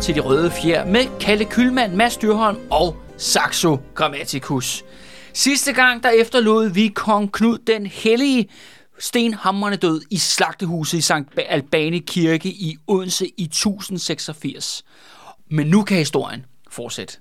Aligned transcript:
til 0.00 0.14
De 0.14 0.20
Røde 0.20 0.50
Fjer 0.50 0.84
med 0.84 1.18
Kalle 1.20 1.44
Kylmand, 1.44 1.94
Mads 1.94 2.16
Dyrholm 2.16 2.58
og 2.70 2.96
Saxo 3.16 3.78
Grammaticus. 3.94 4.84
Sidste 5.32 5.72
gang, 5.72 6.02
der 6.02 6.10
efterlod 6.10 6.68
vi 6.68 6.88
kong 6.88 7.32
Knud 7.32 7.58
den 7.58 7.86
hellige 7.86 8.48
stenhammerne 8.98 9.76
død 9.76 10.02
i 10.10 10.18
slagtehuset 10.18 10.98
i 10.98 11.00
Sankt 11.00 11.38
Albani 11.48 11.98
Kirke 11.98 12.48
i 12.48 12.76
Odense 12.86 13.26
i 13.36 13.44
1086. 13.44 14.84
Men 15.50 15.66
nu 15.66 15.82
kan 15.82 15.96
historien 15.96 16.46
fortsætte. 16.70 17.16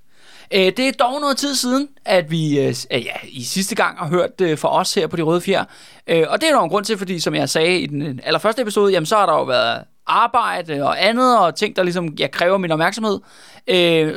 Det 0.51 0.79
er 0.79 0.91
dog 0.91 1.21
noget 1.21 1.37
tid 1.37 1.55
siden, 1.55 1.87
at 2.05 2.31
vi 2.31 2.59
øh, 2.59 2.75
ja, 2.91 3.15
i 3.23 3.43
sidste 3.43 3.75
gang 3.75 3.97
har 3.97 4.07
hørt 4.07 4.41
øh, 4.41 4.57
fra 4.57 4.79
os 4.79 4.93
her 4.93 5.07
på 5.07 5.15
De 5.15 5.21
Røde 5.21 5.41
Fjer. 5.41 5.63
Og 6.07 6.41
det 6.41 6.49
er 6.49 6.53
der 6.53 6.59
en 6.61 6.69
grund 6.69 6.85
til, 6.85 6.97
fordi 6.97 7.19
som 7.19 7.35
jeg 7.35 7.49
sagde 7.49 7.79
i 7.79 7.85
den 7.85 8.19
allerførste 8.23 8.61
episode, 8.61 8.91
jamen 8.91 9.05
så 9.05 9.15
har 9.15 9.25
der 9.25 9.33
jo 9.33 9.43
været 9.43 9.83
arbejde 10.09 10.83
og 10.83 11.07
andet, 11.07 11.39
og 11.39 11.55
ting, 11.55 11.75
der 11.75 11.83
ligesom 11.83 12.07
ja, 12.07 12.27
kræver 12.27 12.57
min 12.57 12.71
opmærksomhed. 12.71 13.19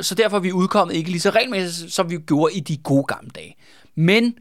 Så 0.03 0.15
derfor 0.17 0.37
er 0.37 0.41
vi 0.41 0.51
udkommet 0.51 0.95
ikke 0.95 1.09
lige 1.09 1.21
så 1.21 1.29
regelmæssigt, 1.29 1.93
som 1.93 2.09
vi 2.09 2.17
gjorde 2.17 2.53
i 2.53 2.59
de 2.59 2.77
gode 2.77 3.03
gamle 3.03 3.29
dage. 3.35 3.55
Men 3.95 4.35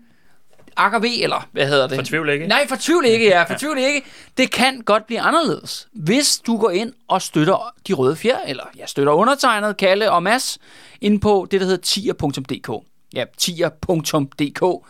AKV, 0.77 1.05
eller 1.23 1.48
hvad 1.53 1.67
hedder 1.67 1.86
det? 1.86 1.97
Fortvivl 1.97 2.30
ikke. 2.30 2.47
Nej, 2.47 2.67
fortvivl 2.69 3.06
ikke, 3.06 3.27
ja. 3.27 3.42
Fortvivl 3.42 3.78
ikke. 3.78 4.03
Det 4.36 4.50
kan 4.50 4.80
godt 4.80 5.06
blive 5.06 5.20
anderledes, 5.20 5.89
hvis 5.92 6.39
du 6.47 6.56
går 6.56 6.70
ind 6.70 6.92
og 7.08 7.23
støtter 7.23 7.75
De 7.89 7.92
Røde 7.92 8.17
Fjer, 8.17 8.39
eller 8.47 8.64
jeg 8.78 8.89
støtter 8.89 9.12
undertegnet, 9.12 9.77
Kalle 9.77 10.11
og 10.11 10.23
Mads, 10.23 10.58
ind 11.00 11.20
på 11.20 11.47
det, 11.50 11.61
der 11.61 11.67
hedder 11.67 11.83
tier.dk 11.83 12.92
ja, 13.14 13.24
tier.dk. 13.38 14.86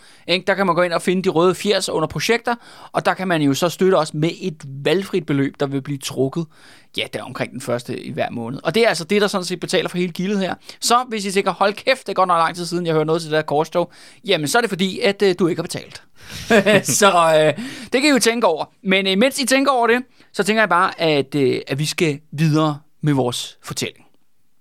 Der 0.47 0.55
kan 0.55 0.67
man 0.67 0.75
gå 0.75 0.83
ind 0.83 0.93
og 0.93 1.03
finde 1.03 1.23
de 1.23 1.29
røde 1.29 1.55
80 1.55 1.89
under 1.89 2.09
projekter, 2.09 2.55
og 2.93 3.07
der 3.07 3.15
kan 3.15 3.29
man 3.29 3.43
jo 3.43 3.55
så 3.55 3.69
støtte 3.69 3.95
os 3.95 4.15
med 4.15 4.31
et 4.41 4.63
valgfrit 4.85 5.27
beløb, 5.27 5.55
der 5.61 5.67
vil 5.67 5.83
blive 5.83 5.99
trukket, 5.99 6.47
ja, 6.97 7.07
der 7.13 7.23
omkring 7.23 7.53
den 7.53 7.61
første 7.61 8.01
i 8.01 8.13
hver 8.13 8.31
måned. 8.31 8.61
Og 8.65 8.75
det 8.75 8.85
er 8.85 8.89
altså 8.89 9.05
det, 9.05 9.21
der 9.23 9.27
sådan 9.27 9.45
set 9.45 9.61
betaler 9.61 9.89
for 9.89 9.99
hele 9.99 10.13
gildet 10.13 10.39
her. 10.39 10.55
Så 10.81 11.05
hvis 11.09 11.27
I 11.27 11.33
tænker, 11.33 11.53
hold 11.53 11.75
kæft, 11.75 12.07
det 12.07 12.09
er 12.09 12.15
godt 12.15 12.29
nok 12.29 12.39
lang 12.39 12.57
tid 12.57 12.67
siden, 12.67 12.87
jeg 12.87 12.95
hørte 12.95 13.07
noget 13.07 13.23
til 13.23 13.31
det 13.31 13.37
der 13.37 13.43
korstog, 13.43 13.93
jamen 14.25 14.49
så 14.49 14.59
er 14.59 14.61
det 14.61 14.71
fordi, 14.71 15.01
at 15.01 15.23
øh, 15.23 15.35
du 15.39 15.47
ikke 15.49 15.59
har 15.59 15.63
betalt. 15.63 16.03
så 17.01 17.09
øh, 17.09 17.65
det 17.93 18.01
kan 18.01 18.05
I 18.05 18.09
jo 18.09 18.19
tænke 18.19 18.47
over. 18.47 18.65
Men 18.83 19.07
øh, 19.07 19.19
mens 19.19 19.39
I 19.39 19.47
tænker 19.47 19.73
over 19.73 19.87
det, 19.87 20.03
så 20.33 20.45
tænker 20.45 20.63
jeg 20.63 20.69
bare, 20.69 21.01
at, 21.01 21.35
øh, 21.35 21.61
at 21.67 21.79
vi 21.79 21.87
skal 21.87 22.21
videre 22.33 22.79
med 23.03 23.13
vores 23.13 23.59
fortælling. 23.63 24.05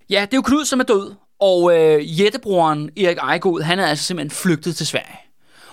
Ja, 0.09 0.21
det 0.21 0.33
er 0.33 0.37
jo 0.37 0.41
Knud, 0.41 0.65
som 0.65 0.79
er 0.79 0.83
død, 0.83 1.15
og 1.41 1.77
øh, 1.77 2.19
jættebroren 2.19 2.89
Erik 2.97 3.17
Ejegod, 3.17 3.61
han 3.61 3.79
er 3.79 3.85
altså 3.85 4.05
simpelthen 4.05 4.31
flygtet 4.31 4.75
til 4.75 4.87
Sverige. 4.87 5.17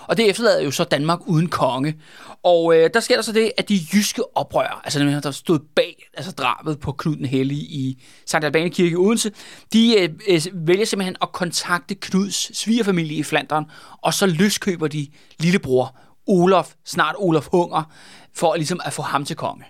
Og 0.07 0.17
det 0.17 0.29
efterlader 0.29 0.61
jo 0.61 0.71
så 0.71 0.83
Danmark 0.83 1.19
uden 1.25 1.49
konge. 1.49 1.95
Og 2.43 2.75
øh, 2.75 2.89
der 2.93 2.99
sker 2.99 3.15
der 3.15 3.21
så 3.21 3.31
det, 3.31 3.51
at 3.57 3.69
de 3.69 3.79
jyske 3.93 4.37
oprører, 4.37 4.81
altså 4.83 4.99
dem, 4.99 5.21
der 5.21 5.31
stod 5.31 5.59
bag 5.75 6.09
altså 6.13 6.31
drabet 6.31 6.79
på 6.79 6.91
Knud 6.91 7.15
den 7.15 7.25
Hellige 7.25 7.61
i 7.61 8.03
Sankt 8.25 8.45
Albani 8.45 8.69
Kirke 8.69 8.91
i 8.91 8.95
Odense, 8.95 9.31
de 9.73 9.99
øh, 9.99 10.09
øh, 10.29 10.41
vælger 10.53 10.85
simpelthen 10.85 11.15
at 11.21 11.31
kontakte 11.31 11.95
Knuds 11.95 12.57
svigerfamilie 12.57 13.17
i 13.17 13.23
Flandern, 13.23 13.65
og 14.01 14.13
så 14.13 14.25
løskøber 14.25 14.87
de 14.87 15.07
lillebror 15.39 15.97
Olof, 16.27 16.73
snart 16.85 17.15
Olof 17.17 17.47
Hunger, 17.51 17.83
for 18.35 18.55
ligesom 18.55 18.81
at 18.85 18.93
få 18.93 19.01
ham 19.01 19.25
til 19.25 19.35
konge. 19.35 19.65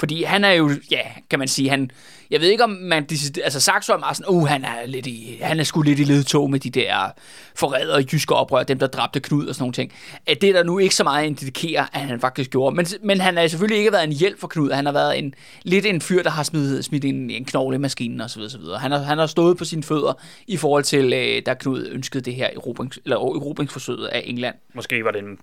Fordi 0.00 0.22
han 0.22 0.44
er 0.44 0.50
jo, 0.50 0.70
ja, 0.90 1.00
kan 1.30 1.38
man 1.38 1.48
sige, 1.48 1.70
han, 1.70 1.90
jeg 2.30 2.40
ved 2.40 2.48
ikke 2.48 2.64
om 2.64 2.70
man, 2.70 3.06
altså 3.44 3.60
Saxo 3.60 3.92
er 3.92 3.98
meget 3.98 4.16
sådan, 4.16 4.34
uh, 4.34 4.48
han 4.48 4.64
er, 4.64 4.86
lidt 4.86 5.06
i, 5.06 5.38
han 5.42 5.60
er 5.60 5.64
sgu 5.64 5.82
lidt 5.82 5.98
i 5.98 6.04
ledtog 6.04 6.50
med 6.50 6.60
de 6.60 6.70
der 6.70 7.10
forrædere 7.54 8.04
jyske 8.12 8.34
oprør, 8.34 8.62
dem 8.62 8.78
der 8.78 8.86
dræbte 8.86 9.20
Knud 9.20 9.46
og 9.46 9.54
sådan 9.54 9.62
nogle 9.62 9.72
ting. 9.72 9.92
At 10.26 10.42
det 10.42 10.54
der 10.54 10.62
nu 10.62 10.78
ikke 10.78 10.94
så 10.94 11.04
meget 11.04 11.26
indikerer, 11.26 11.86
at 11.92 12.00
han 12.00 12.20
faktisk 12.20 12.50
gjorde. 12.50 12.76
Men, 12.76 12.86
men 13.02 13.20
han 13.20 13.36
har 13.36 13.46
selvfølgelig 13.46 13.78
ikke 13.78 13.92
været 13.92 14.04
en 14.04 14.12
hjælp 14.12 14.40
for 14.40 14.48
Knud, 14.48 14.70
han 14.70 14.86
har 14.86 14.92
været 14.92 15.18
en, 15.18 15.34
lidt 15.62 15.86
en 15.86 16.00
fyr, 16.00 16.22
der 16.22 16.30
har 16.30 16.42
smidt, 16.42 16.84
smidt 16.84 17.04
en, 17.04 17.30
en 17.30 17.44
knogle 17.44 17.74
i 17.74 17.78
maskinen 17.78 18.20
osv. 18.20 18.40
osv. 18.40 18.60
Han, 18.78 18.90
har, 18.90 18.98
han 18.98 19.18
har 19.18 19.26
stået 19.26 19.58
på 19.58 19.64
sine 19.64 19.82
fødder 19.82 20.12
i 20.46 20.56
forhold 20.56 20.84
til, 20.84 21.12
øh, 21.12 21.42
da 21.46 21.54
Knud 21.54 21.88
ønskede 21.90 22.24
det 22.24 22.34
her 22.34 22.46
erobrings, 22.56 22.98
eller 23.04 23.16
erobringsforsøget 23.16 24.06
af 24.06 24.22
England. 24.26 24.54
Måske 24.74 25.04
var 25.04 25.10
det 25.10 25.18
en, 25.18 25.38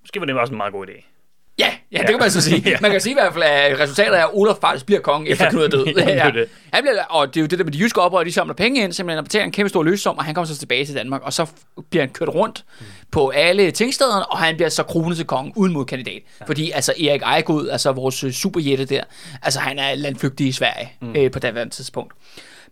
måske 0.00 0.20
var 0.20 0.26
det 0.26 0.34
også 0.34 0.52
en 0.52 0.56
meget 0.56 0.72
god 0.72 0.86
idé. 0.86 1.19
Ja, 1.58 1.72
ja, 1.92 1.98
det 1.98 2.06
kan 2.06 2.18
man 2.20 2.30
så 2.30 2.40
sige. 2.40 2.78
Man 2.82 2.90
kan 2.90 3.00
sige 3.00 3.10
i 3.10 3.14
hvert 3.14 3.32
fald, 3.32 3.44
at 3.44 3.78
resultatet 3.78 4.18
er, 4.18 4.24
at 4.24 4.30
Olof 4.32 4.56
faktisk 4.60 4.86
bliver 4.86 5.00
konge 5.00 5.28
efter 5.28 5.44
ja, 5.44 5.50
Knud 5.50 5.62
er 5.62 5.68
død. 5.68 5.86
ja. 5.96 6.30
Han 6.72 6.82
bliver, 6.82 7.04
og 7.04 7.28
det 7.28 7.36
er 7.36 7.40
jo 7.40 7.46
det 7.46 7.58
der 7.58 7.64
med 7.64 7.72
de 7.72 7.78
jyske 7.78 8.00
oprør, 8.00 8.24
de 8.24 8.32
samler 8.32 8.54
penge 8.54 8.82
ind, 8.82 8.92
simpelthen 8.92 9.24
betaler 9.24 9.44
en 9.44 9.52
kæmpe 9.52 9.68
stor 9.68 9.82
løsum, 9.82 10.18
og 10.18 10.24
han 10.24 10.34
kommer 10.34 10.46
så 10.46 10.58
tilbage 10.58 10.86
til 10.86 10.94
Danmark, 10.94 11.22
og 11.22 11.32
så 11.32 11.46
bliver 11.90 12.02
han 12.02 12.12
kørt 12.12 12.28
rundt 12.28 12.64
mm. 12.80 12.86
på 13.10 13.28
alle 13.28 13.70
tingstederne, 13.70 14.26
og 14.26 14.38
han 14.38 14.56
bliver 14.56 14.68
så 14.68 14.82
kronet 14.82 15.16
til 15.16 15.26
konge 15.26 15.52
uden 15.56 15.72
mod 15.72 15.84
kandidat. 15.84 16.22
Ja. 16.40 16.44
Fordi 16.44 16.70
altså 16.70 16.92
Erik 16.92 17.22
Ejegod, 17.22 17.68
altså 17.68 17.92
vores 17.92 18.24
øh, 18.24 18.32
superjætte 18.32 18.84
der, 18.84 19.04
altså 19.42 19.60
han 19.60 19.78
er 19.78 19.94
landflygtig 19.94 20.46
i 20.46 20.52
Sverige 20.52 20.92
mm. 21.00 21.14
øh, 21.16 21.30
på 21.30 21.38
det 21.38 21.72
tidspunkt. 21.72 22.14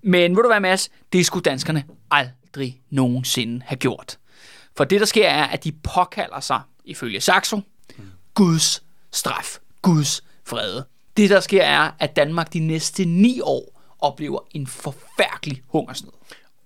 Men 0.03 0.37
ved 0.37 0.43
du 0.43 0.49
hvad, 0.49 0.61
Mads? 0.61 0.91
Det 1.13 1.27
skulle 1.27 1.43
danskerne 1.43 1.85
aldrig 2.11 2.81
nogensinde 2.91 3.63
have 3.67 3.77
gjort. 3.77 4.19
For 4.77 4.85
det, 4.85 5.01
der 5.01 5.07
sker, 5.07 5.29
er, 5.29 5.45
at 5.45 5.65
de 5.65 5.73
påkalder 5.73 6.41
sig, 6.41 6.61
ifølge 6.85 7.21
Saxo. 7.21 7.61
Guds 8.39 8.83
straf, 9.13 9.59
Guds 9.83 10.25
fred. 10.45 10.83
Det, 11.17 11.31
der 11.31 11.41
sker, 11.41 11.63
er, 11.63 11.91
at 11.99 12.17
Danmark 12.17 12.53
de 12.53 12.59
næste 12.59 13.05
ni 13.05 13.41
år 13.41 13.81
oplever 13.99 14.41
en 14.51 14.67
forfærdelig 14.67 15.63
hungersnød. 15.69 16.13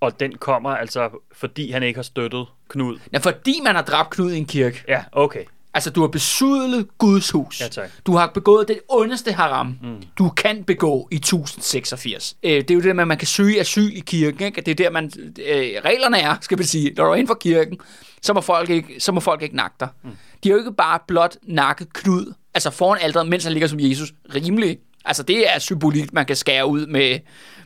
Og 0.00 0.20
den 0.20 0.38
kommer 0.38 0.70
altså, 0.70 1.10
fordi 1.32 1.70
han 1.70 1.82
ikke 1.82 1.98
har 1.98 2.02
støttet 2.02 2.46
Knud? 2.68 2.98
Ja, 3.12 3.18
fordi 3.18 3.60
man 3.64 3.74
har 3.74 3.82
dræbt 3.82 4.10
Knud 4.10 4.32
i 4.32 4.38
en 4.38 4.46
kirke. 4.46 4.84
Ja, 4.88 5.04
okay. 5.12 5.44
Altså, 5.74 5.90
du 5.90 6.00
har 6.00 6.08
besudlet 6.08 6.98
Guds 6.98 7.30
hus. 7.30 7.60
Ja, 7.60 7.68
tak. 7.68 7.90
Du 8.06 8.16
har 8.16 8.30
begået 8.34 8.68
det 8.68 8.80
ondeste 8.88 9.32
haram, 9.32 9.78
mm. 9.82 10.02
du 10.18 10.28
kan 10.28 10.64
begå 10.64 11.08
i 11.10 11.16
1086. 11.16 12.36
Øh, 12.42 12.50
det 12.50 12.70
er 12.70 12.74
jo 12.74 12.80
det 12.80 12.96
med, 12.96 13.02
at 13.02 13.08
man 13.08 13.18
kan 13.18 13.28
søge 13.28 13.60
asyl 13.60 13.96
i 13.96 14.00
kirken. 14.00 14.46
Ikke? 14.46 14.60
Det 14.60 14.70
er 14.70 14.74
der, 14.74 14.90
man, 14.90 15.12
øh, 15.18 15.80
reglerne 15.84 16.18
er, 16.18 16.36
skal 16.40 16.58
man 16.58 16.66
sige. 16.66 16.92
Når 16.96 17.04
du 17.04 17.10
er 17.10 17.14
inden 17.14 17.26
for 17.26 17.34
kirken, 17.34 17.78
så 18.22 18.32
må 18.32 18.40
folk 18.40 18.70
ikke, 18.70 19.00
så 19.00 19.12
må 19.12 19.20
folk 19.20 19.42
ikke 19.42 19.56
nakke 19.56 19.76
dig. 19.80 19.88
Mm. 20.02 20.10
De 20.42 20.48
har 20.48 20.56
jo 20.56 20.58
ikke 20.58 20.72
bare 20.72 20.98
blot 21.08 21.36
nakket 21.42 21.92
Knud, 21.92 22.32
altså 22.54 22.70
foran 22.70 22.98
alderen, 23.02 23.30
mens 23.30 23.44
han 23.44 23.52
ligger 23.52 23.68
som 23.68 23.80
Jesus. 23.80 24.12
Rimelig. 24.34 24.78
Altså, 25.04 25.22
det 25.22 25.54
er 25.54 25.58
symbolik, 25.58 26.12
man 26.12 26.26
kan 26.26 26.36
skære 26.36 26.66
ud 26.66 26.86
med, 26.86 27.18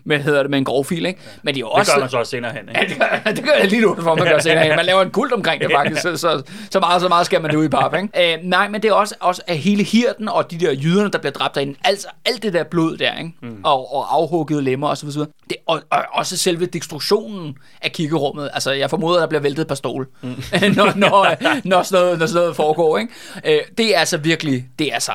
med, 0.04 0.20
hedder 0.20 0.42
det, 0.42 0.50
med 0.50 0.58
en 0.58 0.64
grov 0.64 0.84
fil, 0.84 1.06
ikke? 1.06 1.20
Ja. 1.24 1.30
Men 1.42 1.54
de 1.54 1.60
er 1.60 1.64
også... 1.64 1.90
Det 1.90 1.96
gør 1.96 2.00
man 2.00 2.10
så 2.10 2.18
også 2.18 2.30
senere 2.30 2.52
hen, 2.52 2.68
ikke? 2.68 2.80
Ja, 2.80 2.88
det 2.88 2.98
gør, 2.98 3.30
det 3.36 3.44
gør 3.44 3.52
jeg 3.52 3.68
lige 3.68 3.82
nu, 3.82 3.96
for 4.00 4.14
man 4.14 4.26
gør 4.26 4.38
senere 4.38 4.64
hen. 4.64 4.76
Man 4.76 4.86
laver 4.86 5.02
en 5.02 5.10
kult 5.10 5.32
omkring 5.32 5.62
det, 5.62 5.70
faktisk. 5.72 6.02
Så, 6.02 6.16
så, 6.16 6.42
så, 6.70 6.80
meget, 6.80 7.00
så 7.00 7.08
meget 7.08 7.26
skal 7.26 7.42
man 7.42 7.50
det 7.50 7.56
ud 7.56 7.64
i 7.64 7.68
pap, 7.68 7.94
ikke? 7.94 8.34
Øh, 8.34 8.38
nej, 8.42 8.68
men 8.68 8.82
det 8.82 8.88
er 8.88 8.92
også, 8.92 9.14
også 9.20 9.42
af 9.46 9.58
hele 9.58 9.82
hirten 9.82 10.28
og 10.28 10.50
de 10.50 10.58
der 10.58 10.72
jyderne, 10.72 11.10
der 11.10 11.18
bliver 11.18 11.32
dræbt 11.32 11.54
derinde. 11.54 11.74
Altså, 11.84 12.08
alt 12.26 12.42
det 12.42 12.52
der 12.52 12.64
blod 12.64 12.96
der, 12.96 13.18
ikke? 13.18 13.32
Mm. 13.42 13.60
Og, 13.64 13.94
og 13.94 14.14
afhuggede 14.14 14.62
lemmer 14.62 14.88
osv. 14.88 15.08
Det, 15.08 15.56
og, 15.66 15.82
og, 15.90 16.04
også 16.12 16.36
selve 16.36 16.66
destruktionen 16.66 17.56
af 17.82 17.92
kirkerummet. 17.92 18.50
Altså, 18.52 18.72
jeg 18.72 18.90
formoder, 18.90 19.20
der 19.20 19.26
bliver 19.26 19.42
væltet 19.42 19.62
et 19.62 19.68
par 19.68 19.74
stol, 19.74 20.08
mm. 20.22 20.28
når, 20.76 20.96
når, 20.96 21.36
når, 21.64 21.82
sådan 21.82 22.04
noget, 22.04 22.18
når 22.18 22.26
sådan 22.26 22.40
noget 22.40 22.56
foregår, 22.56 22.98
ikke? 22.98 23.12
Øh, 23.44 23.60
det 23.78 23.94
er 23.94 23.98
altså 23.98 24.16
virkelig, 24.16 24.64
det 24.78 24.94
er 24.94 24.98
så 24.98 25.12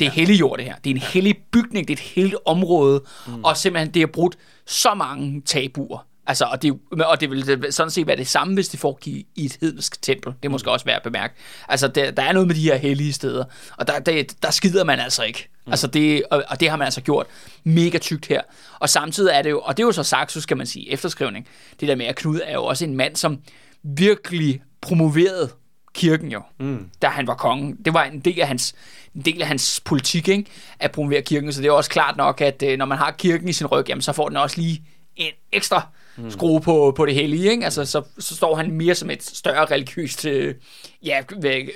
det 0.00 0.06
er 0.06 0.10
hellig 0.10 0.40
jord, 0.40 0.58
det 0.58 0.66
her. 0.66 0.74
Det 0.84 0.90
er 0.90 0.94
en 0.94 1.00
hellig 1.00 1.36
bygning, 1.52 1.88
det 1.88 1.94
er 1.94 2.02
et 2.02 2.06
helt 2.14 2.34
område, 2.44 3.02
mm. 3.26 3.44
og 3.44 3.56
simpelthen, 3.56 3.94
det 3.94 4.02
har 4.02 4.06
brudt 4.06 4.36
så 4.66 4.94
mange 4.94 5.42
tabuer. 5.46 6.06
Altså, 6.26 6.44
og, 6.44 6.62
det, 6.62 6.78
og 7.04 7.20
det 7.20 7.30
vil 7.30 7.72
sådan 7.72 7.90
set 7.90 8.06
være 8.06 8.16
det 8.16 8.26
samme, 8.26 8.54
hvis 8.54 8.68
det 8.68 8.80
foregik 8.80 9.26
i 9.36 9.44
et 9.44 9.58
hedensk 9.60 10.02
tempel. 10.02 10.32
Det 10.42 10.48
er 10.48 10.48
måske 10.48 10.66
mm. 10.66 10.72
også 10.72 10.86
værd 10.86 10.96
at 10.96 11.02
bemærke. 11.02 11.34
Altså, 11.68 11.88
der, 11.88 12.10
der 12.10 12.22
er 12.22 12.32
noget 12.32 12.46
med 12.46 12.54
de 12.54 12.62
her 12.62 12.76
hellige 12.76 13.12
steder, 13.12 13.44
og 13.76 13.86
der, 13.86 13.98
der, 13.98 14.22
der 14.42 14.50
skider 14.50 14.84
man 14.84 15.00
altså 15.00 15.22
ikke. 15.22 15.48
Mm. 15.66 15.72
Altså 15.72 15.86
det, 15.86 16.22
og, 16.30 16.44
og 16.48 16.60
det 16.60 16.70
har 16.70 16.76
man 16.76 16.84
altså 16.84 17.00
gjort 17.00 17.26
mega 17.64 17.98
tykt 17.98 18.26
her. 18.26 18.42
Og 18.78 18.88
samtidig 18.88 19.30
er 19.34 19.42
det 19.42 19.50
jo, 19.50 19.60
og 19.60 19.76
det 19.76 19.82
er 19.82 19.86
jo 19.86 19.92
så 19.92 20.02
sagt, 20.02 20.32
så 20.32 20.40
skal 20.40 20.56
man 20.56 20.66
sige, 20.66 20.90
efterskrivning. 20.90 21.48
Det 21.80 21.88
der 21.88 21.94
med, 21.94 22.06
at 22.06 22.16
Knud 22.16 22.40
er 22.44 22.54
jo 22.54 22.64
også 22.64 22.84
en 22.84 22.96
mand, 22.96 23.16
som 23.16 23.38
virkelig 23.82 24.62
promoverede 24.80 25.50
kirken 25.94 26.32
jo, 26.32 26.42
mm. 26.58 26.90
da 27.02 27.06
han 27.06 27.26
var 27.26 27.34
konge. 27.34 27.76
Det 27.84 27.94
var 27.94 28.04
en 28.04 28.20
del 28.20 28.40
af 28.40 28.46
hans, 28.46 28.74
en 29.14 29.22
del 29.22 29.42
af 29.42 29.48
hans 29.48 29.80
politik, 29.84 30.28
ikke? 30.28 30.50
at 30.78 30.92
promovere 30.92 31.22
kirken. 31.22 31.52
Så 31.52 31.62
det 31.62 31.68
er 31.68 31.72
også 31.72 31.90
klart 31.90 32.16
nok, 32.16 32.40
at 32.40 32.62
øh, 32.62 32.78
når 32.78 32.84
man 32.84 32.98
har 32.98 33.10
kirken 33.10 33.48
i 33.48 33.52
sin 33.52 33.66
ryg, 33.66 33.88
jamen, 33.88 34.02
så 34.02 34.12
får 34.12 34.28
den 34.28 34.36
også 34.36 34.60
lige 34.60 34.82
en 35.16 35.32
ekstra 35.52 35.86
mm. 36.16 36.30
skrue 36.30 36.60
på, 36.60 36.92
på 36.96 37.06
det 37.06 37.14
hellige. 37.14 37.50
Ikke? 37.50 37.64
Altså, 37.64 37.84
så, 37.84 38.02
så 38.18 38.36
står 38.36 38.54
han 38.54 38.70
mere 38.70 38.94
som 38.94 39.10
et 39.10 39.22
større 39.22 39.64
religiøst 39.64 40.24
øh, 40.24 40.54
ja, 41.02 41.22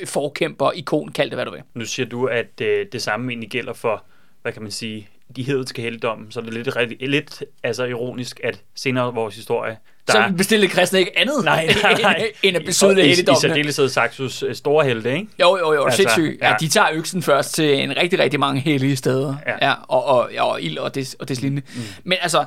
forkæmper, 0.05 0.72
ikon, 0.72 1.08
kald 1.08 1.31
det 1.31 1.37
hvad 1.37 1.44
du 1.44 1.50
vil. 1.50 1.62
Nu 1.75 1.84
siger 1.84 2.06
du, 2.06 2.26
at 2.26 2.61
øh, 2.61 2.87
det 2.93 3.02
samme 3.02 3.32
egentlig 3.32 3.50
gælder 3.50 3.72
for, 3.72 4.05
hvad 4.43 4.52
kan 4.52 4.62
man 4.62 4.70
sige, 4.70 5.08
de 5.37 5.43
hedenske 5.43 5.83
heldomme, 5.83 6.27
så 6.31 6.41
det 6.41 6.49
er 6.49 6.53
lidt, 6.53 7.11
lidt 7.11 7.45
altså 7.63 7.85
ironisk, 7.85 8.41
at 8.45 8.63
senere 8.75 9.09
i 9.09 9.15
vores 9.15 9.35
historie, 9.35 9.77
der 10.07 10.13
så 10.13 10.35
bestilte 10.37 10.69
kristne 10.69 10.99
ikke 10.99 11.19
andet 11.19 11.45
nej, 11.45 11.67
nej, 11.83 11.95
nej. 12.03 12.33
end 12.43 12.57
at 12.57 12.65
besøge 12.65 13.03
helligdommene. 13.03 13.39
I, 13.39 13.41
særdeleshed 13.41 13.89
Saxos 13.89 14.43
øh, 14.43 14.55
store 14.55 14.85
helte, 14.85 15.13
ikke? 15.13 15.29
Jo, 15.41 15.59
jo, 15.59 15.73
jo, 15.73 15.85
altså, 15.85 15.97
sindssygt. 15.97 16.41
Ja. 16.41 16.49
ja. 16.49 16.57
de 16.61 16.69
tager 16.69 16.89
øksen 16.93 17.23
først 17.23 17.55
til 17.55 17.81
en 17.81 17.97
rigtig, 17.97 18.19
rigtig 18.19 18.41
mange 18.41 18.61
hellige 18.61 18.97
steder. 18.97 19.37
Ja. 19.47 19.69
ja 19.69 19.75
og, 19.89 20.05
og, 20.05 20.31
ja, 20.33 20.45
og 20.45 20.63
ild 20.63 20.79
og, 20.79 20.95
des, 20.95 21.15
og 21.15 21.29
des 21.29 21.41
lignende. 21.41 21.63
Mm. 21.75 21.83
Men 22.05 22.19
altså, 22.23 22.45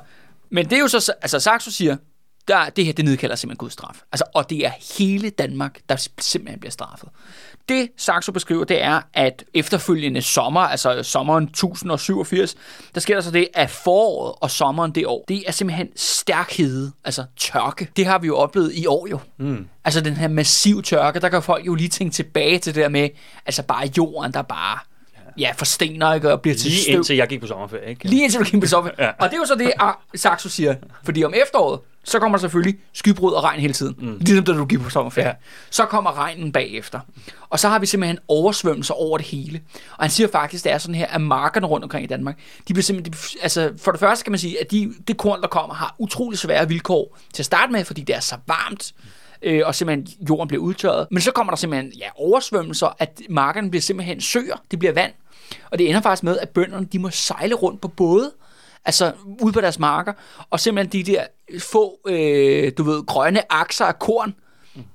men 0.50 0.66
det 0.66 0.74
er 0.74 0.80
jo 0.80 0.88
så, 0.88 1.14
altså 1.22 1.40
Saxo 1.40 1.72
siger, 1.72 1.98
der, 2.48 2.70
det 2.70 2.86
her, 2.86 2.94
det 2.94 3.06
nedkalder 3.06 3.36
simpelthen 3.36 3.58
Guds 3.58 3.74
straf. 3.74 4.02
Altså, 4.12 4.24
og 4.34 4.50
det 4.50 4.66
er 4.66 4.72
hele 4.98 5.30
Danmark, 5.30 5.80
der 5.90 6.08
simpelthen 6.20 6.60
bliver 6.60 6.72
straffet. 6.72 7.10
Det 7.70 7.90
Saxo 7.98 8.32
beskriver, 8.32 8.64
det 8.64 8.84
er, 8.84 9.02
at 9.14 9.44
efterfølgende 9.54 10.22
sommer, 10.22 10.62
altså 10.62 11.04
sommeren 11.04 11.44
1087, 11.44 12.56
der 12.96 13.02
sker 13.02 13.16
der 13.16 13.22
så 13.22 13.32
det, 13.32 13.48
at 13.54 13.70
foråret 13.70 14.36
og 14.42 14.52
sommeren 14.52 14.92
det 14.92 15.06
år, 15.06 15.26
det 15.28 15.44
er 15.48 15.52
simpelthen 15.52 15.88
stærkhed, 15.96 16.92
altså 17.06 17.24
tørke. 17.38 17.88
Det 17.96 18.06
har 18.06 18.20
vi 18.20 18.28
jo 18.28 18.38
oplevet 18.38 18.72
i 18.74 18.86
år 18.86 19.08
jo. 19.12 19.20
Mm. 19.38 19.68
Altså 19.86 20.02
den 20.02 20.14
her 20.14 20.28
massiv 20.28 20.84
tørke, 20.84 21.20
der 21.20 21.30
kan 21.30 21.44
folk 21.44 21.66
jo 21.66 21.76
lige 21.76 21.90
tænke 21.90 22.14
tilbage 22.14 22.60
til 22.60 22.76
det 22.76 22.84
der 22.84 22.90
med, 22.90 23.10
altså 23.46 23.64
bare 23.64 23.90
jorden, 23.98 24.34
der 24.34 24.42
bare 24.42 24.80
ja, 25.38 25.52
forstener 25.58 26.14
ikke, 26.14 26.32
og 26.32 26.42
bliver 26.42 26.56
til 26.56 26.72
Lige 26.72 26.82
støv. 26.82 26.96
indtil 26.96 27.16
jeg 27.16 27.28
gik 27.28 27.42
på 27.42 27.48
sommerferie, 27.48 27.90
ikke? 27.90 28.08
Lige 28.08 28.24
indtil 28.24 28.40
du 28.40 28.46
gik 28.46 28.62
på 28.62 28.68
sommerferie. 28.68 29.06
Ja. 29.06 29.12
Og 29.20 29.30
det 29.30 29.34
er 29.34 29.40
jo 29.40 29.46
så 29.46 29.56
det, 29.56 29.74
Saxo 30.20 30.50
siger. 30.50 30.76
Fordi 31.04 31.24
om 31.24 31.34
efteråret, 31.34 31.80
så 32.08 32.20
kommer 32.20 32.38
der 32.38 32.42
selvfølgelig 32.42 32.80
skybrud 32.94 33.32
og 33.32 33.44
regn 33.44 33.60
hele 33.60 33.74
tiden. 33.74 33.96
Mm. 34.00 34.18
Ligesom 34.18 34.46
da 34.46 34.52
du 34.52 34.66
gik 34.66 34.80
på 34.80 34.90
sommerferie. 34.90 35.28
Ja. 35.28 35.34
Så 35.70 35.86
kommer 35.86 36.18
regnen 36.18 36.52
bagefter. 36.52 37.00
Og 37.50 37.60
så 37.60 37.70
har 37.70 37.80
vi 37.80 37.86
simpelthen 37.86 38.20
oversvømmelser 38.28 38.94
over 38.94 39.18
det 39.18 39.28
hele. 39.28 39.62
Og 39.98 40.04
han 40.04 40.10
siger 40.10 40.28
faktisk, 40.32 40.64
det 40.64 40.72
er 40.72 40.78
sådan 40.78 40.96
her, 40.96 41.08
at 41.08 41.22
markerne 41.22 41.68
rundt 41.68 41.84
omkring 41.84 42.04
i 42.04 42.08
Danmark, 42.08 42.40
de 42.68 42.74
bliver 42.74 42.84
simpelthen, 42.84 43.14
de, 43.14 43.44
altså 43.44 43.74
for 43.78 43.92
det 43.92 44.00
første 44.00 44.24
kan 44.24 44.32
man 44.32 44.40
sige, 44.40 44.62
at 44.62 44.72
de, 44.72 44.94
det 45.08 45.18
korn, 45.18 45.42
der 45.42 45.48
kommer, 45.48 45.76
har 45.76 45.96
utrolig 46.00 46.40
svære 46.40 46.68
vilkår 46.68 47.18
til 47.34 47.42
at 47.42 47.46
starte 47.46 47.72
med, 47.72 47.86
fordi 47.86 48.02
det 48.02 48.16
er 48.16 48.20
så 48.20 48.36
varmt 48.48 48.94
øh, 49.42 49.62
og 49.66 49.76
simpelthen 49.76 50.08
jorden 50.30 50.48
bliver 50.48 50.64
udtørret. 50.64 51.08
Men 51.12 51.22
så 51.22 51.32
kommer 51.32 51.52
der 51.52 51.58
simpelthen 51.58 51.92
ja, 51.92 52.08
oversvømmelser, 52.16 52.96
at 53.00 53.22
markerne 53.30 53.70
bliver 53.70 53.82
simpelthen 53.82 54.22
søer, 54.22 54.64
det 54.72 54.80
bliver 54.80 54.94
vand. 54.94 55.12
Og 55.72 55.80
det 55.80 55.90
ender 55.90 56.02
faktisk 56.02 56.24
med, 56.24 56.38
at 56.40 56.50
bønderne 56.50 56.86
de 56.86 57.00
må 57.00 57.10
sejle 57.10 57.56
rundt 57.56 57.82
på 57.82 57.88
både, 57.88 58.32
altså 58.86 59.14
ude 59.42 59.54
på 59.54 59.62
deres 59.62 59.80
marker, 59.80 60.14
og 60.50 60.60
simpelthen 60.60 61.06
de 61.06 61.12
der 61.12 61.24
få, 61.60 62.00
øh, 62.08 62.72
du 62.78 62.84
ved, 62.84 63.06
grønne 63.06 63.42
akser 63.54 63.86
af 63.86 64.00
korn, 64.00 64.34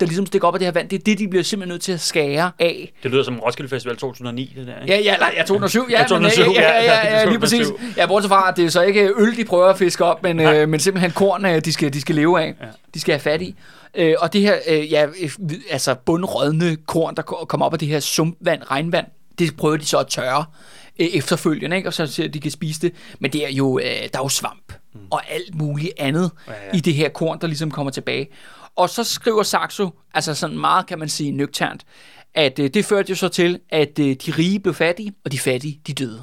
der 0.01 0.07
ligesom 0.07 0.27
stikker 0.27 0.49
op 0.49 0.55
af 0.55 0.59
det 0.61 0.67
her 0.67 0.73
vand, 0.73 0.89
det 0.89 0.99
er 0.99 1.03
det, 1.05 1.19
de 1.19 1.29
bliver 1.29 1.43
simpelthen 1.43 1.73
nødt 1.75 1.83
til 1.83 1.93
at 1.93 2.01
skære 2.01 2.51
af. 2.59 2.93
Det 3.03 3.11
lyder 3.11 3.23
som 3.23 3.39
Roskilde 3.41 3.69
Festival 3.69 3.97
2009, 3.97 4.53
det 4.57 4.67
der, 4.67 4.81
ikke? 4.83 4.95
Ja, 4.95 5.01
ja, 5.01 5.17
nej, 5.17 5.35
ja, 5.37 5.43
2007, 5.43 5.87
ja, 5.91 5.99
Ja, 6.01 6.05
2007, 6.07 6.43
men, 6.45 6.51
øh, 6.51 6.57
ja, 6.63 6.71
ja, 6.71 6.83
ja, 6.85 7.07
ja, 7.07 7.19
ja, 7.21 7.25
lige 7.31 7.39
præcis. 7.39 7.67
2007. 7.67 7.95
Ja, 7.97 8.07
bortset 8.07 8.29
fra, 8.29 8.49
at 8.51 8.57
det 8.57 8.65
er 8.65 8.69
så 8.69 8.83
ikke 8.83 9.11
øl, 9.17 9.37
de 9.37 9.45
prøver 9.45 9.67
at 9.67 9.79
fiske 9.79 10.05
op, 10.05 10.23
men, 10.23 10.41
øh, 10.41 10.69
men 10.69 10.81
simpelthen 10.81 11.11
korn, 11.11 11.45
øh, 11.47 11.65
de 11.65 11.73
skal, 11.73 11.93
de 11.93 12.01
skal 12.01 12.15
leve 12.15 12.41
af. 12.43 12.55
Ja. 12.61 12.67
De 12.95 13.01
skal 13.01 13.13
have 13.13 13.21
fat 13.21 13.43
i. 13.43 13.55
Øh, 13.95 14.15
og 14.19 14.33
det 14.33 14.41
her, 14.41 14.55
øh, 14.69 14.93
ja, 14.93 15.07
øh, 15.07 15.31
altså 15.71 15.95
bundrødne 15.95 16.77
korn, 16.87 17.15
der 17.17 17.23
ko- 17.23 17.45
kommer 17.45 17.67
op 17.67 17.73
af 17.73 17.79
det 17.79 17.89
her 17.89 18.01
sumpvand, 18.01 18.63
regnvand, 18.71 19.07
det 19.39 19.57
prøver 19.57 19.77
de 19.77 19.85
så 19.87 19.99
at 19.99 20.07
tørre 20.07 20.45
øh, 21.01 21.07
efterfølgende, 21.07 21.77
ikke? 21.77 21.89
og 21.89 21.93
så 21.95 22.07
så 22.07 22.29
de 22.29 22.41
kan 22.41 22.51
spise 22.51 22.81
det. 22.81 22.93
Men 23.21 23.33
det 23.33 23.45
er 23.47 23.51
jo, 23.51 23.79
øh, 23.79 23.85
der 23.85 24.19
er 24.19 24.23
jo 24.23 24.29
svamp 24.29 24.73
mm. 24.95 25.01
og 25.11 25.31
alt 25.31 25.55
muligt 25.55 25.93
andet 25.99 26.31
Ja, 26.47 26.53
ja, 26.53 26.59
i 26.75 26.81
det 26.81 26.95
her 26.95 27.09
korn, 27.09 27.41
der 27.41 27.47
ligesom 27.47 27.71
kommer 27.71 27.91
tilbage. 27.91 28.29
Og 28.77 28.91
så 28.91 29.05
skriver 29.05 29.43
Saxo, 29.43 29.91
altså 30.15 30.35
sådan 30.35 30.59
meget 30.59 30.87
kan 30.87 30.99
man 30.99 31.09
sige 31.09 31.31
nøgternt, 31.31 31.85
at 32.35 32.59
øh, 32.59 32.71
det 32.75 32.85
førte 32.85 33.11
jo 33.11 33.17
så 33.17 33.29
til, 33.29 33.59
at 33.71 33.99
øh, 33.99 34.07
de 34.07 34.33
rige 34.39 34.61
blev 34.61 34.75
fattige, 34.75 35.15
og 35.25 35.33
de 35.33 35.39
fattige, 35.39 35.81
de 35.87 35.93
døde. 35.93 36.23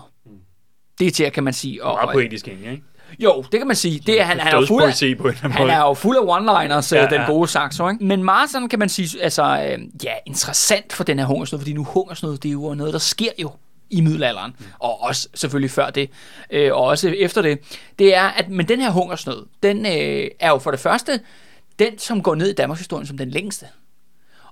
Det 0.99 1.07
er 1.07 1.11
til, 1.11 1.31
kan 1.31 1.43
man 1.43 1.53
sige. 1.53 1.83
Og, 1.83 1.99
Meget 2.03 2.13
poetisk 2.13 2.47
egentlig, 2.47 2.71
ikke? 2.71 2.83
jo, 3.19 3.45
det 3.51 3.59
kan 3.59 3.67
man 3.67 3.75
sige. 3.75 3.99
Det 3.99 4.21
er, 4.21 4.23
han, 4.23 4.39
han, 4.39 4.63
er 4.63 4.65
fuld 4.65 4.83
af, 4.83 5.17
på 5.17 5.27
en 5.27 5.51
han 5.51 5.69
er 5.69 5.79
jo 5.79 5.93
fuld 5.93 6.17
af 6.17 6.21
one-liners, 6.21 6.95
Ja, 6.95 7.01
ja, 7.01 7.07
den 7.09 7.21
gode 7.27 7.47
Saxo. 7.47 7.89
Ikke? 7.89 8.05
Men 8.05 8.23
meget 8.23 8.49
sådan 8.49 8.69
kan 8.69 8.79
man 8.79 8.89
sige, 8.89 9.23
altså, 9.23 9.43
øh, 9.43 9.79
ja, 10.03 10.13
interessant 10.25 10.93
for 10.93 11.03
den 11.03 11.19
her 11.19 11.25
hungersnød, 11.25 11.59
fordi 11.59 11.73
nu 11.73 11.83
hungersnød, 11.83 12.37
det 12.37 12.49
er 12.49 12.53
jo 12.53 12.73
noget, 12.73 12.93
der 12.93 12.99
sker 12.99 13.31
jo 13.39 13.51
i 13.89 14.01
middelalderen, 14.01 14.55
mm. 14.59 14.65
og 14.79 15.01
også 15.01 15.27
selvfølgelig 15.33 15.71
før 15.71 15.89
det, 15.89 16.09
øh, 16.49 16.73
og 16.73 16.83
også 16.83 17.09
efter 17.09 17.41
det, 17.41 17.59
det 17.99 18.15
er, 18.15 18.23
at 18.23 18.49
men 18.49 18.67
den 18.67 18.81
her 18.81 18.89
hungersnød, 18.89 19.45
den 19.63 19.85
øh, 19.85 20.27
er 20.39 20.49
jo 20.49 20.57
for 20.57 20.71
det 20.71 20.79
første, 20.79 21.19
den 21.79 21.99
som 21.99 22.23
går 22.23 22.35
ned 22.35 22.49
i 22.49 22.53
Danmarks 22.53 22.79
historie 22.79 23.07
som 23.07 23.17
den 23.17 23.29
længste. 23.29 23.65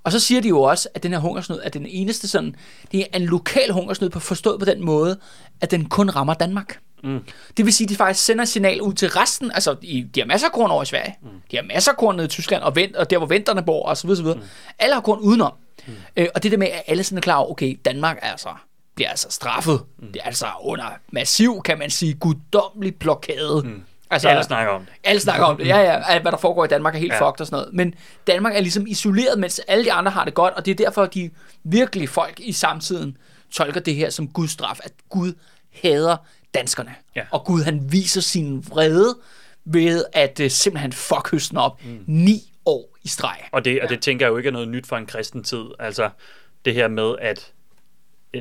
Og 0.03 0.11
så 0.11 0.19
siger 0.19 0.41
de 0.41 0.47
jo 0.47 0.61
også, 0.61 0.89
at 0.93 1.03
den 1.03 1.11
her 1.11 1.19
hungersnød 1.19 1.59
er 1.63 1.69
den 1.69 1.85
eneste 1.89 2.27
sådan, 2.27 2.55
det 2.91 2.99
er 2.99 3.17
en 3.17 3.25
lokal 3.25 3.71
hungersnød 3.71 4.09
på 4.09 4.19
forstået 4.19 4.59
på 4.59 4.65
den 4.65 4.85
måde, 4.85 5.19
at 5.61 5.71
den 5.71 5.85
kun 5.89 6.09
rammer 6.09 6.33
Danmark. 6.33 6.79
Mm. 7.03 7.19
Det 7.57 7.65
vil 7.65 7.73
sige, 7.73 7.85
at 7.85 7.89
de 7.89 7.95
faktisk 7.95 8.25
sender 8.25 8.45
signal 8.45 8.81
ud 8.81 8.93
til 8.93 9.09
resten. 9.09 9.51
Altså, 9.51 9.75
de, 9.81 10.09
de 10.15 10.19
har 10.19 10.27
masser 10.27 10.47
af 10.47 10.53
korn 10.53 10.71
over 10.71 10.83
i 10.83 10.85
Sverige. 10.85 11.15
Mm. 11.21 11.27
De 11.51 11.55
har 11.55 11.63
masser 11.63 11.91
af 11.91 11.97
korn 11.97 12.15
nede 12.15 12.25
i 12.25 12.29
Tyskland, 12.29 12.63
og, 12.63 12.75
vent, 12.75 12.95
og 12.95 13.09
der, 13.09 13.17
hvor 13.17 13.27
venterne 13.27 13.63
bor, 13.63 13.85
og 13.85 13.97
så 13.97 14.07
videre, 14.07 14.17
så 14.17 14.23
videre. 14.23 14.37
Mm. 14.37 14.45
Alle 14.79 14.93
har 14.93 15.01
korn 15.01 15.19
udenom. 15.19 15.53
Mm. 15.87 15.93
Øh, 16.17 16.27
og 16.35 16.43
det 16.43 16.51
der 16.51 16.57
med, 16.57 16.67
at 16.67 16.83
alle 16.87 17.03
sådan 17.03 17.17
er 17.17 17.21
klar 17.21 17.35
over, 17.35 17.51
okay, 17.51 17.79
Danmark 17.85 18.19
er 18.21 18.31
altså, 18.31 18.49
bliver 18.97 19.09
altså 19.09 19.27
straffet. 19.29 19.81
Mm. 19.99 20.07
Det 20.11 20.19
er 20.21 20.25
altså 20.25 20.45
under 20.61 20.85
massiv, 21.11 21.61
kan 21.65 21.79
man 21.79 21.89
sige, 21.89 22.13
guddommelig 22.13 22.95
blokade. 22.95 23.61
Mm. 23.65 23.83
Altså, 24.09 24.29
Alle 24.29 24.43
snakker 24.43 24.73
om 24.73 24.81
det. 24.81 24.93
alle 25.03 25.19
snakker 25.21 25.45
om 25.45 25.57
det, 25.57 25.67
ja, 25.67 25.77
ja, 25.77 26.03
alt, 26.07 26.21
hvad 26.21 26.31
der 26.31 26.37
foregår 26.37 26.65
i 26.65 26.67
Danmark 26.67 26.95
er 26.95 26.99
helt 26.99 27.11
Ja. 27.13 27.15
ja. 27.23 27.29
fucked 27.29 27.41
og 27.41 27.47
sådan 27.47 27.57
noget. 27.59 27.73
Men 27.73 27.93
Danmark 28.27 28.55
er 28.55 28.59
ligesom 28.59 28.87
isoleret, 28.87 29.39
mens 29.39 29.61
alle 29.67 29.85
de 29.85 29.91
andre 29.93 30.11
har 30.11 30.25
det 30.25 30.33
godt, 30.33 30.53
og 30.53 30.65
det 30.65 30.71
er 30.71 30.75
derfor, 30.85 31.03
at 31.03 31.13
de 31.13 31.31
virkelig 31.63 32.09
folk 32.09 32.39
i 32.39 32.51
samtiden 32.51 33.17
tolker 33.51 33.79
det 33.79 33.95
her 33.95 34.09
som 34.09 34.27
Guds 34.27 34.51
straf, 34.51 34.79
at 34.83 34.91
Gud 35.09 35.33
hader 35.83 36.17
danskerne. 36.53 36.95
Ja. 37.15 37.23
Og 37.31 37.43
Gud 37.45 37.63
han 37.63 37.91
viser 37.91 38.21
sin 38.21 38.65
vrede 38.69 39.17
ved 39.65 40.03
at 40.13 40.39
uh, 40.39 40.47
simpelthen 40.49 40.93
fuck 40.93 41.31
høsten 41.31 41.57
op 41.57 41.83
mm. 41.85 42.03
ni 42.07 42.53
år 42.65 42.97
i 43.03 43.07
streg. 43.07 43.37
Og 43.51 43.65
det, 43.65 43.81
og 43.81 43.89
det 43.89 44.01
tænker 44.01 44.25
jeg 44.25 44.31
jo 44.31 44.37
ikke 44.37 44.47
er 44.47 44.53
noget 44.53 44.67
nyt 44.67 44.87
for 44.87 44.97
en 44.97 45.05
kristen 45.05 45.43
tid. 45.43 45.63
Altså 45.79 46.09
det 46.65 46.73
her 46.73 46.87
med, 46.87 47.15
at 47.21 47.51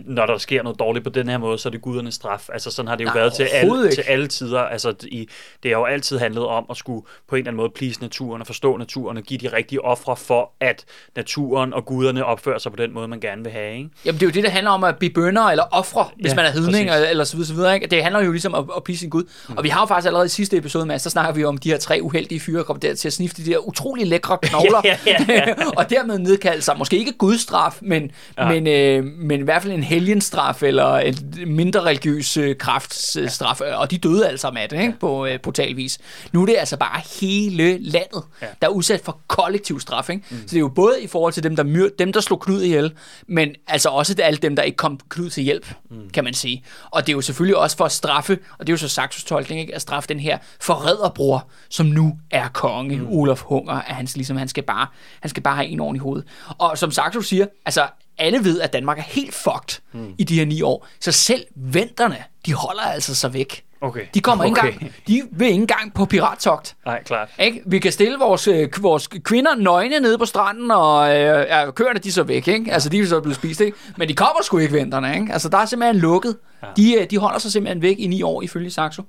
når 0.04 0.26
der 0.26 0.38
sker 0.38 0.62
noget 0.62 0.78
dårligt 0.78 1.04
på 1.04 1.10
den 1.10 1.28
her 1.28 1.38
måde, 1.38 1.58
så 1.58 1.68
er 1.68 1.70
det 1.70 1.80
gudernes 1.80 2.14
straf. 2.14 2.48
Altså 2.52 2.70
sådan 2.70 2.88
har 2.88 2.96
det 2.96 3.04
jo 3.04 3.08
Nej, 3.08 3.16
været 3.18 3.32
til 3.32 3.42
alle, 3.52 3.90
til 3.90 4.00
alle 4.00 4.26
tider. 4.26 4.60
Altså 4.60 4.94
i, 5.02 5.28
det 5.62 5.70
har 5.70 5.78
jo 5.78 5.84
altid 5.84 6.18
handlet 6.18 6.46
om 6.46 6.66
at 6.70 6.76
skulle 6.76 7.06
på 7.28 7.36
en 7.36 7.38
eller 7.38 7.50
anden 7.50 7.56
måde 7.56 7.70
please 7.70 8.00
naturen 8.00 8.40
og 8.40 8.46
forstå 8.46 8.76
naturen 8.76 9.16
og 9.16 9.22
give 9.22 9.38
de 9.38 9.56
rigtige 9.56 9.84
ofre 9.84 10.16
for, 10.16 10.50
at 10.60 10.84
naturen 11.16 11.72
og 11.72 11.84
guderne 11.84 12.24
opfører 12.24 12.58
sig 12.58 12.72
på 12.72 12.76
den 12.76 12.94
måde, 12.94 13.08
man 13.08 13.20
gerne 13.20 13.42
vil 13.42 13.52
have. 13.52 13.76
Ikke? 13.76 13.90
Jamen, 14.04 14.20
det 14.20 14.26
er 14.26 14.30
jo 14.30 14.32
det, 14.32 14.44
der 14.44 14.50
handler 14.50 14.70
om 14.70 14.84
at 14.84 14.96
blive 14.98 15.12
bønder 15.12 15.42
eller 15.42 15.64
ofre, 15.70 16.08
hvis 16.20 16.30
Ja, 16.30 16.36
man 16.36 16.44
er 16.44 16.50
hedning 16.50 16.88
præcis. 16.88 17.06
eller, 17.10 17.24
så 17.24 17.36
videre, 17.36 17.46
så 17.46 17.54
videre. 17.54 17.74
Ikke? 17.74 17.86
Det 17.86 18.02
handler 18.02 18.24
jo 18.24 18.30
ligesom 18.32 18.54
om 18.54 18.70
at, 18.70 18.76
at 18.76 18.84
blive 18.84 18.96
sin 18.96 19.10
Gud. 19.10 19.24
Mm. 19.48 19.56
Og 19.56 19.64
vi 19.64 19.68
har 19.68 19.80
jo 19.80 19.86
faktisk 19.86 20.06
allerede 20.06 20.26
i 20.26 20.28
sidste 20.28 20.56
episode, 20.56 20.86
Mads, 20.86 21.02
der 21.02 21.10
snakker 21.10 21.32
vi 21.32 21.44
om 21.44 21.58
de 21.58 21.70
her 21.70 21.78
tre 21.78 21.98
uheldige 22.02 22.40
fyre, 22.40 22.58
der 22.58 22.64
kommer 22.64 22.80
der 22.80 22.94
til 22.94 23.08
at 23.08 23.12
snifte 23.12 23.44
de 23.44 23.50
der 23.50 23.58
utrolig 23.58 24.06
lækre 24.06 24.38
knogler, 24.42 24.80
Ja, 24.84 24.98
ja, 25.06 25.16
ja. 25.28 25.54
og 25.78 25.90
dermed 25.90 26.18
nedkalde 26.18 26.62
sig, 26.62 26.78
måske 26.78 26.98
ikke 26.98 27.12
gudstraf, 27.12 27.78
men, 27.82 28.10
ja. 28.38 28.48
men, 28.48 28.66
øh, 28.66 29.04
men 29.04 29.40
i 29.40 29.42
hvert 29.42 29.62
fald 29.62 29.72
en 29.72 29.82
helgenstraf, 29.86 30.62
eller 30.62 30.96
en 30.96 31.16
mindre 31.46 31.80
religiøs 31.80 32.36
øh, 32.36 32.56
kraftstraf, 32.56 33.60
ja. 33.60 33.76
og 33.76 33.90
de 33.90 33.98
døde 33.98 34.38
sammen 34.38 34.62
af 34.62 34.68
det, 34.68 34.80
ikke? 34.80 34.94
på 35.00 35.26
øh, 35.26 35.38
brutal 35.38 35.76
vis. 35.76 35.98
Nu 36.32 36.42
er 36.42 36.46
det 36.46 36.56
altså 36.58 36.76
bare 36.76 37.00
hele 37.20 37.78
landet, 37.78 38.22
ja. 38.42 38.46
der 38.62 38.68
er 38.68 38.72
udsat 38.72 39.00
for 39.04 39.20
kollektiv 39.28 39.80
straf. 39.80 40.10
Ikke? 40.10 40.24
Mm. 40.30 40.36
Så 40.36 40.46
det 40.46 40.56
er 40.56 40.60
jo 40.60 40.68
både 40.68 41.02
i 41.02 41.06
forhold 41.06 41.32
til 41.32 41.42
dem, 41.42 41.56
der, 41.56 41.62
myr, 41.62 41.88
dem, 41.98 42.12
der 42.12 42.20
slog 42.20 42.40
Knud 42.40 42.62
ihjel, 42.62 42.92
men 43.28 43.54
altså 43.66 43.88
også 43.88 44.14
det, 44.14 44.22
alle 44.22 44.36
dem, 44.36 44.56
der 44.56 44.62
ikke 44.62 44.76
kom 44.76 45.00
Knud 45.08 45.30
til 45.30 45.42
hjælp, 45.42 45.74
mm. 45.90 46.10
kan 46.10 46.24
man 46.24 46.34
sige. 46.34 46.64
Og 46.90 47.06
det 47.06 47.12
er 47.12 47.16
jo 47.16 47.20
selvfølgelig 47.20 47.56
også 47.56 47.76
for 47.76 47.84
at 47.84 47.92
straffe, 47.92 48.38
og 48.58 48.66
det 48.66 48.68
er 48.68 48.72
jo 48.72 48.78
så 48.78 48.88
Saxos 48.88 49.24
tolkning, 49.24 49.60
ikke? 49.60 49.74
at 49.74 49.82
straffe 49.82 50.08
den 50.08 50.20
her 50.20 50.38
forræderbror, 50.60 51.48
som 51.68 51.86
nu 51.86 52.18
er 52.30 52.48
konge, 52.48 52.96
mm. 52.96 53.06
Olaf 53.08 53.40
Hunger, 53.40 53.74
at 53.74 53.94
han, 53.94 54.08
ligesom, 54.14 54.36
han, 54.36 54.48
skal 54.48 54.62
bare, 54.62 54.86
han 55.20 55.28
skal 55.30 55.42
bare 55.42 55.56
have 55.56 55.68
en 55.68 55.80
ordentlig 55.80 56.02
hoved. 56.02 56.22
Og 56.58 56.78
som 56.78 56.90
Saxo 56.90 57.20
siger, 57.20 57.46
altså 57.66 57.86
alle 58.18 58.44
ved, 58.44 58.60
at 58.60 58.72
Danmark 58.72 58.98
er 58.98 59.02
helt 59.02 59.34
fucked 59.34 59.80
mm. 59.92 60.14
i 60.18 60.24
de 60.24 60.38
her 60.38 60.44
ni 60.46 60.62
år, 60.62 60.86
så 61.00 61.12
selv 61.12 61.44
venterne, 61.56 62.16
de 62.46 62.54
holder 62.54 62.82
altså 62.82 63.14
sig 63.14 63.34
væk. 63.34 63.62
Okay. 63.80 64.00
De 64.14 64.20
kommer 64.20 64.44
ikke 64.44 64.60
Okay. 64.60 64.72
engang, 64.72 64.92
de 65.08 65.22
vil 65.32 65.46
ikke 65.46 65.60
engang 65.60 65.94
på 65.94 66.04
pirattogt. 66.04 66.76
Nej, 66.86 67.02
klart. 67.02 67.28
Ikke? 67.38 67.62
Vi 67.66 67.78
kan 67.78 67.92
stille 67.92 68.18
vores, 68.18 68.48
øh, 68.48 68.68
vores 68.80 69.08
kvinder 69.08 69.54
nøgne 69.54 70.00
nede 70.00 70.18
på 70.18 70.24
stranden, 70.24 70.70
og 70.70 71.08
øh, 71.10 71.46
ja, 71.48 71.70
køerne 71.70 71.98
de 71.98 72.08
er 72.08 72.12
så 72.12 72.22
væk. 72.22 72.48
Ikke? 72.48 72.72
Altså, 72.72 72.88
de 72.88 72.98
er 72.98 73.06
så 73.06 73.20
blevet 73.20 73.36
spist. 73.36 73.60
Ikke? 73.60 73.76
Men 73.96 74.08
de 74.08 74.14
kommer 74.14 74.42
sgu 74.42 74.58
ikke 74.58 74.72
venterne. 74.72 75.14
Ikke? 75.14 75.32
Altså, 75.32 75.48
der 75.48 75.58
er 75.58 75.66
simpelthen 75.66 76.00
lukket. 76.00 76.36
Ja. 76.62 76.66
De, 76.76 76.94
øh, 76.94 77.06
de 77.10 77.18
holder 77.18 77.38
sig 77.38 77.52
simpelthen 77.52 77.82
væk 77.82 77.98
i 77.98 78.06
ni 78.06 78.22
år, 78.22 78.42
ifølge 78.42 78.70
Saxo. 78.70 79.02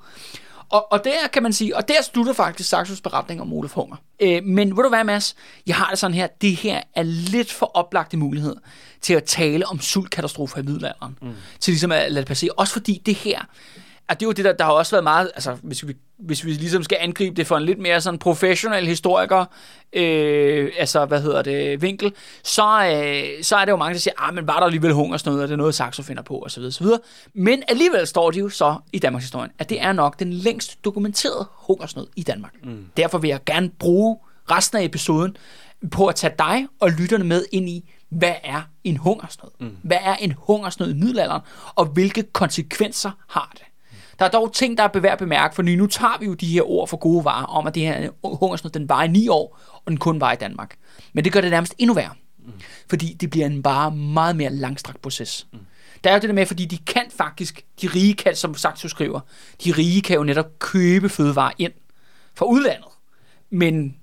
Og, 0.69 0.91
og 0.91 1.03
der 1.03 1.27
kan 1.33 1.43
man 1.43 1.53
sige, 1.53 1.75
og 1.75 1.87
der 1.87 2.01
slutter 2.01 2.33
faktisk 2.33 2.69
Saxos 2.69 3.01
beretning 3.01 3.41
om 3.41 3.53
Olaf 3.53 3.71
Hunger. 3.71 3.95
Øh, 4.19 4.43
men 4.43 4.77
ved 4.77 4.83
du 4.83 4.89
hvad, 4.89 5.03
Mads? 5.03 5.35
Jeg 5.67 5.75
har 5.75 5.89
det 5.89 5.99
sådan 5.99 6.13
her, 6.13 6.27
det 6.27 6.55
her 6.55 6.81
er 6.95 7.03
lidt 7.03 7.51
for 7.51 7.71
oplagte 7.73 8.17
mulighed 8.17 8.55
til 9.01 9.13
at 9.13 9.23
tale 9.23 9.65
om 9.67 9.79
sultkatastrofer 9.79 10.59
i 10.59 10.61
middelalderen. 10.61 11.17
Mm. 11.21 11.33
Til 11.59 11.71
ligesom 11.71 11.91
at 11.91 12.11
lade 12.11 12.21
det 12.21 12.27
passere. 12.27 12.51
Også 12.57 12.73
fordi 12.73 13.01
det 13.05 13.15
her, 13.15 13.39
at 14.09 14.19
det 14.19 14.25
er 14.25 14.27
jo 14.27 14.31
det, 14.31 14.45
der, 14.45 14.53
der 14.53 14.63
har 14.65 14.71
også 14.71 14.91
været 14.91 15.03
meget, 15.03 15.31
altså 15.35 15.57
hvis 15.63 15.87
vi, 15.87 15.93
hvis 16.19 16.45
vi 16.45 16.51
ligesom 16.51 16.83
skal 16.83 16.97
angribe 17.01 17.35
det 17.35 17.47
for 17.47 17.57
en 17.57 17.63
lidt 17.63 17.79
mere 17.79 18.01
sådan 18.01 18.19
professionel 18.19 18.87
historiker, 18.87 19.45
øh, 19.93 20.71
altså 20.77 21.05
hvad 21.05 21.21
hedder 21.21 21.41
det, 21.41 21.81
vinkel, 21.81 22.13
så, 22.43 22.63
øh, 22.63 23.43
så 23.43 23.55
er 23.55 23.65
det 23.65 23.71
jo 23.71 23.77
mange, 23.77 23.93
der 23.93 23.99
siger, 23.99 24.13
ah, 24.17 24.35
men 24.35 24.47
var 24.47 24.59
der 24.59 24.65
alligevel 24.65 24.93
hungersnød, 24.93 25.39
og 25.39 25.47
det 25.47 25.53
er 25.53 25.57
noget, 25.57 25.75
Saxo 25.75 26.03
finder 26.03 26.23
på, 26.23 26.43
osv. 26.45 26.63
osv. 26.63 26.85
Men 27.33 27.63
alligevel 27.67 28.07
står 28.07 28.31
det 28.31 28.39
jo 28.39 28.49
så 28.49 28.75
i 28.93 28.99
Danmarks 28.99 29.25
historie, 29.25 29.49
at 29.59 29.69
det 29.69 29.81
er 29.81 29.93
nok 29.93 30.19
den 30.19 30.33
længst 30.33 30.85
dokumenterede 30.85 31.47
hungersnød 31.51 32.07
i 32.15 32.23
Danmark. 32.23 32.53
Mm. 32.63 32.85
Derfor 32.97 33.17
vil 33.17 33.27
jeg 33.27 33.39
gerne 33.45 33.69
bruge 33.69 34.17
resten 34.51 34.77
af 34.77 34.83
episoden 34.83 35.37
på 35.91 36.07
at 36.07 36.15
tage 36.15 36.33
dig 36.39 36.67
og 36.79 36.91
lytterne 36.91 37.23
med 37.23 37.45
ind 37.51 37.69
i, 37.69 37.93
hvad 38.09 38.33
er 38.43 38.61
en 38.83 38.97
hungersnød? 38.97 39.49
Mm. 39.59 39.77
Hvad 39.83 39.97
er 40.01 40.15
en 40.15 40.33
hungersnød 40.37 40.89
i 40.89 40.93
middelalderen, 40.93 41.41
og 41.75 41.85
hvilke 41.85 42.23
konsekvenser 42.23 43.11
har 43.27 43.51
det? 43.53 43.63
Der 44.19 44.25
er 44.25 44.29
dog 44.29 44.53
ting, 44.53 44.77
der 44.77 44.83
er 44.83 44.99
værd 44.99 45.11
at 45.11 45.19
bemærke, 45.19 45.55
for 45.55 45.61
nu 45.61 45.87
tager 45.87 46.19
vi 46.19 46.25
jo 46.25 46.33
de 46.33 46.47
her 46.47 46.69
ord 46.69 46.87
for 46.87 46.97
gode 46.97 47.25
varer, 47.25 47.45
om 47.45 47.67
at 47.67 47.75
det 47.75 47.83
her 47.83 48.09
hungersnød, 48.23 48.71
den 48.71 48.89
var 48.89 49.03
i 49.03 49.07
ni 49.07 49.27
år, 49.27 49.59
og 49.73 49.83
den 49.87 49.97
kun 49.97 50.21
var 50.21 50.31
i 50.31 50.35
Danmark. 50.35 50.75
Men 51.13 51.23
det 51.23 51.33
gør 51.33 51.41
det 51.41 51.51
nærmest 51.51 51.75
endnu 51.77 51.93
værre. 51.93 52.13
Mm. 52.39 52.53
Fordi 52.89 53.13
det 53.13 53.29
bliver 53.29 53.45
en 53.45 53.63
bare 53.63 53.91
meget 53.91 54.35
mere 54.35 54.49
langstrakt 54.49 55.01
proces. 55.01 55.47
Mm. 55.53 55.59
Der 56.03 56.09
er 56.09 56.13
jo 56.13 56.19
det 56.19 56.29
der 56.29 56.35
med, 56.35 56.45
fordi 56.45 56.65
de 56.65 56.77
kan 56.77 57.05
faktisk, 57.17 57.65
de 57.81 57.87
rige 57.87 58.13
kan, 58.13 58.35
som 58.35 58.55
Saxo 58.55 58.87
skriver, 58.87 59.19
de 59.63 59.71
rige 59.71 60.01
kan 60.01 60.15
jo 60.15 60.23
netop 60.23 60.59
købe 60.59 61.09
fødevarer 61.09 61.51
ind 61.57 61.73
fra 62.35 62.45
udlandet. 62.45 62.87
Men, 63.49 63.97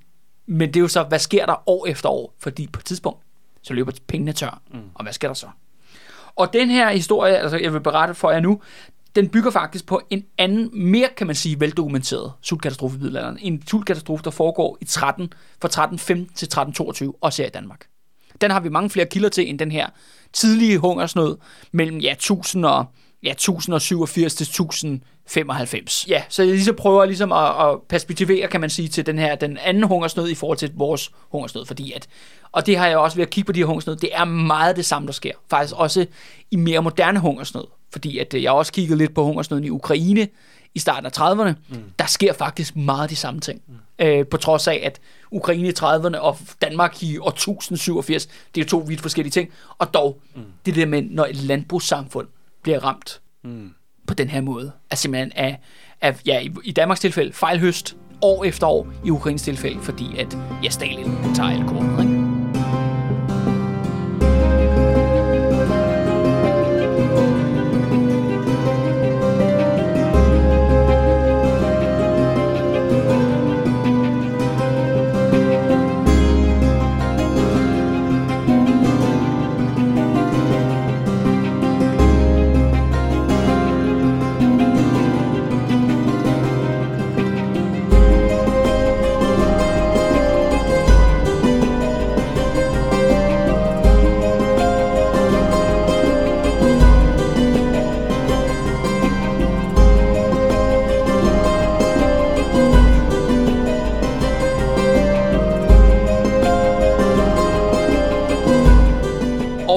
men 0.46 0.68
det 0.68 0.76
er 0.76 0.80
jo 0.80 0.88
så, 0.88 1.02
hvad 1.02 1.18
sker 1.18 1.46
der 1.46 1.68
år 1.68 1.86
efter 1.86 2.08
år? 2.08 2.34
Fordi 2.38 2.66
på 2.66 2.80
et 2.80 2.84
tidspunkt, 2.84 3.20
så 3.62 3.74
løber 3.74 3.92
pengene 4.06 4.32
tør. 4.32 4.60
Mm. 4.72 4.80
Og 4.94 5.02
hvad 5.02 5.12
sker 5.12 5.28
der 5.28 5.34
så? 5.34 5.46
Og 6.36 6.52
den 6.52 6.70
her 6.70 6.90
historie, 6.90 7.36
altså 7.36 7.56
jeg 7.56 7.72
vil 7.72 7.80
berette 7.80 8.14
for 8.14 8.30
jer 8.30 8.40
nu, 8.40 8.60
den 9.16 9.28
bygger 9.28 9.50
faktisk 9.50 9.86
på 9.86 10.00
en 10.10 10.24
anden, 10.38 10.70
mere 10.72 11.08
kan 11.16 11.26
man 11.26 11.36
sige, 11.36 11.60
veldokumenteret 11.60 12.32
sultkatastrofe 12.40 12.96
i 12.96 12.98
middelalderen. 12.98 13.38
En 13.40 13.62
sultkatastrofe, 13.66 14.24
der 14.24 14.30
foregår 14.30 14.78
i 14.80 14.84
13, 14.84 15.32
fra 15.60 15.66
1315 15.66 16.26
til 16.34 16.46
1322, 16.46 17.14
også 17.20 17.42
her 17.42 17.46
i 17.46 17.50
Danmark. 17.50 17.86
Den 18.40 18.50
har 18.50 18.60
vi 18.60 18.68
mange 18.68 18.90
flere 18.90 19.06
kilder 19.06 19.28
til 19.28 19.48
end 19.48 19.58
den 19.58 19.72
her 19.72 19.88
tidlige 20.32 20.78
hungersnød 20.78 21.36
mellem 21.72 21.98
ja, 21.98 22.12
1000 22.12 22.66
og 22.66 22.86
ja, 23.24 23.30
1087 23.30 24.34
til 24.34 24.44
1095. 24.44 26.06
Ja, 26.08 26.22
så 26.28 26.42
jeg 26.42 26.52
ligesom 26.52 26.76
prøver 26.76 27.04
ligesom 27.04 27.32
at, 27.32 27.68
at 27.68 27.78
perspektivere, 27.88 28.48
kan 28.48 28.60
man 28.60 28.70
sige, 28.70 28.88
til 28.88 29.06
den 29.06 29.18
her, 29.18 29.34
den 29.34 29.58
anden 29.58 29.82
hungersnød 29.82 30.28
i 30.28 30.34
forhold 30.34 30.58
til 30.58 30.70
vores 30.74 31.10
hungersnød, 31.30 31.66
fordi 31.66 31.92
at, 31.92 32.06
og 32.52 32.66
det 32.66 32.76
har 32.76 32.86
jeg 32.86 32.98
også 32.98 33.16
ved 33.16 33.24
at 33.24 33.30
kigge 33.30 33.46
på 33.46 33.52
de 33.52 33.58
her 33.60 33.66
hungersnød, 33.66 33.96
det 33.96 34.10
er 34.12 34.24
meget 34.24 34.76
det 34.76 34.84
samme, 34.84 35.06
der 35.06 35.12
sker. 35.12 35.32
Faktisk 35.50 35.74
også 35.76 36.06
i 36.50 36.56
mere 36.56 36.82
moderne 36.82 37.18
hungersnød, 37.18 37.64
fordi 37.92 38.18
at 38.18 38.34
øh, 38.34 38.42
jeg 38.42 38.52
også 38.52 38.72
kigget 38.72 38.98
lidt 38.98 39.14
på 39.14 39.24
hungersnøden 39.24 39.64
i 39.64 39.70
Ukraine 39.70 40.28
i 40.74 40.78
starten 40.78 41.06
af 41.06 41.18
30'erne, 41.18 41.54
mm. 41.68 41.82
der 41.98 42.06
sker 42.06 42.32
faktisk 42.32 42.76
meget 42.76 43.10
de 43.10 43.16
samme 43.16 43.40
ting. 43.40 43.62
Mm. 43.66 43.74
Øh, 43.98 44.26
på 44.26 44.36
trods 44.36 44.68
af, 44.68 44.80
at 44.84 45.00
Ukraine 45.30 45.68
i 45.68 45.72
30'erne 45.78 46.18
og 46.18 46.38
Danmark 46.62 47.02
i 47.02 47.18
år 47.18 47.28
1087, 47.28 48.28
det 48.54 48.60
er 48.60 48.64
to 48.64 48.78
vidt 48.78 49.00
forskellige 49.00 49.30
ting. 49.30 49.50
Og 49.78 49.94
dog, 49.94 50.20
mm. 50.34 50.42
det 50.66 50.74
der 50.74 50.86
med, 50.86 51.02
når 51.02 51.24
et 51.24 51.36
landbrugssamfund 51.36 52.26
bliver 52.64 52.84
ramt 52.84 53.20
mm. 53.44 53.70
på 54.06 54.14
den 54.14 54.28
her 54.28 54.40
måde, 54.40 54.72
er 54.90 54.96
simpelthen 54.96 55.32
af, 55.32 55.60
af 56.00 56.20
ja, 56.26 56.40
i, 56.40 56.50
i 56.64 56.72
Danmarks 56.72 57.00
tilfælde 57.00 57.32
fejlhøst 57.32 57.96
år 58.22 58.44
efter 58.44 58.66
år, 58.66 58.88
i 59.04 59.10
Ukraines 59.10 59.42
tilfælde, 59.42 59.80
fordi 59.80 60.18
at 60.18 60.38
ja, 60.62 60.70
Stalin 60.70 61.12
tager 61.34 61.50
alle 61.50 61.68
kornet, 61.68 62.02
ikke? 62.02 62.13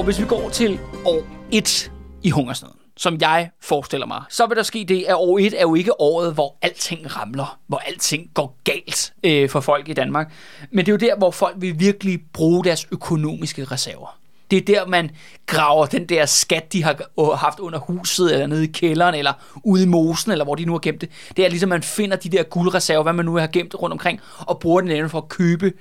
Hvis 0.08 0.20
vi 0.20 0.24
går 0.24 0.48
til 0.48 0.78
år 1.04 1.26
1 1.52 1.92
i 2.22 2.30
hungersnøden, 2.30 2.76
som 2.96 3.18
jeg 3.20 3.50
forestiller 3.60 4.06
mig, 4.06 4.22
så 4.28 4.46
vil 4.46 4.56
der 4.56 4.62
ske 4.62 4.84
det, 4.88 5.04
at 5.08 5.14
år 5.14 5.38
1 5.38 5.54
er 5.56 5.60
jo 5.60 5.74
ikke 5.74 6.00
året, 6.00 6.34
hvor 6.34 6.56
alting 6.62 7.16
ramler, 7.16 7.58
hvor 7.66 7.78
alting 7.78 8.30
går 8.34 8.56
galt 8.64 9.12
øh, 9.24 9.48
for 9.48 9.60
folk 9.60 9.88
i 9.88 9.92
Danmark. 9.92 10.32
Men 10.70 10.86
det 10.86 10.88
er 10.88 10.92
jo 10.92 11.10
der, 11.10 11.18
hvor 11.18 11.30
folk 11.30 11.54
vil 11.58 11.80
virkelig 11.80 12.20
bruge 12.32 12.64
deres 12.64 12.86
økonomiske 12.92 13.64
reserver. 13.64 14.18
Det 14.50 14.56
er 14.56 14.62
der, 14.62 14.86
man 14.86 15.10
graver 15.46 15.86
den 15.86 16.06
der 16.06 16.26
skat, 16.26 16.72
de 16.72 16.84
har 16.84 17.34
haft 17.36 17.58
under 17.58 17.78
huset, 17.78 18.32
eller 18.32 18.46
nede 18.46 18.64
i 18.64 18.72
kælderen, 18.72 19.14
eller 19.14 19.32
ude 19.64 19.82
i 19.82 19.86
mosen, 19.86 20.32
eller 20.32 20.44
hvor 20.44 20.54
de 20.54 20.64
nu 20.64 20.72
har 20.72 20.78
gemt 20.78 21.00
det. 21.00 21.10
Det 21.36 21.44
er 21.44 21.48
ligesom, 21.48 21.68
man 21.68 21.82
finder 21.82 22.16
de 22.16 22.28
der 22.28 22.42
guldreserver, 22.42 23.02
hvad 23.02 23.12
man 23.12 23.24
nu 23.24 23.36
har 23.36 23.46
gemt 23.46 23.74
rundt 23.74 23.92
omkring, 23.92 24.20
og 24.38 24.58
bruger 24.58 24.80
den 24.80 25.10
for 25.10 25.18
at 25.18 25.28
købe 25.28 25.72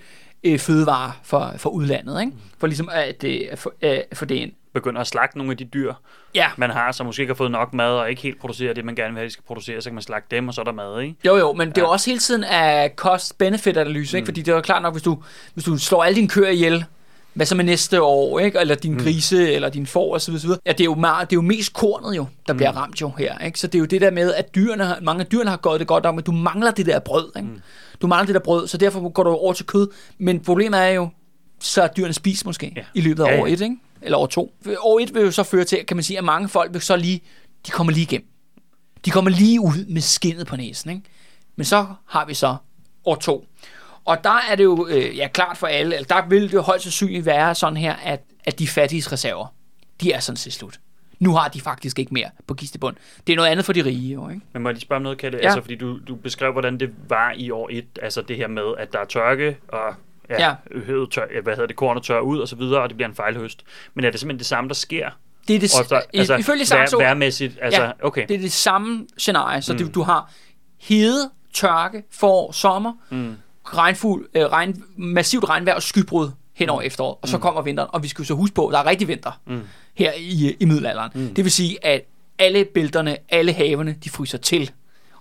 øh, 0.54 0.60
fødevarer 0.60 1.12
for, 1.24 1.54
for 1.58 1.70
udlandet, 1.70 2.22
ikke? 2.22 2.34
for 2.58 2.68
ligesom 2.68 2.90
at, 2.92 3.24
øh, 3.24 3.42
for, 3.56 3.74
øh, 3.82 4.00
for 4.14 4.26
det 4.26 4.36
ind. 4.36 4.52
Begynder 4.74 5.02
at 5.02 5.08
slagte 5.08 5.38
nogle 5.38 5.52
af 5.52 5.58
de 5.58 5.64
dyr, 5.64 5.94
ja. 6.36 6.48
man 6.58 6.70
har, 6.70 6.92
som 6.92 7.06
måske 7.06 7.22
ikke 7.22 7.32
har 7.32 7.36
fået 7.36 7.52
nok 7.52 7.74
mad, 7.74 7.92
og 7.92 8.10
ikke 8.10 8.22
helt 8.22 8.40
producerer 8.40 8.74
det, 8.74 8.86
man 8.86 8.96
gerne 8.96 9.14
vil 9.14 9.18
have, 9.20 9.26
de 9.26 9.34
skal 9.34 9.44
producere, 9.48 9.82
så 9.82 9.90
kan 9.90 9.94
man 9.94 10.04
slagte 10.04 10.36
dem, 10.36 10.48
og 10.48 10.54
så 10.54 10.62
er 10.62 10.66
der 10.66 10.72
mad, 10.72 11.02
ikke? 11.02 11.16
Jo, 11.26 11.38
jo, 11.38 11.54
men 11.54 11.68
ja. 11.68 11.74
det 11.74 11.82
er 11.82 11.86
også 11.86 12.10
hele 12.10 12.20
tiden 12.20 12.44
af 12.44 12.94
cost-benefit-analyse, 12.96 14.18
ikke? 14.18 14.24
Mm. 14.24 14.28
Fordi 14.28 14.42
det 14.42 14.52
er 14.52 14.56
jo 14.56 14.62
klart 14.62 14.82
nok, 14.82 14.94
hvis 14.94 15.04
du, 15.04 15.24
hvis 15.54 15.66
du 15.66 15.78
slår 15.78 16.04
alle 16.04 16.16
dine 16.16 16.30
køer 16.30 16.50
ihjel, 16.50 16.86
hvad 17.38 17.46
så 17.46 17.56
med 17.56 17.66
næste 17.66 18.02
år, 18.02 18.40
ikke? 18.40 18.60
eller 18.60 18.76
din 18.76 18.94
mm. 18.94 19.00
grise, 19.00 19.54
eller 19.54 19.70
din 19.70 19.88
får, 19.88 20.16
osv. 20.16 20.34
osv. 20.34 20.50
Ja, 20.66 20.72
det 20.72 20.82
er, 20.82 20.86
jo 20.86 20.96
meget, 20.96 21.30
det 21.30 21.36
er 21.36 21.38
jo 21.38 21.42
mest 21.42 21.74
kornet 21.74 22.18
jo, 22.18 22.26
der 22.48 22.54
mm. 22.54 22.58
bliver 22.58 22.72
ramt 22.72 23.02
jo 23.02 23.12
her. 23.18 23.40
Ikke? 23.40 23.60
Så 23.60 23.68
det 23.68 23.76
er 23.76 23.80
jo 23.80 23.86
det 23.86 24.02
der 24.02 24.12
med, 24.12 24.34
at 24.34 24.56
dyrene, 24.56 24.96
mange 25.02 25.22
af 25.22 25.28
dyrene 25.28 25.50
har 25.50 25.58
gået 25.58 25.80
det 25.80 25.88
godt 25.88 26.06
om, 26.06 26.18
at 26.18 26.26
du 26.26 26.32
mangler 26.32 26.72
det 26.72 26.86
der 26.86 27.00
brød. 27.00 27.32
Ikke? 27.38 27.48
Mm. 27.48 27.62
Du 28.02 28.08
mangler 28.08 28.26
det 28.26 28.36
der 28.36 28.42
brød, 28.42 28.68
så 28.68 28.78
derfor 28.78 29.10
går 29.10 29.24
du 29.24 29.30
over 29.30 29.54
til 29.54 29.66
kød. 29.66 29.88
Men 30.18 30.40
problemet 30.40 30.80
er 30.80 30.88
jo, 30.88 31.10
så 31.60 31.82
er 31.82 31.88
dyrene 31.88 32.14
spist 32.14 32.46
måske 32.46 32.74
ja. 32.76 32.84
i 32.94 33.02
løbet 33.02 33.24
af 33.24 33.28
ja, 33.28 33.36
ja. 33.36 33.42
år 33.42 33.48
et, 33.48 33.62
ikke? 33.62 33.78
eller 34.02 34.18
år 34.18 34.26
to. 34.26 34.54
År 34.80 35.00
et 35.00 35.14
vil 35.14 35.24
jo 35.24 35.32
så 35.32 35.44
føre 35.44 35.64
til, 35.64 35.86
kan 35.86 35.98
man 35.98 36.04
sige, 36.04 36.18
at 36.18 36.24
mange 36.24 36.50
folk 36.50 36.74
vil 36.74 36.82
så 36.82 36.96
lige, 36.96 37.22
de 37.68 37.72
kommer 37.72 37.94
lige 37.94 38.04
igennem. 38.04 38.28
De 39.06 39.12
kommer 39.12 39.32
lige 39.32 39.62
ud 39.62 39.86
med 39.86 40.02
skinnet 40.02 40.48
på 40.48 40.56
næsen. 40.56 40.90
Ikke? 40.90 41.02
Men 41.56 41.66
så 41.66 41.86
har 42.06 42.26
vi 42.26 42.34
så 42.34 42.56
år 43.06 43.16
to. 43.16 43.46
Og 44.06 44.24
der 44.24 44.40
er 44.50 44.56
det 44.56 44.64
jo 44.64 44.88
øh, 44.88 45.18
ja, 45.18 45.28
klart 45.28 45.58
for 45.58 45.68
alle, 45.68 45.96
eller 45.96 46.08
der 46.08 46.28
vil 46.28 46.44
det 46.44 46.54
jo 46.54 46.62
højst 46.62 46.84
sandsynligt 46.84 47.26
være 47.26 47.56
sådan 47.56 47.78
her, 47.78 47.94
at, 47.94 48.24
at 48.46 48.60
de 48.60 48.68
fattige 48.68 49.04
reserver, 49.12 49.48
de 50.02 50.12
er 50.12 50.20
sådan 50.20 50.38
set 50.38 50.54
slut. 50.54 50.80
Nu 51.20 51.36
har 51.36 51.48
de 51.48 51.62
faktisk 51.62 52.00
ikke 52.00 52.14
mere 52.14 52.30
på 52.48 52.54
kistebund. 52.54 52.96
Det 53.28 53.34
er 53.34 53.38
noget 53.38 53.50
andet 53.50 53.66
for 53.66 53.74
de 53.74 53.86
rige, 53.86 54.14
jo, 54.14 54.30
ikke? 54.30 54.42
Men 54.54 54.64
må 54.64 54.70
jeg 54.70 54.74
lige 54.74 54.82
spørge 54.82 54.98
om 54.98 55.04
noget, 55.04 55.18
Kalle? 55.18 55.38
Ja. 55.38 55.46
Altså, 55.46 55.62
fordi 55.62 55.76
du, 55.76 56.00
du 56.08 56.16
beskrev, 56.16 56.52
hvordan 56.52 56.80
det 56.80 56.94
var 57.10 57.34
i 57.36 57.52
år 57.52 57.70
et, 57.72 57.86
altså 58.02 58.22
det 58.22 58.38
her 58.38 58.48
med, 58.48 58.74
at 58.78 58.94
der 58.94 59.00
er 59.00 59.06
tørke, 59.06 59.58
og 59.68 59.96
ja, 60.30 60.48
ja. 60.48 60.80
Høvet 60.86 61.12
tør, 61.12 61.42
hvad 61.44 61.54
hedder 61.54 61.68
det, 61.68 61.76
kornet 61.76 62.04
tør 62.04 62.20
ud, 62.20 62.40
og 62.40 62.48
så 62.48 62.56
videre, 62.56 62.82
og 62.82 62.90
det 62.90 62.98
bliver 62.98 63.10
en 63.10 63.16
fejlhøst. 63.16 63.64
Men 63.94 64.06
er 64.06 64.12
det 64.12 64.20
simpelthen 64.20 64.40
det 64.40 64.48
samme, 64.48 64.68
der 64.68 64.74
sker? 64.74 65.10
Det 65.48 65.56
er 65.56 65.60
det, 65.60 65.72
Ofte, 65.80 66.18
altså, 66.18 66.36
ifølge 66.36 66.66
Saxo, 66.66 66.98
vær, 66.98 67.06
værmæssigt, 67.06 67.58
altså, 67.62 67.84
ja, 67.84 67.92
okay. 68.04 68.26
det 68.28 68.36
er 68.36 68.40
det 68.40 68.52
samme 68.52 69.08
scenarie. 69.18 69.62
Så 69.62 69.74
mm. 69.74 69.80
det, 69.80 69.96
du 69.96 70.02
har 70.02 70.32
hede, 70.78 71.30
tørke, 71.54 72.04
forår, 72.12 72.52
sommer, 72.52 72.94
mm. 73.10 73.36
regnfuld, 73.66 74.28
øh, 74.34 74.46
regn, 74.46 74.84
massivt 74.96 75.50
regnvejr 75.50 75.76
og 75.76 75.84
skybrud 75.84 76.32
hen 76.54 76.70
over 76.70 76.82
mm. 76.82 76.88
efteråret, 76.88 77.18
og 77.22 77.28
så 77.28 77.38
mm. 77.38 77.42
kommer 77.42 77.62
vinteren, 77.62 77.90
og 77.94 78.04
vi 78.04 78.08
skal 78.08 78.26
så 78.26 78.34
huske 78.34 78.56
på, 78.56 78.68
at 78.68 78.74
der 78.74 78.80
er 78.80 78.86
rigtig 78.86 79.08
vinter 79.08 79.42
mm. 79.46 79.62
Her 79.98 80.14
i, 80.18 80.56
i 80.60 80.66
middelalderen. 80.66 81.12
Mm. 81.16 81.34
Det 81.34 81.44
vil 81.44 81.52
sige, 81.52 81.86
at 81.86 82.02
alle 82.40 82.66
bælterne, 82.66 83.18
alle 83.30 83.54
havene, 83.54 83.96
de 84.04 84.10
fryser 84.10 84.38
til, 84.38 84.72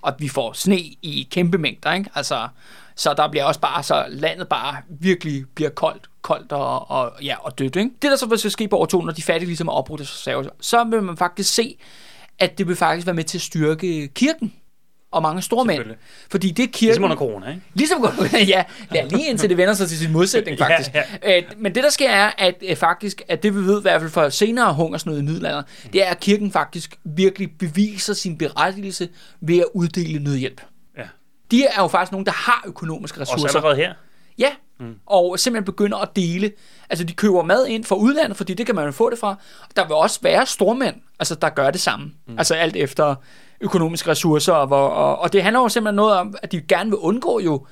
og 0.01 0.15
vi 0.19 0.29
får 0.29 0.53
sne 0.53 0.79
i 1.03 1.29
kæmpe 1.31 1.59
mængder, 1.59 1.93
ikke? 1.93 2.11
Altså, 2.15 2.49
så 2.97 3.15
der 3.15 3.29
bliver 3.29 3.45
også 3.45 3.61
bare, 3.61 3.83
så 3.83 4.05
landet 4.09 4.49
bare 4.49 4.77
virkelig 4.89 5.45
bliver 5.55 5.71
koldt, 5.71 6.11
koldt 6.23 6.53
og, 6.53 6.91
og, 6.91 7.13
ja, 7.23 7.37
og 7.41 7.59
dødt. 7.59 7.77
Ikke? 7.77 7.91
Det 8.03 8.11
der 8.11 8.17
så 8.17 8.27
vil 8.27 8.51
ske 8.51 8.69
på 8.69 8.77
år 8.77 8.87
to, 8.87 9.03
når 9.03 9.13
de 9.13 9.23
fattige 9.23 9.47
ligesom 9.47 9.69
er 9.69 9.73
opbrudt 9.73 10.01
så 10.61 10.85
vil 10.91 11.03
man 11.03 11.17
faktisk 11.17 11.55
se, 11.55 11.77
at 12.39 12.59
det 12.59 12.69
vil 12.69 12.77
faktisk 12.77 13.07
være 13.07 13.15
med 13.15 13.25
til 13.25 13.39
at 13.39 13.43
styrke 13.43 14.09
kirken 14.09 14.53
og 15.17 15.23
mange 15.23 15.43
store 15.43 15.65
mænd. 15.65 15.85
Fordi 16.31 16.51
det 16.51 16.63
er 16.63 16.67
kirken... 16.67 16.87
Ligesom 16.87 17.05
under 17.05 17.17
corona, 17.17 17.49
ikke? 17.49 17.63
Ligesom 17.75 18.03
corona, 18.03 18.45
ja. 18.45 18.65
ja. 18.95 19.05
lige 19.05 19.29
indtil 19.29 19.49
det 19.49 19.57
vender 19.57 19.75
sig 19.75 19.89
til 19.89 19.99
sin 19.99 20.13
modsætning, 20.13 20.59
faktisk. 20.59 20.95
ja, 20.95 21.03
ja. 21.25 21.43
men 21.57 21.75
det, 21.75 21.85
der 21.85 21.91
sker, 21.91 22.11
er, 22.11 22.31
at 22.39 22.55
øh, 22.69 22.77
faktisk, 22.77 23.23
at 23.29 23.43
det 23.43 23.55
vi 23.55 23.61
ved 23.61 23.79
i 23.79 23.83
hvert 23.83 24.01
fald 24.01 24.11
for 24.11 24.29
senere 24.29 24.75
hungersnød 24.75 25.19
i 25.19 25.23
middelalderen, 25.23 25.65
det 25.93 26.07
er, 26.07 26.11
at 26.11 26.21
kirken 26.21 26.53
faktisk 26.53 26.99
virkelig 27.05 27.51
beviser 27.59 28.15
sin 28.15 28.39
berettigelse 28.39 29.09
ved 29.41 29.59
at 29.59 29.67
uddele 29.75 30.25
nødhjælp. 30.25 30.61
Ja. 30.97 31.03
De 31.51 31.65
er 31.65 31.83
jo 31.83 31.89
faktisk 31.89 32.13
nogen, 32.13 32.27
der 32.27 32.33
har 32.33 32.65
økonomiske 32.67 33.21
ressourcer. 33.21 33.45
Også 33.45 33.59
allerede 33.59 33.77
her? 33.77 33.95
Ja, 34.39 34.51
mm. 34.81 34.95
og 35.07 35.39
simpelthen 35.39 35.65
begynder 35.65 35.99
at 35.99 36.17
dele. 36.17 36.53
Altså, 36.91 37.05
de 37.05 37.13
køber 37.13 37.43
mad 37.43 37.67
ind 37.67 37.85
fra 37.85 37.97
udlandet, 37.97 38.37
fordi 38.37 38.55
det 38.55 38.67
kan 38.67 38.75
man 38.75 38.85
jo 38.85 38.93
få 38.93 39.11
det 39.11 39.19
fra. 39.19 39.37
Der 39.77 39.87
vil 39.87 39.95
også 39.95 40.21
være 40.23 40.47
stormænd, 40.47 40.97
altså, 41.19 41.35
der 41.35 41.49
gør 41.49 41.71
det 41.71 41.81
samme. 41.81 42.13
Mm. 42.27 42.39
Altså 42.39 42.55
alt 42.55 42.77
efter 42.77 43.15
økonomiske 43.61 44.11
ressourcer. 44.11 44.53
Og, 44.53 44.67
hvor, 44.67 44.89
og, 44.89 45.19
og 45.19 45.33
det 45.33 45.43
handler 45.43 45.61
jo 45.61 45.69
simpelthen 45.69 45.97
noget 45.97 46.15
om, 46.15 46.35
at 46.43 46.53
de 46.53 46.61
gerne 46.61 46.91
vil 46.91 46.99
undgå 46.99 47.41
jo 47.41 47.67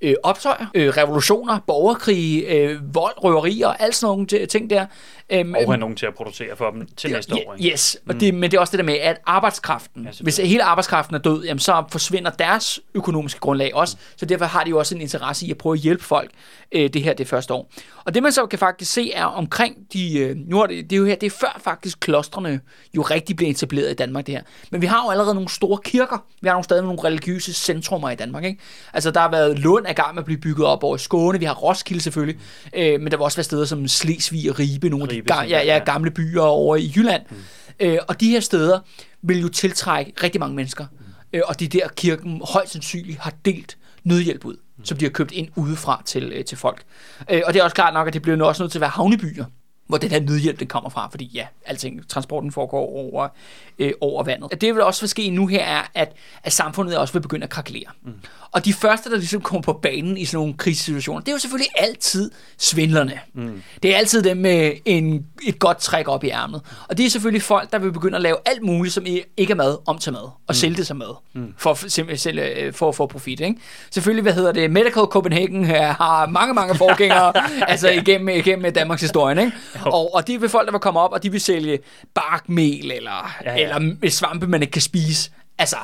øh, 0.00 0.14
optøjer, 0.22 0.66
øh, 0.74 0.88
revolutioner, 0.88 1.58
borgerkrige, 1.66 2.46
øh, 2.46 2.94
vold, 2.94 3.24
røverier 3.24 3.66
og 3.66 3.82
alt 3.82 3.94
sådan 3.94 4.12
nogle 4.12 4.46
ting 4.46 4.70
der. 4.70 4.86
Øhm, 5.32 5.54
Og 5.54 5.64
have 5.66 5.76
nogen 5.76 5.96
til 5.96 6.06
at 6.06 6.14
producere 6.14 6.56
for 6.56 6.70
dem 6.70 6.88
til 6.96 7.12
næste 7.12 7.34
år. 7.34 7.54
Ikke? 7.54 7.72
Yes, 7.72 7.98
og 8.08 8.20
det, 8.20 8.34
men 8.34 8.50
det 8.50 8.56
er 8.56 8.60
også 8.60 8.70
det 8.70 8.78
der 8.78 8.84
med, 8.84 8.94
at 8.94 9.20
arbejdskraften, 9.26 10.04
ja, 10.04 10.10
hvis 10.20 10.36
hele 10.36 10.62
arbejdskraften 10.62 11.14
er 11.14 11.18
død, 11.18 11.44
jamen, 11.44 11.58
så 11.58 11.84
forsvinder 11.90 12.30
deres 12.30 12.80
økonomiske 12.94 13.40
grundlag 13.40 13.74
også, 13.74 13.96
mm. 14.00 14.18
så 14.18 14.26
derfor 14.26 14.44
har 14.44 14.64
de 14.64 14.70
jo 14.70 14.78
også 14.78 14.94
en 14.94 15.00
interesse 15.00 15.46
i 15.46 15.50
at 15.50 15.58
prøve 15.58 15.72
at 15.72 15.80
hjælpe 15.80 16.04
folk 16.04 16.30
øh, 16.72 16.90
det 16.90 17.02
her 17.02 17.14
det 17.14 17.28
første 17.28 17.54
år. 17.54 17.70
Og 18.04 18.14
det 18.14 18.22
man 18.22 18.32
så 18.32 18.46
kan 18.46 18.58
faktisk 18.58 18.92
se 18.92 19.12
er 19.12 19.24
omkring 19.24 19.76
de, 19.92 20.18
øh, 20.18 20.36
nu 20.36 20.60
er 20.60 20.66
det, 20.66 20.90
det 20.90 20.96
er 20.96 21.00
jo 21.00 21.06
her, 21.06 21.14
det 21.14 21.26
er 21.26 21.36
før 21.40 21.60
faktisk 21.64 22.00
klostrene 22.00 22.60
jo 22.96 23.02
rigtig 23.02 23.36
blev 23.36 23.50
etableret 23.50 23.90
i 23.90 23.94
Danmark 23.94 24.26
det 24.26 24.34
her. 24.34 24.42
Men 24.70 24.80
vi 24.80 24.86
har 24.86 25.04
jo 25.04 25.10
allerede 25.10 25.34
nogle 25.34 25.48
store 25.48 25.78
kirker, 25.84 26.24
vi 26.40 26.48
har 26.48 26.54
nogle 26.54 26.64
stadig 26.64 26.82
nogle 26.82 26.98
religiøse 27.04 27.52
centrumer 27.52 28.10
i 28.10 28.14
Danmark, 28.14 28.44
ikke? 28.44 28.60
Altså 28.92 29.10
der 29.10 29.20
har 29.20 29.30
været 29.30 29.58
Lund 29.58 29.86
af 29.86 29.94
gang 29.94 30.14
med 30.14 30.22
at 30.22 30.24
blive 30.24 30.40
bygget 30.40 30.66
op 30.66 30.84
over 30.84 30.96
i 30.96 30.98
Skåne, 30.98 31.38
vi 31.38 31.44
har 31.44 31.54
Roskilde 31.54 32.02
selvfølgelig, 32.02 32.40
mm. 32.64 32.80
øh, 32.80 33.00
men 33.00 33.10
der 33.10 33.16
var 33.16 33.24
også 33.24 33.36
været 33.36 33.46
steder 33.46 33.64
som 33.64 33.88
Slesvig 33.88 34.50
og 34.50 34.58
Ribe, 34.58 34.88
nogle 34.88 35.04
Ribe, 35.04 35.14
af 35.14 35.19
de 35.19 35.19
ga- 35.30 35.48
ja, 35.48 35.62
ja, 35.62 35.78
gamle 35.78 36.10
byer 36.10 36.42
over 36.42 36.76
i 36.76 36.92
Jylland. 36.96 37.22
Mm. 37.30 37.36
Øh, 37.80 37.98
og 38.08 38.20
de 38.20 38.30
her 38.30 38.40
steder 38.40 38.80
vil 39.22 39.40
jo 39.40 39.48
tiltrække 39.48 40.12
rigtig 40.22 40.40
mange 40.40 40.56
mennesker. 40.56 40.86
Mm. 40.92 40.98
Øh, 41.32 41.42
og 41.46 41.60
er 41.66 41.80
der, 41.80 41.88
kirken 41.88 42.42
højst 42.52 42.72
sandsynligt 42.72 43.18
har 43.18 43.32
delt 43.44 43.78
nødhjælp 44.04 44.44
ud, 44.44 44.56
mm. 44.78 44.84
som 44.84 44.98
de 44.98 45.04
har 45.04 45.10
købt 45.10 45.32
ind 45.32 45.48
udefra 45.56 46.02
til, 46.04 46.32
øh, 46.34 46.44
til 46.44 46.58
folk. 46.58 46.82
Øh, 47.30 47.42
og 47.46 47.54
det 47.54 47.60
er 47.60 47.64
også 47.64 47.74
klart 47.74 47.94
nok, 47.94 48.08
at 48.08 48.14
det 48.14 48.22
bliver 48.22 48.44
også 48.44 48.62
nødt 48.62 48.72
til 48.72 48.78
at 48.78 48.80
være 48.80 48.90
havnebyer, 48.90 49.44
hvor 49.90 49.98
den 49.98 50.10
her 50.10 50.20
nødhjælp 50.20 50.60
den 50.60 50.68
kommer 50.68 50.90
fra, 50.90 51.08
fordi 51.10 51.30
ja, 51.34 51.46
alting, 51.64 52.08
transporten 52.08 52.52
foregår 52.52 52.86
over, 52.86 53.28
øh, 53.78 53.92
over 54.00 54.22
vandet. 54.22 54.60
Det 54.60 54.74
vil 54.74 54.82
også 54.82 55.06
ske 55.06 55.30
nu 55.30 55.46
her 55.46 55.64
er, 55.64 55.82
at, 55.94 56.12
at 56.42 56.52
samfundet 56.52 56.98
også 56.98 57.12
vil 57.12 57.20
begynde 57.20 57.44
at 57.44 57.50
krakelere. 57.50 57.90
Mm. 58.02 58.12
Og 58.52 58.64
de 58.64 58.72
første, 58.72 59.10
der 59.10 59.16
ligesom 59.16 59.40
kommer 59.40 59.62
på 59.62 59.72
banen 59.72 60.16
i 60.18 60.24
sådan 60.24 60.38
nogle 60.38 60.54
krisesituationer, 60.54 61.20
det 61.20 61.28
er 61.28 61.32
jo 61.32 61.38
selvfølgelig 61.38 61.70
altid 61.74 62.30
svindlerne. 62.58 63.20
Mm. 63.34 63.62
Det 63.82 63.94
er 63.94 63.98
altid 63.98 64.22
dem 64.22 64.36
med 64.36 64.72
en, 64.84 65.26
et 65.46 65.58
godt 65.58 65.78
træk 65.78 66.08
op 66.08 66.24
i 66.24 66.28
ærmet. 66.28 66.62
Og 66.88 66.98
det 66.98 67.06
er 67.06 67.10
selvfølgelig 67.10 67.42
folk, 67.42 67.72
der 67.72 67.78
vil 67.78 67.92
begynde 67.92 68.16
at 68.16 68.22
lave 68.22 68.36
alt 68.44 68.62
muligt, 68.62 68.94
som 68.94 69.06
ikke 69.36 69.50
er 69.50 69.54
mad, 69.54 69.76
om 69.86 69.98
til 69.98 70.12
mad, 70.12 70.20
og 70.20 70.34
mm. 70.48 70.54
sælge 70.54 70.76
det 70.76 70.86
som 70.86 70.96
mad, 70.96 71.14
mm. 71.32 71.54
for, 71.56 71.74
for, 71.74 72.72
for 72.72 72.88
at 72.88 72.94
få 72.94 73.06
profit. 73.06 73.40
Ikke? 73.40 73.56
Selvfølgelig, 73.90 74.22
hvad 74.22 74.32
hedder 74.32 74.52
det, 74.52 74.70
Medical 74.70 75.02
Copenhagen 75.02 75.64
her 75.64 75.92
har 75.92 76.26
mange, 76.26 76.54
mange 76.54 76.74
forgængere 76.74 77.32
altså 77.72 77.88
igennem, 77.90 78.28
igennem 78.28 78.72
Danmarks 78.72 79.02
historie. 79.02 79.40
Ikke? 79.40 79.52
Og, 79.86 80.14
og 80.14 80.26
det 80.26 80.40
vil 80.40 80.48
folk, 80.48 80.66
der 80.66 80.72
vil 80.72 80.80
komme 80.80 81.00
op, 81.00 81.12
og 81.12 81.22
de 81.22 81.30
vil 81.30 81.40
sælge 81.40 81.78
barkmel, 82.14 82.90
eller, 82.90 83.36
ja, 83.44 83.54
ja. 83.54 83.62
eller 83.62 84.10
svampe, 84.10 84.46
man 84.46 84.62
ikke 84.62 84.72
kan 84.72 84.82
spise. 84.82 85.30
Altså, 85.58 85.76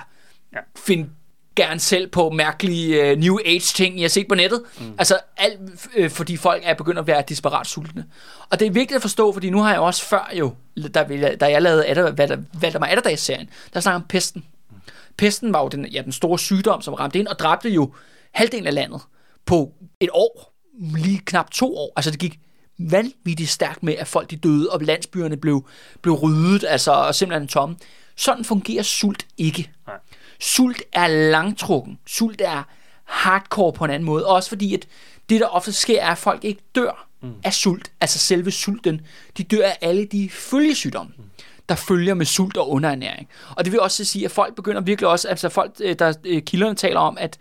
ja. 0.53 0.59
find 0.77 1.09
gerne 1.57 1.81
selv 1.81 2.09
på 2.09 2.31
mærkelige 2.31 3.13
uh, 3.13 3.19
New 3.19 3.39
Age 3.47 3.61
ting, 3.61 3.97
jeg 3.97 4.05
har 4.05 4.09
set 4.09 4.29
på 4.29 4.35
nettet. 4.35 4.63
Mm. 4.79 4.95
Altså 4.99 5.19
alt, 5.37 5.61
øh, 5.95 6.11
fordi 6.11 6.37
folk 6.37 6.63
er 6.65 6.75
begyndt 6.75 6.99
at 6.99 7.07
være 7.07 7.23
desperat 7.29 7.67
sultne. 7.67 8.05
Og 8.51 8.61
det 8.61 8.67
er 8.67 8.71
vigtigt 8.71 8.97
at 8.97 9.03
forstå, 9.03 9.33
fordi 9.33 9.51
nu 9.51 9.63
har 9.63 9.71
jeg 9.71 9.81
også 9.81 10.05
før 10.05 10.31
jo, 10.33 10.55
da, 10.95 11.35
da 11.41 11.51
jeg 11.51 11.63
lavede 11.63 11.87
Adder, 11.87 12.11
hvad 12.11 12.29
der, 12.29 12.37
hvad 12.59 12.73
der 12.73 12.79
var 12.79 12.87
Adderdags-serien, 12.87 13.49
der 13.75 13.81
snakkede 13.81 14.03
om 14.03 14.09
pesten. 14.09 14.45
Mm. 14.71 14.77
Pesten 15.17 15.53
var 15.53 15.63
jo 15.63 15.69
den, 15.69 15.87
ja, 15.87 16.03
den 16.03 16.13
store 16.13 16.39
sygdom, 16.39 16.83
som 16.83 16.95
ramte 16.95 17.19
ind 17.19 17.27
og 17.27 17.39
dræbte 17.39 17.69
jo 17.69 17.95
halvdelen 18.33 18.67
af 18.67 18.75
landet 18.75 19.01
på 19.47 19.73
et 20.01 20.09
år. 20.13 20.53
Lige 20.97 21.19
knap 21.19 21.51
to 21.51 21.77
år. 21.77 21.93
Altså 21.97 22.11
det 22.11 22.21
gik 22.21 22.39
vanvittigt 22.79 23.51
stærkt 23.51 23.83
med, 23.83 23.95
at 23.95 24.09
folk 24.09 24.31
de 24.31 24.37
døde, 24.37 24.71
og 24.71 24.81
landsbyerne 24.81 25.37
blev, 25.37 25.67
blev 26.03 26.15
ryddet, 26.15 26.65
altså 26.69 27.09
simpelthen 27.13 27.49
tomme. 27.49 27.77
Sådan 28.17 28.45
fungerer 28.45 28.83
sult 28.83 29.27
ikke. 29.39 29.71
Nej. 29.87 29.97
Sult 30.41 30.83
er 30.93 31.07
langtrukken. 31.07 31.99
Sult 32.07 32.41
er 32.41 32.63
hardcore 33.05 33.73
på 33.73 33.85
en 33.85 33.91
anden 33.91 34.07
måde. 34.07 34.27
Også 34.27 34.49
fordi, 34.49 34.75
at 34.75 34.87
det, 35.29 35.41
der 35.41 35.47
ofte 35.47 35.73
sker, 35.73 36.03
er, 36.03 36.11
at 36.11 36.19
folk 36.19 36.45
ikke 36.45 36.61
dør 36.75 37.09
mm. 37.23 37.33
af 37.45 37.55
sult. 37.55 37.93
Altså 38.01 38.19
selve 38.19 38.51
sulten. 38.51 39.01
De 39.39 39.43
dør 39.43 39.65
af 39.65 39.79
alle 39.81 40.05
de 40.05 40.31
følgesygdomme. 40.31 41.13
Mm 41.19 41.25
der 41.69 41.75
følger 41.75 42.15
med 42.15 42.27
sult 42.27 42.57
og 42.57 42.71
underernæring. 42.71 43.29
Og 43.57 43.65
det 43.65 43.73
vil 43.73 43.81
også 43.81 44.05
sige, 44.05 44.25
at 44.25 44.31
folk 44.31 44.55
begynder 44.55 44.81
virkelig 44.81 45.09
også, 45.09 45.29
altså 45.29 45.49
folk, 45.49 45.73
øh, 45.81 45.97
der 45.99 46.15
øh, 46.25 46.43
kilderne 46.43 46.75
taler 46.75 47.01
om, 47.01 47.19
at, 47.21 47.39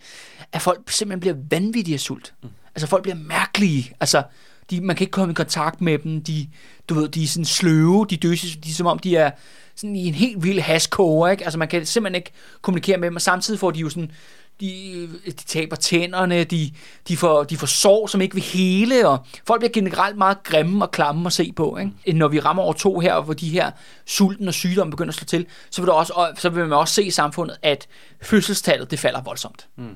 at 0.51 0.61
folk 0.61 0.89
simpelthen 0.89 1.19
bliver 1.19 1.35
vanvittige 1.49 1.93
af 1.93 1.99
sult. 1.99 2.33
Mm. 2.43 2.49
Altså 2.75 2.87
folk 2.87 3.03
bliver 3.03 3.15
mærkelige. 3.15 3.93
Altså, 3.99 4.23
de, 4.69 4.81
man 4.81 4.95
kan 4.95 5.03
ikke 5.03 5.11
komme 5.11 5.31
i 5.31 5.33
kontakt 5.35 5.81
med 5.81 5.99
dem. 5.99 6.23
De, 6.23 6.47
du 6.89 6.93
ved, 6.93 7.09
de 7.09 7.23
er 7.23 7.27
sådan 7.27 7.45
sløve. 7.45 8.05
De 8.09 8.17
døses, 8.17 8.55
de 8.55 8.69
er 8.69 8.73
som 8.73 8.87
om, 8.87 8.99
de 8.99 9.15
er 9.15 9.31
sådan 9.75 9.95
i 9.95 10.07
en 10.07 10.13
helt 10.13 10.43
vild 10.43 10.59
haskoger, 10.59 11.27
ikke? 11.27 11.43
Altså 11.43 11.59
man 11.59 11.67
kan 11.67 11.85
simpelthen 11.85 12.15
ikke 12.15 12.31
kommunikere 12.61 12.97
med 12.97 13.07
dem, 13.07 13.15
og 13.15 13.21
samtidig 13.21 13.59
får 13.59 13.71
de 13.71 13.79
jo 13.79 13.89
sådan, 13.89 14.11
de, 14.59 15.09
de 15.25 15.31
taber 15.31 15.75
tænderne, 15.75 16.43
de, 16.43 16.71
de, 17.07 17.17
får, 17.17 17.43
de 17.43 17.57
får 17.57 17.67
sår, 17.67 18.07
som 18.07 18.21
ikke 18.21 18.35
vil 18.35 18.43
hele, 18.43 19.07
og 19.07 19.25
folk 19.47 19.61
bliver 19.61 19.71
generelt 19.71 20.17
meget 20.17 20.43
grimme 20.43 20.85
og 20.85 20.91
klamme 20.91 21.27
at 21.27 21.33
se 21.33 21.51
på. 21.55 21.77
Ikke? 21.77 22.17
Når 22.17 22.27
vi 22.27 22.39
rammer 22.39 22.63
over 22.63 22.73
to 22.73 22.99
her, 22.99 23.21
hvor 23.21 23.33
de 23.33 23.49
her 23.49 23.71
sulten 24.05 24.47
og 24.47 24.53
sygdomme 24.53 24.91
begynder 24.91 25.11
at 25.11 25.15
slå 25.15 25.25
til, 25.25 25.45
så 25.69 25.81
vil, 25.81 25.87
der 25.87 25.93
også, 25.93 26.33
så 26.37 26.49
vil 26.49 26.63
man 26.63 26.73
også 26.73 26.93
se 26.93 27.03
i 27.03 27.11
samfundet, 27.11 27.57
at 27.61 27.87
fødselstallet 28.21 28.91
det 28.91 28.99
falder 28.99 29.21
voldsomt. 29.21 29.67
Mm. 29.77 29.95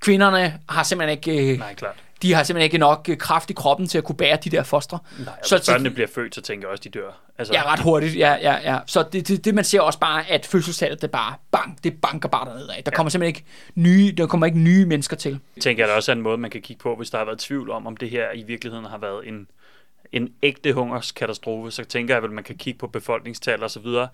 Kvinderne 0.00 0.58
har 0.68 0.82
simpelthen 0.82 1.18
ikke... 1.18 1.56
Nej, 1.56 1.74
klart 1.74 1.96
de 2.22 2.34
har 2.34 2.42
simpelthen 2.42 2.64
ikke 2.64 2.78
nok 2.78 3.06
øh, 3.10 3.16
kraft 3.16 3.50
i 3.50 3.52
kroppen 3.52 3.86
til 3.86 3.98
at 3.98 4.04
kunne 4.04 4.16
bære 4.16 4.38
de 4.44 4.50
der 4.50 4.62
foster. 4.62 4.98
Nej, 5.18 5.34
så 5.42 5.56
hvis 5.56 5.68
børnene 5.68 5.90
bliver 5.90 6.08
født, 6.14 6.34
så 6.34 6.40
tænker 6.40 6.68
jeg 6.68 6.72
også, 6.72 6.82
de 6.84 6.88
dør. 6.88 7.20
Altså... 7.38 7.54
Ja, 7.54 7.72
ret 7.72 7.80
hurtigt. 7.80 8.16
Ja, 8.16 8.32
ja, 8.32 8.72
ja. 8.72 8.78
Så 8.86 9.04
det, 9.12 9.28
det, 9.28 9.44
det, 9.44 9.54
man 9.54 9.64
ser 9.64 9.80
også 9.80 9.98
bare, 9.98 10.30
at 10.30 10.46
fødselstallet, 10.46 11.02
det 11.02 11.10
bare 11.10 11.34
bang, 11.50 11.78
det 11.84 12.00
banker 12.00 12.28
bare 12.28 12.48
derned 12.48 12.68
af. 12.68 12.84
Der 12.84 12.90
ja. 12.92 12.96
kommer 12.96 13.10
simpelthen 13.10 13.28
ikke 13.28 13.44
nye, 13.74 14.12
der 14.16 14.26
kommer 14.26 14.46
ikke 14.46 14.58
nye 14.58 14.86
mennesker 14.86 15.16
til. 15.16 15.40
Jeg 15.56 15.62
tænker, 15.62 15.84
at 15.84 15.88
der 15.88 15.94
også 15.94 16.12
er 16.12 16.16
en 16.16 16.22
måde, 16.22 16.38
man 16.38 16.50
kan 16.50 16.62
kigge 16.62 16.82
på, 16.82 16.96
hvis 16.96 17.10
der 17.10 17.18
har 17.18 17.24
været 17.24 17.38
tvivl 17.38 17.70
om, 17.70 17.86
om 17.86 17.96
det 17.96 18.10
her 18.10 18.32
i 18.34 18.42
virkeligheden 18.42 18.86
har 18.86 18.98
været 18.98 19.28
en, 19.28 19.46
en 20.12 20.28
ægte 20.42 20.72
hungerskatastrofe, 20.72 21.70
så 21.70 21.84
tænker 21.84 22.14
jeg, 22.14 22.24
at 22.24 22.30
man 22.30 22.44
kan 22.44 22.56
kigge 22.56 22.78
på 22.78 22.86
befolkningstal 22.86 23.62
og 23.62 23.70
så 23.70 23.80
videre 23.80 24.08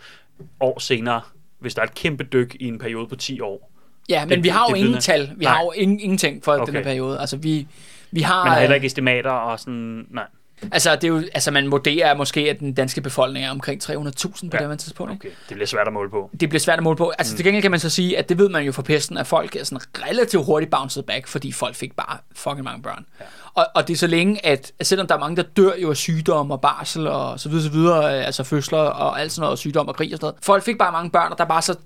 år 0.61 0.79
senere, 0.79 1.21
hvis 1.59 1.75
der 1.75 1.83
er 1.83 1.87
et 1.87 1.95
kæmpe 1.95 2.25
dyk 2.25 2.57
i 2.61 2.69
en 2.69 2.79
periode 2.79 3.07
på 3.07 3.17
10 3.17 3.41
år. 3.41 3.71
Ja, 4.09 4.25
men 4.25 4.31
det, 4.31 4.45
vi 4.45 4.49
har 4.49 4.67
jo 4.71 4.75
ingen 4.75 5.01
tal. 5.01 5.31
Vi 5.37 5.45
Nej. 5.45 5.55
har 5.55 5.63
jo 5.63 5.71
ingen, 5.71 6.01
ingenting 6.01 6.45
for 6.45 6.53
okay. 6.53 6.67
den 6.67 6.75
her 6.75 6.83
periode. 6.83 7.21
Altså, 7.21 7.37
vi, 7.37 7.67
vi 8.15 8.21
har, 8.21 8.45
Man 8.45 8.53
har 8.53 8.61
heller 8.61 8.75
ikke 8.75 8.87
estimater 8.87 9.31
og 9.31 9.61
sådan, 9.61 10.07
nej. 10.11 10.25
Altså, 10.73 10.95
det 10.95 11.05
er 11.05 11.09
jo, 11.09 11.23
altså 11.35 11.51
man 11.51 11.71
vurderer 11.71 12.15
måske, 12.17 12.41
at 12.41 12.61
den 12.61 12.75
danske 12.75 13.01
befolkning 13.01 13.47
er 13.47 13.51
omkring 13.51 13.83
300.000 13.83 14.51
på 14.51 14.57
ja. 14.61 14.69
det 14.69 14.79
tidspunkt. 14.79 15.13
Ikke? 15.13 15.27
Okay. 15.27 15.37
Det 15.49 15.55
bliver 15.55 15.67
svært 15.67 15.87
at 15.87 15.93
måle 15.93 16.11
på. 16.11 16.31
Det 16.41 16.49
bliver 16.49 16.61
svært 16.61 16.79
at 16.79 16.83
måle 16.83 16.97
på. 16.97 17.13
Altså 17.19 17.33
mm. 17.33 17.37
til 17.37 17.45
gengæld 17.45 17.63
kan 17.63 17.71
man 17.71 17.81
så 17.81 17.91
sige, 17.91 18.19
at 18.19 18.29
det 18.29 18.39
ved 18.39 18.49
man 18.49 18.65
jo 18.65 18.73
fra 18.73 18.83
pesten, 18.83 19.19
at 19.19 19.27
folk 19.27 19.57
er 19.57 19.65
sådan 19.65 19.81
relativt 20.09 20.45
hurtigt 20.45 20.71
bounced 20.71 21.03
back, 21.03 21.27
fordi 21.27 21.53
folk 21.53 21.75
fik 21.75 21.97
bare 21.97 22.19
fucking 22.37 22.65
mange 22.65 22.83
børn. 22.83 23.07
Ja. 23.21 23.25
Og, 23.55 23.67
og 23.75 23.89
det 23.89 23.95
er 23.95 23.99
så 23.99 24.07
længe, 24.07 24.47
at, 24.47 24.73
selvom 24.83 25.07
der 25.07 25.15
er 25.15 25.19
mange, 25.19 25.37
der 25.37 25.43
dør 25.43 25.73
jo 25.83 25.91
af 25.91 25.97
sygdom 25.97 26.51
og 26.51 26.61
barsel 26.61 27.07
og 27.07 27.41
så 27.41 27.49
videre, 27.49 27.65
så 27.65 27.71
videre 27.71 28.19
øh, 28.19 28.27
altså 28.27 28.45
fødsler 28.45 28.79
og 28.79 29.21
alt 29.21 29.33
sådan 29.33 29.47
noget, 29.47 29.59
sygdom 29.59 29.89
og 29.89 29.97
krig 29.97 30.13
og 30.13 30.17
sådan 30.17 30.25
noget. 30.25 30.45
Folk 30.45 30.65
fik 30.65 30.79
bare 30.79 30.93
mange 30.93 31.11
børn, 31.11 31.33
og 31.33 31.39
der 31.39 31.45
er 31.45 31.49
bare 31.49 31.63
så, 31.63 31.77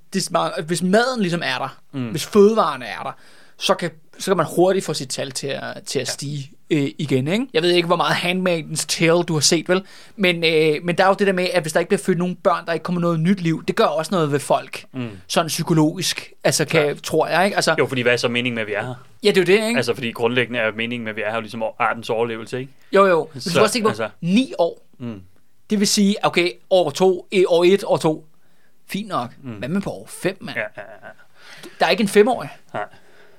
hvis 0.67 0.83
maden 0.83 1.21
ligesom 1.21 1.43
er 1.45 1.59
der, 1.59 1.79
mm. 1.93 2.09
hvis 2.09 2.27
fødevarene 2.27 2.85
er 2.85 3.03
der, 3.03 3.13
så 3.59 3.75
kan, 3.75 3.91
så 4.19 4.31
kan 4.31 4.37
man 4.37 4.47
hurtigt 4.57 4.85
få 4.85 4.95
sit 4.95 5.09
tal 5.09 5.33
til 5.33 5.47
at, 5.47 5.63
til 5.87 5.99
at 5.99 6.09
ja. 6.09 6.13
stige 6.13 6.51
øh, 6.71 6.91
igen. 6.99 7.29
Ikke? 7.29 7.47
Jeg 7.53 7.63
ved 7.63 7.71
ikke, 7.71 7.87
hvor 7.87 7.97
meget 7.97 8.15
Handmaidens 8.15 8.87
Tale 8.87 9.23
du 9.23 9.33
har 9.33 9.41
set, 9.41 9.69
vel? 9.69 9.83
Men, 10.17 10.45
øh, 10.45 10.85
men 10.85 10.99
der 10.99 11.05
er 11.05 11.09
jo 11.09 11.15
det 11.19 11.27
der 11.27 11.33
med, 11.33 11.49
at 11.53 11.63
hvis 11.63 11.73
der 11.73 11.81
ikke 11.81 11.89
bliver 11.89 12.01
født 12.01 12.19
nogen 12.19 12.37
børn, 12.37 12.67
der 12.67 12.73
ikke 12.73 12.83
kommer 12.83 13.01
noget 13.01 13.21
nyt 13.21 13.41
liv, 13.41 13.65
det 13.65 13.77
gør 13.77 13.85
også 13.85 14.11
noget 14.15 14.33
ved 14.33 14.41
folk. 14.41 14.85
Mm. 14.93 15.09
Sådan 15.27 15.49
psykologisk, 15.49 16.33
altså 16.45 16.65
kan, 16.65 16.87
ja. 16.87 16.95
tror 16.95 17.27
jeg. 17.27 17.45
Ikke? 17.45 17.57
Altså, 17.57 17.75
jo, 17.79 17.87
fordi 17.87 18.03
hvad 18.03 18.13
er 18.13 18.17
så 18.17 18.29
meningen 18.29 18.55
med, 18.55 18.63
at 18.63 18.67
vi 18.67 18.73
er 18.73 18.83
her? 18.83 18.95
Ja, 19.23 19.29
det 19.29 19.37
er 19.37 19.41
jo 19.41 19.47
det, 19.61 19.67
ikke? 19.67 19.77
Altså, 19.77 19.95
fordi 19.95 20.13
grundlæggende 20.13 20.59
er 20.59 20.73
meningen 20.73 21.05
med, 21.05 21.11
at 21.11 21.17
vi 21.17 21.23
er 21.23 21.31
her 21.31 21.41
ligesom 21.41 21.63
artens 21.79 22.11
overlevelse, 22.11 22.61
ikke? 22.61 22.73
Jo, 22.93 23.07
jo. 23.07 23.29
Men 23.33 23.41
så, 23.41 23.59
du 23.59 23.63
også 23.63 23.73
tænke 23.73 23.85
på, 23.85 23.89
altså, 23.89 24.09
ni 24.21 24.53
år. 24.59 24.87
Mm. 24.99 25.21
Det 25.71 25.81
vil 25.81 25.89
sige, 25.89 26.17
okay, 26.23 26.51
år 26.71 26.91
to, 26.91 27.29
år 27.49 27.65
et, 27.65 27.85
år 27.87 27.97
to. 27.97 28.27
Fint 28.91 29.09
nok. 29.09 29.31
Mm. 29.43 29.51
Hvad 29.51 29.69
med 29.69 29.81
på 29.81 29.91
år 29.91 30.07
fem, 30.09 30.37
mand? 30.41 30.57
Ja, 30.57 30.63
ja, 30.77 30.83
ja. 30.83 31.09
Der 31.81 31.87
er 31.87 31.91
ikke 31.91 32.01
en 32.01 32.09
femårig. 32.09 32.49
Nej. 32.75 32.85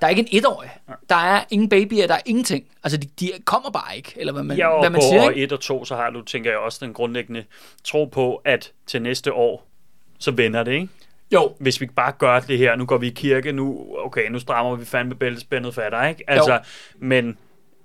Der 0.00 0.06
er 0.06 0.10
ikke 0.10 0.20
en 0.20 0.28
etårig. 0.30 0.70
Der 1.08 1.16
er 1.16 1.44
ingen 1.50 1.68
babyer, 1.68 2.06
der 2.06 2.14
er 2.14 2.20
ingenting. 2.26 2.64
Altså, 2.84 2.96
de, 2.98 3.08
de 3.20 3.30
kommer 3.44 3.70
bare 3.70 3.96
ikke, 3.96 4.12
eller 4.16 4.32
hvad 4.32 4.42
man, 4.42 4.56
ja, 4.56 4.68
og 4.68 4.80
hvad 4.80 4.90
man 4.90 4.98
på 4.98 5.06
siger. 5.10 5.24
år 5.24 5.32
et 5.34 5.52
og 5.52 5.60
to, 5.60 5.84
så 5.84 5.96
har 5.96 6.10
du, 6.10 6.22
tænker 6.22 6.50
jeg 6.50 6.58
også, 6.58 6.78
den 6.82 6.92
grundlæggende 6.94 7.44
tro 7.84 8.04
på, 8.04 8.34
at 8.44 8.72
til 8.86 9.02
næste 9.02 9.32
år, 9.32 9.66
så 10.18 10.30
vender 10.30 10.62
det, 10.62 10.72
ikke? 10.72 10.88
Jo. 11.32 11.52
Hvis 11.58 11.80
vi 11.80 11.86
bare 11.86 12.12
gør 12.18 12.40
det 12.40 12.58
her, 12.58 12.76
nu 12.76 12.86
går 12.86 12.98
vi 12.98 13.06
i 13.06 13.10
kirke, 13.10 13.52
nu, 13.52 13.86
okay, 13.98 14.30
nu 14.30 14.38
strammer 14.38 14.76
vi 14.76 14.84
fandme 14.84 15.14
bæltespændet 15.14 15.74
for 15.74 15.82
dig, 15.90 16.08
ikke? 16.08 16.24
Altså, 16.30 16.52
jo. 16.52 16.58
men 16.98 17.38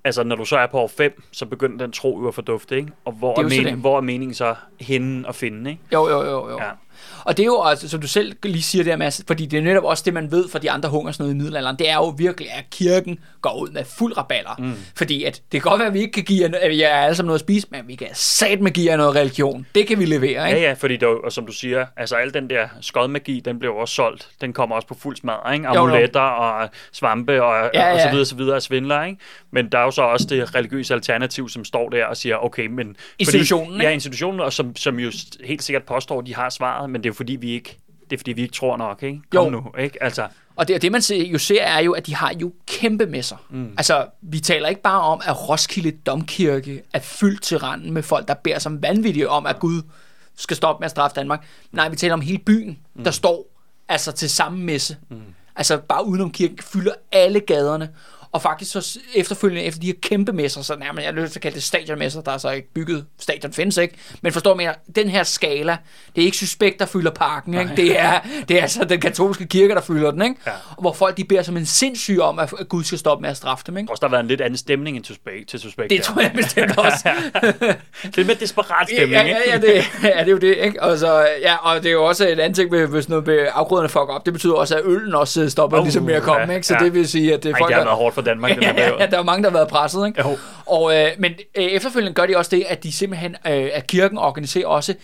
altså, 0.04 0.22
når 0.22 0.36
du 0.36 0.44
så 0.44 0.56
er 0.56 0.66
på 0.66 0.78
år 0.78 0.86
5, 0.86 1.22
så 1.32 1.46
begynder 1.46 1.78
den 1.78 1.92
tro 1.92 2.20
jo 2.20 2.28
at 2.28 2.34
fordufte, 2.34 2.76
ikke? 2.76 2.92
Og 3.04 3.12
hvor 3.12 3.38
er, 3.38 3.44
er, 3.44 3.48
mening, 3.48 3.76
hvor 3.76 3.96
er 3.96 4.00
meningen 4.00 4.34
så 4.34 4.54
henne 4.80 5.28
at 5.28 5.34
finde, 5.34 5.70
ikke? 5.70 5.82
Jo, 5.92 6.08
jo, 6.08 6.22
jo, 6.22 6.50
jo. 6.50 6.58
Ja. 6.58 6.70
Og 7.26 7.36
det 7.36 7.42
er 7.42 7.46
jo, 7.46 7.62
altså, 7.62 7.88
som 7.88 8.00
du 8.00 8.08
selv 8.08 8.32
lige 8.42 8.62
siger 8.62 8.84
der, 8.84 8.96
Mads, 8.96 9.24
fordi 9.26 9.46
det 9.46 9.58
er 9.58 9.62
netop 9.62 9.84
også 9.84 10.02
det, 10.06 10.14
man 10.14 10.30
ved 10.30 10.48
fra 10.48 10.58
de 10.58 10.70
andre 10.70 10.88
hungersnøde 10.88 11.30
i 11.30 11.34
middelalderen, 11.34 11.76
det 11.78 11.90
er 11.90 11.94
jo 11.94 12.14
virkelig, 12.18 12.50
at 12.52 12.64
kirken 12.70 13.18
går 13.40 13.60
ud 13.60 13.68
med 13.68 13.84
fuld 13.98 14.16
raballer. 14.18 14.54
Mm. 14.58 14.72
Fordi 14.96 15.24
at 15.24 15.42
det 15.52 15.62
kan 15.62 15.70
godt 15.70 15.78
være, 15.78 15.88
at 15.88 15.94
vi 15.94 16.00
ikke 16.00 16.12
kan 16.12 16.24
give 16.24 16.42
jer, 16.42 16.58
at 16.60 16.78
jer 16.78 16.88
alle 16.88 17.16
sammen 17.16 17.26
noget 17.26 17.38
at 17.38 17.44
spise, 17.44 17.66
men 17.70 17.80
vi 17.86 17.94
kan 17.94 18.08
sat 18.12 18.60
med 18.60 18.70
give 18.70 18.90
jer 18.90 18.96
noget 18.96 19.14
religion. 19.16 19.66
Det 19.74 19.86
kan 19.86 19.98
vi 19.98 20.04
levere, 20.04 20.48
ikke? 20.48 20.60
Ja, 20.60 20.68
ja, 20.68 20.72
fordi 20.72 20.94
er 20.94 20.98
jo, 21.02 21.20
og 21.24 21.32
som 21.32 21.46
du 21.46 21.52
siger, 21.52 21.86
altså 21.96 22.16
al 22.16 22.34
den 22.34 22.50
der 22.50 22.68
skodmagi, 22.80 23.40
den 23.40 23.58
bliver 23.58 23.74
jo 23.74 23.80
også 23.80 23.94
solgt. 23.94 24.28
Den 24.40 24.52
kommer 24.52 24.76
også 24.76 24.88
på 24.88 24.94
fuld 24.94 25.16
smad, 25.16 25.52
ikke? 25.52 25.66
Jo, 25.66 25.74
jo. 25.74 25.80
Amuletter 25.80 26.20
og 26.20 26.68
svampe 26.92 27.42
og, 27.42 27.70
Ja, 27.74 27.88
ja, 27.88 27.94
og 27.94 28.00
så 28.00 28.10
videre, 28.10 28.24
så 28.24 28.36
videre 28.36 28.56
af 28.56 28.62
svindler, 28.62 29.04
ikke? 29.04 29.18
Men 29.50 29.68
der 29.72 29.78
er 29.78 29.82
jo 29.82 29.90
så 29.90 30.02
også 30.02 30.26
det 30.30 30.54
religiøse 30.54 30.94
alternativ, 30.94 31.48
som 31.48 31.64
står 31.64 31.88
der 31.88 32.04
og 32.04 32.16
siger, 32.16 32.36
okay, 32.36 32.66
men... 32.66 32.96
Institutionen, 33.18 33.66
fordi, 33.66 33.74
ikke? 33.74 33.86
Ja, 33.86 33.90
institutionen, 33.90 34.40
og 34.40 34.52
som, 34.52 34.76
som 34.76 34.98
jo 34.98 35.12
helt 35.44 35.62
sikkert 35.62 35.82
påstår, 35.82 36.18
at 36.18 36.26
de 36.26 36.34
har 36.34 36.50
svaret, 36.50 36.90
men 36.90 37.00
det 37.02 37.06
er 37.06 37.10
jo 37.10 37.15
fordi, 37.16 37.32
vi 37.36 37.50
ikke 37.50 37.78
det 38.10 38.16
er 38.16 38.18
fordi, 38.18 38.32
vi 38.32 38.42
ikke 38.42 38.54
tror 38.54 38.76
nok, 38.76 39.02
ikke? 39.02 39.20
Kom 39.30 39.44
Jo. 39.44 39.50
nu, 39.50 39.64
ikke? 39.78 40.02
Altså, 40.02 40.28
Og 40.56 40.68
det, 40.68 40.76
og 40.76 40.82
det 40.82 40.92
man 40.92 41.02
se- 41.02 41.28
jo 41.32 41.38
ser, 41.38 41.62
er 41.62 41.78
jo, 41.80 41.92
at 41.92 42.06
de 42.06 42.14
har 42.14 42.32
jo 42.40 42.52
kæmpe 42.66 43.06
messer. 43.06 43.36
Mm. 43.50 43.74
Altså, 43.78 44.06
vi 44.22 44.40
taler 44.40 44.68
ikke 44.68 44.82
bare 44.82 45.00
om, 45.00 45.20
at 45.24 45.48
Roskilde 45.48 45.90
Domkirke 45.90 46.82
er 46.92 46.98
fyldt 46.98 47.42
til 47.42 47.58
randen 47.58 47.92
med 47.92 48.02
folk, 48.02 48.28
der 48.28 48.34
beder 48.34 48.58
som 48.58 48.82
vanvittige 48.82 49.28
om, 49.28 49.46
at 49.46 49.58
Gud 49.58 49.82
skal 50.36 50.56
stoppe 50.56 50.80
med 50.80 50.84
at 50.84 50.90
straffe 50.90 51.14
Danmark. 51.14 51.46
Nej, 51.72 51.88
vi 51.88 51.96
taler 51.96 52.14
om 52.14 52.20
hele 52.20 52.38
byen, 52.38 52.78
mm. 52.94 53.04
der 53.04 53.10
står 53.10 53.46
altså 53.88 54.12
til 54.12 54.30
samme 54.30 54.58
messe. 54.58 54.96
Mm. 55.10 55.20
Altså, 55.56 55.78
bare 55.78 56.06
udenom 56.06 56.30
kirken 56.30 56.58
fylder 56.58 56.92
alle 57.12 57.40
gaderne. 57.40 57.88
Og 58.36 58.42
faktisk 58.42 58.72
så 58.72 58.98
efterfølgende, 59.14 59.62
efter 59.64 59.80
de 59.80 59.86
her 59.86 59.94
kæmpe 60.02 60.32
messer, 60.32 60.62
så 60.62 60.76
nærmest, 60.76 61.04
jeg 61.04 61.12
lyst 61.14 61.32
til 61.32 61.38
at 61.38 61.42
kalde 61.42 61.54
det 61.54 61.62
stadionmesser, 61.62 62.20
der 62.20 62.32
er 62.32 62.38
så 62.38 62.50
ikke 62.50 62.72
bygget, 62.72 63.04
stadion 63.20 63.52
findes 63.52 63.76
ikke, 63.76 63.94
men 64.22 64.32
forstår 64.32 64.54
mere, 64.54 64.74
den 64.96 65.08
her 65.10 65.22
skala, 65.22 65.76
det 66.16 66.22
er 66.22 66.24
ikke 66.24 66.36
suspekt, 66.36 66.78
der 66.80 66.86
fylder 66.86 67.10
parken, 67.10 67.54
ikke? 67.54 67.70
Det, 67.76 68.00
er, 68.00 68.20
det 68.48 68.58
er 68.58 68.62
altså 68.62 68.84
den 68.84 69.00
katolske 69.00 69.46
kirke, 69.46 69.74
der 69.74 69.80
fylder 69.80 70.10
den, 70.10 70.22
ikke? 70.22 70.34
Ja. 70.46 70.50
Og 70.76 70.80
hvor 70.80 70.92
folk 70.92 71.16
de 71.16 71.24
beder 71.24 71.42
som 71.42 71.56
en 71.56 71.66
sindssyg 71.66 72.20
om, 72.20 72.38
at 72.38 72.52
Gud 72.68 72.84
skal 72.84 72.98
stoppe 72.98 73.22
med 73.22 73.30
at 73.30 73.36
straffe 73.36 73.64
dem, 73.66 73.76
ikke? 73.76 73.90
også 73.92 74.00
der 74.00 74.06
har 74.06 74.10
været 74.10 74.22
en 74.22 74.28
lidt 74.28 74.40
anden 74.40 74.56
stemning 74.56 74.96
end 74.96 75.04
til 75.04 75.14
Suspect. 75.14 75.48
Til 75.48 75.60
suspect 75.60 75.90
Det 75.90 76.02
tror 76.02 76.20
jeg 76.22 76.32
bestemt 76.34 76.78
også. 76.86 77.08
Lidt 78.04 78.26
mere 78.26 78.36
desperat 78.40 78.88
Ja, 78.90 78.96
stemning, 78.96 79.12
ja, 79.28 79.36
ikke? 79.38 79.50
ja, 79.50 79.56
det, 79.58 79.84
ja, 80.02 80.08
det 80.20 80.26
er 80.26 80.30
jo 80.30 80.38
det, 80.38 80.56
ikke? 80.56 80.82
Og, 80.82 80.98
så, 80.98 81.26
ja, 81.42 81.56
og 81.56 81.82
det 81.82 81.86
er 81.88 81.92
jo 81.92 82.04
også 82.04 82.28
en 82.28 82.38
anden 82.40 82.54
ting, 82.54 82.86
hvis 82.86 83.08
noget 83.08 83.26
med 83.26 83.46
afgrøderne 83.52 83.88
fucker 83.88 84.14
op, 84.14 84.24
det 84.26 84.32
betyder 84.32 84.54
også, 84.54 84.76
at 84.76 84.82
øllen 84.84 85.14
også 85.14 85.42
øh, 85.42 85.48
stopper 85.48 85.78
Uh, 85.78 85.84
ligesom 85.84 86.02
med 86.04 86.14
at 86.14 86.22
komme, 86.22 86.46
ja, 86.46 86.54
ikke? 86.54 86.66
Så 86.66 86.74
ja. 86.74 86.84
det 86.84 86.94
vil 86.94 87.08
sige, 87.08 87.34
at 87.34 87.42
det 87.42 87.52
Ej, 87.52 87.58
folk, 87.58 87.68
det 87.68 87.74
har 87.74 87.80
der- 87.82 87.86
været 87.88 87.98
hårdt 87.98 88.14
for 88.14 88.22
Danmark, 88.26 88.54
den 88.54 88.62
ja, 89.00 89.06
der 89.10 89.18
er 89.18 89.22
mange, 89.22 89.42
der 89.42 89.50
har 89.50 89.56
været 89.56 89.68
presset, 89.68 90.06
ikke? 90.06 90.28
Jo. 90.28 90.38
Og, 90.66 90.96
øh, 90.96 91.10
men 91.18 91.32
øh, 91.54 91.64
efterfølgende 91.64 92.14
gør 92.14 92.26
de 92.26 92.36
også 92.36 92.56
det, 92.56 92.64
at 92.68 92.82
de 92.82 92.92
simpelthen, 92.92 93.36
øh, 93.46 93.68
at 93.72 93.86
kirken 93.86 94.18
organiserer 94.18 94.66
også 94.66 94.94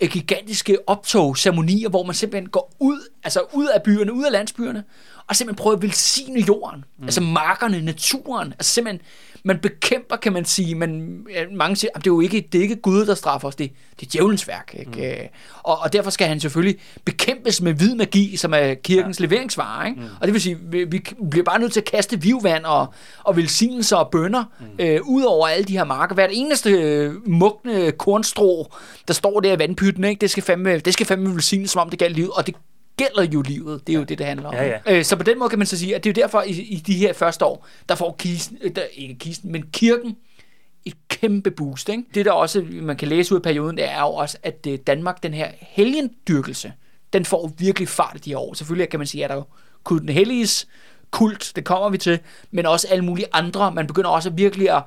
øh, 0.00 0.08
gigantiske 0.08 0.78
optog, 0.86 1.36
ceremonier, 1.36 1.88
hvor 1.88 2.02
man 2.02 2.14
simpelthen 2.14 2.48
går 2.48 2.72
ud, 2.80 3.08
altså 3.24 3.40
ud 3.52 3.66
af 3.66 3.82
byerne, 3.82 4.12
ud 4.12 4.24
af 4.24 4.32
landsbyerne, 4.32 4.84
og 5.26 5.36
simpelthen 5.36 5.62
prøver 5.62 5.76
at 5.76 5.82
velsigne 5.82 6.40
jorden, 6.40 6.84
mm. 6.98 7.04
altså 7.04 7.20
markerne, 7.20 7.82
naturen, 7.82 8.52
altså 8.52 8.72
simpelthen, 8.72 9.00
man 9.44 9.58
bekæmper, 9.58 10.16
kan 10.16 10.32
man 10.32 10.44
sige, 10.44 10.76
øh, 10.76 11.52
mange 11.52 11.76
siger, 11.76 11.90
det 11.90 12.06
er 12.06 12.10
jo 12.10 12.20
ikke, 12.20 12.48
det 12.52 12.58
er 12.58 12.62
ikke 12.62 12.76
Gud, 12.76 13.06
der 13.06 13.14
straffer 13.14 13.48
os, 13.48 13.56
det, 13.56 13.72
det 14.00 14.06
er 14.06 14.10
djævelens 14.10 14.48
værk, 14.48 14.74
ikke? 14.78 15.18
Mm. 15.22 15.28
Og, 15.62 15.78
og 15.78 15.92
derfor 15.92 16.10
skal 16.10 16.26
han 16.26 16.40
selvfølgelig 16.40 16.80
bekæmpes 17.04 17.60
med 17.60 17.74
hvid 17.74 17.94
magi, 17.94 18.36
som 18.36 18.54
er 18.54 18.74
kirkens 18.74 19.20
ja. 19.20 19.24
leveringsvare, 19.24 19.88
ikke? 19.88 20.00
Mm. 20.00 20.06
Og 20.20 20.26
det 20.26 20.32
vil 20.32 20.42
sige, 20.42 20.58
vi, 20.70 20.84
vi 20.84 21.02
bliver 21.30 21.44
bare 21.44 21.58
nødt 21.58 21.72
til 21.72 21.80
at 21.80 21.90
kaste 21.90 22.20
vivvand 22.20 22.64
og, 22.64 22.94
og 23.24 23.36
velsignelser 23.36 23.96
og 23.96 24.10
bønder 24.10 24.44
mm. 24.60 24.66
øh, 24.78 25.00
ud 25.04 25.22
over 25.22 25.48
alle 25.48 25.64
de 25.64 25.76
her 25.76 25.84
marker. 25.84 26.14
Hvert 26.14 26.30
eneste 26.32 26.70
øh, 26.70 27.28
mugne 27.28 27.92
kornstrå, 27.92 28.72
der 29.08 29.14
står 29.14 29.40
der 29.40 29.52
i 29.52 29.58
vandpytten, 29.58 30.04
ikke? 30.04 30.20
Det, 30.20 30.30
skal 30.30 30.42
fandme, 30.42 30.78
det 30.78 30.92
skal 30.92 31.06
fandme 31.06 31.34
velsignes, 31.34 31.70
som 31.70 31.80
om 31.80 31.90
det 31.90 31.98
gælder 31.98 32.16
livet, 32.16 32.30
og 32.30 32.46
det 32.46 32.54
gælder 32.96 33.22
jo 33.34 33.42
livet. 33.42 33.86
Det 33.86 33.92
er 33.92 33.98
jo 33.98 34.04
det, 34.04 34.18
det 34.18 34.26
handler 34.26 34.48
om. 34.48 34.54
Ja, 34.54 34.66
ja. 34.66 34.78
Øh, 34.86 35.04
så 35.04 35.16
på 35.16 35.22
den 35.22 35.38
måde 35.38 35.50
kan 35.50 35.58
man 35.58 35.66
så 35.66 35.78
sige, 35.78 35.94
at 35.96 36.04
det 36.04 36.10
er 36.10 36.20
jo 36.20 36.22
derfor, 36.22 36.42
i, 36.42 36.50
i 36.50 36.76
de 36.76 36.94
her 36.94 37.12
første 37.12 37.44
år, 37.44 37.66
der 37.88 37.94
får 37.94 38.16
kisten, 38.18 38.58
øh, 38.60 38.76
der, 38.76 38.82
ikke 38.92 39.14
kisten, 39.14 39.52
men 39.52 39.62
kirken 39.72 40.16
et 40.84 40.94
kæmpe 41.08 41.50
boost. 41.50 41.88
Ikke? 41.88 42.04
Det, 42.14 42.24
der 42.24 42.32
også 42.32 42.64
man 42.70 42.96
kan 42.96 43.08
læse 43.08 43.34
ud 43.34 43.38
af 43.38 43.42
perioden, 43.42 43.76
det 43.76 43.90
er 43.90 44.00
jo 44.00 44.06
også, 44.06 44.38
at 44.42 44.66
øh, 44.68 44.78
Danmark, 44.86 45.22
den 45.22 45.34
her 45.34 45.48
helgendyrkelse, 45.60 46.72
den 47.12 47.24
får 47.24 47.52
virkelig 47.58 47.88
fart 47.88 48.16
i 48.16 48.18
de 48.18 48.30
her 48.30 48.36
år. 48.36 48.54
Selvfølgelig 48.54 48.88
kan 48.88 49.00
man 49.00 49.06
sige, 49.06 49.24
at 49.24 49.30
der 49.30 49.36
er 49.36 49.44
jo 49.90 49.98
den 49.98 50.08
helliges 50.08 50.68
kult, 51.10 51.52
det 51.56 51.64
kommer 51.64 51.88
vi 51.88 51.98
til, 51.98 52.18
men 52.50 52.66
også 52.66 52.88
alle 52.90 53.04
mulige 53.04 53.26
andre. 53.32 53.72
Man 53.72 53.86
begynder 53.86 54.10
også 54.10 54.30
virkelig 54.30 54.70
at, 54.76 54.82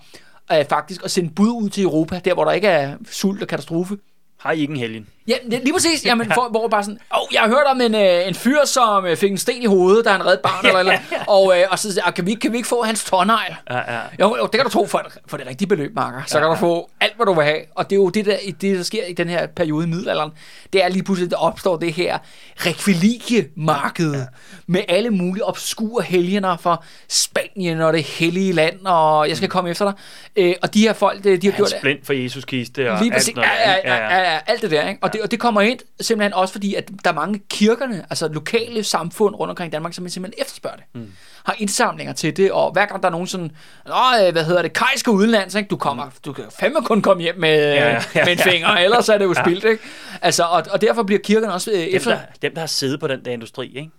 øh, 0.51 0.65
faktisk 0.69 1.03
at 1.03 1.11
sende 1.11 1.29
bud 1.29 1.49
ud 1.49 1.69
til 1.69 1.83
Europa, 1.83 2.21
der 2.25 2.33
hvor 2.33 2.45
der 2.45 2.51
ikke 2.51 2.67
er 2.67 2.97
sult 3.11 3.41
og 3.41 3.47
katastrofe. 3.47 3.97
Har 4.39 4.51
I 4.51 4.59
ikke 4.59 4.71
en 4.71 4.79
helgen? 4.79 5.07
Ja, 5.27 5.35
lige 5.49 5.73
præcis. 5.73 6.05
Jamen, 6.09 6.31
for, 6.33 6.47
hvor 6.49 6.67
bare 6.67 6.83
sådan, 6.83 6.99
åh, 7.17 7.27
jeg 7.33 7.41
har 7.41 7.47
hørt 7.47 7.63
om 7.71 7.81
en, 7.81 7.95
øh, 7.95 8.27
en 8.27 8.35
fyr, 8.35 8.65
som 8.65 9.05
øh, 9.05 9.17
fik 9.17 9.31
en 9.31 9.37
sten 9.37 9.61
i 9.61 9.65
hovedet, 9.65 10.05
da 10.05 10.09
han 10.09 10.25
reddede 10.25 10.41
barn, 10.43 10.65
eller, 10.65 10.79
eller 10.79 10.97
og, 11.27 11.59
øh, 11.59 11.65
og 11.71 11.79
så 11.79 11.93
siger 11.93 12.03
jeg, 12.05 12.13
kan 12.13 12.25
vi, 12.25 12.33
kan 12.33 12.51
vi 12.51 12.57
ikke 12.57 12.69
få 12.69 12.83
hans 12.83 13.03
tårnegl? 13.03 13.55
Ja, 13.69 13.93
ja. 13.93 13.99
Jo, 14.19 14.35
jo, 14.37 14.43
det 14.43 14.51
kan 14.51 14.63
du 14.63 14.69
tro 14.69 14.85
for, 14.85 15.11
for 15.27 15.37
det 15.37 15.47
rigtige 15.47 15.67
beløb, 15.67 15.95
Marker. 15.95 16.21
Så 16.27 16.39
kan 16.39 16.47
du 16.47 16.55
få 16.55 16.89
alt, 17.01 17.15
hvad 17.15 17.25
du 17.25 17.33
vil 17.33 17.43
have. 17.43 17.59
Og 17.75 17.89
det 17.89 17.95
er 17.95 17.99
jo 17.99 18.09
det, 18.09 18.25
der, 18.25 18.37
det, 18.61 18.77
der 18.77 18.83
sker 18.83 19.05
i 19.05 19.13
den 19.13 19.29
her 19.29 19.47
periode 19.47 19.85
i 19.85 19.89
middelalderen. 19.89 20.31
Det 20.73 20.83
er 20.83 20.89
lige 20.89 21.03
pludselig, 21.03 21.31
der 21.31 21.37
opstår 21.37 21.77
det 21.77 21.93
her 21.93 22.17
rekvilikiemarked 22.65 24.13
ja. 24.13 24.25
med 24.67 24.81
alle 24.87 25.09
mulige 25.09 25.45
obskure 25.45 26.03
helgener 26.03 26.57
fra 26.57 26.83
Spanien 27.09 27.81
og 27.81 27.93
det 27.93 28.03
hellige 28.03 28.53
land, 28.53 28.85
og 28.85 29.29
jeg 29.29 29.37
skal 29.37 29.49
komme 29.49 29.69
efter 29.69 29.85
dig. 29.85 29.93
Øh, 30.35 30.53
og 30.61 30.73
de 30.73 30.81
her 30.81 30.93
folk, 30.93 31.23
de, 31.23 31.29
har 31.29 31.37
Han 31.41 31.51
gjort 31.51 31.69
splint 31.69 32.05
for 32.05 32.13
Jesus 32.13 32.45
kiste 32.45 32.91
og 32.91 32.99
Lige 33.01 33.11
præcis. 33.11 33.27
alt 33.27 33.35
noget. 33.35 33.49
Ja, 33.65 33.71
ja, 33.71 33.95
ja, 33.95 34.17
ja, 34.17 34.33
ja, 34.33 34.39
alt 34.47 34.61
det 34.61 34.71
der. 34.71 34.87
Ikke? 34.87 34.99
Og, 35.03 35.13
det, 35.15 35.23
og 35.23 35.31
det 35.31 35.39
kommer 35.39 35.61
ind 35.61 35.79
simpelthen 36.01 36.33
også 36.33 36.51
fordi, 36.51 36.75
at 36.75 36.89
der 37.03 37.09
er 37.09 37.13
mange 37.13 37.41
kirkerne, 37.49 38.05
altså 38.09 38.27
lokale 38.27 38.83
samfund 38.83 39.35
rundt 39.35 39.49
omkring 39.49 39.67
i 39.67 39.71
Danmark, 39.71 39.93
som 39.93 40.09
simpelthen 40.09 40.41
efterspørger 40.41 40.75
det. 40.75 40.85
Mm. 40.93 41.11
Har 41.45 41.55
indsamlinger 41.59 42.13
til 42.13 42.37
det, 42.37 42.51
og 42.51 42.71
hver 42.71 42.85
gang 42.85 43.01
der 43.01 43.07
er 43.07 43.11
nogen 43.11 43.27
sådan, 43.27 43.51
Nå, 43.85 44.25
øh, 44.25 44.31
hvad 44.31 44.45
hedder 44.45 44.61
det, 44.61 44.73
kajske 44.73 45.11
udenlands, 45.11 45.55
ikke? 45.55 45.67
Du, 45.67 45.77
kommer, 45.77 46.09
du 46.25 46.33
kan 46.33 46.43
fandme 46.59 46.81
kun 46.81 47.01
komme 47.01 47.23
hjem 47.23 47.35
med, 47.39 47.73
ja, 47.73 47.73
ja, 47.73 47.87
ja, 47.89 48.01
ja, 48.15 48.25
med 48.25 48.31
en 48.31 48.37
ja. 48.37 48.51
finger, 48.51 48.67
ellers 48.67 49.09
er 49.09 49.17
det 49.17 49.25
jo 49.25 49.33
spildt, 49.33 49.63
ikke? 49.63 49.83
Altså, 50.21 50.43
og, 50.43 50.63
og 50.71 50.81
derfor 50.81 51.03
bliver 51.03 51.19
kirkerne 51.19 51.53
også 51.53 51.71
øh, 51.71 51.77
Dem, 51.77 51.89
efter... 51.91 52.11
der, 52.11 52.19
dem, 52.41 52.53
der 52.53 52.59
har 52.59 52.67
siddet 52.67 52.99
på 52.99 53.07
den 53.07 53.25
der 53.25 53.31
industri, 53.31 53.67
ikke? 53.77 53.91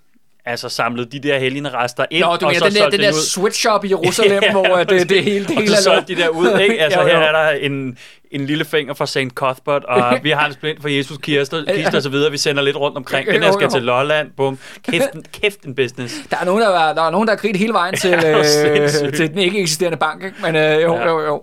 Altså 0.48 0.68
samlet 0.68 1.12
de 1.12 1.20
der 1.20 1.38
hellige 1.38 1.68
rester 1.68 2.04
ind, 2.10 2.24
Nå, 2.24 2.36
du 2.36 2.46
og 2.46 2.52
mener, 2.52 2.58
så 2.58 2.64
den 2.64 2.74
der, 2.74 2.82
den 2.90 2.92
det 2.92 3.00
der 3.00 3.12
sweatshop 3.12 3.84
i 3.84 3.88
Jerusalem, 3.94 4.42
ja, 4.42 4.50
hvor 4.52 4.76
øh, 4.76 4.88
det, 4.88 5.08
det 5.08 5.24
hele, 5.24 5.44
det 5.46 5.56
og 5.56 5.62
hele 5.62 5.76
så 5.76 5.90
er 5.90 5.94
solgte 5.94 6.14
de 6.14 6.20
der 6.20 6.28
ud, 6.28 6.58
ikke? 6.64 6.80
Altså, 6.80 7.00
Jo, 7.00 7.06
jo. 7.06 7.12
her 7.12 7.20
er 7.22 7.32
der 7.32 7.50
en, 7.50 7.98
en 8.30 8.46
lille 8.46 8.64
finger 8.64 8.94
fra 8.94 9.06
St. 9.06 9.34
Cuthbert, 9.34 9.84
og 9.84 10.18
vi 10.22 10.30
har 10.30 10.46
en 10.46 10.52
splint 10.52 10.82
for 10.82 10.88
Jesus 10.88 11.18
kister, 11.18 11.64
kister 11.74 11.96
og 11.96 12.02
så 12.02 12.08
videre. 12.08 12.30
Vi 12.30 12.38
sender 12.38 12.62
lidt 12.62 12.76
rundt 12.76 12.96
omkring. 12.96 13.28
Den 13.28 13.42
her 13.42 13.52
skal 13.52 13.70
til 13.70 13.82
Lolland. 13.82 14.30
Bum. 14.36 14.58
Kæft, 14.90 15.04
en- 15.14 15.24
kæft 15.42 15.60
en 15.62 15.74
business. 15.74 16.14
Der 16.30 16.36
er 16.40 16.44
nogen, 16.44 16.62
der, 16.62 16.68
er, 16.78 16.94
der 16.94 17.02
er 17.02 17.10
nogen, 17.10 17.28
der 17.28 17.36
har 17.42 17.58
hele 17.58 17.72
vejen 17.72 17.94
til, 17.96 18.10
Ja, 18.10 18.38
øh, 18.38 19.12
til 19.14 19.30
den 19.30 19.38
ikke 19.38 19.60
eksisterende 19.60 19.98
bank, 19.98 20.24
ikke? 20.24 20.36
Men 20.42 20.56
øh, 20.56 20.82
jo, 20.82 20.94
Ja. 20.94 21.08
jo, 21.08 21.20
jo. 21.20 21.42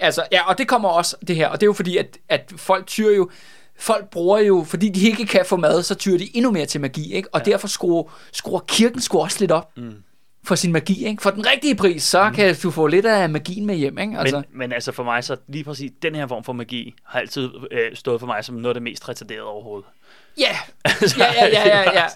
Altså, 0.00 0.22
ja, 0.32 0.48
og 0.48 0.58
det 0.58 0.68
kommer 0.68 0.88
også, 0.88 1.16
det 1.28 1.36
her. 1.36 1.48
Og 1.48 1.54
det 1.60 1.62
er 1.62 1.66
jo 1.68 1.72
fordi, 1.72 1.96
at, 1.96 2.06
at 2.28 2.52
folk 2.56 2.86
tyr 2.86 3.10
jo, 3.10 3.30
folk 3.78 4.10
bruger 4.10 4.38
jo, 4.38 4.64
fordi 4.68 4.88
de 4.88 5.06
ikke 5.08 5.26
kan 5.26 5.44
få 5.46 5.56
mad, 5.56 5.82
så 5.82 5.94
tyrer 5.94 6.18
de 6.18 6.36
endnu 6.36 6.50
mere 6.50 6.66
til 6.66 6.80
magi, 6.80 7.12
ikke? 7.14 7.28
Og 7.34 7.42
ja. 7.46 7.50
derfor 7.52 7.68
skruer, 7.68 8.12
skruer 8.32 8.60
kirken 8.60 9.00
skruer 9.00 9.22
også 9.24 9.36
lidt 9.40 9.50
op 9.52 9.70
mm. 9.76 9.94
for 10.44 10.54
sin 10.54 10.72
magi, 10.72 11.06
ikke? 11.06 11.22
For 11.22 11.30
den 11.30 11.46
rigtige 11.46 11.74
pris, 11.74 12.02
så 12.02 12.28
mm. 12.28 12.34
kan 12.34 12.56
du 12.62 12.70
få 12.70 12.86
lidt 12.86 13.06
af 13.06 13.28
magien 13.30 13.66
med 13.66 13.74
hjem, 13.74 13.98
ikke? 13.98 14.18
Altså, 14.18 14.36
Men, 14.36 14.44
men 14.58 14.72
altså 14.72 14.92
for 14.92 15.02
mig, 15.02 15.24
så 15.24 15.36
lige 15.48 15.64
præcis 15.64 15.90
den 16.02 16.14
her 16.14 16.26
form 16.26 16.44
for 16.44 16.52
magi 16.52 16.94
har 17.04 17.20
altid 17.20 17.50
øh, 17.70 17.80
stået 17.94 18.20
for 18.20 18.26
mig 18.26 18.44
som 18.44 18.54
noget 18.54 18.68
af 18.68 18.74
det 18.74 18.82
mest 18.82 19.08
retarderede 19.08 19.44
overhovedet. 19.44 19.86
ja, 20.38 20.56
ja, 21.18 21.34
ja, 21.34 21.46
ja, 21.46 21.68
ja, 21.82 21.92
ja. 21.92 22.06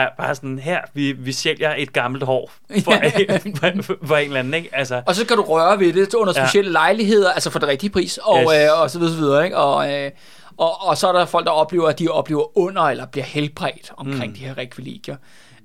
Ja, 0.00 0.06
bare 0.18 0.34
sådan 0.34 0.58
her, 0.58 0.80
vi, 0.94 1.12
vi 1.12 1.32
sælger 1.32 1.74
et 1.78 1.92
gammelt 1.92 2.24
hår 2.24 2.50
for, 2.84 2.92
for, 2.92 3.82
for, 3.82 3.96
for 4.06 4.16
en 4.16 4.26
eller 4.26 4.38
anden, 4.38 4.54
ikke? 4.54 4.68
Altså, 4.72 5.02
Og 5.06 5.14
så 5.14 5.26
kan 5.26 5.36
du 5.36 5.42
røre 5.42 5.78
ved 5.80 5.92
det 5.92 6.14
under 6.14 6.32
Ja. 6.36 6.44
specielle 6.46 6.72
lejligheder, 6.72 7.32
altså 7.32 7.50
for 7.50 7.58
den 7.58 7.68
rigtige 7.68 7.90
pris, 7.90 8.18
og, 8.22 8.38
Yes. 8.42 8.62
øh, 8.72 8.80
og 8.80 8.90
så 8.90 8.98
videre, 8.98 9.12
så 9.14 9.18
videre 9.18 9.44
ikke? 9.44 9.56
Og, 9.56 9.92
øh, 9.92 10.10
og, 10.56 10.82
og 10.82 10.98
så 10.98 11.08
er 11.08 11.12
der 11.12 11.24
folk, 11.24 11.46
der 11.46 11.52
oplever, 11.52 11.88
at 11.88 11.98
de 11.98 12.08
oplever 12.08 12.58
under 12.58 12.82
eller 12.82 13.06
bliver 13.06 13.24
helbredt 13.24 13.92
omkring 13.96 14.32
mm. 14.32 14.38
de 14.38 14.40
her 14.40 14.58
rekviliker. 14.58 15.16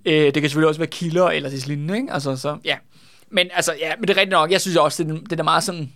Øh, 0.05 0.25
det 0.25 0.33
kan 0.33 0.43
selvfølgelig 0.43 0.67
også 0.67 0.79
være 0.79 0.87
kilder 0.87 1.27
eller 1.27 1.49
det 1.49 1.67
lignende, 1.67 1.95
ikke? 1.95 2.13
Altså, 2.13 2.35
så, 2.35 2.57
ja. 2.65 2.77
Men 3.29 3.49
altså, 3.53 3.73
ja, 3.79 3.93
men 3.95 4.07
det 4.07 4.09
er 4.09 4.17
rigtigt 4.17 4.31
nok. 4.31 4.51
Jeg 4.51 4.61
synes 4.61 4.77
også, 4.77 5.03
det, 5.03 5.29
det 5.29 5.39
er 5.39 5.43
meget 5.43 5.63
sådan... 5.63 5.93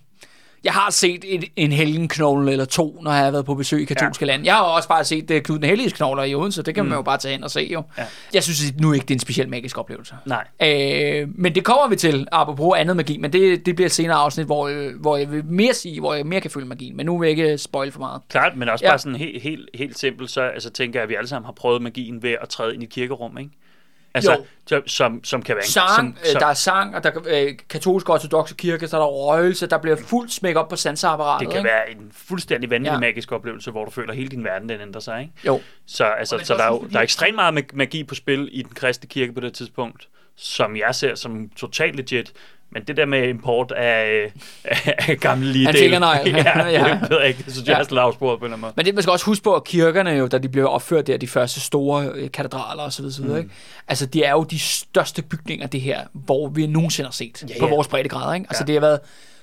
Jeg 0.64 0.74
har 0.74 0.92
set 0.92 1.26
et, 1.28 1.44
en 1.56 1.72
helgenknogle 1.72 2.52
eller 2.52 2.66
to, 2.66 3.00
når 3.02 3.12
jeg 3.12 3.24
har 3.24 3.32
været 3.32 3.46
på 3.46 3.56
besøg 3.56 3.82
i 3.82 3.86
katolske 3.86 4.26
ja. 4.26 4.32
land. 4.32 4.46
Jeg 4.46 4.54
har 4.54 4.62
også 4.62 4.88
bare 4.90 5.04
set 5.04 5.30
det 5.30 5.44
Knud 5.44 5.60
den 5.60 5.70
Helliges 5.70 5.94
knogler 5.94 6.24
i 6.24 6.36
Odense. 6.36 6.64
Det 6.64 6.76
kan 6.76 6.84
mm. 6.84 6.90
man 6.90 6.98
jo 6.98 7.02
bare 7.02 7.18
tage 7.18 7.32
hen 7.32 7.44
og 7.44 7.52
se, 7.52 7.70
jo. 7.74 7.84
Ja. 7.98 8.06
Jeg 8.34 8.44
synes 8.44 8.74
nu 8.80 8.94
ikke, 8.94 9.04
det 9.04 9.12
er 9.12 9.16
en 9.16 9.20
speciel 9.20 9.50
magisk 9.50 9.78
oplevelse. 9.78 10.16
nej. 10.26 10.48
Øh, 10.62 11.28
men 11.36 11.56
det 11.56 11.64
kommer 11.64 11.88
vi 11.90 11.96
til, 11.96 12.28
apropos 12.32 12.78
andet 12.78 12.96
magi, 12.96 13.18
men 13.18 13.34
det, 13.34 13.66
det 13.66 13.76
bliver 13.76 13.86
et 13.86 13.92
senere 13.92 14.18
afsnit, 14.18 14.46
hvor, 14.46 14.68
øh, 14.68 15.00
hvor 15.00 15.18
jeg 15.18 15.32
vil 15.32 15.46
mere 15.46 15.74
sige, 15.74 16.00
hvor 16.00 16.14
jeg 16.14 16.26
mere 16.26 16.42
kan 16.42 16.52
føle 16.52 16.66
magien, 16.66 16.98
men 16.98 17.06
nu 17.06 17.18
vil 17.18 17.28
jeg 17.28 17.40
ikke 17.40 17.58
spoil 17.58 17.92
for 17.92 18.00
meget. 18.00 18.22
Klart, 18.30 18.58
men 18.58 18.70
også 18.70 18.86
Ja. 18.86 18.92
bare 18.92 19.00
sådan 19.00 19.16
helt, 19.16 19.42
helt, 19.44 19.70
helt 19.74 20.00
simpelt, 20.00 20.32
så 20.32 20.42
altså, 20.42 20.70
tænker 20.70 21.00
jeg, 21.00 21.04
at 21.04 21.10
vi 21.10 21.16
alle 21.16 21.28
sammen 21.28 21.46
har 21.46 21.54
prøvet 21.54 21.82
magien 21.82 22.24
ved 22.24 22.36
at 22.42 22.50
træde 22.50 22.74
ind 22.74 22.84
i 22.84 22.86
kirkerum, 22.86 23.38
ikke? 23.38 23.52
Altså, 24.14 24.32
Jo. 24.32 24.46
som, 24.72 24.88
som, 24.88 25.24
som 25.24 25.42
kan 25.42 25.56
være... 25.56 25.64
en- 25.66 25.72
sang, 25.72 25.96
som, 25.96 26.18
øh, 26.36 26.40
der 26.40 26.46
er 26.46 26.54
sang, 26.54 26.96
og 26.96 27.04
der 27.04 27.12
er 27.12 27.48
øh, 27.48 27.54
katolske 27.70 28.14
ortodoxe 28.14 28.56
kirke, 28.56 28.88
så 28.88 28.98
er 28.98 29.02
der 29.02 29.08
røgelse, 29.08 29.68
der 29.68 29.78
bliver 29.78 29.96
fuldt 29.96 30.32
smæk 30.34 30.56
op 30.56 30.70
på 30.70 30.76
sanseapparatet. 30.76 31.46
det 31.48 31.54
kan 31.54 31.60
ikke? 31.60 31.70
være 31.70 31.92
en 31.92 32.12
fuldstændig 32.16 32.70
vanvittig 32.70 32.94
Ja. 32.94 33.00
magisk 33.00 33.32
oplevelse, 33.32 33.72
hvor 33.72 33.86
du 33.86 33.92
føler, 33.92 34.10
at 34.12 34.16
hele 34.18 34.30
din 34.30 34.44
verden 34.44 34.70
den 34.70 34.82
ændrer 34.82 35.02
sig. 35.02 35.22
Ikke? 35.22 35.34
Jo. 35.46 35.62
Så, 35.88 36.06
altså, 36.06 36.40
så 36.44 36.54
der, 36.54 36.64
er 36.64 36.68
jo, 36.68 36.88
der 36.92 36.98
er 37.00 37.04
ekstremt 37.04 37.36
meget 37.36 37.54
mag- 37.54 37.70
magi 37.74 38.04
på 38.04 38.16
spil 38.16 38.50
i 38.52 38.62
den 38.62 38.72
kristne 38.74 39.08
kirke 39.10 39.34
på 39.34 39.40
det 39.40 39.54
tidspunkt, 39.54 40.08
som 40.36 40.76
jeg 40.76 40.96
ser 40.96 41.16
som 41.16 41.50
totalt 41.50 41.96
legit. 41.96 42.34
Men 42.74 42.84
det 42.84 42.98
der 42.98 43.06
med 43.06 43.28
import 43.30 43.72
af, 43.72 44.32
af 45.08 45.18
gamle 45.20 45.52
lige 45.52 45.68
Af 45.68 45.76
fingernegl. 45.76 46.30
ja, 46.36 46.60
Ja. 46.68 46.70
ja. 46.88 47.00
det 47.02 47.10
ved 47.10 47.20
jeg 47.20 47.28
ikke. 47.28 47.44
Det 47.44 47.54
synes 47.54 47.68
jeg 47.68 47.74
Ja. 47.74 47.80
er 47.80 47.84
sådan 47.84 47.96
lavsporet 47.96 48.40
på 48.40 48.46
en 48.46 48.48
eller 48.50 48.56
anden 48.56 48.62
måde. 48.62 48.74
Men 48.76 48.86
det, 48.86 48.94
man 48.96 49.02
skal 49.02 49.12
også 49.12 49.26
huske 49.26 49.44
på, 49.44 49.54
at 49.56 49.64
kirkerne 49.64 50.10
jo, 50.10 50.28
da 50.28 50.38
de 50.38 50.50
blev 50.50 50.68
opført 50.70 51.08
der, 51.08 51.18
de 51.18 51.28
første 51.28 51.60
store 51.60 52.10
øh, 52.14 52.32
katedraler 52.32 52.84
osv., 52.84 53.06
mm. 53.20 53.38
ikke? 53.38 53.50
altså 53.88 54.06
det 54.06 54.28
er 54.28 54.32
jo 54.32 54.44
de 54.44 54.60
største 54.60 55.22
bygninger, 55.22 55.68
det 55.68 55.82
her, 55.82 56.00
hvor 56.14 56.48
vi 56.48 56.68
nogensinde 56.68 57.08
har 57.08 57.12
set 57.14 57.44
Ja, 57.50 57.60
på 57.60 57.66
ja. 57.66 57.74
vores 57.74 57.88
breddegrader. 57.88 58.34
Ikke? 58.34 58.46
Altså 58.50 58.64
Ja. 58.64 58.66
det 58.66 58.76
har 58.76 58.82
været, 58.82 59.00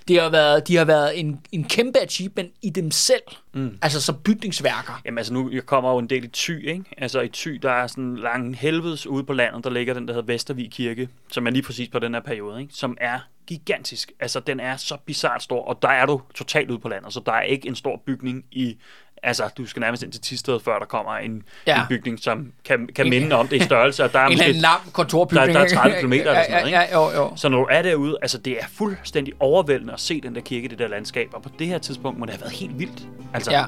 det 0.08 0.20
har 0.20 0.30
været, 0.30 0.68
de 0.68 0.76
har 0.76 0.84
været 0.84 1.20
en, 1.20 1.40
en 1.52 1.64
kæmpe 1.64 1.98
achievement 1.98 2.52
i 2.62 2.70
dem 2.70 2.90
selv, 2.90 3.22
mm. 3.52 3.78
altså 3.82 4.00
som 4.00 4.16
bygningsværker. 4.24 5.00
Jamen 5.04 5.18
altså 5.18 5.32
nu 5.32 5.50
jeg 5.52 5.66
kommer 5.66 5.92
jo 5.92 5.98
en 5.98 6.10
del 6.10 6.24
i 6.24 6.28
Thy, 6.28 6.68
ikke? 6.68 6.84
Altså 6.98 7.20
i 7.20 7.28
Thy, 7.28 7.50
der 7.50 7.70
er 7.70 7.86
sådan 7.86 8.16
lang 8.16 8.56
helvedes 8.56 9.06
ude 9.06 9.24
på 9.24 9.32
landet, 9.32 9.64
der 9.64 9.70
ligger 9.70 9.94
den, 9.94 10.08
der 10.08 10.14
hedder 10.14 10.32
Vestervig 10.32 10.70
Kirke, 10.72 11.08
som 11.32 11.46
er 11.46 11.50
lige 11.50 11.62
præcis 11.62 11.88
på 11.88 11.98
den 11.98 12.14
her 12.14 12.20
periode, 12.20 12.60
ikke? 12.60 12.74
Som 12.74 12.96
er 13.00 13.18
gigantisk. 13.46 14.12
Altså 14.20 14.40
den 14.40 14.60
er 14.60 14.76
så 14.76 14.96
bizart 15.06 15.42
stor, 15.42 15.64
og 15.64 15.82
der 15.82 15.88
er 15.88 16.06
du 16.06 16.20
totalt 16.34 16.70
ude 16.70 16.78
på 16.78 16.88
landet, 16.88 17.12
så 17.12 17.20
der 17.26 17.32
er 17.32 17.42
ikke 17.42 17.68
en 17.68 17.74
stor 17.74 18.02
bygning 18.06 18.44
i 18.50 18.76
Altså, 19.22 19.50
du 19.59 19.66
skal 19.66 19.81
nærmest 19.81 20.02
ind 20.02 20.12
til 20.12 20.20
Tisted, 20.20 20.61
før 20.64 20.78
der 20.78 20.87
kommer 20.87 21.12
en, 21.16 21.42
Ja. 21.66 21.76
en 21.81 21.83
bygning, 21.88 22.18
som 22.20 22.52
kan, 22.64 22.88
kan 22.96 23.07
En- 23.07 23.11
minde 23.11 23.37
om 23.37 23.48
det 23.48 23.57
i 23.57 23.64
størrelse, 23.70 24.04
og 24.04 24.12
der 24.12 24.18
er 24.18 24.26
En 24.26 24.33
måske 24.38 24.52
lam 24.52 24.70
kontorbygning. 24.92 25.46
der- 25.46 25.52
der 25.52 25.61
er 25.61 25.64
ikke? 25.64 25.76
30 25.76 25.96
kilometer 25.96 26.22
eller 26.31 26.42
sådan 26.42 26.50
noget, 26.52 26.66
ikke? 26.66 26.78
Ja, 26.78 26.85
ja, 26.98 27.16
jo, 27.16 27.22
jo. 27.22 27.33
Så 27.37 27.48
når 27.48 27.59
du 27.59 27.66
er 27.70 27.83
derude, 27.83 28.16
altså 28.22 28.38
det 28.38 28.52
er 28.61 28.66
fuldstændig 28.78 29.33
overvældende 29.40 29.92
at 29.92 30.00
se 30.00 30.20
den 30.20 30.35
der 30.35 30.40
kirke, 30.40 30.68
det 30.68 30.78
der 30.78 30.88
landskab, 30.88 31.28
og 31.33 31.42
på 31.42 31.48
det 31.59 31.66
her 31.66 31.78
tidspunkt 31.78 32.18
må 32.18 32.26
det 32.26 32.35
have 32.35 32.40
været 32.40 32.52
helt 32.52 32.78
vildt. 32.78 33.02
Altså, 33.35 33.50
Ja. 33.50 33.64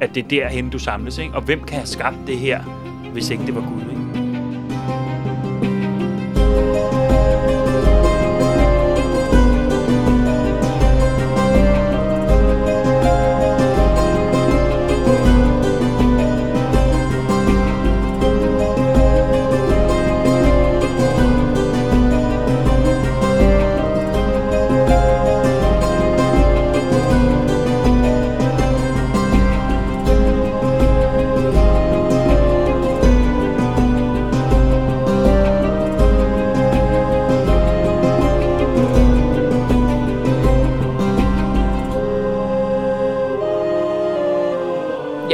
at 0.00 0.10
det 0.14 0.24
er 0.24 0.28
derhen, 0.28 0.70
du 0.70 0.78
samles, 0.78 1.18
ikke? 1.18 1.34
Og 1.34 1.42
hvem 1.42 1.64
kan 1.64 1.76
have 1.76 1.86
skabt 1.86 2.16
det 2.26 2.38
her, 2.38 2.62
hvis 3.12 3.30
ikke 3.30 3.46
det 3.46 3.54
var 3.54 3.60
Gud, 3.60 3.80
ikke? 3.90 4.25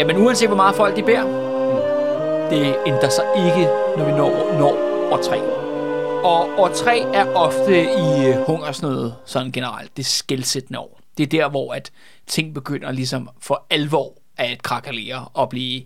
Ja, 0.02 0.06
men 0.06 0.16
uanset 0.16 0.48
hvor 0.48 0.56
meget 0.56 0.76
folk 0.76 0.96
de 0.96 1.02
beder, 1.02 1.24
det 2.50 2.76
ændrer 2.86 3.08
sig 3.08 3.24
ikke, 3.36 3.66
når 3.96 4.04
vi 4.04 4.10
når, 4.12 4.58
når 4.58 4.72
år 5.12 5.22
3. 5.22 5.40
Og 6.24 6.58
år 6.58 6.68
3 6.68 6.98
er 6.98 7.34
ofte 7.34 7.82
i 7.82 8.26
øh, 8.26 8.46
hungersnød, 8.46 9.12
sådan 9.26 9.52
generelt, 9.52 9.96
det 9.96 10.06
skældsættende 10.06 10.78
år. 10.78 11.00
Det 11.18 11.22
er 11.22 11.26
der, 11.26 11.48
hvor 11.48 11.74
at 11.74 11.92
ting 12.26 12.54
begynder 12.54 12.92
ligesom 12.92 13.30
for 13.40 13.66
alvor 13.70 14.12
at 14.36 14.62
krakalere 14.62 15.28
og 15.34 15.48
blive, 15.48 15.82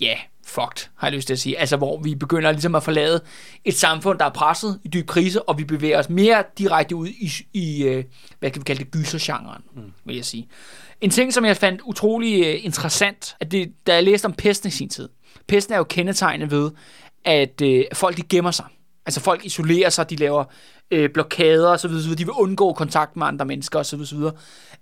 ja, 0.00 0.14
fucked, 0.44 0.88
har 0.96 1.06
jeg 1.06 1.14
lyst 1.14 1.26
til 1.26 1.34
at 1.34 1.38
sige. 1.38 1.58
Altså, 1.58 1.76
hvor 1.76 2.00
vi 2.00 2.14
begynder 2.14 2.52
ligesom 2.52 2.74
at 2.74 2.82
forlade 2.82 3.20
et 3.64 3.74
samfund, 3.74 4.18
der 4.18 4.24
er 4.24 4.30
presset 4.30 4.80
i 4.84 4.88
dyb 4.88 5.06
krise, 5.06 5.42
og 5.42 5.58
vi 5.58 5.64
bevæger 5.64 5.98
os 5.98 6.08
mere 6.08 6.44
direkte 6.58 6.96
ud 6.96 7.08
i, 7.08 7.32
i 7.52 7.82
øh, 7.82 8.04
hvad 8.38 8.50
kan 8.50 8.60
vi 8.60 8.64
kalde 8.64 8.84
det, 8.84 8.90
gysergenren, 8.90 9.62
mm. 9.74 9.92
vil 10.04 10.16
jeg 10.16 10.24
sige. 10.24 10.48
En 11.00 11.10
ting, 11.10 11.34
som 11.34 11.44
jeg 11.44 11.56
fandt 11.56 11.80
utrolig 11.84 12.46
øh, 12.46 12.64
interessant, 12.64 13.36
at 13.40 13.50
det, 13.50 13.72
da 13.86 13.94
jeg 13.94 14.04
læste 14.04 14.26
om 14.26 14.32
pesten 14.32 14.68
i 14.68 14.70
sin 14.70 14.88
tid. 14.88 15.08
Pesten 15.48 15.74
er 15.74 15.78
jo 15.78 15.84
kendetegnet 15.84 16.50
ved, 16.50 16.70
at 17.24 17.60
øh, 17.62 17.84
folk 17.92 18.16
de 18.16 18.22
gemmer 18.22 18.50
sig. 18.50 18.64
Altså 19.06 19.20
folk 19.20 19.44
isolerer 19.44 19.90
sig, 19.90 20.10
de 20.10 20.16
laver 20.16 20.44
øh, 20.90 21.10
blokader 21.10 21.68
osv., 21.68 21.90
osv., 21.90 22.10
de 22.10 22.24
vil 22.24 22.30
undgå 22.30 22.72
kontakt 22.72 23.16
med 23.16 23.26
andre 23.26 23.44
mennesker 23.44 23.78
osv. 23.78 24.00
osv. 24.00 24.18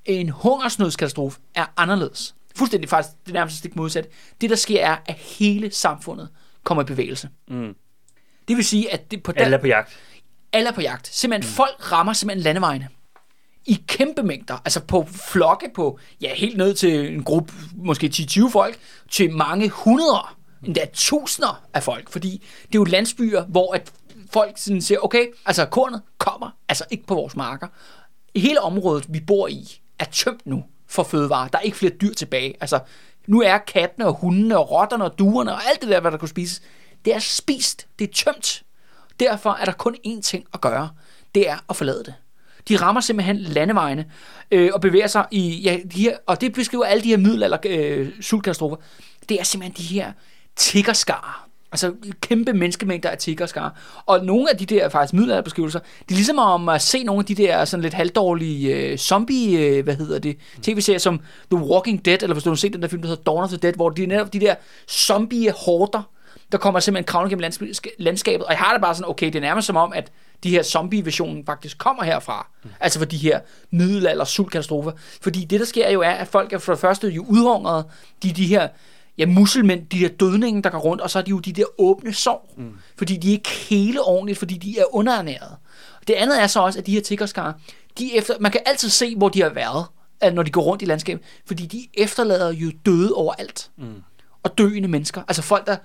En 0.05 0.29
hungersnødskatastrofe 0.29 1.40
er 1.55 1.66
anderledes. 1.77 2.35
Fuldstændig 2.57 2.90
faktisk, 2.90 3.14
det 3.24 3.31
er 3.31 3.35
nærmest 3.35 3.57
stik 3.59 3.77
modsat. 3.77 4.09
Det, 4.40 4.50
der 4.50 4.57
sker, 4.57 4.81
er, 4.87 4.96
at 5.07 5.14
hele 5.14 5.70
samfundet 5.70 6.29
kommer 6.62 6.83
i 6.83 6.87
bevægelse. 6.87 7.29
Mm. 7.48 7.74
Det 8.48 8.57
vil 8.57 8.64
sige, 8.64 8.92
at 8.92 9.11
det 9.11 9.22
på 9.22 9.33
Alle 9.37 9.57
er 9.57 9.61
på 9.61 9.66
jagt. 9.66 9.98
alle 10.53 10.68
er 10.68 10.72
på 10.72 10.81
jagt. 10.81 11.07
Simpelthen, 11.14 11.50
mm. 11.50 11.55
folk 11.55 11.92
rammer 11.92 12.12
simpelthen 12.12 12.42
landevejene. 12.42 12.88
I 13.66 13.83
kæmpe 13.87 14.22
mængder. 14.22 14.55
Altså 14.64 14.81
på 14.81 15.07
flokke 15.11 15.70
på, 15.74 15.98
ja, 16.20 16.35
helt 16.35 16.57
ned 16.57 16.74
til 16.74 17.14
en 17.14 17.24
gruppe, 17.24 17.53
måske 17.77 18.11
10-20 18.14 18.50
folk, 18.50 18.79
til 19.11 19.33
mange 19.33 19.68
hundreder, 19.68 20.37
endda 20.64 20.87
tusinder 20.92 21.64
af 21.74 21.83
folk. 21.83 22.11
Fordi 22.11 22.31
det 22.66 22.74
er 22.74 22.79
jo 22.79 22.85
landsbyer, 22.85 23.44
hvor 23.44 23.74
at 23.74 23.92
folk 24.33 24.53
sådan 24.57 24.83
siger, 24.83 24.98
okay, 24.98 25.27
altså 25.46 25.66
kornet 25.66 26.03
kommer 26.18 26.50
altså 26.68 26.85
ikke 26.90 27.07
på 27.07 27.14
vores 27.14 27.37
marker. 27.37 27.66
Hele 28.37 28.61
området, 28.61 29.07
vi 29.09 29.20
bor 29.20 29.48
i, 29.48 29.81
er 29.98 30.05
tømt 30.05 30.46
nu 30.46 30.64
for 30.87 31.03
fødevarer. 31.03 31.48
Der 31.48 31.59
er 31.59 31.62
ikke 31.62 31.77
flere 31.77 31.92
dyr 31.92 32.14
tilbage. 32.14 32.55
Altså, 32.61 32.81
nu 33.27 33.42
er 33.42 33.59
kattene 33.59 34.07
og 34.07 34.14
hundene 34.14 34.59
og 34.59 34.70
rotterne 34.70 35.05
og 35.05 35.18
duerne 35.18 35.53
og 35.53 35.61
alt 35.70 35.81
det 35.81 35.88
der, 35.88 36.00
hvad 36.00 36.11
der 36.11 36.18
kunne 36.18 36.29
spises, 36.29 36.62
det 37.05 37.14
er 37.14 37.18
spist. 37.18 37.87
Det 37.98 38.09
er 38.09 38.12
tømt. 38.12 38.62
Derfor 39.20 39.50
er 39.50 39.64
der 39.64 39.72
kun 39.72 39.96
én 40.07 40.20
ting 40.20 40.44
at 40.55 40.61
gøre. 40.61 40.90
Det 41.35 41.48
er 41.48 41.57
at 41.68 41.77
forlade 41.77 42.05
det. 42.05 42.14
De 42.68 42.77
rammer 42.77 43.00
simpelthen 43.00 43.37
landevejene 43.37 44.05
øh, 44.50 44.70
og 44.74 44.81
bevæger 44.81 45.07
sig 45.07 45.27
i, 45.31 45.61
ja, 45.64 45.79
de 45.94 46.03
her, 46.03 46.16
og 46.27 46.40
det 46.40 46.53
beskriver 46.53 46.85
alle 46.85 47.03
de 47.03 47.09
her 47.09 47.16
middelalder 47.16 47.59
øh, 47.66 48.09
sultkatastrofer. 48.20 48.77
Det 49.29 49.40
er 49.40 49.44
simpelthen 49.44 49.88
de 49.88 49.94
her 49.94 50.12
tiggerskar. 50.57 51.48
Altså 51.72 51.92
kæmpe 52.20 52.53
menneskemængder 52.53 53.09
af 53.09 53.18
tiggerskar. 53.18 53.81
Og 54.07 54.24
nogle 54.24 54.50
af 54.50 54.57
de 54.57 54.66
der 54.66 54.88
faktisk 54.88 55.14
middelalderbeskrivelser, 55.14 55.79
det 55.79 56.11
er 56.11 56.14
ligesom 56.14 56.38
om 56.38 56.68
at 56.68 56.83
se 56.83 57.03
nogle 57.03 57.20
af 57.20 57.27
de 57.27 57.35
der 57.35 57.64
sådan 57.64 57.83
lidt 57.83 57.94
halvdårlige 57.94 58.77
øh, 58.77 58.98
zombie, 58.98 59.59
øh, 59.59 59.85
hvad 59.85 59.96
hedder 59.96 60.18
det, 60.18 60.37
tv-serier 60.62 60.98
som 60.98 61.20
The 61.50 61.64
Walking 61.64 62.05
Dead, 62.05 62.22
eller 62.22 62.35
hvis 62.35 62.44
du 62.44 62.50
har 62.50 62.55
set 62.55 62.72
den 62.72 62.83
der 62.83 62.88
film, 62.88 63.03
der 63.03 63.09
hedder 63.09 63.22
Dawn 63.22 63.42
of 63.42 63.48
the 63.48 63.59
Dead, 63.59 63.72
hvor 63.72 63.90
de 63.90 64.03
er 64.03 64.07
netop 64.07 64.33
de 64.33 64.40
der 64.40 64.55
zombie-horder, 64.90 66.03
der 66.53 66.59
kommer 66.59 66.81
simpelthen 66.81 67.05
kravlende 67.05 67.37
gennem 67.37 67.74
landskabet. 67.98 68.46
Og 68.46 68.53
jeg 68.53 68.59
har 68.59 68.72
det 68.72 68.83
bare 68.83 68.94
sådan, 68.94 69.11
okay, 69.11 69.27
det 69.27 69.37
er 69.37 69.40
nærmest 69.40 69.66
som 69.66 69.77
om, 69.77 69.92
at 69.92 70.12
de 70.45 70.51
her 70.51 70.63
zombie-versionen 70.63 71.47
faktisk 71.47 71.79
kommer 71.79 72.05
herfra. 72.05 72.47
Mm. 72.65 72.71
Altså 72.81 72.99
for 72.99 73.07
de 73.07 73.17
her 73.17 73.41
middelalder 73.71 74.25
sultkatastrofer. 74.25 74.93
Fordi 75.21 75.45
det, 75.45 75.61
der 75.61 75.67
sker 75.67 75.91
jo, 75.91 76.01
er, 76.01 76.11
at 76.11 76.29
folk 76.29 76.53
er 76.53 76.59
for 76.59 76.73
det 76.73 76.81
første 76.81 77.09
jo 77.09 77.25
udhungret. 77.29 77.85
De 78.23 78.33
de 78.33 78.47
her 78.47 78.69
ja, 79.19 79.27
musselmænd, 79.27 79.87
de 79.87 79.99
her 79.99 80.09
dødninge, 80.09 80.63
der 80.63 80.71
går 80.71 80.79
rundt, 80.79 81.03
og 81.03 81.11
så 81.11 81.19
er 81.19 81.23
de 81.23 81.31
jo 81.31 81.39
de 81.39 81.53
der 81.53 81.65
åbne 81.79 82.15
sår. 82.15 82.55
Mm. 82.57 82.73
Fordi 82.97 83.17
de 83.17 83.29
er 83.29 83.33
ikke 83.33 83.51
hele 83.51 84.03
ordentligt, 84.03 84.39
fordi 84.39 84.55
de 84.55 84.79
er 84.79 84.95
underernæret. 84.95 85.57
Det 86.09 86.15
andet 86.15 86.43
er 86.43 86.47
så 86.47 86.61
også, 86.61 86.79
at 86.79 86.87
de 86.87 86.93
her 86.93 87.01
tiggerskarer, 87.01 87.53
de 87.99 88.17
efter, 88.17 88.35
man 88.41 88.53
kan 88.53 88.61
altid 88.67 88.89
se, 88.89 89.17
hvor 89.17 89.29
de 89.29 89.43
har 89.43 89.49
været, 89.49 89.87
når 90.35 90.43
de 90.43 90.51
går 90.51 90.63
rundt 90.63 90.83
i 90.83 90.85
landskabet, 90.85 91.25
fordi 91.47 91.67
de 91.67 91.89
efterlader 91.95 92.53
jo 92.53 92.73
døde 92.87 93.13
overalt. 93.15 93.71
Mm. 93.79 94.03
Og 94.43 94.59
døende 94.59 94.89
mennesker, 94.89 95.23
altså 95.29 95.43
folk, 95.43 95.67
der, 95.67 95.77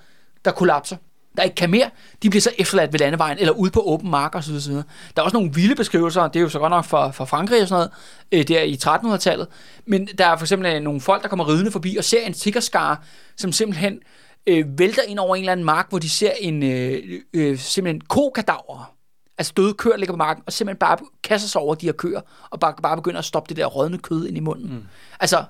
der 0.45 0.51
kollapser 0.51 0.97
der 1.39 1.45
ikke 1.45 1.55
kan 1.55 1.69
mere, 1.69 1.89
de 2.23 2.29
bliver 2.29 2.41
så 2.41 2.51
efterladt 2.57 2.93
ved 2.93 2.99
landevejen, 2.99 3.37
eller 3.37 3.53
ude 3.53 3.71
på 3.71 3.81
åben 3.81 4.11
mark 4.11 4.35
og 4.35 4.43
så 4.43 4.51
videre. 4.51 4.83
Der 5.15 5.21
er 5.21 5.23
også 5.23 5.37
nogle 5.37 5.53
vilde 5.53 5.75
beskrivelser, 5.75 6.27
det 6.27 6.39
er 6.39 6.41
jo 6.43 6.49
så 6.49 6.59
godt 6.59 6.69
nok 6.69 6.85
fra, 6.85 7.11
fra 7.11 7.25
Frankrig 7.25 7.61
og 7.61 7.67
sådan 7.67 7.77
noget, 7.79 7.91
øh, 8.31 8.47
der 8.47 8.61
i 8.61 8.79
1300-tallet, 8.83 9.47
men 9.85 10.07
der 10.17 10.25
er 10.25 10.37
for 10.37 10.45
eksempel 10.45 10.75
øh, 10.75 10.81
nogle 10.81 11.01
folk, 11.01 11.23
der 11.23 11.29
kommer 11.29 11.47
ridende 11.47 11.71
forbi 11.71 11.95
og 11.97 12.03
ser 12.03 12.21
en 12.21 12.33
tiggerskare, 12.33 12.97
som 13.37 13.51
simpelthen 13.51 13.99
øh, 14.47 14.79
vælter 14.79 15.01
ind 15.07 15.19
over 15.19 15.35
en 15.35 15.41
eller 15.41 15.51
anden 15.51 15.65
mark, 15.65 15.89
hvor 15.89 15.99
de 15.99 16.09
ser 16.09 16.31
en 16.39 16.63
øh, 16.63 17.03
øh, 17.33 17.57
simpelthen 17.57 18.01
kokadaver, 18.01 18.95
altså 19.37 19.53
døde 19.57 19.73
køer 19.73 19.97
ligger 19.97 20.13
på 20.13 20.17
marken, 20.17 20.43
og 20.45 20.53
simpelthen 20.53 20.79
bare 20.79 20.97
kaster 21.23 21.47
sig 21.47 21.61
over 21.61 21.75
de 21.75 21.85
her 21.85 21.93
køer, 21.93 22.21
og 22.49 22.59
bare, 22.59 22.73
bare 22.83 22.95
begynder 22.95 23.19
at 23.19 23.25
stoppe 23.25 23.49
det 23.49 23.57
der 23.57 23.65
rådne 23.65 23.97
kød 23.97 24.27
ind 24.27 24.37
i 24.37 24.39
munden. 24.39 24.73
Mm. 24.73 24.83
Altså, 25.19 25.43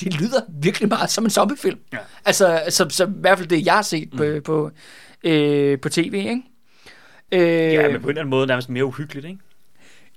det 0.00 0.20
lyder 0.20 0.40
virkelig 0.48 0.88
meget 0.88 1.10
som 1.10 1.24
en 1.24 1.30
zombiefilm. 1.30 1.78
Ja. 1.92 1.98
Altså, 2.24 2.62
så, 2.68 2.86
så 2.88 3.06
i 3.06 3.10
hvert 3.20 3.38
fald 3.38 3.48
det, 3.48 3.66
jeg 3.66 3.74
har 3.74 3.82
set 3.82 4.12
mm. 4.12 4.18
på, 4.18 4.24
på, 4.44 4.70
øh, 5.26 5.80
på 5.80 5.88
tv, 5.88 6.14
ikke? 6.14 6.42
Øh, 7.32 7.72
Ja, 7.72 7.88
men 7.88 8.00
på 8.00 8.06
en 8.06 8.10
eller 8.10 8.20
anden 8.20 8.30
måde 8.30 8.46
nærmest 8.46 8.68
mere 8.68 8.84
uhyggeligt, 8.84 9.26
ikke? 9.26 9.38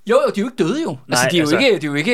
Jo, 0.10 0.16
jo, 0.26 0.32
de 0.36 0.40
er 0.40 0.44
jo 0.44 0.48
ikke 0.48 0.64
døde 0.64 0.82
jo. 0.82 0.98
Altså, 1.10 1.24
Nej, 1.24 1.30
de 1.30 1.38
er 1.38 1.42
jo 1.42 1.44
altså- 1.44 1.58
ikke, 1.58 1.80
de 1.80 1.86
er 1.86 1.90
jo 1.90 1.94
ikke, 1.96 2.14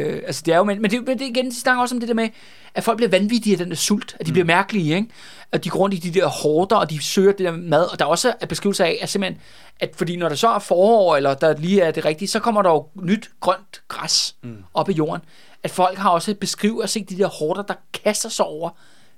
øh, 0.00 0.22
altså, 0.26 0.42
det 0.46 0.54
er 0.54 0.58
jo, 0.58 0.64
men, 0.64 0.82
men, 0.82 0.90
det, 0.90 1.06
men 1.06 1.18
det 1.18 1.24
igen, 1.24 1.50
de 1.50 1.60
snakker 1.60 1.82
også 1.82 1.94
om 1.94 2.00
det 2.00 2.08
der 2.08 2.14
med, 2.14 2.28
at 2.74 2.84
folk 2.84 2.96
bliver 2.96 3.10
vanvittige 3.10 3.54
af 3.54 3.58
den 3.58 3.68
der 3.70 3.76
sult, 3.76 4.16
at 4.20 4.26
de 4.26 4.30
mm. 4.30 4.32
bliver 4.32 4.44
mærkelige, 4.46 4.94
ikke? 4.96 5.08
At 5.52 5.64
de 5.64 5.70
går 5.70 5.78
rundt 5.78 5.94
i 5.94 5.98
de 5.98 6.20
der 6.20 6.26
hårder, 6.26 6.76
og 6.76 6.90
de 6.90 7.02
søger 7.02 7.32
det 7.32 7.38
der 7.38 7.50
mad, 7.56 7.92
og 7.92 7.98
der 7.98 8.04
er 8.04 8.08
også 8.08 8.34
en 8.42 8.48
beskrivelse 8.48 8.84
af, 8.84 8.98
at 9.02 9.08
simpelthen, 9.08 9.40
at 9.80 9.90
fordi 9.96 10.16
når 10.16 10.28
der 10.28 10.36
så 10.36 10.48
er 10.48 10.58
forår, 10.58 11.16
eller 11.16 11.34
der 11.34 11.56
lige 11.56 11.80
er 11.82 11.90
det 11.90 12.04
rigtige, 12.04 12.28
så 12.28 12.40
kommer 12.40 12.62
der 12.62 12.70
jo 12.70 12.86
nyt 12.94 13.30
grønt 13.40 13.82
græs 13.88 14.34
mm. 14.42 14.56
op 14.74 14.90
i 14.90 14.92
jorden. 14.92 15.22
At 15.62 15.70
folk 15.70 15.98
har 15.98 16.10
også 16.10 16.34
beskrevet 16.34 16.82
at 16.82 16.90
se 16.90 17.04
de 17.04 17.18
der 17.18 17.26
hårder, 17.26 17.62
der 17.62 17.74
kaster 18.04 18.28
sig 18.28 18.44
over 18.44 18.70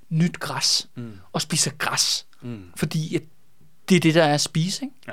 nyt 0.09 0.41
græs, 0.41 0.89
mm. 0.97 1.13
og 1.33 1.43
spiser 1.43 1.71
græs. 1.79 2.27
Mm. 2.41 2.63
Fordi 2.77 3.17
at 3.17 3.23
det 3.89 3.97
er 3.97 4.01
det, 4.01 4.15
der 4.15 4.25
er 4.25 4.35
at 4.35 4.41
spise, 4.41 4.85
ikke? 4.85 4.95
Ja. 5.09 5.13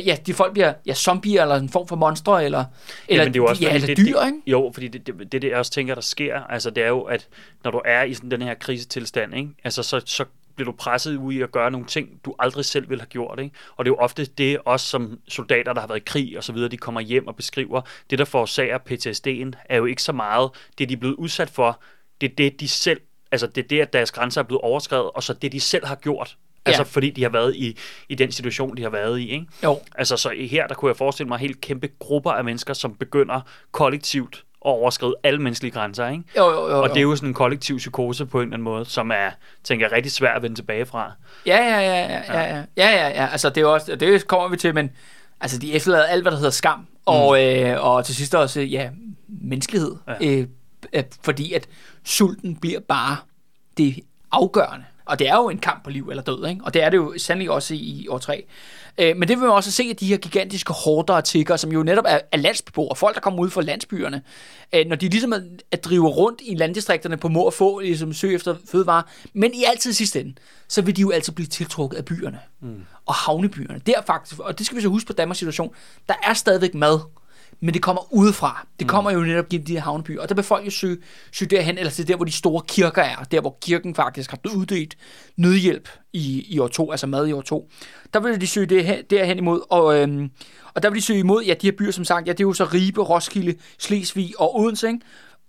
Ja, 0.00 0.16
de 0.26 0.34
folk 0.34 0.52
bliver 0.52 0.74
ja, 0.86 0.94
zombier, 0.94 1.42
eller 1.42 1.56
en 1.56 1.68
form 1.68 1.88
for 1.88 1.96
monstre, 1.96 2.44
eller, 2.44 2.64
eller, 3.08 3.22
Jamen, 3.22 3.34
det 3.34 3.40
er 3.40 3.42
jo 3.42 3.46
også, 3.46 3.62
ja, 3.62 3.74
eller 3.74 3.86
det, 3.86 3.96
dyr, 3.96 4.18
det, 4.18 4.26
ikke? 4.26 4.40
Jo, 4.46 4.70
fordi 4.74 4.88
det, 4.88 5.06
det, 5.06 5.18
det, 5.18 5.42
det, 5.42 5.44
jeg 5.44 5.58
også 5.58 5.72
tænker, 5.72 5.94
der 5.94 6.02
sker, 6.02 6.40
altså 6.40 6.70
det 6.70 6.84
er 6.84 6.88
jo, 6.88 7.02
at 7.02 7.28
når 7.64 7.70
du 7.70 7.82
er 7.84 8.02
i 8.02 8.14
sådan 8.14 8.30
den 8.30 8.42
her 8.42 8.54
krisetilstand, 8.54 9.34
ikke? 9.34 9.50
Altså, 9.64 9.82
så, 9.82 10.02
så 10.04 10.24
bliver 10.54 10.70
du 10.70 10.76
presset 10.76 11.16
ud 11.16 11.32
i 11.32 11.42
at 11.42 11.52
gøre 11.52 11.70
nogle 11.70 11.86
ting, 11.86 12.20
du 12.24 12.34
aldrig 12.38 12.64
selv 12.64 12.88
ville 12.88 13.00
have 13.00 13.08
gjort. 13.08 13.40
Ikke? 13.40 13.54
Og 13.76 13.84
det 13.84 13.90
er 13.90 13.94
jo 13.94 13.96
ofte 13.96 14.24
det, 14.24 14.58
også 14.64 14.86
som 14.86 15.20
soldater, 15.28 15.72
der 15.72 15.80
har 15.80 15.88
været 15.88 16.00
i 16.00 16.02
krig 16.06 16.36
og 16.36 16.44
så 16.44 16.52
videre, 16.52 16.68
de 16.68 16.76
kommer 16.76 17.00
hjem 17.00 17.28
og 17.28 17.36
beskriver. 17.36 17.80
Det, 18.10 18.18
der 18.18 18.24
forårsager 18.24 18.78
PTSD'en, 18.78 19.60
er 19.68 19.76
jo 19.76 19.84
ikke 19.84 20.02
så 20.02 20.12
meget 20.12 20.50
det, 20.78 20.88
de 20.88 20.94
er 20.94 20.98
blevet 20.98 21.14
udsat 21.14 21.50
for. 21.50 21.80
Det 22.20 22.30
er 22.30 22.34
det, 22.34 22.60
de 22.60 22.68
selv, 22.68 23.00
altså 23.32 23.46
det 23.46 23.64
er 23.64 23.68
det, 23.68 23.80
at 23.80 23.92
deres 23.92 24.12
grænser 24.12 24.40
er 24.40 24.44
blevet 24.44 24.60
overskrevet, 24.60 25.10
og 25.10 25.22
så 25.22 25.32
det, 25.32 25.52
de 25.52 25.60
selv 25.60 25.86
har 25.86 25.94
gjort. 25.94 26.36
Altså 26.66 26.82
Ja. 26.82 26.86
fordi 26.90 27.10
de 27.10 27.22
har 27.22 27.30
været 27.30 27.56
i, 27.56 27.78
i 28.08 28.14
den 28.14 28.32
situation, 28.32 28.76
de 28.76 28.82
har 28.82 28.90
været 28.90 29.18
i. 29.20 29.30
Ikke? 29.30 29.46
Jo. 29.64 29.80
Altså 29.94 30.16
så 30.16 30.30
her, 30.50 30.66
der 30.66 30.74
kunne 30.74 30.88
jeg 30.88 30.96
forestille 30.96 31.28
mig 31.28 31.38
helt 31.38 31.60
kæmpe 31.60 31.88
grupper 31.98 32.30
af 32.30 32.44
mennesker, 32.44 32.74
som 32.74 32.94
begynder 32.94 33.40
kollektivt 33.72 34.36
at 34.36 34.68
overskride 34.70 35.14
alle 35.22 35.42
menneskelige 35.42 35.72
grænser. 35.72 36.08
Ikke? 36.08 36.24
Jo, 36.36 36.44
jo, 36.44 36.68
jo, 36.68 36.82
Og 36.82 36.88
jo. 36.88 36.94
det 36.94 36.96
er 36.98 37.02
jo 37.02 37.16
sådan 37.16 37.28
en 37.28 37.34
kollektiv 37.34 37.76
psykose 37.78 38.26
på 38.26 38.38
en 38.38 38.42
eller 38.42 38.54
anden 38.54 38.64
måde, 38.64 38.84
som 38.84 39.10
er, 39.10 39.30
tænker 39.64 39.86
jeg, 39.86 39.92
rigtig 39.92 40.12
svært 40.12 40.36
at 40.36 40.42
vende 40.42 40.56
tilbage 40.56 40.86
fra. 40.86 41.12
Ja, 41.46 41.56
ja, 41.56 41.78
ja, 41.80 42.04
ja, 42.06 42.22
ja, 42.28 42.42
ja, 42.50 42.64
ja, 42.76 42.90
ja, 42.90 43.08
ja. 43.08 43.26
Altså, 43.32 43.50
det 43.50 43.60
er 43.60 43.66
også, 43.66 43.96
det 43.96 44.26
kommer 44.26 44.48
vi 44.48 44.56
til, 44.56 44.74
men 44.74 44.90
altså, 45.40 45.58
de 45.58 45.72
efterlader 45.72 46.04
alt, 46.04 46.22
hvad 46.24 46.32
der 46.32 46.38
hedder 46.38 46.50
skam, 46.50 46.86
og, 47.06 47.44
øh, 47.44 47.84
og 47.86 48.04
til 48.04 48.14
sidst 48.14 48.34
også, 48.34 48.60
ja, 48.60 48.90
menneskelighed. 49.28 49.96
Ja. 50.20 50.26
Øh, 50.94 51.04
fordi 51.22 51.52
at 51.52 51.66
sulten 52.04 52.56
bliver 52.56 52.80
bare 52.80 53.16
det 53.76 54.00
afgørende. 54.32 54.84
Og 55.04 55.18
det 55.18 55.28
er 55.28 55.36
jo 55.36 55.48
en 55.48 55.58
kamp 55.58 55.84
på 55.84 55.90
liv 55.90 56.08
eller 56.10 56.22
død, 56.22 56.46
ikke? 56.48 56.64
Og 56.64 56.74
det 56.74 56.82
er 56.82 56.90
det 56.90 56.96
jo 56.96 57.14
sandelig 57.18 57.50
også 57.50 57.74
i, 57.74 57.78
i 57.78 58.08
år 58.08 58.18
3. 58.18 58.44
Øh, 58.98 59.16
men 59.16 59.28
det 59.28 59.36
vil 59.36 59.38
man 59.38 59.50
også 59.50 59.72
se, 59.72 59.82
at 59.90 60.00
de 60.00 60.06
her 60.06 60.16
gigantiske 60.16 60.72
hårdere 60.72 61.22
tigger, 61.22 61.56
som 61.56 61.72
jo 61.72 61.82
netop 61.82 62.04
er, 62.08 62.18
er 62.32 62.36
landsbeboere, 62.36 62.96
folk, 62.96 63.14
der 63.14 63.20
kommer 63.20 63.40
ud 63.40 63.50
fra 63.50 63.62
landsbyerne, 63.62 64.22
øh, 64.74 64.86
når 64.86 64.96
de 64.96 65.08
ligesom 65.08 65.32
er, 65.32 65.40
at 65.70 65.84
drive 65.84 66.08
rundt 66.08 66.42
i 66.44 66.54
landdistrikterne 66.54 67.16
på 67.16 67.28
må 67.28 67.42
og 67.42 67.52
få, 67.52 67.78
ligesom 67.78 68.12
søge 68.12 68.34
efter 68.34 68.56
fødevarer, 68.70 69.02
men 69.32 69.54
i 69.54 69.64
altid 69.66 69.92
sidste 69.92 70.20
ende, 70.20 70.34
så 70.68 70.82
vil 70.82 70.96
de 70.96 71.00
jo 71.00 71.10
altid 71.10 71.32
blive 71.32 71.46
tiltrukket 71.46 71.96
af 71.96 72.04
byerne 72.04 72.38
mm. 72.60 72.82
og 73.06 73.14
havnebyerne. 73.14 73.80
Der 73.86 74.02
faktisk, 74.06 74.40
og 74.40 74.58
det 74.58 74.66
skal 74.66 74.76
vi 74.76 74.82
så 74.82 74.88
huske 74.88 75.06
på 75.06 75.12
Danmarks 75.12 75.38
situation, 75.38 75.74
der 76.08 76.14
er 76.22 76.34
stadigvæk 76.34 76.74
mad, 76.74 77.00
men 77.60 77.74
det 77.74 77.82
kommer 77.82 78.14
udefra. 78.14 78.66
Det 78.78 78.88
kommer 78.88 79.10
jo 79.10 79.20
netop 79.20 79.48
gennem 79.48 79.66
de 79.66 79.72
her 79.72 79.80
havnebyer, 79.80 80.20
og 80.22 80.28
der 80.28 80.34
vil 80.34 80.44
folk 80.44 80.66
jo 80.66 80.70
søge, 80.70 80.96
søge 81.32 81.48
derhen, 81.48 81.78
eller 81.78 81.90
til 81.90 82.08
der, 82.08 82.16
hvor 82.16 82.24
de 82.24 82.32
store 82.32 82.62
kirker 82.68 83.02
er, 83.02 83.16
der 83.16 83.40
hvor 83.40 83.58
kirken 83.62 83.94
faktisk 83.94 84.30
har 84.30 84.38
uddelt 84.54 84.96
nødhjælp 85.36 85.88
i, 86.12 86.46
i 86.48 86.58
år 86.58 86.68
2, 86.68 86.90
altså 86.90 87.06
mad 87.06 87.26
i 87.28 87.32
år 87.32 87.40
2. 87.42 87.70
Der 88.14 88.20
vil 88.20 88.40
de 88.40 88.46
søge 88.46 88.66
det, 88.66 88.84
her- 88.84 89.02
derhen 89.02 89.38
imod, 89.38 89.60
og, 89.70 90.00
øhm, 90.00 90.30
og 90.74 90.82
der 90.82 90.90
vil 90.90 90.96
de 90.96 91.04
søge 91.04 91.18
imod, 91.18 91.44
ja, 91.44 91.54
de 91.54 91.66
her 91.66 91.76
byer, 91.78 91.90
som 91.90 92.04
sagt, 92.04 92.26
ja, 92.26 92.32
det 92.32 92.40
er 92.40 92.44
jo 92.44 92.52
så 92.52 92.64
Ribe, 92.64 93.00
Roskilde, 93.02 93.54
Slesvig 93.78 94.40
og 94.40 94.56
Odense, 94.60 94.86
ikke? 94.86 95.00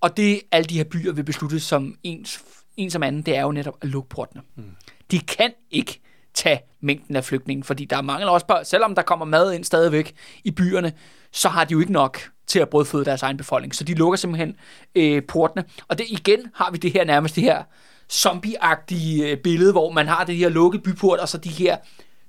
Og 0.01 0.17
det, 0.17 0.41
alle 0.51 0.65
de 0.65 0.77
her 0.77 0.83
byer 0.83 1.11
vil 1.13 1.23
beslutte 1.23 1.59
som 1.59 1.95
ens, 2.03 2.39
en 2.77 2.91
som 2.91 3.03
anden, 3.03 3.21
det 3.21 3.35
er 3.37 3.41
jo 3.41 3.51
netop 3.51 3.77
at 3.81 3.87
lukke 3.89 4.09
portene. 4.09 4.41
Mm. 4.57 4.63
De 5.11 5.19
kan 5.19 5.51
ikke 5.71 6.01
tage 6.35 6.59
mængden 6.81 7.15
af 7.15 7.23
flygtninge, 7.23 7.63
fordi 7.63 7.85
der 7.85 8.01
mangler 8.01 8.31
også 8.31 8.45
selvom 8.63 8.95
der 8.95 9.01
kommer 9.01 9.25
mad 9.25 9.53
ind 9.53 9.63
stadigvæk 9.63 10.15
i 10.43 10.51
byerne, 10.51 10.93
så 11.31 11.49
har 11.49 11.65
de 11.65 11.71
jo 11.71 11.79
ikke 11.79 11.91
nok 11.91 12.19
til 12.47 12.59
at 12.59 12.69
brødføde 12.69 13.05
deres 13.05 13.23
egen 13.23 13.37
befolkning. 13.37 13.75
Så 13.75 13.83
de 13.83 13.93
lukker 13.93 14.17
simpelthen 14.17 14.55
øh, 14.95 15.23
portene. 15.27 15.63
Og 15.87 15.97
det 15.97 16.05
igen 16.09 16.39
har 16.55 16.71
vi 16.71 16.77
det 16.77 16.91
her 16.91 17.05
nærmest 17.05 17.35
det 17.35 17.43
her 17.43 17.63
zombieagtige 18.11 19.31
øh, 19.31 19.37
billede, 19.37 19.71
hvor 19.71 19.91
man 19.91 20.07
har 20.07 20.23
det 20.23 20.35
her 20.35 20.49
lukket 20.49 20.83
byport, 20.83 21.19
og 21.19 21.29
så 21.29 21.37
de 21.37 21.49
her, 21.49 21.77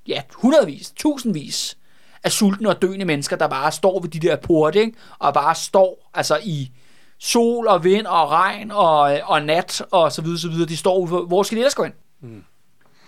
ja, 0.09 0.23
hundredvis, 0.35 0.93
tusindvis 0.97 1.79
af 2.25 2.33
sultne 2.33 2.69
og 2.69 2.83
døende 2.83 3.05
mennesker, 3.05 3.37
der 3.37 3.49
bare 3.49 3.73
står 3.73 4.01
ved 4.01 4.09
de 4.09 4.21
der 4.21 4.37
porte, 4.37 4.81
ikke? 4.81 4.99
og 5.19 5.35
bare 5.35 5.55
står 5.55 6.11
altså 6.15 6.39
i 6.45 6.71
sol 7.19 7.69
og 7.69 7.85
vind 7.85 8.07
og 8.07 8.31
regn 8.31 8.71
og, 8.71 9.15
øh, 9.15 9.31
og 9.31 9.43
nat 9.43 9.83
og 9.91 10.13
så 10.13 10.23
videre, 10.23 10.39
så 10.39 10.49
videre. 10.49 10.69
De 10.69 10.77
står 10.77 10.99
ude 10.99 11.09
for, 11.09 11.23
hvor 11.23 11.43
skal 11.43 11.57
de 11.57 11.61
ellers 11.61 11.75
gå 11.75 11.85
ind? 11.85 11.95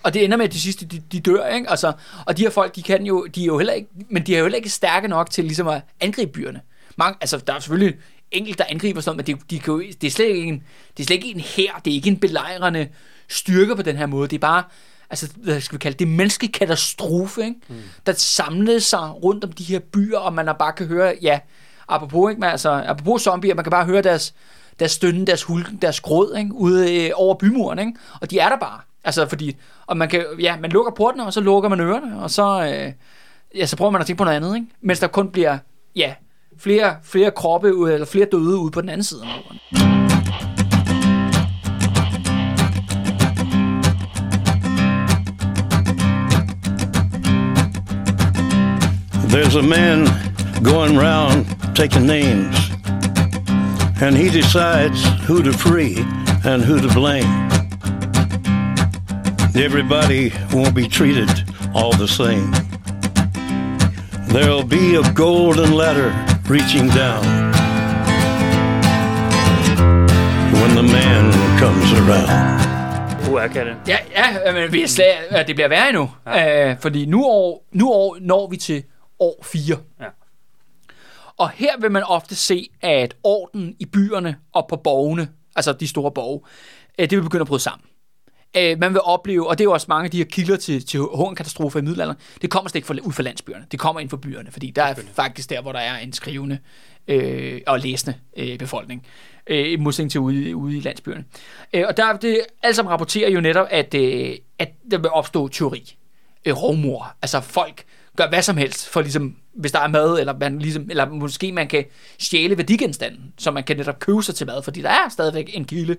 Og 0.09 0.15
det 0.15 0.25
ender 0.25 0.37
med, 0.37 0.45
at 0.45 0.53
de 0.53 0.61
sidste, 0.61 0.87
de, 0.87 1.03
de 1.13 1.21
dør, 1.21 1.47
ikke? 1.47 1.71
Altså, 1.71 1.93
og 2.27 2.37
de 2.37 2.43
her 2.43 2.51
folk, 2.51 2.77
de 2.77 2.83
kan 2.83 3.07
jo, 3.07 3.27
de 3.35 3.43
er 3.43 3.47
jo 3.47 3.59
heller 3.59 3.73
ikke, 3.73 3.89
men 4.11 4.27
de 4.27 4.35
er 4.35 4.39
jo 4.39 4.45
heller 4.45 4.57
ikke 4.57 4.69
stærke 4.69 5.09
nok 5.09 5.31
til 5.31 5.45
ligesom 5.45 5.69
at 5.69 5.83
angribe 6.01 6.33
byerne. 6.33 6.61
Mange, 6.97 7.17
altså, 7.21 7.39
der 7.39 7.53
er 7.53 7.59
selvfølgelig 7.59 7.99
enkelte, 8.31 8.59
der 8.59 8.65
angriber 8.69 9.01
sådan 9.01 9.17
noget, 9.17 9.29
men 9.29 9.37
de, 9.37 9.43
de 9.51 9.59
kan 9.59 9.75
jo, 9.75 9.81
det, 9.81 10.05
er 10.05 10.11
slet 10.11 10.27
ikke 10.27 10.43
en, 10.43 10.63
det 10.97 11.03
er 11.03 11.07
slet 11.07 11.17
ikke 11.17 11.35
en 11.35 11.41
her, 11.41 11.81
det 11.85 11.91
er 11.91 11.95
ikke 11.95 12.09
en 12.09 12.17
belejrende 12.17 12.89
styrke 13.29 13.77
på 13.77 13.83
den 13.83 13.97
her 13.97 14.07
måde. 14.07 14.29
Det 14.29 14.37
er 14.37 14.41
bare, 14.41 14.63
altså, 15.11 15.29
hvad 15.37 15.61
skal 15.61 15.77
vi 15.77 15.79
kalde 15.79 15.93
det, 15.93 15.99
det 15.99 16.09
menneskelig 16.09 16.53
katastrofe, 16.53 17.41
ikke? 17.41 17.57
Mm. 17.69 17.77
der 18.07 18.13
samlede 18.13 18.81
sig 18.81 19.25
rundt 19.25 19.45
om 19.45 19.53
de 19.53 19.65
her 19.65 19.79
byer, 19.79 20.19
og 20.19 20.33
man 20.33 20.47
har 20.47 20.55
bare 20.55 20.73
kan 20.73 20.87
høre, 20.87 21.15
ja, 21.23 21.41
apropos, 21.89 22.31
ikke? 22.31 22.41
Men, 22.41 22.51
altså, 22.51 22.71
apropos 22.71 23.23
zombier, 23.23 23.55
man 23.55 23.65
kan 23.65 23.71
bare 23.71 23.85
høre 23.85 24.03
deres, 24.03 24.35
deres 24.79 24.93
stønne, 24.93 25.27
deres 25.27 25.43
hulken, 25.43 25.77
deres 25.77 26.01
gråd, 26.01 26.37
ikke? 26.39 26.55
ude 26.55 27.07
øh, 27.07 27.11
over 27.15 27.35
bymuren, 27.35 27.79
ikke? 27.79 27.93
og 28.21 28.31
de 28.31 28.39
er 28.39 28.49
der 28.49 28.59
bare. 28.59 28.81
Altså, 29.05 29.27
fordi, 29.29 29.57
og 29.87 29.97
man 29.97 30.09
kan, 30.09 30.25
ja, 30.41 30.57
man 30.61 30.71
lukker 30.71 30.93
portene, 30.93 31.27
og 31.27 31.33
så 31.33 31.41
lukker 31.41 31.69
man 31.69 31.81
ørerne, 31.81 32.23
og 32.23 32.31
så, 32.31 32.73
øh, 32.75 32.93
ja, 33.55 33.67
så 33.67 33.77
prøver 33.77 33.91
man 33.91 34.01
at 34.01 34.07
tænke 34.07 34.19
på 34.19 34.25
noget 34.25 34.37
andet, 34.37 34.55
ikke? 34.55 34.67
Mens 34.81 35.01
der 35.01 35.07
kun 35.07 35.29
bliver, 35.29 35.59
ja, 35.97 36.15
flere, 36.59 36.97
flere 37.03 37.31
kroppe, 37.31 37.75
ud, 37.75 37.91
eller 37.91 38.07
flere 38.07 38.27
døde 38.33 38.59
ude 38.59 38.71
på 38.71 38.81
den 38.81 38.89
anden 38.89 39.05
side 39.05 39.21
af 39.23 39.27
muren. 39.27 39.59
There's 49.29 49.57
a 49.57 49.63
man 49.63 50.07
going 50.65 50.99
round 50.99 51.47
taking 51.75 52.07
names, 52.07 52.57
and 54.01 54.17
he 54.17 54.31
decides 54.31 55.05
who 55.27 55.43
to 55.43 55.53
free 55.53 55.97
and 56.45 56.63
who 56.63 56.81
to 56.81 56.89
blame. 56.95 57.58
Everybody 59.55 60.31
won't 60.53 60.75
be 60.75 60.87
treated 60.89 61.31
all 61.75 61.93
the 61.93 62.07
same. 62.07 62.53
There'll 64.29 64.63
be 64.63 64.97
a 64.97 65.13
golden 65.15 65.73
ladder 65.73 66.11
reaching 66.49 66.89
down 66.89 67.25
when 70.53 70.75
the 70.77 70.83
man 70.83 71.33
comes 71.59 71.93
around. 71.93 72.59
Er? 73.29 73.77
Ja, 73.87 73.99
ja 74.15 74.53
men 74.53 74.73
vi 74.73 74.83
er 74.83 75.37
ja, 75.37 75.43
det 75.43 75.55
bliver 75.55 75.69
værre 75.69 75.89
endnu. 75.89 76.11
Ja. 76.27 76.71
Øh, 76.71 76.77
fordi 76.81 77.07
nu, 77.07 77.25
år, 77.25 77.67
nu 77.73 77.93
år, 77.93 78.19
når 78.21 78.47
vi 78.51 78.57
til 78.57 78.85
år 79.19 79.45
4. 79.45 79.77
Ja. 80.01 80.07
Og 81.37 81.51
her 81.51 81.81
vil 81.81 81.91
man 81.91 82.03
ofte 82.03 82.37
se, 82.37 82.71
at 82.81 83.17
orden 83.23 83.75
i 83.79 83.87
byerne 83.87 84.37
og 84.53 84.67
på 84.69 84.77
borgene, 84.77 85.29
altså 85.57 85.73
de 85.73 85.89
store 85.89 86.11
borge, 86.11 86.41
øh, 86.99 87.11
det 87.11 87.19
vil 87.19 87.23
begynde 87.23 87.41
at 87.41 87.47
bryde 87.47 87.63
sammen. 87.63 87.85
Øh, 88.57 88.79
man 88.79 88.93
vil 88.93 89.01
opleve, 89.01 89.49
og 89.49 89.59
det 89.59 89.65
er 89.65 89.67
jo 89.67 89.73
også 89.73 89.87
mange 89.89 90.05
af 90.05 90.11
de 90.11 90.19
her 90.19 90.25
kilder 90.25 90.57
til, 90.57 90.87
til 90.87 91.01
hungerkatastrofer 91.01 91.81
i 91.81 91.83
middelalderen, 91.83 92.19
det 92.43 92.51
kommer 92.51 92.69
slet 92.69 92.77
ikke 92.77 92.87
fra, 92.87 92.95
ud 93.03 93.13
fra 93.13 93.23
landsbyerne, 93.23 93.67
det 93.71 93.81
kommer 93.81 94.01
ind 94.01 94.11
fra 94.11 94.17
byerne, 94.17 94.51
fordi 94.51 94.71
der 94.71 94.83
er 94.83 94.95
faktisk 95.13 95.51
der, 95.51 95.63
hvor 95.63 95.73
der 95.73 95.79
er 95.79 95.99
en 95.99 96.13
skrivende 96.13 96.59
øh, 97.09 97.61
og 97.67 97.81
læsende 97.81 98.15
øh, 98.37 98.59
befolkning, 98.59 99.07
øh, 99.47 99.73
i 99.73 99.77
modsætning 99.77 100.11
til 100.11 100.21
ude, 100.21 100.57
ude 100.57 100.77
i 100.77 100.81
landsbyerne. 100.81 101.25
Øh, 101.73 101.85
og 101.89 101.97
der 101.97 102.05
er 102.05 102.17
det, 102.17 102.41
alle 102.63 102.75
sammen 102.75 102.93
rapporterer 102.93 103.31
jo 103.31 103.41
netop, 103.41 103.67
at, 103.71 103.95
øh, 103.95 104.37
at 104.59 104.69
der 104.91 104.99
vil 104.99 105.11
opstå 105.11 105.49
teori, 105.49 105.97
øh, 106.45 106.63
rovmor, 106.63 107.15
altså 107.23 107.41
folk 107.41 107.85
gør 108.17 108.29
hvad 108.29 108.43
som 108.43 108.57
helst, 108.57 108.89
for 108.89 109.01
ligesom, 109.01 109.37
hvis 109.59 109.73
der 109.73 109.79
er 109.79 109.89
mad, 109.89 110.21
eller, 110.21 110.35
man 110.41 110.59
ligesom, 110.59 110.87
eller 110.91 111.07
måske 111.07 111.53
man 111.53 111.69
kan 111.69 111.85
stjæle 112.19 112.57
værdigenstanden, 112.57 113.33
så 113.39 113.51
man 113.51 113.65
kan 113.65 113.77
netop 113.77 113.99
købe 113.99 114.23
sig 114.23 114.35
til 114.35 114.47
mad, 114.47 114.63
fordi 114.63 114.83
der 114.83 114.89
er 114.89 115.09
stadigvæk 115.11 115.51
en 115.55 115.65
kilde 115.65 115.97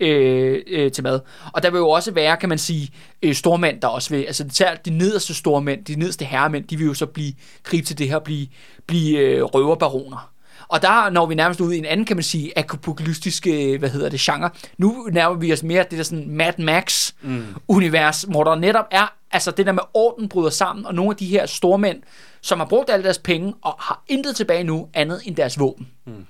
øh, 0.00 0.62
øh, 0.66 0.92
til 0.92 1.04
mad. 1.04 1.20
Og 1.52 1.62
der 1.62 1.70
vil 1.70 1.78
jo 1.78 1.88
også 1.88 2.10
være, 2.12 2.36
kan 2.36 2.48
man 2.48 2.58
sige, 2.58 2.90
øh, 3.22 3.34
stormænd, 3.34 3.80
der 3.80 3.88
også 3.88 4.10
vil, 4.10 4.22
altså 4.22 4.44
særligt 4.50 4.84
de 4.84 4.90
nederste 4.90 5.34
stormænd, 5.34 5.84
de 5.84 5.96
nederste 5.96 6.24
herremænd, 6.24 6.64
de 6.64 6.76
vil 6.76 6.86
jo 6.86 6.94
så 6.94 7.06
blive, 7.06 7.32
gribe 7.62 7.86
til 7.86 7.98
det 7.98 8.08
her, 8.08 8.18
blive, 8.18 8.46
blive 8.86 9.18
øh, 9.18 9.42
røverbaroner. 9.42 10.32
Og 10.68 10.82
der 10.82 11.10
når 11.10 11.26
vi 11.26 11.34
nærmest 11.34 11.60
ud 11.60 11.72
i 11.72 11.78
en 11.78 11.84
anden, 11.84 12.06
kan 12.06 12.16
man 12.16 12.22
sige, 12.22 12.58
apokalyptisk, 12.58 13.46
øh, 13.46 13.78
hvad 13.78 13.90
hedder 13.90 14.08
det, 14.08 14.20
genre. 14.20 14.50
Nu 14.78 15.08
nærmer 15.12 15.36
vi 15.36 15.52
os 15.52 15.62
mere 15.62 15.84
det 15.90 15.98
der 15.98 16.04
sådan 16.04 16.28
Mad 16.28 16.52
Max-univers, 16.58 18.22
hvor 18.22 18.44
der 18.44 18.54
netop 18.54 18.84
er, 18.90 19.14
altså 19.30 19.50
det 19.50 19.66
der 19.66 19.72
med 19.72 19.82
orden 19.94 20.28
bryder 20.28 20.50
sammen, 20.50 20.86
og 20.86 20.94
nogle 20.94 21.10
af 21.10 21.16
de 21.16 21.26
her 21.26 21.46
stormænd, 21.46 22.02
som 22.42 22.60
har 22.60 22.66
brugt 22.66 22.90
alle 22.90 23.04
deres 23.04 23.18
penge, 23.18 23.54
og 23.62 23.74
har 23.78 24.02
intet 24.08 24.36
tilbage 24.36 24.64
nu, 24.64 24.88
andet 24.94 25.20
end 25.24 25.36
deres 25.36 25.58
våben. 25.58 25.88
Mm. 26.04 26.26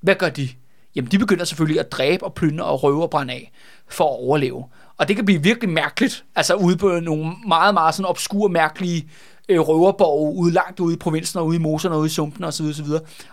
Hvad 0.00 0.14
gør 0.14 0.28
de? 0.28 0.48
Jamen, 0.94 1.10
de 1.10 1.18
begynder 1.18 1.44
selvfølgelig 1.44 1.80
at 1.80 1.92
dræbe 1.92 2.24
og 2.24 2.34
plyndre 2.34 2.64
og 2.64 2.82
røve 2.82 3.02
og 3.02 3.10
brænde 3.10 3.34
af 3.34 3.52
for 3.88 4.04
at 4.04 4.20
overleve. 4.20 4.64
Og 4.96 5.08
det 5.08 5.16
kan 5.16 5.24
blive 5.24 5.42
virkelig 5.42 5.70
mærkeligt, 5.70 6.24
altså 6.34 6.54
ude 6.54 6.76
på 6.76 6.88
nogle 6.88 7.32
meget, 7.46 7.74
meget 7.74 7.94
sådan 7.94 8.06
obskure, 8.06 8.48
mærkelige 8.48 9.10
øh, 9.48 9.60
røverborg 9.60 10.36
ude 10.36 10.52
langt 10.52 10.80
ude 10.80 10.94
i 10.94 10.98
provinsen 10.98 11.38
og 11.38 11.46
ude 11.46 11.56
i 11.56 11.60
moserne 11.60 11.94
og 11.94 12.00
ude 12.00 12.06
i 12.06 12.10
sumpen 12.10 12.44
osv. 12.44 12.64
osv. 12.64 12.86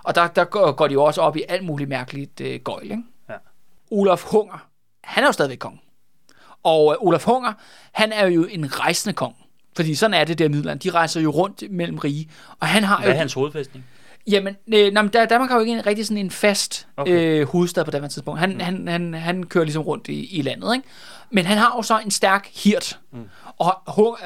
Og 0.04 0.16
der, 0.16 0.28
der 0.28 0.44
går, 0.72 0.88
de 0.88 0.94
jo 0.94 1.04
også 1.04 1.22
op 1.22 1.38
i 1.38 1.44
alt 1.50 1.66
muligt 1.66 1.90
mærkeligt 1.90 2.42
øh, 2.42 2.60
gøjl. 2.60 2.84
Ikke? 2.84 3.04
Ja. 3.30 3.34
Olaf 3.92 4.24
Hunger, 4.24 4.68
han 5.04 5.24
er 5.24 5.28
jo 5.28 5.32
stadigvæk 5.32 5.58
kong. 5.58 5.82
Og 6.64 6.94
øh, 6.94 7.08
Olaf 7.08 7.24
Hunger, 7.24 7.54
han 7.92 8.12
er 8.12 8.28
jo 8.28 8.48
en 8.52 8.80
rejsende 8.80 9.14
kong. 9.14 9.36
Fordi 9.80 9.96
sådan 9.96 10.14
er 10.14 10.24
det 10.24 10.40
der 10.40 10.50
Middelland. 10.50 10.80
De 10.80 10.90
rejser 10.90 11.22
jo 11.22 11.30
rundt 11.30 11.64
mellem 11.72 11.98
rige. 11.98 12.30
Og 12.60 12.68
han 12.68 12.84
har 12.84 12.98
Hvad 12.98 13.08
jo... 13.08 13.14
er 13.14 13.18
hans 13.18 13.34
hovedfæstning? 13.34 13.86
Jamen, 14.28 14.56
øh, 14.74 14.94
nej, 14.94 15.02
men 15.04 15.14
der, 15.14 15.26
Danmark 15.26 15.50
har 15.50 15.58
jo 15.58 15.62
ikke 15.62 15.74
en, 15.74 15.86
rigtig 15.86 16.06
sådan 16.06 16.18
en 16.18 16.32
fast 16.32 16.88
Okay. 16.98 17.12
øh, 17.12 17.48
hovedstad 17.48 17.86
på 17.86 17.92
det 17.92 18.12
tidspunkt. 18.12 18.40
Han, 18.40 18.54
mm. 18.54 18.60
han, 18.60 18.88
han, 18.88 19.14
han 19.14 19.44
kører 19.44 19.64
ligesom 19.64 19.84
rundt 19.84 20.08
i, 20.08 20.38
i 20.38 20.42
landet, 20.42 20.76
ikke? 20.76 20.88
Men 21.32 21.46
han 21.46 21.58
har 21.58 21.74
jo 21.78 21.82
så 21.82 22.00
en 22.00 22.12
stærk 22.12 22.50
hirt. 22.64 23.00
Mm. 23.12 23.24
Og 23.58 23.74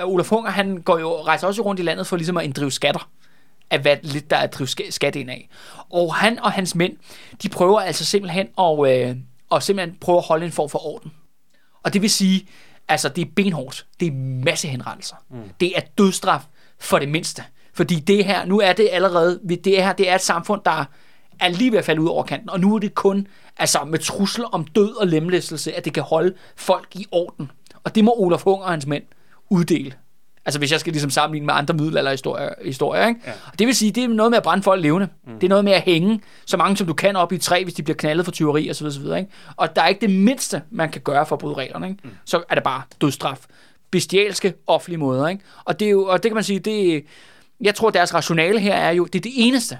Olaf 0.04 0.30
Hunger, 0.30 0.52
han 0.52 0.82
går 0.82 1.00
jo, 1.00 1.22
rejser 1.22 1.48
også 1.48 1.62
rundt 1.62 1.80
i 1.80 1.84
landet 1.84 2.08
for 2.08 2.18
ligesom 2.18 2.38
at 2.38 2.44
inddrive 2.44 2.72
skatter 2.72 3.10
af 3.70 3.80
hvad 3.80 3.98
lidt 4.02 4.30
der 4.30 4.38
er 4.38 4.42
at 4.42 4.54
drive 4.54 4.68
ska- 4.68 4.92
skat 4.92 5.16
ind 5.16 5.30
af. 5.30 5.50
Og 5.90 6.16
han 6.16 6.40
og 6.40 6.52
hans 6.52 6.76
mænd, 6.76 6.94
de 7.44 7.50
prøver 7.50 7.80
altså 7.80 8.06
simpelthen 8.06 8.48
at, 8.60 9.10
øh, 9.10 9.16
og 9.50 9.64
simpelthen 9.64 9.98
prøve 10.02 10.18
at 10.18 10.24
holde 10.24 10.46
en 10.46 10.52
form 10.52 10.70
for 10.70 10.86
orden. 10.86 11.12
Og 11.84 11.94
det 11.94 12.02
vil 12.02 12.10
sige, 12.10 12.48
altså 12.88 13.10
det 13.10 13.22
er 13.22 13.32
benhårdt. 13.36 13.86
Det 14.00 14.08
er 14.08 14.12
masse 14.46 14.68
henrettelser. 14.68 15.16
Mm. 15.30 15.38
Det 15.60 15.78
er 15.78 15.82
dødstraf 15.98 16.42
for 16.80 17.00
det 17.00 17.10
mindste. 17.10 17.44
Fordi 17.74 18.00
det 18.00 18.26
her, 18.26 18.46
nu 18.46 18.60
er 18.60 18.74
det 18.74 18.90
allerede, 18.92 19.40
det 19.64 19.84
her, 19.84 19.94
det 19.94 20.10
er 20.10 20.16
et 20.16 20.22
samfund, 20.22 20.62
der 20.66 20.86
er 21.40 21.50
lige 21.50 21.72
ved 21.72 21.80
at 21.80 21.86
falde 21.86 22.02
ud 22.02 22.08
over 22.08 22.24
kanten, 22.24 22.50
og 22.50 22.60
nu 22.60 22.76
er 22.76 22.80
det 22.80 22.96
kun 22.96 23.28
altså 23.58 23.80
med 23.84 24.00
trusler 24.00 24.46
om 24.46 24.66
død 24.66 24.96
og 24.96 25.08
lemlæstelse, 25.08 25.74
at 25.74 25.86
det 25.86 25.94
kan 25.94 26.04
holde 26.04 26.34
folk 26.56 26.96
i 26.96 27.06
orden. 27.12 27.52
Og 27.84 27.96
det 27.96 28.04
må 28.04 28.14
Olaf 28.18 28.42
Hunger 28.44 28.66
og 28.66 28.72
hans 28.72 28.86
mænd 28.86 29.04
uddele. 29.50 29.94
Altså 30.46 30.60
hvis 30.60 30.72
jeg 30.72 30.80
skal 30.80 30.94
ligesom 30.94 31.10
sammenligne 31.10 31.46
med 31.46 31.54
andre 31.54 31.74
middelalderhistorier, 31.74 32.50
historier, 32.66 33.08
ikke? 33.08 33.22
Ja. 33.26 33.32
Og 33.52 33.60
det 33.60 33.68
vil 33.68 33.76
sige, 33.76 33.92
det 33.92 34.04
er 34.04 34.08
noget 34.08 34.30
med 34.30 34.38
at 34.38 34.44
brænde 34.44 34.64
folk 34.64 34.82
levende. 34.82 35.08
Mm. 35.28 35.34
Det 35.34 35.44
er 35.44 35.50
noget 35.50 35.66
med 35.66 35.74
at 35.74 35.82
hænge 35.82 36.22
så 36.46 36.58
mange 36.58 36.78
som 36.78 36.88
du 36.88 36.94
kan 36.94 37.16
op 37.16 37.32
i 37.32 37.38
træ, 37.38 37.64
hvis 37.64 37.74
de 37.74 37.84
bliver 37.84 37.98
knaldet 37.98 38.26
for 38.26 38.32
tyveri 38.32 38.70
osv. 38.70 38.86
osv. 38.86 39.06
Ikke? 39.06 39.28
Og 39.56 39.76
der 39.76 39.82
er 39.82 39.88
ikke 39.88 40.02
det 40.02 40.10
mindste, 40.10 40.62
man 40.72 40.92
kan 40.92 41.02
gøre 41.02 41.26
for 41.26 41.36
at 41.36 41.40
bryde 41.40 41.56
reglerne. 41.56 41.90
Ikke? 41.90 42.00
Mm. 42.04 42.10
Så 42.26 42.44
er 42.50 42.56
det 42.56 42.64
bare 42.64 42.82
dødstraf. 43.02 43.40
Bestialske, 43.92 44.54
offentlige 44.68 45.00
måder. 45.00 45.28
Ikke? 45.28 45.44
Og, 45.66 45.80
det 45.80 45.86
er 45.86 45.92
jo, 45.92 46.06
og 46.06 46.24
det 46.24 46.30
kan 46.30 46.36
man 46.36 46.44
sige, 46.44 46.60
det, 46.60 47.06
jeg 47.62 47.76
tror 47.76 47.90
deres 47.90 48.14
rationale 48.14 48.60
her 48.60 48.74
er 48.76 48.92
jo, 48.92 49.06
det 49.06 49.16
er 49.16 49.22
det 49.22 49.32
eneste, 49.36 49.78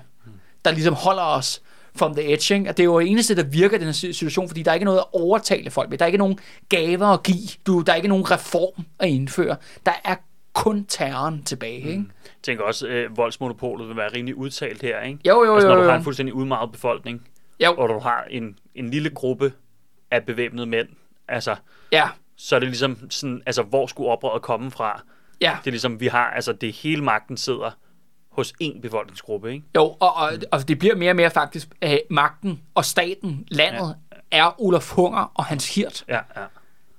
der 0.66 0.72
ligesom 0.72 0.94
holder 0.94 1.24
os 1.24 1.62
from 1.96 2.16
the 2.16 2.34
edge. 2.34 2.54
Ikke? 2.56 2.70
At 2.70 2.78
det 2.78 2.84
er 2.84 2.86
jo 2.86 3.00
det 3.00 3.10
eneste, 3.10 3.36
der 3.36 3.44
virker 3.44 3.76
i 3.76 3.80
den 3.80 3.88
her 3.88 3.94
situation, 3.94 4.48
fordi 4.48 4.64
der 4.64 4.72
er 4.72 4.76
ikke 4.76 4.86
noget 4.86 5.00
at 5.00 5.06
overtale 5.14 5.72
folk 5.72 5.90
med. 5.90 5.98
Der 5.98 6.06
er 6.06 6.08
ikke 6.08 6.18
nogen 6.18 6.40
gaver 6.70 7.08
at 7.08 7.24
give. 7.24 7.48
Du, 7.68 7.82
der 7.82 7.92
er 7.92 7.96
ikke 7.96 8.08
nogen 8.08 8.32
reform 8.32 8.86
at 9.00 9.10
indføre. 9.10 9.56
Der 9.86 9.92
er 10.04 10.16
kun 10.54 10.86
terroren 10.86 11.44
tilbage. 11.44 11.78
Ikke? 11.78 12.06
Jeg 12.24 12.32
tænker 12.44 12.64
også, 12.64 12.88
øh, 12.88 13.18
voldsmonopolet 13.18 13.88
vil 13.88 13.98
være 13.98 14.10
rimelig 14.14 14.36
udtalt 14.36 14.82
her, 14.82 15.02
ikke? 15.02 15.20
Jo, 15.28 15.44
jo, 15.44 15.54
altså, 15.54 15.68
når 15.68 15.76
jo, 15.76 15.80
du 15.80 15.86
jo. 15.86 15.90
har 15.90 15.98
en 15.98 16.04
fuldstændig 16.04 16.34
udmaget 16.34 16.72
befolkning, 16.72 17.28
Jo, 17.60 17.74
og 17.78 17.90
du 17.90 18.00
har 18.00 18.24
en, 18.30 18.58
en 18.76 18.90
lille 18.90 19.10
gruppe 19.10 19.54
af 20.12 20.26
bevæbnede 20.26 20.66
mænd, 20.66 20.88
altså, 21.28 21.56
ja, 21.92 22.10
så 22.36 22.56
er 22.56 22.60
det 22.60 22.70
ligesom 22.70 23.12
sådan, 23.12 23.42
altså, 23.46 23.64
hvor 23.64 23.88
skulle 23.88 24.10
oprøret 24.10 24.42
komme 24.42 24.72
fra? 24.72 25.02
ja. 25.42 25.58
Det 25.60 25.68
er 25.68 25.72
ligesom, 25.72 26.00
vi 26.00 26.08
har, 26.08 26.26
altså, 26.26 26.54
det 26.54 26.74
hele 26.74 27.04
magten 27.04 27.38
sidder 27.38 27.72
hos 28.30 28.54
én 28.64 28.82
befolkningsgruppe, 28.82 29.52
ikke? 29.54 29.66
Jo, 29.76 29.84
og, 29.84 30.16
og, 30.16 30.32
og 30.52 30.68
det 30.68 30.80
bliver 30.80 30.96
mere 30.96 31.12
og 31.12 31.16
mere 31.16 31.32
faktisk, 31.32 31.68
at 31.82 32.02
magten 32.10 32.62
og 32.76 32.86
staten, 32.86 33.46
landet, 33.48 33.96
ja. 34.12 34.18
er 34.32 34.62
Olaf 34.62 34.92
Hunger 34.92 35.32
og 35.34 35.46
hans 35.46 35.76
hirt. 35.76 36.06
Ja, 36.08 36.16
ja. 36.16 36.46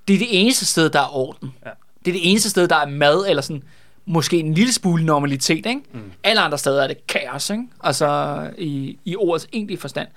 Det 0.08 0.14
er 0.14 0.18
det 0.18 0.28
eneste 0.42 0.66
sted, 0.66 0.90
der 0.90 1.00
er 1.00 1.16
orden. 1.16 1.54
Ja. 1.66 1.70
Det 2.04 2.10
er 2.10 2.12
det 2.12 2.30
eneste 2.30 2.50
sted, 2.50 2.68
der 2.68 2.76
er 2.76 2.86
mad, 2.86 3.26
eller 3.28 3.42
sådan, 3.42 3.62
måske 4.06 4.38
en 4.38 4.54
lille 4.54 4.72
smule 4.72 5.04
normalitet, 5.04 5.66
ikke? 5.66 5.80
Mm. 5.92 6.12
Alle 6.24 6.40
andre 6.40 6.58
steder 6.58 6.82
er 6.82 6.86
det 6.86 7.06
kaos, 7.06 7.50
ikke? 7.50 7.62
Altså, 7.80 8.50
i, 8.58 8.98
i 9.04 9.16
ordets 9.16 9.48
egentlige 9.52 9.78
forstand. 9.78 10.08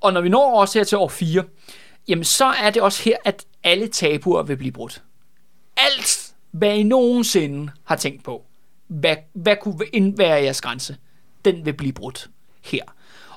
Og 0.00 0.12
når 0.12 0.20
vi 0.20 0.28
når 0.28 0.60
også 0.60 0.78
her 0.78 0.84
til 0.84 0.98
år 0.98 1.08
4, 1.08 1.42
jamen 2.08 2.24
så 2.24 2.44
er 2.44 2.70
det 2.70 2.82
også 2.82 3.02
her, 3.02 3.16
at 3.24 3.44
alle 3.64 3.86
tabuer 3.88 4.42
vil 4.42 4.56
blive 4.56 4.72
brudt. 4.72 5.02
Alt, 5.76 6.32
hvad 6.50 6.74
I 6.76 6.82
nogensinde 6.82 7.70
har 7.84 7.96
tænkt 7.96 8.24
på, 8.24 8.44
hvad, 8.88 9.16
hvad 9.32 9.56
kunne 9.62 9.78
ind- 9.92 10.16
være 10.16 10.42
jeres 10.42 10.60
grænse, 10.60 10.96
den 11.44 11.64
vil 11.66 11.72
blive 11.72 11.92
brudt 11.92 12.28
her. 12.64 12.82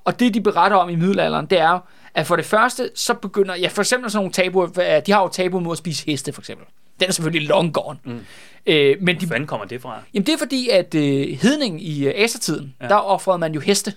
Og 0.03 0.19
det, 0.19 0.33
de 0.33 0.41
beretter 0.41 0.77
om 0.77 0.89
i 0.89 0.95
middelalderen, 0.95 1.45
det 1.45 1.59
er 1.59 1.69
jo, 1.71 1.79
at 2.13 2.27
for 2.27 2.35
det 2.35 2.45
første, 2.45 2.91
så 2.95 3.13
begynder, 3.13 3.55
ja, 3.55 3.67
for 3.67 3.81
eksempel 3.81 4.11
sådan 4.11 4.19
nogle 4.19 4.31
tabuer, 4.33 4.99
de 4.99 5.11
har 5.11 5.21
jo 5.21 5.27
tabu 5.29 5.59
mod 5.59 5.71
at 5.71 5.77
spise 5.77 6.05
heste, 6.05 6.33
for 6.33 6.41
eksempel. 6.41 6.65
Den 7.01 7.09
er 7.09 7.13
selvfølgelig 7.13 7.47
long 7.47 7.73
gone. 7.73 7.97
Mm. 8.03 8.19
Øh, 8.65 8.95
men 9.01 9.15
de, 9.19 9.25
Hvor 9.25 9.33
fanden 9.33 9.47
kommer 9.47 9.65
det 9.65 9.81
fra? 9.81 9.99
Jamen 10.13 10.25
det 10.25 10.33
er 10.33 10.37
fordi, 10.37 10.69
at 10.69 10.95
øh, 10.95 11.27
hedning 11.41 11.83
i 11.83 12.07
øh, 12.07 12.13
asertiden, 12.15 12.75
ja. 12.81 12.87
der 12.87 12.95
offrede 12.95 13.37
man 13.37 13.53
jo 13.53 13.59
heste 13.59 13.93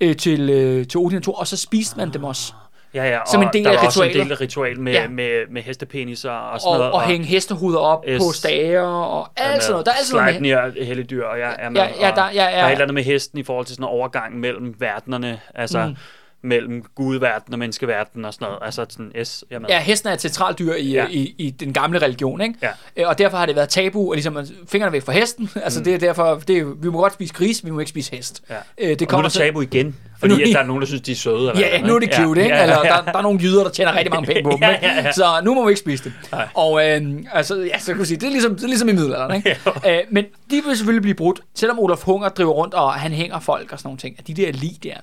øh, 0.00 0.16
til, 0.16 0.50
øh, 0.50 0.86
til 0.86 0.98
Odin 1.00 1.16
og 1.16 1.22
Thor, 1.22 1.34
og 1.38 1.46
så 1.46 1.56
spiste 1.56 1.96
man 1.96 2.12
dem 2.12 2.24
også. 2.24 2.52
Ja, 2.94 3.04
ja, 3.04 3.18
og 3.18 3.28
Som 3.28 3.42
en 3.42 3.48
del 3.52 3.64
der 3.64 3.70
af 3.70 3.76
var 3.76 3.86
også 3.86 4.02
en 4.02 4.12
del 4.12 4.32
af 4.32 4.40
ritual 4.40 4.80
med, 4.80 4.92
Ja. 4.92 5.02
ja. 5.02 5.08
med, 5.08 5.50
med 5.50 5.62
hestepeniser 5.62 6.30
og 6.30 6.60
sådan 6.60 6.72
Og, 6.72 6.78
noget. 6.78 6.92
og 6.92 7.02
hænge 7.02 7.26
hestehoveder 7.26 7.78
op 7.78 8.04
Yes. 8.08 8.18
på 8.18 8.32
stager 8.32 8.82
og 8.88 9.28
alt 9.36 9.62
sådan 9.62 9.72
noget. 9.72 9.86
Der 9.86 9.92
er 9.92 9.96
alt 9.96 10.06
sådan 10.06 10.24
noget 10.24 10.40
med, 10.42 10.50
Sleipnir, 10.50 10.84
helligdyr, 10.84 11.24
og 11.24 11.38
er 11.38 11.68
med. 11.68 11.80
Ja, 11.80 11.88
ja, 12.08 12.12
der- 12.14 12.30
ja, 12.34 12.44
ja. 12.44 12.50
Der 12.50 12.62
er 12.62 12.66
et 12.66 12.70
eller 12.72 12.82
andet 12.84 12.94
med 12.94 13.02
hesten 13.02 13.38
i 13.38 13.42
forhold 13.42 13.66
til 13.66 13.74
sådan 13.74 13.84
en 13.84 13.88
overgang 13.88 14.40
mellem 14.40 14.74
verdenerne, 14.78 15.40
altså 15.54 15.86
mm. 15.86 15.96
Mellem 16.42 16.84
gudverden 16.94 17.52
og 17.52 17.58
menneskeverden 17.58 18.24
og 18.24 18.34
sådan 18.34 18.44
noget. 18.46 18.58
Altså 18.62 18.86
sådan, 18.90 19.12
yes, 19.16 19.44
jeg 19.50 19.60
med. 19.60 19.68
Ja, 19.68 19.80
hesten 19.80 20.08
er 20.08 20.12
et 20.12 20.20
centralt 20.20 20.58
dyr 20.58 20.74
i, 20.74 20.90
Ja. 20.92 21.06
i, 21.10 21.34
i 21.38 21.50
den 21.50 21.72
gamle 21.72 21.98
religion, 21.98 22.40
ikke? 22.40 22.54
Ja. 22.62 22.68
Øh, 22.96 23.08
Og 23.08 23.18
derfor 23.18 23.36
har 23.38 23.46
det 23.46 23.56
været 23.56 23.68
tabu, 23.68 24.10
at 24.12 24.16
ligesom 24.16 24.38
fingrene 24.68 24.92
væk 24.92 25.02
fra 25.02 25.12
hesten. 25.12 25.50
Altså, 25.64 25.80
mm. 25.80 25.84
det 25.84 25.94
er 25.94 25.98
derfor, 25.98 26.34
det 26.48 26.58
er, 26.58 26.64
vi 26.82 26.88
må 26.88 27.00
godt 27.00 27.12
spise 27.12 27.34
gris, 27.34 27.64
vi 27.64 27.70
må 27.70 27.78
ikke 27.78 27.90
spise 27.90 28.16
hest. 28.16 28.42
Ja. 28.50 28.54
Øh, 28.78 28.88
det 28.88 28.90
og 28.90 28.96
nu 29.00 29.04
er 29.04 29.06
kommer 29.06 29.28
til- 29.28 29.40
tabu 29.40 29.60
igen, 29.60 29.96
fordi 30.20 30.34
Nu- 30.34 30.40
at 30.40 30.46
der 30.52 30.58
er 30.58 30.64
nogen, 30.66 30.80
der 30.80 30.86
synes, 30.86 31.02
de 31.02 31.12
er 31.12 31.16
søde. 31.16 31.36
Eller 31.36 31.60
Ja, 31.60 31.78
hvad, 31.78 31.88
nu 31.88 31.94
er 31.94 31.98
det 31.98 32.14
cute, 32.14 32.42
ikke? 32.42 32.54
Ja, 32.54 32.62
Eller, 32.62 32.76
ja, 32.76 32.86
ja. 32.96 33.00
der, 33.04 33.12
der 33.12 33.18
er 33.18 33.22
nogle 33.22 33.40
jyder, 33.42 33.62
der 33.62 33.70
tjener 33.70 33.94
rigtig 33.96 34.10
mange 34.12 34.26
penge 34.26 34.42
på 34.42 34.50
dem, 34.54 34.58
Ja, 34.62 34.68
ikke? 34.74 34.86
ja, 34.86 35.02
ja. 35.02 35.12
Så 35.12 35.24
nu 35.44 35.54
må 35.54 35.64
vi 35.64 35.70
ikke 35.70 35.80
spise 35.80 36.04
det. 36.04 36.12
Nej. 36.32 36.48
Og 36.54 36.88
øh, 36.88 37.02
altså, 37.32 37.56
ja, 37.62 37.78
så 37.78 37.86
kan 37.86 37.98
du 37.98 38.04
sige, 38.04 38.16
det 38.20 38.26
er 38.26 38.30
ligesom, 38.30 38.54
det 38.54 38.62
er 38.64 38.68
ligesom 38.68 38.88
i 38.88 38.92
middelalderen, 38.92 39.36
ikke? 39.36 39.56
øh, 39.88 39.98
men 40.10 40.24
de 40.50 40.62
vil 40.66 40.76
selvfølgelig 40.76 41.02
blive 41.02 41.14
brudt, 41.14 41.40
selvom 41.54 41.78
Olaf 41.78 41.98
Hunger 42.02 42.28
driver 42.28 42.52
rundt, 42.52 42.74
og 42.74 42.92
han 42.92 43.12
hænger 43.12 43.40
folk 43.40 43.72
og 43.72 43.78
sådan 43.78 43.86
nogle 43.88 43.98
ting. 43.98 44.16
At 44.18 44.26
de 44.26 44.34
der 44.34 44.52
lig 44.52 44.72
der, 44.82 44.94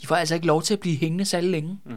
de 0.00 0.06
får 0.06 0.16
altså 0.16 0.34
ikke 0.34 0.46
lov 0.46 0.62
til 0.62 0.74
at 0.74 0.80
blive 0.80 0.96
hængende 0.96 1.24
særlig 1.24 1.50
længe. 1.50 1.78
Mm. 1.84 1.94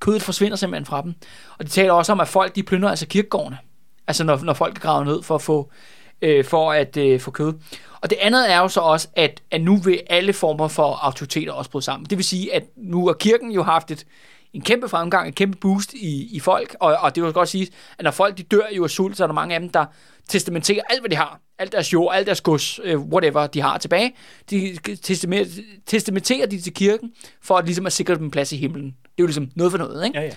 Kødet 0.00 0.22
forsvinder 0.22 0.56
simpelthen 0.56 0.86
fra 0.86 1.02
dem. 1.02 1.14
Og 1.58 1.64
de 1.64 1.70
taler 1.70 1.92
også 1.92 2.12
om, 2.12 2.20
at 2.20 2.28
folk 2.28 2.56
de 2.56 2.62
plyndrer 2.62 2.90
altså 2.90 3.06
kirkegårdene. 3.06 3.58
Altså 4.06 4.24
når, 4.24 4.40
når 4.42 4.52
folk 4.52 4.76
er 4.76 4.80
gravet 4.80 5.06
ned 5.06 5.22
for 5.22 5.34
at 5.34 5.42
få, 5.42 5.70
øh, 6.22 6.44
for 6.44 6.72
at 6.72 6.96
øh, 6.96 7.20
få 7.20 7.30
kød. 7.30 7.54
Og 8.00 8.10
det 8.10 8.18
andet 8.20 8.52
er 8.52 8.58
jo 8.58 8.68
så 8.68 8.80
også, 8.80 9.08
at, 9.16 9.42
at 9.50 9.60
nu 9.60 9.76
vil 9.76 10.00
alle 10.10 10.32
former 10.32 10.68
for 10.68 10.98
autoriteter 11.02 11.52
også 11.52 11.70
bryde 11.70 11.84
sammen. 11.84 12.06
Det 12.10 12.18
vil 12.18 12.24
sige, 12.24 12.54
at 12.54 12.64
nu 12.76 13.06
har 13.06 13.12
kirken 13.12 13.50
jo 13.50 13.62
haft 13.62 13.90
et, 13.90 14.06
en 14.52 14.60
kæmpe 14.60 14.88
fremgang, 14.88 15.26
en 15.26 15.32
kæmpe 15.32 15.58
boost 15.58 15.94
i, 15.94 16.36
i 16.36 16.40
folk, 16.40 16.76
og, 16.80 16.96
og 16.96 17.14
det 17.14 17.22
vil 17.22 17.32
godt 17.32 17.48
sige, 17.48 17.68
at 17.98 18.04
når 18.04 18.10
folk 18.10 18.38
de 18.38 18.42
dør 18.42 18.66
jo 18.76 18.84
af 18.84 18.90
sult, 18.90 19.16
så 19.16 19.22
er 19.22 19.26
der 19.26 19.34
mange 19.34 19.54
af 19.54 19.60
dem, 19.60 19.68
der 19.68 19.86
testamenterer 20.28 20.82
alt, 20.90 21.00
hvad 21.00 21.10
de 21.10 21.16
har. 21.16 21.40
Alt 21.58 21.72
deres 21.72 21.92
jord, 21.92 22.14
alt 22.14 22.26
deres 22.26 22.40
gods, 22.40 22.80
øh, 22.84 23.00
whatever 23.00 23.46
de 23.46 23.60
har 23.60 23.78
tilbage. 23.78 24.14
De 24.50 24.78
testamenterer, 25.02 25.64
testamenterer 25.86 26.46
de 26.46 26.60
til 26.60 26.74
kirken, 26.74 27.12
for 27.42 27.56
at, 27.56 27.64
ligesom 27.64 27.86
at 27.86 27.92
sikre 27.92 28.14
dem 28.14 28.30
plads 28.30 28.52
i 28.52 28.56
himlen. 28.56 28.84
Det 28.84 28.92
er 28.92 29.22
jo 29.22 29.26
ligesom 29.26 29.50
noget 29.54 29.72
for 29.72 29.78
noget, 29.78 30.04
ikke? 30.06 30.18
Ja, 30.18 30.24
ja. 30.24 30.32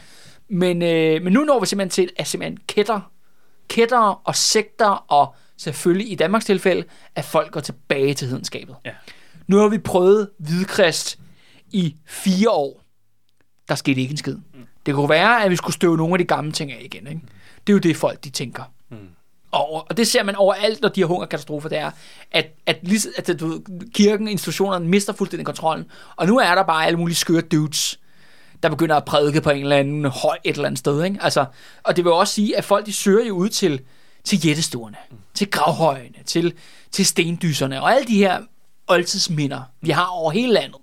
Men, 0.49 0.81
øh, 0.81 1.21
men 1.21 1.33
nu 1.33 1.43
når 1.43 1.59
vi 1.59 1.65
simpelthen 1.65 1.89
til, 1.89 2.09
at 2.17 2.27
simpelthen 2.27 2.57
kætter, 2.67 3.11
kætter 3.67 4.21
og 4.27 4.35
sekter, 4.35 5.05
og 5.07 5.35
selvfølgelig 5.57 6.11
i 6.11 6.15
Danmarks 6.15 6.45
tilfælde, 6.45 6.83
at 7.15 7.25
folk 7.25 7.51
går 7.51 7.59
tilbage 7.59 8.13
til 8.13 8.27
hedenskabet. 8.27 8.75
Ja. 8.85 8.91
Nu 9.47 9.57
har 9.57 9.67
vi 9.67 9.77
prøvet 9.77 10.29
hvidkrist 10.37 11.19
i 11.71 11.95
fire 12.05 12.49
år. 12.49 12.82
Der 13.73 13.77
skete 13.77 14.01
ikke 14.01 14.11
en 14.11 14.17
skid. 14.17 14.35
Mm. 14.35 14.67
Det 14.85 14.93
kunne 14.93 15.09
være, 15.09 15.43
at 15.43 15.51
vi 15.51 15.55
skulle 15.55 15.73
støve 15.73 15.97
nogle 15.97 16.13
af 16.13 16.17
de 16.17 16.25
gamle 16.25 16.51
ting 16.51 16.71
af 16.71 16.81
igen. 16.81 17.07
Ikke? 17.07 17.21
Det 17.67 17.73
er 17.73 17.73
jo 17.73 17.79
det, 17.79 17.97
folk 17.97 18.23
de 18.23 18.29
tænker. 18.29 18.63
Mm. 18.89 18.97
Og, 19.51 19.85
og 19.89 19.97
det 19.97 20.07
ser 20.07 20.23
man 20.23 20.35
overalt, 20.35 20.81
når 20.81 20.89
de 20.89 21.01
har 21.01 21.07
hungerkatastrofer, 21.07 21.69
det 21.69 21.77
er, 21.77 21.91
at, 22.31 22.55
at, 22.65 22.79
lige, 22.81 23.09
at 23.17 23.39
du, 23.39 23.61
kirken, 23.93 24.27
institutionerne 24.27 24.87
mister 24.87 25.13
fuldstændig 25.13 25.45
kontrollen. 25.45 25.85
Og 26.15 26.27
nu 26.27 26.39
er 26.39 26.55
der 26.55 26.63
bare 26.63 26.85
alle 26.85 26.99
mulige 26.99 27.15
skøre 27.15 27.41
dudes, 27.41 27.99
der 28.63 28.69
begynder 28.69 28.95
at 28.95 29.05
prædike 29.05 29.41
på 29.41 29.49
en 29.49 29.63
eller 29.63 29.77
anden 29.77 30.05
høj 30.05 30.37
et 30.43 30.55
eller 30.55 30.67
andet 30.67 30.79
sted. 30.79 31.03
Ikke? 31.03 31.17
Altså, 31.21 31.45
og 31.83 31.95
det 31.95 32.05
vil 32.05 32.13
også 32.13 32.33
sige, 32.33 32.57
at 32.57 32.63
folk 32.63 32.85
de 32.85 32.93
søger 32.93 33.25
jo 33.25 33.35
ud 33.35 33.49
til, 33.49 33.81
til 34.23 34.45
jættestuerne, 34.45 34.97
mm. 35.11 35.17
til 35.33 35.51
gravhøjene, 35.51 36.17
til, 36.25 36.53
til 36.91 37.05
stendyserne, 37.05 37.81
og 37.81 37.95
alle 37.95 38.07
de 38.07 38.17
her 38.17 38.41
oldtidsminder, 38.87 39.61
vi 39.81 39.89
har 39.89 40.05
over 40.05 40.31
hele 40.31 40.53
landet. 40.53 40.79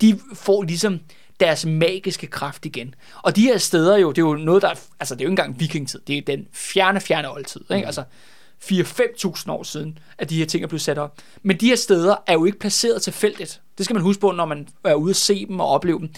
de 0.00 0.20
får 0.34 0.62
ligesom 0.62 1.00
deres 1.40 1.66
magiske 1.66 2.26
kraft 2.26 2.66
igen. 2.66 2.94
Og 3.22 3.36
de 3.36 3.42
her 3.42 3.58
steder 3.58 3.96
jo, 3.96 4.12
det 4.12 4.22
er 4.22 4.26
jo 4.26 4.34
noget, 4.34 4.62
der 4.62 4.68
er, 4.68 4.74
altså 5.00 5.14
det 5.14 5.20
er 5.20 5.24
jo 5.24 5.30
ikke 5.30 5.42
engang 5.42 5.60
vikingtid, 5.60 6.00
det 6.06 6.18
er 6.18 6.22
den 6.22 6.46
fjerne, 6.52 7.00
fjerne 7.00 7.32
oldtid, 7.32 7.60
ikke? 7.70 7.86
Altså 7.86 8.04
4-5.000 8.62 9.50
år 9.50 9.62
siden, 9.62 9.98
at 10.18 10.30
de 10.30 10.38
her 10.38 10.46
ting 10.46 10.64
er 10.64 10.68
blevet 10.68 10.82
sat 10.82 10.98
op. 10.98 11.18
Men 11.42 11.56
de 11.56 11.66
her 11.66 11.76
steder 11.76 12.16
er 12.26 12.32
jo 12.32 12.44
ikke 12.44 12.58
placeret 12.58 13.02
tilfældigt. 13.02 13.60
Det 13.78 13.84
skal 13.84 13.94
man 13.94 14.02
huske 14.02 14.20
på, 14.20 14.32
når 14.32 14.46
man 14.46 14.68
er 14.84 14.94
ude 14.94 15.10
at 15.10 15.16
se 15.16 15.46
dem 15.46 15.60
og 15.60 15.68
opleve 15.68 15.98
dem. 15.98 16.10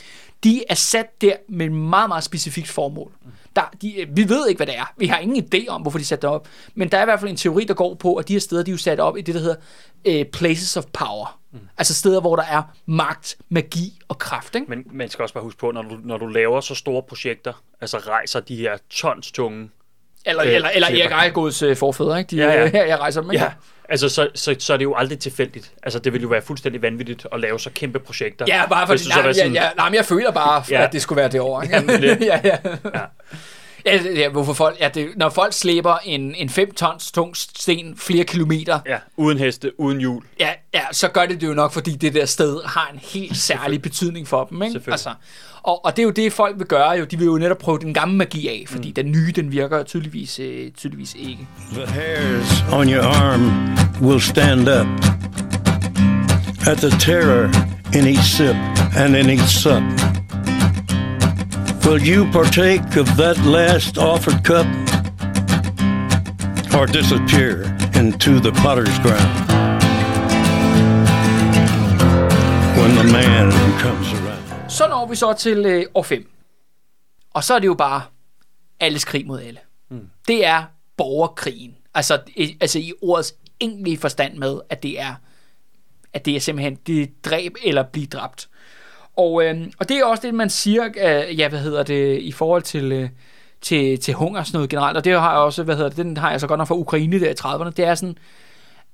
De 0.45 0.65
er 0.69 0.75
sat 0.75 1.21
der 1.21 1.37
med 1.49 1.67
et 1.67 1.73
meget, 1.73 2.09
meget 2.09 2.25
specifikt 2.25 2.69
formål. 2.69 3.13
Der, 3.57 3.63
de, 3.83 4.07
vi 4.15 4.29
ved 4.29 4.49
ikke, 4.49 4.59
hvad 4.59 4.67
det 4.67 4.77
er. 4.77 4.93
Vi 4.97 5.07
har 5.07 5.19
ingen 5.19 5.45
idé 5.55 5.69
om, 5.69 5.83
hvorfor 5.83 5.99
de 5.99 6.05
satte 6.05 6.27
det 6.27 6.35
op. 6.35 6.49
Men 6.75 6.89
der 6.89 6.99
er 6.99 7.03
i 7.03 7.05
hvert 7.05 7.21
fald 7.21 7.31
en 7.31 7.37
teori, 7.37 7.65
der 7.65 7.75
går 7.75 7.95
på, 7.95 8.15
at 8.15 8.29
de 8.29 8.33
her 8.33 8.41
steder, 8.41 8.63
de 8.63 8.71
er 8.71 8.73
jo 8.73 8.79
sat 8.79 9.01
op 9.01 9.17
i 9.17 9.21
det, 9.21 9.35
der 9.35 9.41
hedder 9.41 9.57
øh, 10.05 10.25
places 10.25 10.77
of 10.77 10.85
power. 10.93 11.39
Mm. 11.53 11.59
Altså 11.79 11.95
steder, 11.95 12.21
hvor 12.21 12.37
der 12.37 12.43
er 12.43 12.63
magt, 12.87 13.37
magi 13.49 13.99
og 14.09 14.19
kraft. 14.19 14.55
Ikke? 14.55 14.67
Men 14.69 14.85
man 14.93 15.09
skal 15.09 15.23
også 15.23 15.35
bare 15.35 15.45
huske 15.45 15.59
på, 15.59 15.71
når 15.71 15.83
du, 15.83 15.99
når 16.05 16.17
du 16.17 16.27
laver 16.27 16.61
så 16.61 16.75
store 16.75 17.03
projekter, 17.03 17.63
altså 17.81 17.99
rejser 17.99 18.41
de 18.41 18.57
her 18.57 18.77
tons 18.91 19.33
tunge 19.33 19.71
Eller, 20.27 20.45
Øh, 20.45 20.55
eller, 20.55 20.69
eller 20.69 20.89
klipper. 20.89 21.05
Erik 21.05 21.13
Ejgaards 21.13 21.63
øh, 21.63 21.77
forfædre, 21.77 22.19
ikke? 22.19 22.31
De, 22.31 22.37
Ja, 22.37 22.53
ja. 22.53 22.71
ja. 22.75 22.89
jeg 22.89 22.99
rejser 22.99 23.21
dem, 23.21 23.31
ikke? 23.31 23.45
Ja, 23.45 23.51
altså 23.91 24.09
så, 24.09 24.29
så, 24.35 24.57
så 24.59 24.73
er 24.73 24.77
det 24.77 24.85
jo 24.85 24.95
aldrig 24.95 25.19
tilfældigt. 25.19 25.73
Altså 25.83 25.99
det 25.99 26.13
vil 26.13 26.23
jo 26.23 26.29
være 26.29 26.43
fuldstændig 26.43 26.83
vanvittigt 26.83 27.27
at 27.33 27.41
lave 27.41 27.61
så 27.61 27.71
kæmpe 27.75 27.99
projekter. 27.99 28.45
Ja, 28.49 28.67
bare 28.69 28.87
fordi, 28.87 29.03
nej, 29.09 29.33
sådan- 29.33 29.53
ja, 29.55 29.63
ja, 29.63 29.71
nej, 29.77 29.89
men 29.89 29.95
jeg 29.95 30.05
føler 30.05 30.31
bare, 30.31 30.65
Ja. 30.71 30.79
ja. 30.79 30.87
at 30.87 30.93
det 30.93 31.03
skulle 31.03 31.17
være 31.17 31.29
det. 31.29 31.63
Ikke? 31.65 31.75
Jamen, 31.77 32.03
det- 32.03 32.19
ja, 32.27 32.41
ja. 32.45 32.57
Ja. 32.95 33.01
Ja, 33.87 34.01
ja, 34.15 34.29
hvorfor 34.29 34.53
folk, 34.53 34.77
ja, 34.81 34.89
det, 34.95 35.09
når 35.17 35.29
folk 35.29 35.53
slæber 35.53 35.97
en, 36.05 36.35
en 36.35 36.49
5 36.49 36.75
tons 36.75 37.13
tung 37.13 37.37
sten 37.37 37.97
flere 37.97 38.25
kilometer, 38.25 38.79
Ja, 38.87 38.97
uden 39.17 39.39
heste, 39.39 39.81
uden 39.81 39.99
hjul. 39.99 40.23
ja, 40.41 40.51
ja, 40.75 40.81
så 40.93 41.09
gør 41.09 41.27
det 41.27 41.41
det 41.41 41.47
jo 41.47 41.55
nok, 41.55 41.73
fordi 41.73 41.91
det 41.91 42.15
der 42.15 42.27
sted 42.27 42.61
har 42.65 42.91
en 42.93 42.99
helt 43.03 43.37
særlig 43.37 43.83
betydning 43.83 44.29
for 44.29 44.45
dem. 44.45 44.63
Ikke? 44.63 44.81
Altså, 44.91 45.11
og, 45.63 45.85
og 45.85 45.97
det 45.97 46.03
er 46.03 46.05
jo 46.05 46.11
det, 46.11 46.33
folk 46.33 46.59
vil 46.59 46.67
gøre. 46.67 46.91
Jo. 46.91 47.05
De 47.05 47.19
vil 47.19 47.25
jo 47.25 47.39
netop 47.39 47.59
prøve 47.59 47.79
den 47.79 47.95
gamle 47.95 48.17
magi 48.17 48.49
af, 48.49 48.65
fordi 48.69 48.89
mm. 48.89 48.95
den 48.95 49.11
nye, 49.13 49.33
den 49.37 49.53
virker 49.53 49.83
tydeligvis, 49.83 50.39
øh, 50.39 50.71
tydeligvis 50.71 51.15
ikke. 51.19 51.47
The 51.73 51.87
hairs 51.87 52.65
on 52.73 52.89
your 52.89 53.03
arm 53.03 53.77
will 54.03 54.21
stand 54.21 54.61
up 54.61 54.87
at 56.67 56.79
the 56.79 56.91
terror 56.99 57.45
in 57.95 58.07
each 58.07 58.37
sip 58.37 58.57
and 58.97 59.17
in 59.17 59.31
each 59.31 59.49
sup. 59.63 60.20
Will 61.87 62.03
you 62.13 62.31
partake 62.33 62.97
of 62.97 63.07
that 63.17 63.37
last 63.45 63.99
offered 63.99 64.45
cup 64.45 64.67
or 66.77 66.87
disappear 66.87 67.63
into 68.01 68.39
the 68.41 68.53
potter's 68.63 68.99
ground 69.05 69.33
when 72.79 72.91
the 72.97 73.13
man 73.13 73.53
comes 73.81 74.13
around? 74.13 74.71
Så 74.71 74.89
når 74.89 75.07
vi 75.07 75.17
så 75.17 75.33
til 75.33 75.67
øh, 75.67 75.85
år 75.95 76.03
5. 76.03 76.31
Og 77.35 77.45
så 77.45 77.55
er 77.55 77.59
det 77.59 77.67
jo 77.67 77.75
bare 77.75 78.03
alles 78.81 79.05
krig 79.05 79.27
mod 79.27 79.41
alle. 79.41 79.61
Mm. 79.91 80.09
Det 80.29 80.47
er 80.47 80.65
borgerkrigen. 80.97 81.77
Altså, 81.95 82.21
i, 82.37 82.57
altså 82.61 82.79
i 82.79 82.93
ordets 83.03 83.35
egentlige 83.61 83.99
forstand 83.99 84.37
med, 84.37 84.61
at 84.71 84.83
det 84.83 85.01
er 85.01 85.15
at 86.13 86.25
det 86.25 86.37
er 86.37 86.41
simpelthen 86.41 86.75
det 86.75 87.03
er 87.03 87.07
dræb 87.25 87.55
eller 87.65 87.83
blive 87.83 88.07
dræbt. 88.07 88.49
Og, 89.21 89.45
øh, 89.45 89.67
og 89.79 89.89
det 89.89 89.97
er 89.97 90.05
også 90.05 90.27
det, 90.27 90.35
man 90.35 90.51
siger, 90.51 90.85
øh, 90.85 91.39
ja, 91.39 91.49
hvad 91.49 91.59
hedder 91.59 91.83
det, 91.83 92.21
i 92.21 92.33
forhold 92.33 92.63
til, 92.63 92.93
øh, 92.93 93.09
til, 93.61 94.01
til 94.01 94.15
hungersnød 94.15 94.69
generelt, 94.69 94.97
og 94.97 95.05
det 95.05 95.21
har 95.21 95.31
jeg 95.31 95.41
også, 95.41 95.63
hvad 95.63 95.77
hedder 95.77 95.89
det, 95.89 95.99
den 95.99 96.17
har 96.17 96.31
jeg 96.31 96.41
så 96.41 96.47
godt 96.47 96.59
nok 96.59 96.69
fra 96.69 96.75
Ukraine 96.75 97.21
der 97.21 97.31
i 97.31 97.35
30'erne, 97.41 97.71
det 97.71 97.85
er 97.85 97.95
sådan, 97.95 98.17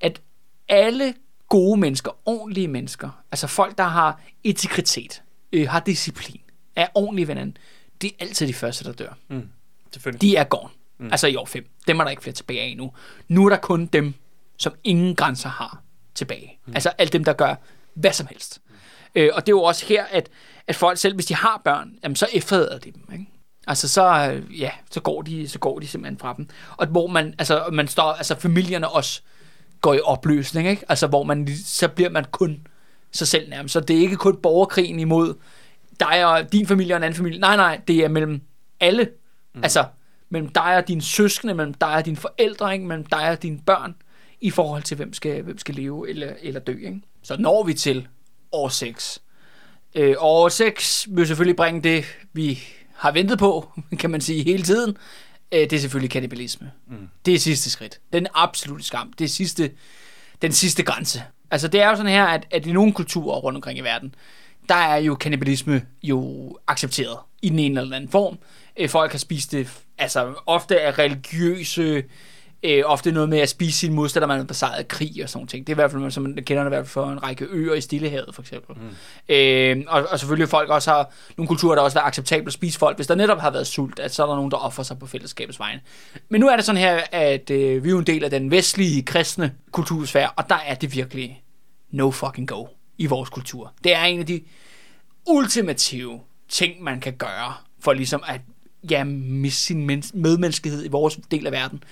at 0.01 0.20
alle 0.68 1.14
gode 1.49 1.81
mennesker, 1.81 2.11
ordentlige 2.24 2.68
mennesker, 2.68 3.22
altså 3.33 3.47
folk, 3.47 3.79
der 3.79 3.85
har 3.85 4.20
integritet, 4.45 5.22
øh, 5.53 5.68
har 5.68 5.81
disciplin, 5.81 6.41
er 6.77 6.87
ordentlige 6.95 7.29
ved 7.29 7.35
hinanden, 7.35 7.57
det 8.01 8.11
er 8.11 8.14
altid 8.24 8.49
de 8.49 8.55
første, 8.55 8.85
der 8.85 8.93
dør. 8.93 9.16
Mm, 9.29 9.49
selvfølgelig. 9.93 10.20
De 10.20 10.37
er 10.37 10.45
gone. 10.45 10.68
Mm. 10.99 11.07
Altså 11.07 11.27
i 11.27 11.37
år 11.37 11.45
5. 11.45 11.66
Dem 11.87 11.99
er 12.01 12.05
der 12.05 12.11
ikke 12.11 12.22
flere 12.22 12.35
tilbage 12.35 12.61
af 12.61 12.74
nu. 12.77 12.93
Nu 13.29 13.45
er 13.45 13.49
der 13.49 13.57
kun 13.57 13.87
dem, 13.87 14.14
som 14.57 14.72
ingen 14.85 15.14
grænser 15.14 15.49
har 15.49 15.83
tilbage. 16.14 16.59
Mm. 16.66 16.74
Altså 16.74 16.89
alle 16.99 17.11
dem, 17.11 17.24
der 17.24 17.33
gør 17.33 17.55
hvad 17.95 18.12
som 18.12 18.27
helst. 18.27 18.61
Øh, 19.17 19.31
og 19.35 19.47
det 19.47 19.53
er 19.53 19.57
jo 19.57 19.62
også 19.62 19.87
her, 19.87 20.05
at, 20.05 20.29
at 20.67 20.77
folk 20.77 20.99
selv, 20.99 21.14
hvis 21.14 21.27
de 21.27 21.35
har 21.35 21.61
børn, 21.64 21.93
jamen, 22.03 22.17
så 22.17 22.27
efterlader 22.33 22.79
de 22.79 22.93
dem. 22.93 23.03
Ikke? 23.12 23.27
Altså 23.67 23.89
så, 23.89 24.33
øh, 24.33 24.61
ja, 24.61 24.71
så 24.91 25.01
går, 25.01 25.23
de, 25.23 25.49
så 25.49 25.59
går 25.59 25.79
de 25.79 25.87
simpelthen 25.87 26.19
fra 26.19 26.35
dem. 26.37 26.49
Og 26.77 26.87
hvor 26.87 27.07
man, 27.07 27.35
altså, 27.39 27.64
man 27.73 27.89
står, 27.89 28.12
altså 28.12 28.35
familierne 28.35 28.89
også 28.89 29.23
går 29.81 29.95
i 29.95 30.01
opløsning, 30.05 30.69
ikke? 30.69 30.85
Altså 30.89 31.07
hvor 31.07 31.23
man, 31.23 31.49
så 31.64 31.89
bliver 31.89 32.11
man 32.11 32.25
kun 32.31 32.67
sig 33.12 33.29
selv 33.29 33.51
nærmest. 33.51 33.73
Så 33.73 33.81
det 33.81 33.97
er 33.97 34.01
ikke 34.01 34.17
kun 34.17 34.37
borgerkrigen 34.37 35.01
imod 35.01 35.35
dig 36.01 36.27
og 36.27 36.53
din 36.53 36.67
familie 36.67 36.95
og 36.95 36.97
en 36.97 37.03
anden 37.03 37.17
familie. 37.17 37.41
Nej, 37.41 37.57
nej, 37.57 37.81
det 37.89 38.05
er 38.05 38.09
mellem 38.09 38.41
alle. 38.81 39.09
Mm. 39.55 39.61
Altså 39.62 39.85
mellem 40.29 40.49
dig 40.49 40.77
og 40.77 40.89
dine 40.89 41.03
søskende, 41.03 41.55
mellem 41.55 41.75
dig 41.75 41.95
og 41.95 42.05
dine 42.05 42.17
forældre, 42.17 42.73
ikke? 42.73 42.87
mellem 42.87 43.07
dig 43.07 43.31
og 43.31 43.43
dine 43.43 43.59
børn, 43.67 43.95
i 44.41 44.51
forhold 44.51 44.83
til, 44.83 44.97
hvem 44.97 45.12
skal, 45.12 45.43
hvem 45.43 45.59
skal 45.59 45.75
leve 45.75 46.11
eller, 46.11 46.33
eller 46.43 46.61
dø. 46.61 46.73
Ikke? 46.73 47.01
Så 47.23 47.37
når 47.39 47.64
vi 47.64 47.75
til 47.75 48.09
år 48.53 48.68
6. 48.68 49.22
Øh, 49.94 50.14
og 50.18 50.42
år 50.42 50.49
6 50.49 51.09
vil 51.11 51.26
selvfølgelig 51.26 51.57
bringe 51.57 51.82
det, 51.82 52.05
vi 52.32 52.62
har 52.94 53.12
ventet 53.12 53.38
på, 53.38 53.72
kan 54.01 54.11
man 54.11 54.20
sige, 54.20 54.44
hele 54.44 54.62
tiden. 54.62 54.97
Øh, 55.53 55.61
det 55.61 55.72
er 55.72 55.80
selvfølgelig 55.80 56.11
kannibalisme. 56.11 56.72
Mm. 56.88 57.09
Det 57.26 57.34
er 57.34 57.38
sidste 57.38 57.70
skridt. 57.70 58.01
Den 58.12 58.26
absolutte 58.34 58.84
skam. 58.84 59.12
Det 59.12 59.24
er 59.24 59.28
sidste, 59.28 59.70
den 60.42 60.53
sidste 60.53 60.82
grænse. 60.82 61.22
Altså 61.51 61.68
det 61.68 61.80
er 61.80 61.88
jo 61.88 61.97
sådan 61.97 62.12
her, 62.12 62.24
at, 62.24 62.47
at 62.51 62.66
i 62.66 62.72
nogle 62.72 62.92
kulturer 62.92 63.38
rundt 63.38 63.57
omkring 63.57 63.78
i 63.78 63.82
verden, 63.82 64.14
der 64.68 64.74
er 64.74 64.97
jo 64.97 65.14
kannibalisme 65.14 65.82
jo 66.03 66.59
accepteret 66.66 67.18
i 67.42 67.49
den 67.49 67.59
ene 67.59 67.80
eller 67.80 67.97
anden 67.97 68.11
form. 68.11 68.38
Øh, 68.76 68.88
folk 68.88 69.12
har 69.12 69.18
spist 69.18 69.53
det, 69.53 69.68
altså 69.99 70.34
ofte 70.47 70.80
af 70.80 70.99
religiøse, 70.99 72.05
øh, 72.62 72.82
ofte 72.86 73.12
noget 73.12 73.28
med 73.28 73.38
at 73.38 73.48
spise 73.48 73.78
sin 73.78 73.92
modstander, 73.92 74.28
man 74.28 74.36
har 74.36 74.44
besejret 74.44 74.78
af 74.78 74.88
krig 74.88 75.22
og 75.22 75.28
sådan 75.28 75.46
ting. 75.46 75.66
Det 75.66 75.72
er 75.72 75.74
i 75.74 75.80
hvert 75.80 75.90
fald, 75.90 76.11
som 76.11 76.22
man 76.22 76.34
kender 76.34 76.62
det 76.62 76.70
i 76.70 76.74
hvert 76.74 76.84
fald 76.84 76.90
for 76.90 77.11
en 77.11 77.22
række 77.22 77.46
øer 77.50 77.74
i 77.74 77.80
Stillehavet, 77.80 78.34
for 78.34 78.42
eksempel. 78.42 78.76
Mm. 78.76 79.34
Øh, 79.34 79.84
og, 79.88 80.07
og 80.11 80.18
selvfølgelig 80.18 80.48
folk 80.48 80.70
også 80.70 80.90
har 80.90 81.11
nogle 81.36 81.48
kulturer, 81.48 81.74
der 81.74 81.82
også 81.82 81.98
er 81.98 82.02
acceptabelt 82.02 82.46
at 82.46 82.52
spise 82.52 82.78
folk, 82.78 82.96
hvis 82.96 83.07
der 83.07 83.14
netop 83.14 83.38
har 83.38 83.50
været 83.50 83.66
sult, 83.66 83.98
at 83.98 84.14
så 84.14 84.22
er 84.22 84.26
der 84.26 84.36
nogen, 84.36 84.50
der 84.50 84.57
offrer 84.57 84.84
sig 84.84 84.98
på 84.98 85.07
fællesskabets 85.07 85.59
vegne. 85.59 85.80
Men 86.28 86.40
nu 86.40 86.48
er 86.48 86.57
det 86.57 86.64
sådan 86.64 86.80
her, 86.80 87.00
at 87.12 87.50
øh, 87.50 87.84
vi 87.84 87.88
er 87.88 87.92
jo 87.92 87.98
en 87.98 88.07
del 88.07 88.24
af 88.24 88.30
den 88.30 88.50
vestlige 88.50 89.02
kristne 89.02 89.52
kultursfære, 89.70 90.30
og 90.36 90.48
der 90.48 90.59
er 90.66 90.74
det 90.74 90.94
virkelig 90.94 91.42
no 91.90 92.11
fucking 92.11 92.48
go 92.48 92.66
i 92.98 93.07
vores 93.07 93.30
kultur. 93.30 93.72
Det 93.84 93.94
er 93.94 94.04
en 94.04 94.20
af 94.20 94.26
de 94.26 94.40
ultimative 95.26 96.20
ting, 96.48 96.82
man 96.82 97.00
kan 97.00 97.12
gøre 97.12 97.54
for 97.80 97.92
ligesom 97.92 98.22
at 98.26 98.40
ja, 98.91 99.05
med 99.05 99.51
sin 99.51 99.87
men- 99.87 100.05
medmenneskelighed 100.14 100.84
i 100.84 100.89
vores 100.89 101.18
del 101.30 101.47
af 101.47 101.53
verden. 101.53 101.82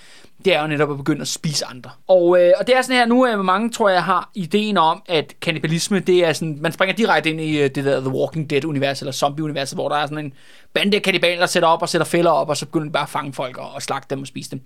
Det 0.45 0.55
er 0.55 0.61
jo 0.61 0.67
netop 0.67 0.91
at 0.91 0.97
begynde 0.97 1.21
at 1.21 1.27
spise 1.27 1.65
andre. 1.65 1.89
Og, 2.07 2.41
øh, 2.41 2.51
og 2.59 2.67
det 2.67 2.77
er 2.77 2.81
sådan 2.81 2.95
her, 2.95 3.05
nu 3.05 3.25
øh, 3.27 3.33
er 3.33 3.41
mange, 3.41 3.69
tror 3.69 3.89
jeg, 3.89 4.03
har 4.03 4.29
ideen 4.35 4.77
om, 4.77 5.01
at 5.05 5.33
kannibalisme, 5.41 5.99
det 5.99 6.25
er 6.25 6.33
sådan, 6.33 6.57
man 6.61 6.71
springer 6.71 6.95
direkte 6.95 7.29
ind 7.29 7.41
i 7.41 7.57
øh, 7.57 7.69
det 7.75 7.85
der 7.85 7.99
The 7.99 8.09
Walking 8.09 8.49
Dead-univers, 8.49 9.01
eller 9.01 9.11
zombie-universet, 9.11 9.77
hvor 9.77 9.89
der 9.89 9.95
er 9.95 10.05
sådan 10.05 10.25
en 10.25 10.33
bande 10.73 10.97
af 10.97 11.03
kannibaler, 11.03 11.39
der 11.39 11.45
sætter 11.45 11.69
op 11.69 11.81
og 11.81 11.89
sætter 11.89 12.05
fælder 12.05 12.31
op, 12.31 12.49
og 12.49 12.57
så 12.57 12.65
begynder 12.65 12.85
de 12.85 12.91
bare 12.91 13.03
at 13.03 13.09
fange 13.09 13.33
folk 13.33 13.57
og, 13.57 13.71
og 13.71 13.81
slagte 13.81 14.15
dem 14.15 14.21
og 14.21 14.27
spise 14.27 14.51
dem. 14.51 14.61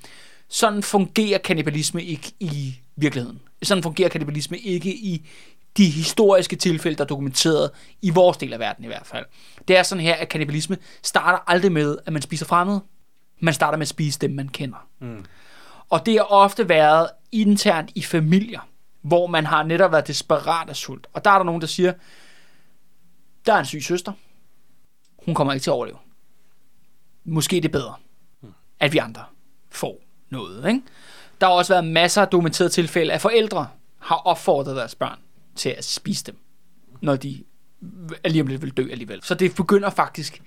Sådan 0.49 0.83
fungerer 0.83 1.37
kannibalisme 1.37 2.03
ikke 2.03 2.31
i 2.39 2.75
virkeligheden. 2.95 3.39
Sådan 3.63 3.83
fungerer 3.83 4.09
kannibalisme 4.09 4.57
ikke 4.57 4.89
i 4.89 5.27
de 5.77 5.89
historiske 5.89 6.55
tilfælde, 6.55 6.97
der 6.97 7.03
er 7.03 7.07
dokumenteret 7.07 7.71
i 8.01 8.09
vores 8.09 8.37
del 8.37 8.53
af 8.53 8.59
verden 8.59 8.83
i 8.83 8.87
hvert 8.87 9.05
fald. 9.05 9.25
Det 9.67 9.77
er 9.77 9.83
sådan 9.83 10.03
her, 10.03 10.15
at 10.15 10.29
kannibalisme 10.29 10.77
starter 11.03 11.39
aldrig 11.47 11.71
med, 11.71 11.97
at 12.05 12.13
man 12.13 12.21
spiser 12.21 12.45
fremmede. 12.45 12.81
Man 13.39 13.53
starter 13.53 13.77
med 13.77 13.83
at 13.83 13.87
spise 13.87 14.19
dem, 14.19 14.31
man 14.31 14.49
kender. 14.49 14.87
Mm. 14.99 15.25
Og 15.89 16.05
det 16.05 16.13
har 16.13 16.23
ofte 16.23 16.69
været 16.69 17.09
internt 17.31 17.91
i 17.95 18.01
familier, 18.01 18.67
hvor 19.01 19.27
man 19.27 19.45
har 19.45 19.63
netop 19.63 19.91
været 19.91 20.07
desperat 20.07 20.69
af 20.69 20.75
sult. 20.75 21.07
Og 21.13 21.25
der 21.25 21.31
er 21.31 21.37
der 21.37 21.43
nogen, 21.43 21.61
der 21.61 21.67
siger, 21.67 21.93
der 23.45 23.53
er 23.53 23.59
en 23.59 23.65
syg 23.65 23.83
søster. 23.83 24.11
Hun 25.25 25.35
kommer 25.35 25.53
ikke 25.53 25.63
til 25.63 25.69
at 25.69 25.73
overleve. 25.73 25.97
Måske 27.23 27.57
er 27.57 27.61
det 27.61 27.71
bedre, 27.71 27.93
at 28.79 28.93
vi 28.93 28.97
andre 28.97 29.23
får 29.69 30.01
noget. 30.29 30.67
Ikke? 30.67 30.81
Der 31.41 31.47
har 31.47 31.53
også 31.53 31.73
været 31.73 31.85
masser 31.85 32.21
af 32.21 32.27
dokumenterede 32.27 32.73
tilfælde, 32.73 33.13
at 33.13 33.21
forældre 33.21 33.67
har 33.97 34.15
opfordret 34.15 34.75
deres 34.75 34.95
børn 34.95 35.19
til 35.59 35.69
at 35.69 35.85
spise 35.85 36.23
dem, 36.23 36.37
når 37.01 37.15
de 37.15 37.43
lige 38.25 38.41
om 38.41 38.47
lidt 38.47 38.61
vil 38.61 38.71
dø 38.71 38.87
alligevel. 38.91 39.23
Så 39.23 39.33
det 39.33 39.55
begynder 39.55 39.89
faktisk 39.89 40.41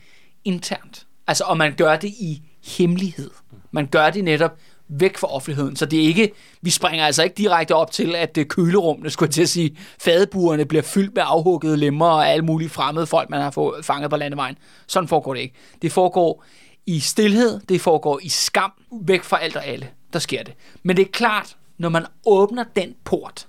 internt. 0.44 1.06
Altså, 1.26 1.44
og 1.44 1.56
man 1.56 1.74
gør 1.74 1.96
det 1.96 2.08
i 2.08 2.42
hemmelighed. 2.64 3.30
Man 3.70 3.86
gør 3.86 4.10
det 4.10 4.24
netop 4.24 4.58
væk 4.88 5.18
fra 5.18 5.34
offentligheden. 5.34 5.76
Så 5.76 5.86
det 5.86 5.98
er 5.98 6.06
ikke, 6.06 6.32
vi 6.62 6.70
springer 6.70 7.06
altså 7.06 7.22
ikke 7.22 7.34
direkte 7.34 7.74
op 7.74 7.90
til, 7.90 8.14
at 8.14 8.38
øh, 8.38 8.46
kølerummene, 8.46 9.10
skulle 9.10 9.28
jeg 9.28 9.34
til 9.34 9.42
at 9.42 9.48
sige, 9.48 9.76
fadeburene 9.98 10.64
bliver 10.64 10.82
fyldt 10.82 11.14
med 11.14 11.22
afhuggede 11.26 11.76
lemmer 11.76 12.06
og 12.06 12.28
alle 12.28 12.44
mulige 12.44 12.68
fremmede 12.68 13.06
folk, 13.06 13.30
man 13.30 13.40
har 13.40 13.50
fået 13.50 13.84
fanget 13.84 14.10
på 14.10 14.16
landevejen. 14.16 14.58
Sådan 14.86 15.08
foregår 15.08 15.34
det 15.34 15.40
ikke. 15.40 15.54
Det 15.82 15.92
foregår 15.92 16.44
i 16.86 17.00
stillhed, 17.00 17.60
det 17.68 17.80
foregår 17.80 18.20
i 18.22 18.28
skam, 18.28 18.72
væk 19.02 19.22
fra 19.22 19.38
alt 19.38 19.56
og 19.56 19.66
alle. 19.66 19.88
Der 20.12 20.18
sker 20.18 20.42
det. 20.42 20.54
Men 20.82 20.96
det 20.96 21.02
er 21.06 21.10
klart, 21.12 21.56
når 21.78 21.88
man 21.88 22.06
åbner 22.26 22.64
den 22.76 22.94
port, 23.04 23.46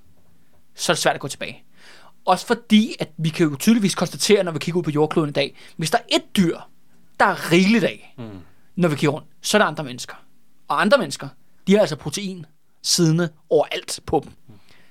så 0.76 0.92
er 0.92 0.94
det 0.94 1.02
svært 1.02 1.16
at 1.16 1.22
gå 1.22 1.28
tilbage. 1.28 1.64
Også 2.26 2.46
fordi, 2.46 2.96
at 3.00 3.10
vi 3.18 3.30
kan 3.30 3.50
jo 3.50 3.56
tydeligvis 3.56 3.96
konstatere, 3.96 4.44
når 4.44 4.52
vi 4.52 4.60
kigger 4.60 4.80
ud 4.80 4.84
på 4.84 4.92
jordkloden 4.92 5.30
i 5.30 5.34
dag, 5.34 5.56
hvis 5.78 5.92
der 5.92 5.98
er 5.98 6.16
et 6.16 6.24
dyr, 6.38 6.58
der 7.20 7.26
er 7.26 7.52
rigeligt 7.52 7.84
af, 7.84 8.16
mm. 8.18 8.40
når 8.76 8.90
vi 8.90 8.96
kigger 8.96 9.12
rundt, 9.12 9.28
så 9.42 9.58
er 9.58 9.60
der 9.60 9.66
andre 9.66 9.84
mennesker. 9.84 10.16
Og 10.68 10.82
andre 10.82 10.98
mennesker, 10.98 11.28
de 11.68 11.74
har 11.74 11.80
altså 11.80 11.96
protein 11.96 12.46
siddende 12.82 13.30
overalt 13.50 14.00
på 14.06 14.22
dem. 14.24 14.32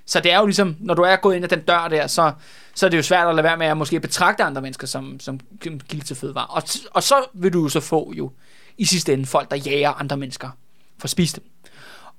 Så 0.05 0.19
det 0.19 0.31
er 0.31 0.39
jo 0.39 0.45
ligesom, 0.45 0.75
når 0.79 0.93
du 0.93 1.01
er 1.01 1.15
gået 1.15 1.35
ind 1.35 1.45
ad 1.45 1.49
den 1.49 1.61
dør 1.61 1.87
der, 1.87 2.07
så, 2.07 2.33
så 2.75 2.85
er 2.85 2.89
det 2.89 2.97
jo 2.97 3.03
svært 3.03 3.27
at 3.27 3.35
lade 3.35 3.43
være 3.43 3.57
med 3.57 3.67
at 3.67 3.77
måske 3.77 3.99
betragte 3.99 4.43
andre 4.43 4.61
mennesker 4.61 4.87
som, 4.87 5.19
som 5.19 5.39
kilde 5.61 6.05
til 6.05 6.15
fødevare. 6.15 6.47
Og, 6.47 6.63
og 6.91 7.03
så 7.03 7.15
vil 7.33 7.53
du 7.53 7.69
så 7.69 7.79
få 7.79 8.13
jo 8.17 8.31
i 8.77 8.85
sidste 8.85 9.13
ende 9.13 9.25
folk, 9.25 9.51
der 9.51 9.57
jager 9.57 9.91
andre 9.91 10.17
mennesker 10.17 10.49
for 10.97 11.05
at 11.05 11.09
spise 11.09 11.35
dem. 11.35 11.49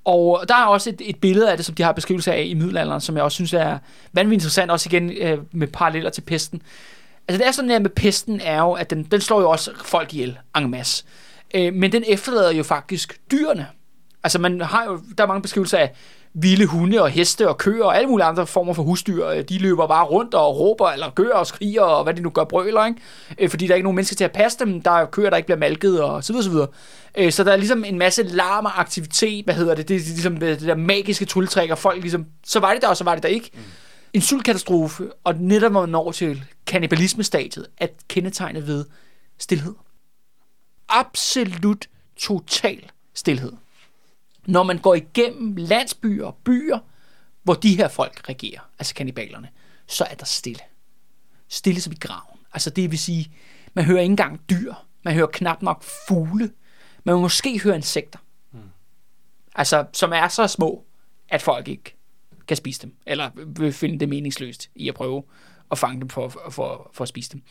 Og 0.05 0.45
der 0.47 0.55
er 0.55 0.65
også 0.65 0.89
et, 0.89 1.01
et 1.05 1.15
billede 1.15 1.51
af 1.51 1.57
det, 1.57 1.65
som 1.65 1.75
de 1.75 1.83
har 1.83 1.91
beskrivelse 1.91 2.33
af 2.33 2.43
i 2.45 2.53
middelalderen, 2.53 3.01
som 3.01 3.15
jeg 3.15 3.23
også 3.23 3.35
synes 3.35 3.53
er 3.53 3.77
vanvittigt 4.13 4.41
interessant, 4.41 4.71
også 4.71 4.89
igen 4.89 5.11
øh, 5.11 5.37
med 5.51 5.67
paralleller 5.67 6.09
til 6.09 6.21
pesten. 6.21 6.61
Altså 7.27 7.37
det 7.37 7.47
er 7.47 7.51
sådan 7.51 7.69
her 7.69 7.79
med 7.79 7.89
pesten 7.89 8.41
er 8.43 8.57
jo, 8.57 8.71
at 8.71 8.89
den, 8.89 9.03
den 9.03 9.21
slår 9.21 9.41
jo 9.41 9.49
også 9.49 9.71
folk 9.83 10.13
ihjel, 10.13 10.37
en 10.57 10.71
masse. 10.71 11.03
Øh, 11.55 11.73
men 11.73 11.91
den 11.91 12.03
efterlader 12.07 12.51
jo 12.51 12.63
faktisk 12.63 13.19
dyrene. 13.31 13.67
Altså 14.23 14.39
man 14.39 14.61
har 14.61 14.85
jo, 14.85 14.99
der 15.17 15.23
er 15.23 15.27
mange 15.27 15.41
beskrivelser 15.41 15.77
af 15.77 15.91
vilde 16.37 16.65
hunde 16.65 17.01
og 17.01 17.09
heste 17.09 17.49
og 17.49 17.57
køer 17.57 17.83
og 17.83 17.97
alle 17.97 18.09
mulige 18.09 18.25
andre 18.25 18.47
former 18.47 18.73
for 18.73 18.83
husdyr. 18.83 19.27
Øh, 19.27 19.43
de 19.49 19.57
løber 19.57 19.87
bare 19.87 20.05
rundt 20.05 20.33
og 20.33 20.59
råber 20.59 20.89
eller 20.89 21.09
gør 21.09 21.31
og 21.31 21.47
skriger 21.47 21.81
og 21.81 22.03
hvad 22.03 22.13
de 22.13 22.21
nu 22.21 22.29
gør 22.29 22.43
brøler, 22.43 22.85
ikke? 22.85 22.99
Øh, 23.37 23.49
fordi 23.49 23.67
der 23.67 23.73
er 23.73 23.75
ikke 23.75 23.83
nogen 23.83 23.95
mennesker 23.95 24.15
til 24.15 24.23
at 24.23 24.31
passe 24.31 24.59
dem. 24.59 24.81
Der 24.81 24.91
er 24.91 25.05
køer, 25.05 25.29
der 25.29 25.37
ikke 25.37 25.47
bliver 25.47 25.59
malket 25.59 26.03
og 26.03 26.23
så 26.23 26.33
videre, 26.33 26.43
så 26.43 26.49
videre. 26.49 26.67
Øh, 27.17 27.31
så 27.31 27.43
der 27.43 27.51
er 27.51 27.55
ligesom 27.55 27.83
en 27.83 27.99
masse 27.99 28.23
larm 28.23 28.65
og 28.65 28.79
aktivitet, 28.79 29.45
hvad 29.45 29.55
hedder 29.55 29.75
det, 29.75 29.87
det 29.87 29.95
er 29.95 29.99
ligesom 29.99 30.37
det 30.37 30.61
der 30.61 30.75
magiske 30.75 31.25
trylletræk, 31.25 31.69
og 31.71 31.77
folk 31.77 32.01
ligesom, 32.01 32.25
så 32.45 32.59
var 32.59 32.73
det 32.73 32.81
der, 32.81 32.87
og 32.87 32.97
så 32.97 33.03
var 33.03 33.13
det 33.13 33.23
der 33.23 33.29
ikke. 33.29 33.51
Mm. 33.53 33.61
En 34.13 34.21
sultkatastrofe, 34.21 35.09
og 35.23 35.35
netop 35.39 35.71
når 35.71 35.81
man 35.81 35.89
når 35.89 36.11
til 36.11 36.43
kannibalismestadiet, 36.67 37.67
at 37.77 37.91
kendetegnet 38.07 38.67
ved 38.67 38.85
stillhed. 39.39 39.73
Absolut 40.89 41.87
total 42.17 42.79
stillhed 43.13 43.51
når 44.47 44.63
man 44.63 44.77
går 44.77 44.95
igennem 44.95 45.55
landsbyer 45.55 46.25
og 46.25 46.35
byer, 46.35 46.79
hvor 47.43 47.53
de 47.53 47.77
her 47.77 47.87
folk 47.87 48.29
regerer, 48.29 48.69
altså 48.79 48.93
kanibalerne, 48.93 49.49
så 49.87 50.03
er 50.03 50.15
der 50.15 50.25
stille. 50.25 50.61
Stille 51.47 51.81
som 51.81 51.93
i 51.93 51.95
graven. 51.99 52.39
Altså 52.53 52.69
det 52.69 52.91
vil 52.91 52.99
sige, 52.99 53.31
man 53.73 53.85
hører 53.85 54.01
ikke 54.01 54.11
engang 54.11 54.41
dyr. 54.49 54.73
Man 55.03 55.13
hører 55.13 55.27
knap 55.27 55.61
nok 55.61 55.83
fugle. 56.07 56.51
Man 57.03 57.21
måske 57.21 57.59
høre 57.59 57.75
insekter. 57.75 58.19
Mm. 58.51 58.59
Altså, 59.55 59.85
som 59.93 60.13
er 60.13 60.27
så 60.27 60.47
små, 60.47 60.85
at 61.29 61.41
folk 61.41 61.67
ikke 61.67 61.95
kan 62.47 62.57
spise 62.57 62.81
dem. 62.81 62.95
Eller 63.05 63.29
vil 63.59 63.73
finde 63.73 63.99
det 63.99 64.09
meningsløst 64.09 64.69
i 64.75 64.89
at 64.89 64.95
prøve 64.95 65.23
at 65.71 65.77
fange 65.77 65.99
dem 66.01 66.09
for, 66.09 66.29
for, 66.29 66.89
for 66.93 67.01
at 67.01 67.07
spise 67.07 67.31
dem. 67.31 67.41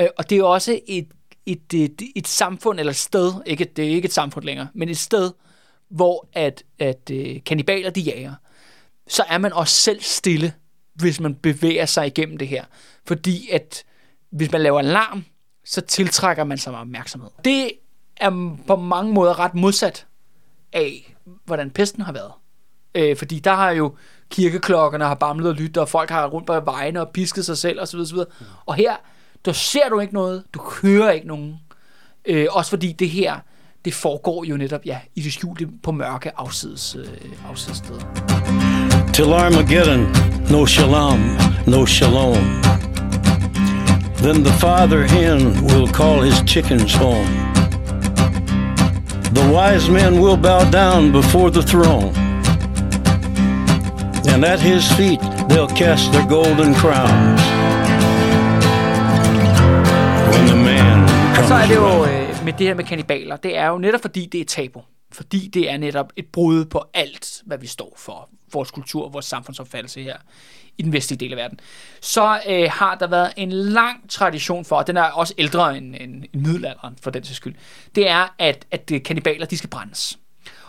Øh, 0.00 0.08
og 0.18 0.30
det 0.30 0.38
er 0.38 0.44
også 0.44 0.80
et, 0.86 1.08
et, 1.46 1.74
et, 1.74 2.02
et 2.16 2.28
samfund, 2.28 2.78
eller 2.78 2.90
et 2.90 2.96
sted, 2.96 3.32
ikke, 3.46 3.64
det 3.64 3.84
er 3.84 3.88
ikke 3.88 4.06
et 4.06 4.12
samfund 4.12 4.44
længere, 4.44 4.68
men 4.74 4.88
et 4.88 4.98
sted, 4.98 5.32
hvor 5.90 6.28
at, 6.32 6.62
at 6.78 7.10
øh, 7.12 7.44
kanibaler 7.46 7.90
de 7.90 8.00
jager, 8.00 8.34
så 9.08 9.24
er 9.28 9.38
man 9.38 9.52
også 9.52 9.74
selv 9.74 10.02
stille, 10.02 10.52
hvis 10.94 11.20
man 11.20 11.34
bevæger 11.34 11.86
sig 11.86 12.06
igennem 12.06 12.36
det 12.38 12.48
her. 12.48 12.64
Fordi 13.06 13.48
at 13.50 13.84
hvis 14.30 14.52
man 14.52 14.60
laver 14.60 14.78
alarm, 14.78 15.24
så 15.64 15.80
tiltrækker 15.80 16.44
man 16.44 16.58
sig 16.58 16.74
opmærksomhed. 16.74 17.30
Det 17.44 17.72
er 18.16 18.56
på 18.66 18.76
mange 18.76 19.12
måder 19.12 19.38
ret 19.38 19.54
modsat 19.54 20.06
af, 20.72 21.16
hvordan 21.44 21.70
pesten 21.70 22.02
har 22.02 22.12
været. 22.12 22.32
Øh, 22.94 23.16
fordi 23.16 23.38
der 23.38 23.54
har 23.54 23.70
jo 23.70 23.96
kirkeklokkerne 24.30 25.04
har 25.04 25.14
bamlet 25.14 25.48
og 25.48 25.54
lyttet, 25.54 25.76
og 25.76 25.88
folk 25.88 26.10
har 26.10 26.26
rundt 26.26 26.46
på 26.46 26.60
vejene 26.60 27.00
og 27.00 27.08
pisket 27.08 27.46
sig 27.46 27.58
selv 27.58 27.80
osv. 27.80 27.98
osv. 27.98 28.16
Mm. 28.16 28.46
Og 28.66 28.74
her, 28.74 28.96
der 29.44 29.52
ser 29.52 29.88
du 29.88 30.00
ikke 30.00 30.14
noget, 30.14 30.44
du 30.54 30.70
hører 30.82 31.10
ikke 31.10 31.26
nogen. 31.26 31.60
Øh, 32.24 32.46
også 32.50 32.70
fordi 32.70 32.92
det 32.92 33.10
her, 33.10 33.40
det 33.84 33.94
foregår 33.94 34.44
jo 34.44 34.56
netop 34.56 34.80
ja, 34.84 34.98
i 35.14 35.20
det 35.20 35.32
skjulte 35.32 35.66
på 35.82 35.92
mørke 35.92 36.30
afsides, 36.36 36.96
øh, 36.96 37.50
afsidessteder. 37.50 38.00
Till 39.12 39.32
Armageddon, 39.32 40.06
no 40.50 40.66
shalom, 40.66 41.20
no 41.66 41.86
shalom. 41.86 42.62
Then 44.16 44.44
the 44.44 44.52
father 44.52 45.02
hen 45.06 45.38
will 45.64 45.88
call 45.88 46.20
his 46.22 46.42
chickens 46.46 46.94
home. 46.94 47.50
The 49.34 49.46
wise 49.54 49.90
men 49.90 50.20
will 50.20 50.36
bow 50.36 50.62
down 50.70 51.12
before 51.12 51.50
the 51.50 51.62
throne. 51.62 52.12
And 54.34 54.44
at 54.44 54.60
his 54.60 54.92
feet 54.92 55.20
they'll 55.48 55.74
cast 55.76 56.12
their 56.12 56.26
golden 56.28 56.74
crowns. 56.74 57.40
When 60.30 60.46
the 60.46 60.56
man 60.56 61.08
comes 61.34 61.48
Så 61.48 61.54
er 61.54 61.66
det 61.66 61.74
jo 61.74 62.04
øh, 62.04 62.19
med 62.50 62.58
det 62.58 62.66
her 62.66 62.74
med 62.74 62.84
kanibaler, 62.84 63.36
det 63.36 63.56
er 63.56 63.66
jo 63.66 63.78
netop 63.78 64.00
fordi, 64.00 64.26
det 64.26 64.40
er 64.40 64.44
tabu. 64.44 64.82
Fordi 65.12 65.48
det 65.48 65.70
er 65.70 65.76
netop 65.76 66.12
et 66.16 66.26
brud 66.26 66.64
på 66.64 66.84
alt, 66.94 67.42
hvad 67.46 67.58
vi 67.58 67.66
står 67.66 67.94
for. 67.96 68.28
Vores 68.52 68.70
kultur, 68.70 69.08
vores 69.08 69.26
samfundsopfattelse 69.26 70.02
her 70.02 70.16
i 70.78 70.82
den 70.82 70.92
vestlige 70.92 71.18
del 71.18 71.32
af 71.32 71.36
verden. 71.36 71.60
Så 72.00 72.40
øh, 72.48 72.70
har 72.72 72.94
der 72.94 73.06
været 73.06 73.32
en 73.36 73.52
lang 73.52 74.10
tradition 74.10 74.64
for, 74.64 74.76
og 74.76 74.86
den 74.86 74.96
er 74.96 75.02
også 75.02 75.34
ældre 75.38 75.76
end, 75.76 75.94
end, 76.00 76.24
end 76.32 76.42
middelalderen 76.42 76.96
for 77.02 77.10
den 77.10 77.24
skyld, 77.24 77.54
det 77.94 78.08
er, 78.08 78.34
at, 78.38 78.66
at 78.70 78.90
øh, 78.92 79.02
kanibaler, 79.02 79.46
de 79.46 79.58
skal 79.58 79.70
brændes. 79.70 80.18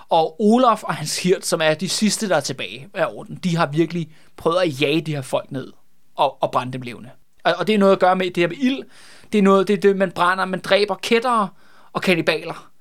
Og 0.10 0.42
Olaf 0.42 0.84
og 0.84 0.96
hans 0.96 1.24
hirt, 1.24 1.46
som 1.46 1.62
er 1.62 1.74
de 1.74 1.90
sidste, 1.90 2.30
der 2.30 2.36
er 2.36 2.42
tilbage 2.42 2.88
af 2.94 3.06
orden, 3.06 3.36
de 3.36 3.58
har 3.58 3.66
virkelig 3.66 4.12
prøvet 4.38 4.62
at 4.62 4.82
jage 4.82 5.02
de 5.02 5.16
her 5.16 5.22
folk 5.22 5.52
ned 5.52 5.72
og, 6.16 6.44
og 6.44 6.52
brænde 6.52 6.74
dem 6.74 6.82
levende. 6.82 7.10
Og, 7.44 7.54
og 7.58 7.68
det 7.68 7.76
er 7.76 7.80
noget 7.80 7.94
at 7.94 8.00
gøre 8.00 8.16
med 8.16 8.26
det 8.26 8.38
her 8.38 8.48
med 8.48 8.58
ild. 8.58 8.84
Det 9.32 9.38
er 9.38 9.44
noget, 9.44 9.68
det 9.68 9.74
er 9.74 9.82
det, 9.82 9.98
man 9.98 10.12
brænder. 10.12 10.46
Man 10.46 10.60
dræber 10.60 10.96
kættere 10.96 11.50
og 11.94 12.02
kanibaler 12.02 12.72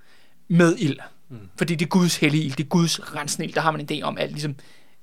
med 0.48 0.76
ild. 0.78 0.98
Mm. 1.28 1.38
Fordi 1.56 1.74
det 1.74 1.84
er 1.84 1.88
Guds 1.88 2.16
hellige 2.16 2.44
ild, 2.44 2.56
det 2.56 2.64
er 2.64 2.68
Guds 2.68 3.14
rensende 3.14 3.46
ild. 3.46 3.54
Der 3.54 3.60
har 3.60 3.70
man 3.70 3.80
en 3.80 3.88
idé 3.90 4.02
om, 4.02 4.18
at 4.18 4.30
ligesom, 4.30 4.54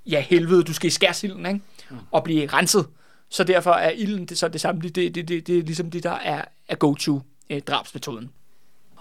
ja 0.06 0.22
helvede, 0.22 0.64
du 0.64 0.74
skal 0.74 0.88
i 0.88 0.92
skærsilden, 0.92 1.46
ikke? 1.46 1.62
Mm. 1.90 1.98
Og 2.12 2.24
blive 2.24 2.48
renset. 2.48 2.88
Så 3.30 3.44
derfor 3.44 3.72
er 3.72 3.90
ilden 3.90 4.26
det, 4.26 4.38
så 4.38 4.48
det 4.48 4.62
samme. 4.62 4.82
Det, 4.82 4.96
det, 4.96 5.16
det, 5.16 5.28
det, 5.28 5.48
det 5.48 5.58
er 5.58 5.64
ligesom 5.64 5.92
det, 5.92 6.04
der 6.04 6.12
er, 6.12 6.46
er 6.68 6.76
go-to 6.76 7.22
eh, 7.50 7.62
drabsmetoden. 7.62 8.30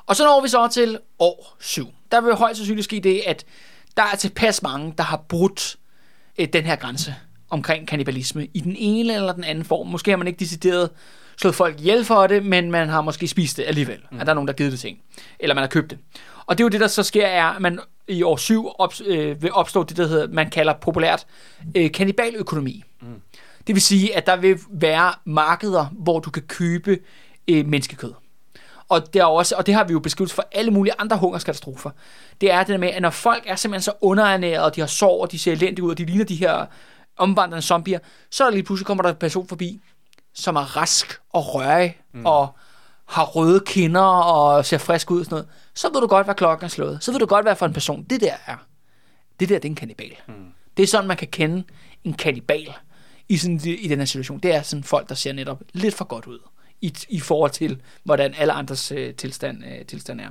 Og 0.06 0.16
så 0.16 0.24
når 0.24 0.42
vi 0.42 0.48
så 0.48 0.68
til 0.68 0.98
år 1.18 1.56
7. 1.60 1.88
Der 2.12 2.20
vil 2.20 2.34
højst 2.34 2.56
sandsynligt 2.56 2.84
ske 2.84 3.00
det, 3.00 3.22
at 3.26 3.44
der 3.96 4.02
er 4.02 4.16
tilpas 4.16 4.62
mange, 4.62 4.94
der 4.98 5.04
har 5.04 5.16
brudt 5.16 5.76
eh, 6.38 6.48
den 6.52 6.64
her 6.64 6.76
grænse 6.76 7.14
omkring 7.50 7.88
kannibalisme 7.88 8.48
i 8.54 8.60
den 8.60 8.76
ene 8.78 9.14
eller 9.14 9.32
den 9.32 9.44
anden 9.44 9.64
form. 9.64 9.86
Måske 9.86 10.10
har 10.10 10.18
man 10.18 10.26
ikke 10.26 10.40
decideret 10.40 10.90
slået 11.40 11.54
folk 11.54 11.80
ihjel 11.80 12.04
for 12.04 12.26
det, 12.26 12.44
men 12.44 12.70
man 12.70 12.88
har 12.88 13.00
måske 13.00 13.28
spist 13.28 13.56
det 13.56 13.64
alligevel. 13.66 13.98
Mm. 14.10 14.20
At 14.20 14.26
der 14.26 14.32
er 14.32 14.34
nogen, 14.34 14.48
der 14.48 14.52
har 14.52 14.56
givet 14.56 14.72
det 14.72 14.80
ting. 14.80 14.98
Eller 15.40 15.54
man 15.54 15.62
har 15.62 15.68
købt 15.68 15.90
det. 15.90 15.98
Og 16.46 16.58
det 16.58 16.62
er 16.62 16.64
jo 16.64 16.68
det, 16.68 16.80
der 16.80 16.86
så 16.86 17.02
sker, 17.02 17.26
er, 17.26 17.44
at 17.44 17.62
man 17.62 17.80
i 18.08 18.22
år 18.22 18.36
7 18.36 18.68
op, 18.78 18.94
øh, 19.06 19.42
vil 19.42 19.52
opstå 19.52 19.84
det, 19.84 19.96
der 19.96 20.06
hedder, 20.06 20.28
man 20.28 20.50
kalder 20.50 20.72
populært 20.72 21.26
øh, 21.74 21.92
kanibaløkonomi. 21.92 22.84
Mm. 23.02 23.20
Det 23.66 23.74
vil 23.74 23.82
sige, 23.82 24.16
at 24.16 24.26
der 24.26 24.36
vil 24.36 24.58
være 24.70 25.12
markeder, 25.24 25.86
hvor 25.92 26.20
du 26.20 26.30
kan 26.30 26.42
købe 26.42 26.98
øh, 27.48 27.66
menneskekød. 27.66 28.12
Og 28.88 29.14
det, 29.14 29.20
er 29.20 29.24
også, 29.24 29.54
og 29.56 29.66
det 29.66 29.74
har 29.74 29.84
vi 29.84 29.92
jo 29.92 29.98
beskrevet 29.98 30.32
for 30.32 30.44
alle 30.52 30.70
mulige 30.70 30.94
andre 30.98 31.16
hungerskatastrofer. 31.16 31.90
Det 32.40 32.52
er 32.52 32.58
det 32.58 32.68
der 32.68 32.78
med, 32.78 32.88
at 32.88 33.02
når 33.02 33.10
folk 33.10 33.42
er 33.46 33.56
simpelthen 33.56 33.82
så 33.82 33.92
underernæret, 34.00 34.64
og 34.64 34.76
de 34.76 34.80
har 34.80 34.88
sår, 34.88 35.22
og 35.22 35.32
de 35.32 35.38
ser 35.38 35.52
elendige 35.52 35.82
ud, 35.82 35.90
og 35.90 35.98
de 35.98 36.04
ligner 36.04 36.24
de 36.24 36.36
her 36.36 36.66
omvandrende 37.16 37.62
zombier, 37.62 37.98
så 38.30 38.44
er 38.44 38.48
der 38.48 38.54
lige 38.54 38.62
pludselig 38.62 38.86
kommer 38.86 39.02
der 39.02 39.10
en 39.10 39.16
person 39.16 39.48
forbi, 39.48 39.80
som 40.36 40.56
er 40.56 40.76
rask 40.76 41.20
og 41.30 41.54
rørig 41.54 42.00
mm. 42.12 42.26
og 42.26 42.48
har 43.06 43.24
røde 43.24 43.60
kinder 43.66 44.00
og 44.02 44.64
ser 44.64 44.78
frisk 44.78 45.10
ud 45.10 45.18
og 45.18 45.24
sådan 45.24 45.34
noget, 45.34 45.48
så 45.74 45.90
ved 45.92 46.00
du 46.00 46.06
godt, 46.06 46.26
hvad 46.26 46.34
klokken 46.34 46.64
er 46.64 46.68
slået. 46.68 46.98
Så 47.00 47.12
ved 47.12 47.18
du 47.18 47.26
godt, 47.26 47.44
hvad 47.44 47.56
for 47.56 47.66
en 47.66 47.72
person 47.72 48.02
det 48.02 48.20
der 48.20 48.34
er. 48.46 48.56
Det 49.40 49.48
der, 49.48 49.58
det 49.58 49.64
er 49.64 49.70
en 49.70 49.74
kannibal. 49.74 50.12
Mm. 50.28 50.34
Det 50.76 50.82
er 50.82 50.86
sådan, 50.86 51.08
man 51.08 51.16
kan 51.16 51.28
kende 51.28 51.64
en 52.04 52.12
kannibal 52.12 52.74
i, 53.28 53.36
sådan, 53.36 53.60
i 53.64 53.88
den 53.88 53.98
her 53.98 54.04
situation. 54.04 54.38
Det 54.38 54.54
er 54.54 54.62
sådan 54.62 54.82
folk, 54.84 55.08
der 55.08 55.14
ser 55.14 55.32
netop 55.32 55.62
lidt 55.72 55.94
for 55.94 56.04
godt 56.04 56.26
ud 56.26 56.38
i, 56.80 56.94
i 57.08 57.20
forhold 57.20 57.50
til, 57.50 57.80
hvordan 58.04 58.34
alle 58.38 58.52
andres 58.52 58.92
øh, 58.92 59.14
tilstand, 59.14 59.64
øh, 59.64 59.84
tilstand 59.86 60.20
er. 60.20 60.28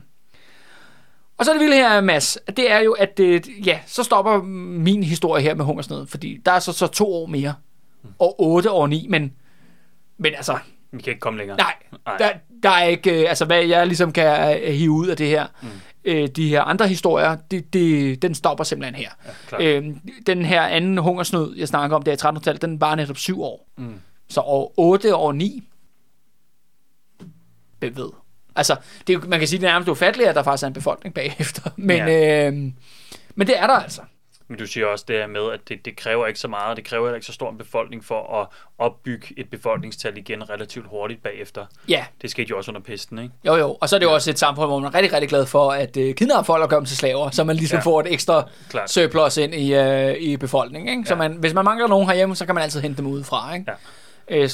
Og 1.38 1.46
så 1.46 1.52
er 1.52 1.56
det 1.56 1.62
vilde 1.62 1.76
her, 1.76 2.02
Mads, 2.02 2.38
det 2.58 2.72
er 2.72 2.80
jo, 2.80 2.92
at 2.92 3.20
øh, 3.20 3.68
ja, 3.68 3.80
så 3.86 4.04
stopper 4.04 4.42
min 4.44 5.04
historie 5.04 5.44
her 5.44 5.56
med 5.56 5.66
hungersnød, 5.66 6.08
fordi 6.08 6.42
der 6.46 6.52
er 6.52 6.60
så, 6.60 6.74
så 6.74 6.88
to 6.88 7.14
år 7.14 7.26
mere, 7.26 7.54
mm. 8.04 8.10
og 8.20 8.42
otte 8.42 8.72
år 8.72 8.88
ni, 8.88 9.08
men 9.10 9.34
men 10.18 10.34
altså... 10.36 10.58
Vi 10.92 11.02
kan 11.02 11.12
ikke 11.12 11.20
komme 11.20 11.38
længere. 11.38 11.58
Nej, 11.58 11.74
nej. 12.06 12.18
Der, 12.18 12.30
der 12.64 12.70
er 12.70 12.84
ikke... 12.84 13.22
Øh, 13.22 13.30
altså, 13.30 13.46
hvad 13.46 13.64
jeg 13.64 13.88
ligesom 13.88 14.12
kan 14.12 14.58
uh, 14.58 14.74
hive 14.74 14.92
ud 14.92 15.08
af 15.08 15.18
det 15.18 15.28
her, 15.28 15.48
mm. 15.62 15.68
øh, 16.06 16.28
de 16.28 16.50
her 16.50 16.62
andre 16.62 16.88
historier, 16.88 17.38
det, 17.52 17.74
det, 17.74 18.22
den 18.22 18.36
stopper 18.36 18.64
simpelthen 18.64 18.96
her. 18.96 19.10
Ja, 19.60 19.66
øh, 19.66 19.86
den 20.28 20.46
her 20.46 20.62
anden 20.62 20.98
hungersnød, 20.98 21.56
jeg 21.56 21.68
snakker 21.68 21.96
om, 21.96 22.04
det 22.04 22.24
er 22.24 22.32
i 22.32 22.36
1300-tallet, 22.36 22.62
den 22.62 22.82
var 22.82 22.96
netop 22.96 23.18
syv 23.18 23.42
år. 23.42 23.68
Mm. 23.78 24.00
Så 24.30 24.42
år 24.42 24.74
8 24.78 25.16
og 25.16 25.36
9, 25.36 25.64
hvem 27.80 27.98
ved? 27.98 28.10
Altså, 28.56 28.76
det, 29.08 29.28
man 29.28 29.40
kan 29.40 29.48
sige, 29.48 29.60
det 29.60 29.68
er 29.68 29.72
nærmest 29.72 29.90
ufatteligt, 29.90 30.30
at 30.30 30.36
der 30.36 30.44
faktisk 30.44 30.64
er 30.64 30.68
en 30.68 30.74
befolkning 30.74 31.16
bagefter. 31.16 31.62
Men, 31.78 31.98
ja. 31.98 32.48
øh, 32.48 32.54
men 33.36 33.48
det 33.48 33.60
er 33.60 33.68
der 33.68 33.74
altså. 33.74 34.02
Men 34.48 34.58
du 34.60 34.68
siger 34.68 34.86
også 34.86 35.06
det 35.08 35.16
her 35.16 35.28
med, 35.28 35.52
at 35.52 35.60
det, 35.70 35.86
det 35.86 35.96
kræver 35.98 36.28
ikke 36.28 36.40
så 36.40 36.48
meget, 36.48 36.78
det 36.78 36.86
kræver 36.86 37.06
heller 37.06 37.16
ikke 37.16 37.26
så 37.26 37.34
stor 37.34 37.50
en 37.52 37.58
befolkning 37.58 38.06
for 38.06 38.42
at 38.42 38.48
opbygge 38.80 39.28
et 39.38 39.50
befolkningstal 39.50 40.18
igen 40.18 40.50
relativt 40.50 40.86
hurtigt 40.90 41.24
bagefter. 41.24 41.66
Ja, 41.90 42.06
Det 42.22 42.32
skete 42.32 42.50
jo 42.50 42.58
også 42.58 42.72
under 42.72 42.82
pesten, 42.82 43.20
ikke? 43.20 43.34
jo 43.46 43.56
jo. 43.56 43.78
Og 43.82 43.90
så 43.90 43.96
er 43.96 44.00
det 44.00 44.06
jo 44.06 44.14
også 44.14 44.30
et 44.32 44.40
samfund, 44.40 44.68
hvor 44.68 44.80
man 44.80 44.92
er 44.92 44.96
rigtig, 44.96 45.14
rigtig 45.14 45.30
glad 45.30 45.46
for 45.46 45.72
at 45.72 45.98
øh, 45.98 46.16
kidnappe 46.16 46.46
folk 46.46 46.64
og 46.64 46.70
gøre 46.70 46.80
dem 46.80 46.86
til 46.86 46.98
slaver, 46.98 47.30
så 47.30 47.44
man 47.44 47.56
ligesom 47.56 47.76
ja. 47.76 47.80
Ja. 47.80 47.86
får 47.86 48.00
et 48.00 48.14
ekstra 48.14 48.44
Klart. 48.70 48.90
surplus 48.92 49.38
ind 49.38 49.54
i, 49.56 49.74
øh, 49.74 50.14
i 50.16 50.38
befolkningen. 50.38 50.98
Ikke? 50.98 51.08
Så 51.08 51.14
Ja. 51.14 51.18
man, 51.18 51.34
hvis 51.34 51.54
man 51.54 51.66
mangler 51.66 51.88
nogen 51.88 52.08
herhjemme, 52.08 52.36
så 52.36 52.46
kan 52.46 52.56
man 52.56 52.64
altid 52.64 52.82
hente 52.82 52.98
dem 52.98 53.08
udefra. 53.08 53.54
Ikke? 53.54 53.66
Ja. 53.72 53.76
Øh, 54.28 54.50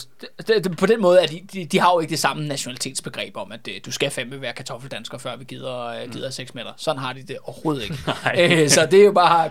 det, 0.48 0.64
det, 0.64 0.78
på 0.78 0.86
den 0.86 1.02
måde, 1.02 1.22
at 1.22 1.30
de, 1.30 1.42
de, 1.54 1.66
de 1.66 1.80
har 1.80 1.94
jo 1.94 2.00
ikke 2.00 2.12
det 2.12 2.20
samme 2.20 2.48
nationalitetsbegreb 2.48 3.38
om, 3.38 3.52
at 3.52 3.68
øh, 3.68 3.74
du 3.86 3.92
skal 3.92 4.12
fandme 4.12 4.42
være 4.42 4.54
kartoffeldansker, 4.54 5.18
før 5.18 5.36
vi 5.36 5.44
gider, 5.44 5.86
øh, 5.86 6.12
gider 6.12 6.30
6 6.30 6.56
meter. 6.56 6.74
Sådan 6.78 7.02
har 7.02 7.14
de 7.14 7.22
det 7.22 7.38
overhovedet 7.44 7.84
ikke. 7.84 7.96
øh, 8.64 8.70
så 8.70 8.88
det 8.92 9.02
er 9.02 9.06
jo 9.06 9.12
bare, 9.12 9.50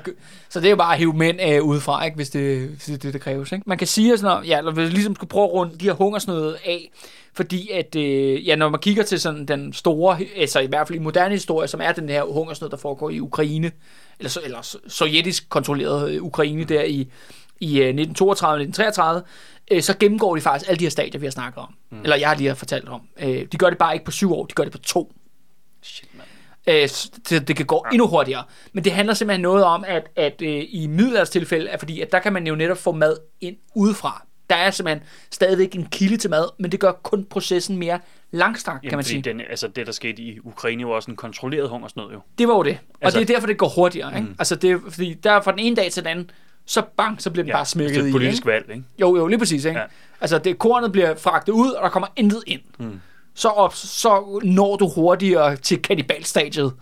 så 0.49 0.61
det 0.61 0.67
er 0.67 0.71
jo 0.71 0.77
bare 0.77 0.93
at 0.93 0.99
hive 0.99 1.13
mænd 1.13 1.41
øh, 1.43 1.63
udefra, 1.63 2.05
ikke, 2.05 2.17
hvis, 2.17 2.31
det, 2.31 2.69
hvis 2.69 2.85
det 2.85 3.03
det, 3.03 3.13
der 3.13 3.19
kræves. 3.19 3.53
Ikke? 3.53 3.65
Man 3.67 3.79
kan 3.79 3.87
sige, 3.87 4.19
sådan, 4.19 4.35
noget, 4.35 4.49
ja, 4.49 4.59
eller 4.59 4.73
hvis 4.73 4.89
vi 4.89 4.95
ligesom 4.95 5.15
skulle 5.15 5.31
prøve 5.31 5.45
at 5.45 5.53
runde 5.53 5.79
de 5.79 5.85
her 5.85 5.93
hungersnøde 5.93 6.57
af, 6.65 6.91
fordi 7.33 7.71
at, 7.71 7.97
øh, 7.97 8.49
ja, 8.49 8.57
når 8.57 8.69
man 8.69 8.81
kigger 8.81 9.03
til 9.03 9.21
sådan 9.21 9.47
den 9.47 9.73
store, 9.73 10.19
altså 10.37 10.61
i 10.61 10.67
hvert 10.67 10.89
fald 10.89 10.99
i 10.99 11.03
moderne 11.03 11.35
historie, 11.35 11.69
som 11.69 11.81
er 11.81 11.93
den 11.93 12.09
her 12.09 12.23
hungersnød, 12.23 12.71
der 12.71 12.77
foregår 12.77 13.11
i 13.11 13.21
Ukraine, 13.21 13.73
eller, 14.19 14.31
så, 14.31 14.41
eller 14.45 14.59
so- 14.59 14.89
sovjetisk 14.89 15.49
kontrolleret 15.49 16.11
øh, 16.11 16.23
Ukraine 16.23 16.65
der 16.65 16.83
i, 16.83 17.09
i 17.61 17.81
øh, 17.83 17.95
1932-1933, 17.95 19.21
øh, 19.71 19.83
så 19.83 19.97
gennemgår 20.01 20.35
de 20.37 20.41
faktisk 20.41 20.71
alle 20.71 20.79
de 20.79 20.85
her 20.85 20.91
stadier, 20.91 21.19
vi 21.21 21.27
har 21.27 21.31
snakket 21.31 21.63
om. 21.63 21.75
Mm. 21.91 22.03
Eller 22.03 22.17
jeg 22.17 22.29
har 22.29 22.37
lige 22.37 22.49
har 22.49 22.55
fortalt 22.55 22.89
om. 22.89 23.01
Øh, 23.21 23.47
de 23.53 23.57
gør 23.59 23.69
det 23.69 23.79
bare 23.79 23.93
ikke 23.95 24.05
på 24.05 24.11
syv 24.11 24.33
år, 24.33 24.47
de 24.47 24.55
gør 24.55 24.63
det 24.63 24.73
på 24.73 24.79
to. 24.79 25.13
Shit, 25.83 26.09
mand. 26.15 26.27
Øh, 26.67 26.89
det, 27.31 27.49
det 27.49 27.57
kan 27.57 27.67
gå 27.67 27.87
endnu 27.93 28.07
hurtigere. 28.07 28.45
Men 28.73 28.85
det 28.85 28.93
handler 28.93 29.15
simpelthen 29.15 29.41
noget 29.43 29.65
om, 29.65 29.85
at, 29.89 30.07
at 30.17 30.43
øh, 30.43 30.65
i 30.69 30.87
middelalderstilfælde, 30.87 31.69
er 31.71 31.79
fordi, 31.79 32.01
at 32.01 32.13
der 32.13 32.19
kan 32.19 32.33
man 32.33 32.47
jo 32.47 32.55
netop 32.55 32.79
få 32.79 32.93
mad 32.93 33.17
ind 33.41 33.57
udefra. 33.75 34.27
Der 34.51 34.57
er 34.57 34.71
simpelthen 34.71 35.07
stadigvæk 35.31 35.75
en 35.75 35.87
kilde 35.87 36.17
til 36.17 36.31
mad, 36.31 36.45
men 36.59 36.73
det 36.73 36.81
gør 36.81 36.93
kun 36.93 37.25
processen 37.25 37.77
mere 37.77 38.01
langstrakt, 38.31 38.83
kan 38.89 38.97
man 38.99 39.05
sige. 39.05 39.23
Den, 39.23 39.41
altså 39.51 39.69
det, 39.69 39.87
der 39.87 39.93
skete 39.93 40.23
i 40.23 40.39
Ukraine, 40.45 40.87
var 40.87 40.93
også 40.93 41.11
en 41.11 41.17
kontrolleret 41.17 41.69
hungersnød, 41.69 42.11
jo. 42.13 42.21
Det 42.39 42.49
var 42.49 42.55
jo 42.55 42.63
det. 42.63 42.79
Og 42.91 42.99
Altså- 43.03 43.21
det 43.21 43.31
er 43.31 43.35
derfor, 43.35 43.47
det 43.47 43.59
går 43.59 43.69
hurtigere. 43.69 44.17
Ikke? 44.19 44.29
Altså, 44.39 44.57
det 44.57 44.71
er, 44.71 44.79
fordi 44.89 45.15
der 45.15 45.41
fra 45.41 45.51
den 45.51 45.59
ene 45.59 45.77
dag 45.77 45.93
til 45.93 46.03
den 46.03 46.11
anden, 46.11 46.31
så 46.71 46.83
bang, 46.97 47.23
så 47.23 47.31
bliver 47.31 47.43
den 47.43 47.49
Ja, 47.49 47.57
bare 47.57 47.65
smækket 47.67 47.95
det 47.95 48.01
er 48.01 48.05
i. 48.05 48.09
et 48.09 48.13
politisk 48.13 48.43
ikke? 48.43 48.51
valg, 48.53 48.71
ikke? 48.71 48.83
Jo, 49.01 49.17
jo, 49.17 49.27
lige 49.27 49.39
præcis. 49.39 49.65
Ikke? 49.65 49.81
Ja. 49.81 49.87
Altså, 50.21 50.39
det, 50.39 50.59
kornet 50.59 50.93
bliver 50.93 51.15
fragtet 51.15 51.53
ud, 51.53 51.71
og 51.71 51.83
der 51.83 51.89
kommer 51.89 52.09
intet 52.17 52.43
ind. 52.47 52.61
Mm. 52.79 53.01
Så, 53.35 53.49
op, 53.49 53.75
så 53.75 54.41
når 54.45 54.77
du 54.77 54.89
hurtigere 54.89 55.57
til 55.57 55.83
kanibalstadiet, 55.83 56.73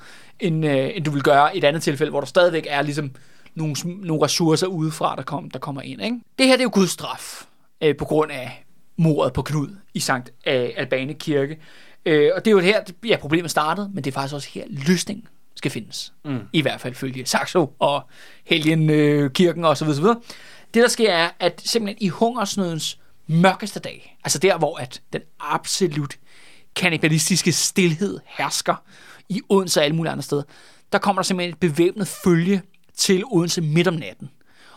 end, 0.40 0.66
øh, 0.66 0.90
end 0.96 1.04
du 1.04 1.10
vil 1.10 1.22
gøre 1.22 1.54
i 1.54 1.58
et 1.58 1.64
andet 1.64 1.82
tilfælde, 1.82 2.10
hvor 2.10 2.20
der 2.20 2.26
stadigvæk 2.26 2.66
er 2.68 2.82
ligesom 2.82 3.10
nogle, 3.54 3.74
nogle 3.84 4.24
ressourcer 4.24 4.66
udefra, 4.66 5.16
der, 5.16 5.22
kom, 5.22 5.50
der 5.50 5.58
kommer 5.58 5.82
ind. 5.82 6.02
Ikke? 6.02 6.20
Det 6.38 6.46
her 6.46 6.52
det 6.52 6.60
er 6.60 6.64
jo 6.64 6.70
Guds 6.72 6.90
straf 6.90 7.44
øh, 7.80 7.96
på 7.96 8.04
grund 8.04 8.30
af 8.30 8.64
mordet 8.96 9.32
på 9.32 9.42
Knud 9.42 9.68
i 9.94 10.00
Sankt 10.00 10.30
øh, 10.46 10.68
Albane 10.76 11.14
Kirke. 11.14 11.58
Øh, 12.06 12.30
og 12.36 12.44
det 12.44 12.50
er 12.50 12.52
jo 12.54 12.58
her, 12.58 12.80
ja, 13.04 13.16
problemet 13.16 13.50
startede, 13.50 13.90
men 13.94 14.04
det 14.04 14.10
er 14.10 14.14
faktisk 14.14 14.34
også 14.34 14.48
her, 14.52 14.64
løsningen 14.68 15.26
skal 15.58 15.70
findes. 15.70 16.12
Mm. 16.24 16.40
I 16.52 16.62
hvert 16.62 16.80
fald 16.80 16.94
følge 16.94 17.26
Saxo 17.26 17.72
og 17.78 18.02
Helgen 18.44 18.90
øh, 18.90 19.30
kirken 19.30 19.64
og 19.64 19.76
så 19.76 19.84
videre, 19.84 19.96
så 19.96 20.02
videre. 20.02 20.20
Det 20.74 20.82
der 20.82 20.88
sker 20.88 21.12
er, 21.12 21.30
at 21.40 21.62
simpelthen 21.64 22.06
i 22.06 22.08
hungersnødens 22.08 22.98
mørkeste 23.26 23.80
dag, 23.80 24.16
altså 24.24 24.38
der 24.38 24.58
hvor 24.58 24.76
at 24.76 25.02
den 25.12 25.20
absolut 25.40 26.18
kannibalistiske 26.76 27.52
stillhed 27.52 28.18
hersker 28.26 28.82
i 29.28 29.40
Odense 29.48 29.80
og 29.80 29.84
alle 29.84 29.96
mulige 29.96 30.12
andre 30.12 30.22
steder, 30.22 30.42
der 30.92 30.98
kommer 30.98 31.22
der 31.22 31.26
simpelthen 31.26 31.54
et 31.54 31.60
bevæbnet 31.60 32.08
følge 32.24 32.62
til 32.96 33.24
Odense 33.26 33.60
midt 33.60 33.88
om 33.88 33.94
natten. 33.94 34.30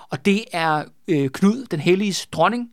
Og 0.09 0.25
det 0.25 0.45
er 0.51 0.83
øh, 1.07 1.29
Knud, 1.29 1.65
den 1.65 1.79
hellige 1.79 2.27
dronning, 2.31 2.71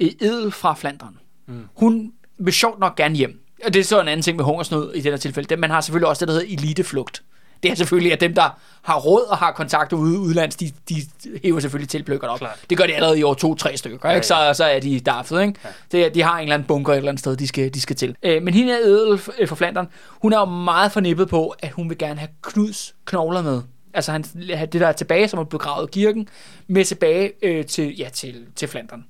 øh, 0.00 0.08
edel 0.20 0.50
fra 0.50 0.74
Flandern. 0.74 1.18
Mm. 1.46 1.64
Hun 1.74 2.12
vil 2.38 2.54
sjovt 2.54 2.78
nok 2.78 2.96
gerne 2.96 3.14
hjem. 3.14 3.40
Og 3.64 3.74
det 3.74 3.80
er 3.80 3.84
så 3.84 4.00
en 4.00 4.08
anden 4.08 4.22
ting 4.22 4.36
med 4.36 4.44
hungersnød 4.44 4.94
i 4.94 5.00
det 5.00 5.12
her 5.12 5.16
tilfælde. 5.16 5.56
Man 5.56 5.70
har 5.70 5.80
selvfølgelig 5.80 6.08
også 6.08 6.20
det, 6.20 6.28
der 6.28 6.40
hedder 6.40 6.56
eliteflugt. 6.56 7.22
Det 7.62 7.70
er 7.70 7.74
selvfølgelig, 7.74 8.12
at 8.12 8.20
dem, 8.20 8.34
der 8.34 8.58
har 8.82 8.98
råd 8.98 9.22
og 9.22 9.36
har 9.36 9.52
kontakter 9.52 9.96
ude 9.96 10.18
udlands, 10.18 10.56
de, 10.56 10.72
de 10.88 10.94
hæver 11.42 11.60
selvfølgelig 11.60 11.88
tilpløkkerne 11.88 12.32
op. 12.32 12.38
Klart. 12.38 12.58
Det 12.70 12.78
gør 12.78 12.86
de 12.86 12.94
allerede 12.94 13.18
i 13.18 13.22
år 13.22 13.34
to-tre 13.34 13.76
stykker, 13.76 14.10
ikke? 14.10 14.26
Så, 14.26 14.50
så 14.54 14.64
er 14.64 14.80
de 14.80 15.00
daffet. 15.00 15.42
Ikke? 15.42 15.54
Ja. 15.64 15.98
Det, 15.98 16.14
de 16.14 16.22
har 16.22 16.36
en 16.36 16.42
eller 16.42 16.54
anden 16.54 16.66
bunker 16.66 16.92
et 16.92 16.96
eller 16.96 17.08
andet 17.08 17.20
sted, 17.20 17.36
de 17.36 17.48
skal, 17.48 17.74
de 17.74 17.80
skal 17.80 17.96
til. 17.96 18.16
Øh, 18.22 18.42
men 18.42 18.54
hende 18.54 18.72
er 18.72 18.76
edel 18.76 19.20
øh, 19.38 19.48
fra 19.48 19.56
Flandern. 19.56 19.88
Hun 20.10 20.32
er 20.32 20.38
jo 20.38 20.44
meget 20.44 20.92
fornippet 20.92 21.28
på, 21.28 21.54
at 21.58 21.70
hun 21.70 21.88
vil 21.88 21.98
gerne 21.98 22.18
have 22.18 22.28
Knuds 22.42 22.94
knogler 23.04 23.42
med. 23.42 23.62
Altså 23.94 24.12
han, 24.12 24.22
det 24.22 24.72
der 24.72 24.86
er 24.86 24.92
tilbage, 24.92 25.28
som 25.28 25.38
er 25.38 25.44
begravet 25.44 25.88
i 25.88 25.90
kirken, 25.92 26.28
med 26.66 26.84
tilbage 26.84 27.32
øh, 27.42 27.66
til, 27.66 27.96
ja, 27.98 28.08
til, 28.08 28.46
til 28.56 28.68
Flandern. 28.68 29.04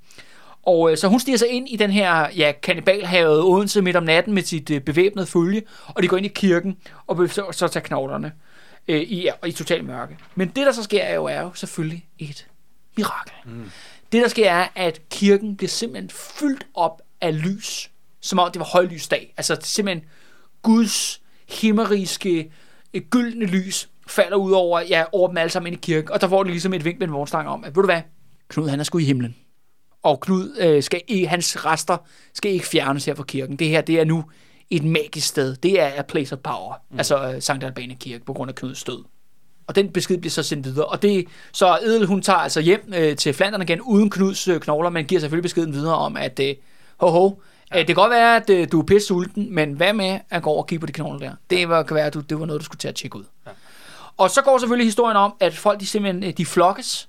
Og 0.68 0.90
øh, 0.90 0.96
så 0.96 1.08
hun 1.08 1.20
stiger 1.20 1.38
sig 1.38 1.48
ind 1.48 1.68
i 1.68 1.76
den 1.76 1.90
her 1.90 2.30
ja, 2.36 2.52
kanibalhavet 2.62 3.42
Odense 3.42 3.82
midt 3.82 3.96
om 3.96 4.02
natten 4.02 4.34
med 4.34 4.42
sit 4.42 4.70
øh, 4.70 4.80
bevæbnede 4.80 5.26
følge, 5.26 5.62
og 5.86 6.02
de 6.02 6.08
går 6.08 6.16
ind 6.16 6.26
i 6.26 6.28
kirken 6.28 6.76
og 7.06 7.28
så, 7.28 7.44
så 7.52 7.68
tage 7.68 7.84
knoglerne 7.84 8.32
øh, 8.88 9.00
i, 9.00 9.28
i 9.46 9.52
total 9.52 9.84
mørke. 9.84 10.16
Men 10.34 10.48
det, 10.48 10.66
der 10.66 10.72
så 10.72 10.82
sker, 10.82 11.02
er 11.02 11.14
jo, 11.14 11.24
er 11.24 11.40
jo 11.40 11.54
selvfølgelig 11.54 12.06
et 12.18 12.46
mirakel. 12.96 13.32
Mm. 13.44 13.70
Det, 14.12 14.22
der 14.22 14.28
sker, 14.28 14.50
er, 14.50 14.68
at 14.74 15.00
kirken 15.10 15.56
bliver 15.56 15.68
simpelthen 15.68 16.10
fyldt 16.10 16.66
op 16.74 17.02
af 17.20 17.42
lys, 17.42 17.90
som 18.20 18.38
om 18.38 18.52
det 18.52 18.60
var 18.60 18.66
højlysdag. 18.66 19.34
Altså 19.36 19.56
simpelthen 19.60 20.08
Guds 20.62 21.20
himmeriske 21.48 22.50
øh, 22.94 23.02
gyldne 23.10 23.46
lys 23.46 23.88
falder 24.06 24.36
ud 24.36 24.52
over, 24.52 24.80
ja, 24.80 25.04
over 25.12 25.28
dem 25.28 25.36
alle 25.36 25.50
sammen 25.50 25.72
ind 25.72 25.82
i 25.82 25.86
kirken, 25.86 26.12
og 26.12 26.20
der 26.20 26.28
får 26.28 26.42
de 26.42 26.50
ligesom 26.50 26.74
et 26.74 26.84
vink 26.84 26.98
med 26.98 27.06
en 27.06 27.12
vognstang 27.12 27.48
om, 27.48 27.64
at 27.64 27.76
ved 27.76 27.82
du 27.82 27.86
hvad, 27.86 28.02
Knud 28.48 28.68
han 28.68 28.80
er 28.80 28.84
sgu 28.84 28.98
i 28.98 29.04
himlen 29.04 29.36
og 30.02 30.20
Knud 30.20 30.56
øh, 30.60 30.82
skal 30.82 31.00
ikke, 31.08 31.28
hans 31.28 31.64
rester 31.64 31.96
skal 32.34 32.50
ikke 32.52 32.66
fjernes 32.66 33.04
her 33.04 33.14
fra 33.14 33.24
kirken. 33.24 33.56
Det 33.56 33.68
her, 33.68 33.80
det 33.80 34.00
er 34.00 34.04
nu 34.04 34.24
et 34.70 34.84
magisk 34.84 35.28
sted. 35.28 35.56
Det 35.56 35.80
er 35.80 35.90
a 35.96 36.02
place 36.02 36.34
of 36.34 36.38
power. 36.38 36.74
Mm. 36.90 36.98
Altså 36.98 37.32
øh, 37.32 37.42
Sankt 37.42 37.64
Albane 37.64 37.94
Kirke 37.94 38.24
på 38.24 38.32
grund 38.32 38.48
af 38.48 38.54
Knuds 38.54 38.84
død. 38.84 39.04
Og 39.66 39.74
den 39.74 39.88
besked 39.88 40.18
bliver 40.18 40.30
så 40.30 40.42
sendt 40.42 40.66
videre. 40.66 40.84
Og 40.84 41.02
det, 41.02 41.26
så 41.52 41.78
Edel, 41.82 42.06
hun 42.06 42.22
tager 42.22 42.38
altså 42.38 42.60
hjem 42.60 42.92
øh, 42.96 43.16
til 43.16 43.34
Flandern 43.34 43.62
igen, 43.62 43.80
uden 43.80 44.10
Knuds 44.10 44.48
øh, 44.48 44.60
knogler, 44.60 44.90
men 44.90 45.04
giver 45.04 45.20
selvfølgelig 45.20 45.42
beskeden 45.42 45.72
videre 45.72 45.94
om, 45.94 46.16
at 46.16 46.40
øh, 46.40 46.54
ho, 47.00 47.08
ho, 47.08 47.42
ja. 47.70 47.76
øh, 47.76 47.78
det 47.78 47.86
kan 47.86 47.94
godt 47.94 48.10
være, 48.10 48.36
at 48.36 48.50
øh, 48.50 48.68
du 48.72 48.80
er 48.80 48.84
pisse 48.84 49.08
sulten, 49.08 49.54
men 49.54 49.72
hvad 49.72 49.92
med 49.92 50.18
at 50.30 50.42
gå 50.42 50.50
over 50.50 50.62
og 50.62 50.66
kigge 50.66 50.80
på 50.80 50.86
de 50.86 50.92
knogler 50.92 51.18
der? 51.18 51.34
Det 51.50 51.68
var, 51.68 51.82
kan 51.82 51.94
være, 51.94 52.06
at 52.06 52.14
du, 52.14 52.20
det 52.20 52.40
var 52.40 52.46
noget, 52.46 52.60
du 52.60 52.64
skulle 52.64 52.78
tage 52.78 52.90
at 52.90 52.94
tjekke 52.94 53.16
ud. 53.16 53.24
Ja. 53.46 53.50
Og 54.16 54.30
så 54.30 54.42
går 54.42 54.58
selvfølgelig 54.58 54.86
historien 54.86 55.16
om, 55.16 55.34
at 55.40 55.56
folk 55.56 55.80
de 55.80 55.86
simpelthen 55.86 56.24
øh, 56.24 56.32
de 56.38 56.46
flokkes 56.46 57.08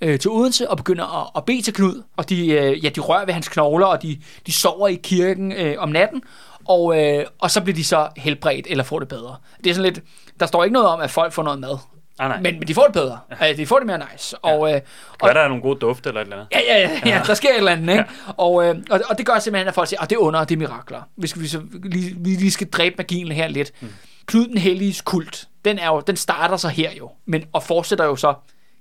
øh, 0.00 0.18
til 0.18 0.30
Odense 0.30 0.70
og 0.70 0.76
begynder 0.76 1.22
at, 1.22 1.30
at 1.36 1.44
bede 1.44 1.62
til 1.62 1.74
Knud. 1.74 2.02
Og 2.16 2.28
de, 2.28 2.48
øh, 2.48 2.84
ja, 2.84 2.88
de 2.88 3.00
rører 3.00 3.24
ved 3.24 3.34
hans 3.34 3.48
knogler, 3.48 3.86
og 3.86 4.02
de, 4.02 4.20
de 4.46 4.52
sover 4.52 4.88
i 4.88 4.94
kirken 4.94 5.52
øh, 5.52 5.74
om 5.78 5.88
natten. 5.88 6.22
Og, 6.68 7.02
øh, 7.02 7.24
og 7.38 7.50
så 7.50 7.60
bliver 7.60 7.74
de 7.74 7.84
så 7.84 8.08
helbredt, 8.16 8.66
eller 8.70 8.84
får 8.84 8.98
det 8.98 9.08
bedre. 9.08 9.36
Det 9.64 9.70
er 9.70 9.74
sådan 9.74 9.92
lidt, 9.92 10.04
der 10.40 10.46
står 10.46 10.64
ikke 10.64 10.74
noget 10.74 10.88
om, 10.88 11.00
at 11.00 11.10
folk 11.10 11.32
får 11.32 11.42
noget 11.42 11.60
mad. 11.60 11.78
Ah, 12.18 12.28
nej. 12.28 12.40
Men, 12.40 12.58
men 12.58 12.68
de 12.68 12.74
får 12.74 12.84
det 12.84 12.92
bedre. 12.92 13.18
Ja. 13.40 13.52
De 13.52 13.66
får 13.66 13.78
det 13.78 13.86
mere 13.86 14.00
nice. 14.12 14.38
Og, 14.38 14.72
øh, 14.72 14.80
og, 15.20 15.26
Hvad 15.26 15.34
der 15.34 15.40
er 15.40 15.48
nogle 15.48 15.62
gode 15.62 15.78
dufte 15.78 16.08
eller 16.08 16.20
et 16.20 16.24
eller 16.24 16.36
andet? 16.36 16.48
Ja, 16.52 16.60
ja, 16.60 16.90
ja, 17.04 17.16
ja, 17.16 17.22
der 17.26 17.34
sker 17.34 17.50
et 17.50 17.56
eller 17.56 17.72
andet, 17.72 17.92
ikke? 17.92 18.04
Og, 18.36 18.64
øh, 18.64 18.76
og, 18.90 19.00
og 19.10 19.18
det 19.18 19.26
gør 19.26 19.38
simpelthen, 19.38 19.68
at 19.68 19.74
folk 19.74 19.88
siger, 19.88 20.00
at 20.00 20.10
det 20.10 20.16
er 20.16 20.20
under, 20.20 20.44
det 20.44 20.54
er 20.54 20.58
mirakler. 20.58 21.02
Vi, 21.16 21.26
skal, 21.26 21.42
vi, 21.42 21.48
så, 21.48 21.60
lige, 21.84 22.14
vi 22.18 22.30
lige 22.30 22.50
skal 22.50 22.70
dræbe 22.70 22.94
magien 22.98 23.32
her 23.32 23.48
lidt. 23.48 23.72
Mm. 23.80 23.88
Knud 24.26 24.46
den 24.46 24.58
Helliges 24.58 25.00
kult, 25.00 25.48
den, 25.64 25.78
er 25.78 25.86
jo, 25.86 26.00
den 26.00 26.16
starter 26.16 26.56
så 26.56 26.68
her 26.68 26.90
jo, 26.92 27.10
men, 27.26 27.44
og 27.52 27.62
fortsætter 27.62 28.04
jo 28.04 28.16
så 28.16 28.34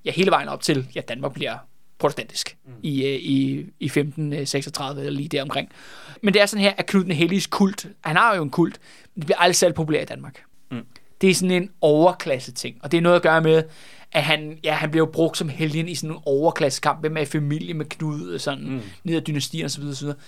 ja, 0.05 0.11
hele 0.11 0.31
vejen 0.31 0.47
op 0.47 0.61
til, 0.61 0.87
ja, 0.95 1.01
Danmark 1.07 1.33
bliver 1.33 1.57
protestantisk 1.99 2.57
mm. 2.65 2.73
i, 2.83 3.05
øh, 3.05 3.13
i, 3.13 3.65
i 3.79 3.85
1536 3.85 5.01
eller 5.01 5.11
lige 5.11 5.29
deromkring. 5.29 5.69
Men 6.23 6.33
det 6.33 6.41
er 6.41 6.45
sådan 6.45 6.63
her, 6.63 6.73
at 6.77 6.85
Knud 6.85 7.03
den 7.03 7.11
Helliges 7.11 7.47
kult, 7.47 7.87
han 8.03 8.15
har 8.15 8.35
jo 8.35 8.43
en 8.43 8.49
kult, 8.49 8.79
men 9.15 9.21
det 9.21 9.25
bliver 9.25 9.37
aldrig 9.37 9.55
særlig 9.55 9.75
populær 9.75 10.01
i 10.01 10.05
Danmark. 10.05 10.43
Mm. 10.71 10.85
Det 11.21 11.29
er 11.29 11.33
sådan 11.33 11.51
en 11.51 11.69
overklasse 11.81 12.51
ting, 12.51 12.77
og 12.83 12.91
det 12.91 12.97
er 12.97 13.01
noget 13.01 13.15
at 13.15 13.21
gøre 13.21 13.41
med, 13.41 13.63
at 14.11 14.23
han, 14.23 14.59
ja, 14.63 14.73
han 14.73 14.91
bliver 14.91 15.05
jo 15.05 15.11
brugt 15.11 15.37
som 15.37 15.49
helgen 15.49 15.89
i 15.89 15.95
sådan 15.95 16.15
en 16.15 16.21
overklassekamp, 16.25 16.99
hvem 16.99 17.17
er 17.17 17.21
i 17.21 17.25
familie 17.25 17.73
med 17.73 17.85
Knud, 17.85 18.39
sådan, 18.39 18.69
mm. 18.69 18.81
ned 19.03 19.15
ad 19.15 19.21
dynastier 19.21 19.65
og 19.65 19.71
så 19.71 19.79
videre, 19.79 19.95
så 19.95 20.05
videre. 20.05 20.19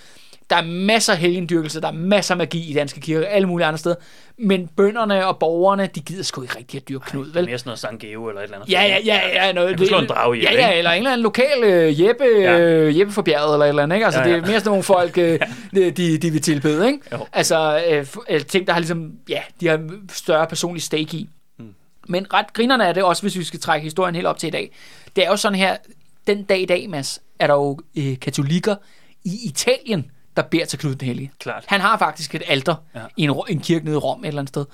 Der 0.49 0.55
er 0.57 0.61
masser 0.65 1.13
af 1.13 1.19
helgendyrkelse, 1.19 1.81
der 1.81 1.87
er 1.87 1.91
masser 1.91 2.33
af 2.33 2.37
magi 2.37 2.69
i 2.71 2.73
danske 2.73 2.99
kirker, 2.99 3.27
alle 3.27 3.47
mulige 3.47 3.67
andre 3.67 3.77
steder. 3.77 3.95
Men 4.37 4.67
bønderne 4.67 5.27
og 5.27 5.37
borgerne, 5.39 5.89
de 5.95 5.99
gider 5.99 6.23
sgu 6.23 6.41
ikke 6.41 6.57
rigtig 6.57 6.77
at 6.81 6.89
dyrke 6.89 7.05
Knud, 7.05 7.31
vel? 7.33 7.45
Mere 7.45 7.57
sådan 7.57 7.67
noget 7.69 7.79
Sangeo 7.79 8.27
eller 8.29 8.41
et 8.41 8.43
eller 8.43 8.57
andet. 8.57 8.71
Ja, 8.71 8.81
ja, 8.83 8.97
ja, 9.05 9.45
ja. 9.45 9.51
Noget, 9.51 9.77
kunne 9.77 9.87
slå 9.87 9.99
en 9.99 10.05
drage 10.07 10.37
ihjel, 10.37 10.53
Ja, 10.53 10.67
ja, 10.69 10.77
eller 10.77 10.91
en 10.91 10.97
eller 10.97 11.11
anden 11.11 11.23
lokal 11.23 11.87
uh, 11.89 12.01
Jeppe, 12.01 12.23
Ja. 12.25 12.87
uh, 12.87 12.99
Jeppe 12.99 13.13
for 13.13 13.21
bjerget, 13.21 13.53
eller 13.55 13.65
et 13.65 13.69
eller 13.69 13.83
andet, 13.83 13.95
ikke? 13.95 14.05
Altså, 14.05 14.21
Ja, 14.21 14.27
ja, 14.27 14.35
det 14.35 14.43
er 14.43 14.47
mere 14.47 14.59
sådan 14.59 14.69
nogle 14.69 14.83
folk, 14.83 15.17
uh, 15.17 15.23
de, 15.75 15.91
de, 15.91 16.17
de 16.17 16.31
vil 16.31 16.41
tilbede, 16.41 16.87
ikke? 16.87 16.99
Jo. 17.11 17.27
Altså, 17.33 17.77
f- 18.01 18.35
uh, 18.35 18.41
ting, 18.41 18.67
der 18.67 18.73
har 18.73 18.79
ligesom, 18.79 19.11
ja, 19.29 19.41
de 19.61 19.67
har 19.67 19.89
større 20.13 20.47
personlig 20.47 20.83
stake 20.83 21.17
i. 21.17 21.29
Mm. 21.59 21.65
Men 22.07 22.33
ret 22.33 22.53
grinerne 22.53 22.83
er 22.85 22.93
det 22.93 23.03
også, 23.03 23.21
hvis 23.21 23.37
vi 23.37 23.43
skal 23.43 23.59
trække 23.59 23.83
historien 23.83 24.15
helt 24.15 24.27
op 24.27 24.37
til 24.37 24.47
i 24.47 24.51
dag. 24.51 24.71
Det 25.15 25.25
er 25.25 25.29
jo 25.29 25.35
sådan 25.37 25.57
her, 25.57 25.75
den 26.27 26.43
dag 26.43 26.61
i 26.61 26.65
dag, 26.65 26.89
Mads, 26.89 27.21
er 27.39 27.47
der 27.47 27.53
jo 27.53 27.79
uh, 27.97 28.19
katolikker 28.21 28.75
i 29.25 29.31
Italien, 29.45 30.11
der 30.37 30.41
beder 30.41 30.65
til 30.65 30.79
Knud 30.79 30.95
den 30.95 31.05
Hellige. 31.05 31.31
Klart. 31.39 31.63
Han 31.67 31.81
har 31.81 31.97
faktisk 31.97 32.35
et 32.35 32.43
alter 32.47 32.75
ja. 32.95 32.99
I 33.17 33.23
en, 33.23 33.41
en 33.49 33.59
kirke 33.59 33.85
nede 33.85 33.95
i 33.95 33.97
Rom 33.97 34.23
et 34.23 34.27
eller 34.27 34.41
andet 34.41 34.49
sted. 34.49 34.65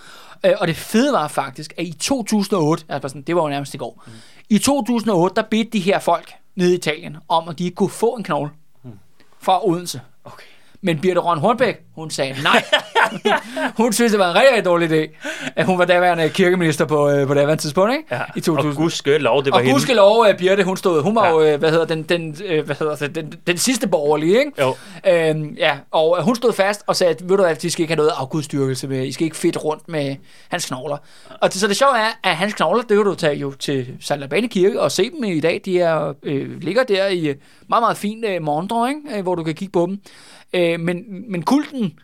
Øh, 0.46 0.54
og 0.60 0.68
det 0.68 0.76
fede 0.76 1.14
var 1.14 1.28
faktisk, 1.28 1.74
at 1.78 1.86
i 1.86 1.94
2008, 1.94 2.86
altså 2.90 3.08
sådan, 3.10 3.22
det 3.22 3.36
var 3.36 3.42
jo 3.42 3.50
nærmest 3.50 3.74
i 3.74 3.78
går, 3.78 4.04
mm. 4.08 4.12
i 4.50 4.58
2008, 4.58 5.36
der 5.36 5.42
bedte 5.42 5.70
de 5.70 5.80
her 5.80 6.00
folk 6.00 6.34
nede 6.56 6.72
i 6.74 6.76
Italien 6.76 7.18
om, 7.28 7.50
at 7.50 7.60
de 7.60 7.64
ikke 7.64 7.76
kunne 7.76 7.90
få 7.90 8.16
en 8.16 8.24
knogle 8.24 8.50
fra 9.40 9.68
Odense. 9.68 10.02
Okay. 10.24 10.44
Men 10.82 11.00
Birte 11.00 11.20
Røn 11.20 11.38
Hornbæk, 11.40 11.76
hun 11.96 12.10
sagde 12.10 12.36
nej. 12.44 12.64
hun 13.78 13.94
synes, 13.94 14.12
det 14.12 14.20
var 14.20 14.30
en 14.32 14.36
rigtig, 14.36 14.66
dårlig 14.66 14.92
idé, 14.92 15.28
at 15.56 15.66
hun 15.66 15.78
var 15.80 15.86
daværende 15.86 16.30
kirkeminister 16.30 16.86
på, 16.86 17.10
øh, 17.10 17.28
på 17.28 17.34
daværende 17.34 17.62
tidspunkt, 17.64 17.94
ikke? 17.94 18.16
Ja. 18.16 18.22
I 18.36 18.42
2000. 18.42 18.72
Og 18.72 18.76
gudske 18.78 19.18
lov, 19.18 19.44
det 19.44 19.52
var 19.52 19.58
Og 19.58 19.64
hende. 19.64 19.94
lov, 19.94 20.26
at 20.26 20.38
Birte, 20.38 20.64
hun 20.64 20.78
stod, 20.78 21.02
hun 21.04 21.16
var 21.16 21.26
Ja. 21.26 21.32
jo, 21.32 21.42
øh, 21.42 21.60
hvad 21.60 21.72
hedder 21.72 21.86
den, 21.86 22.04
den, 22.04 22.36
øh, 22.46 22.66
hvad 22.66 22.76
hedder 22.80 22.96
det, 22.96 23.16
den, 23.16 23.34
den 23.48 23.58
sidste 23.58 23.88
borgerlige, 23.88 24.40
ikke? 24.40 24.52
Jo. 24.62 24.76
Øhm, 25.08 25.56
ja, 25.58 25.78
og 25.92 26.16
øh, 26.20 26.24
hun 26.24 26.36
stod 26.36 26.54
fast 26.54 26.84
og 26.88 26.96
sagde, 26.96 27.14
at 27.14 27.30
ved 27.30 27.38
du 27.38 27.44
hvad, 27.44 27.56
de 27.56 27.72
skal 27.72 27.82
ikke 27.84 27.92
have 27.92 27.98
noget 27.98 28.12
afgudstyrkelse 28.18 28.88
med, 28.88 29.06
I 29.06 29.12
skal 29.12 29.26
ikke 29.26 29.38
fedt 29.38 29.64
rundt 29.64 29.88
med 29.90 30.16
hans 30.50 30.66
knogler. 30.66 30.98
Og 31.42 31.54
det, 31.54 31.62
så 31.62 31.68
det 31.68 31.78
sjove 31.78 31.98
er, 31.98 32.30
at 32.30 32.36
hans 32.36 32.54
knogler, 32.54 32.82
det 32.82 32.98
kan 32.98 33.06
du 33.06 33.16
tage 33.16 33.36
jo 33.36 33.52
til 33.52 33.88
St. 34.02 34.14
Labane 34.18 34.48
Kirke 34.48 34.82
og 34.82 34.92
se 34.92 35.10
dem 35.10 35.24
i 35.24 35.40
dag. 35.40 35.62
De 35.66 35.80
er, 35.80 36.14
øh, 36.24 36.62
ligger 36.62 36.84
der 36.84 37.08
i 37.08 37.28
øh, 37.28 37.36
meget, 37.70 37.82
meget 37.82 37.98
fint 37.98 38.26
øh, 38.26 38.42
morgendrøg, 38.42 38.90
ikke? 38.90 39.18
Øh, 39.18 39.24
hvor 39.24 39.36
du 39.36 39.44
kan 39.44 39.54
kigge 39.56 39.72
på 39.72 39.86
dem. 39.90 40.00
Øh, 40.54 40.80
men, 40.80 41.32
men 41.32 41.44
kulten 41.44 42.00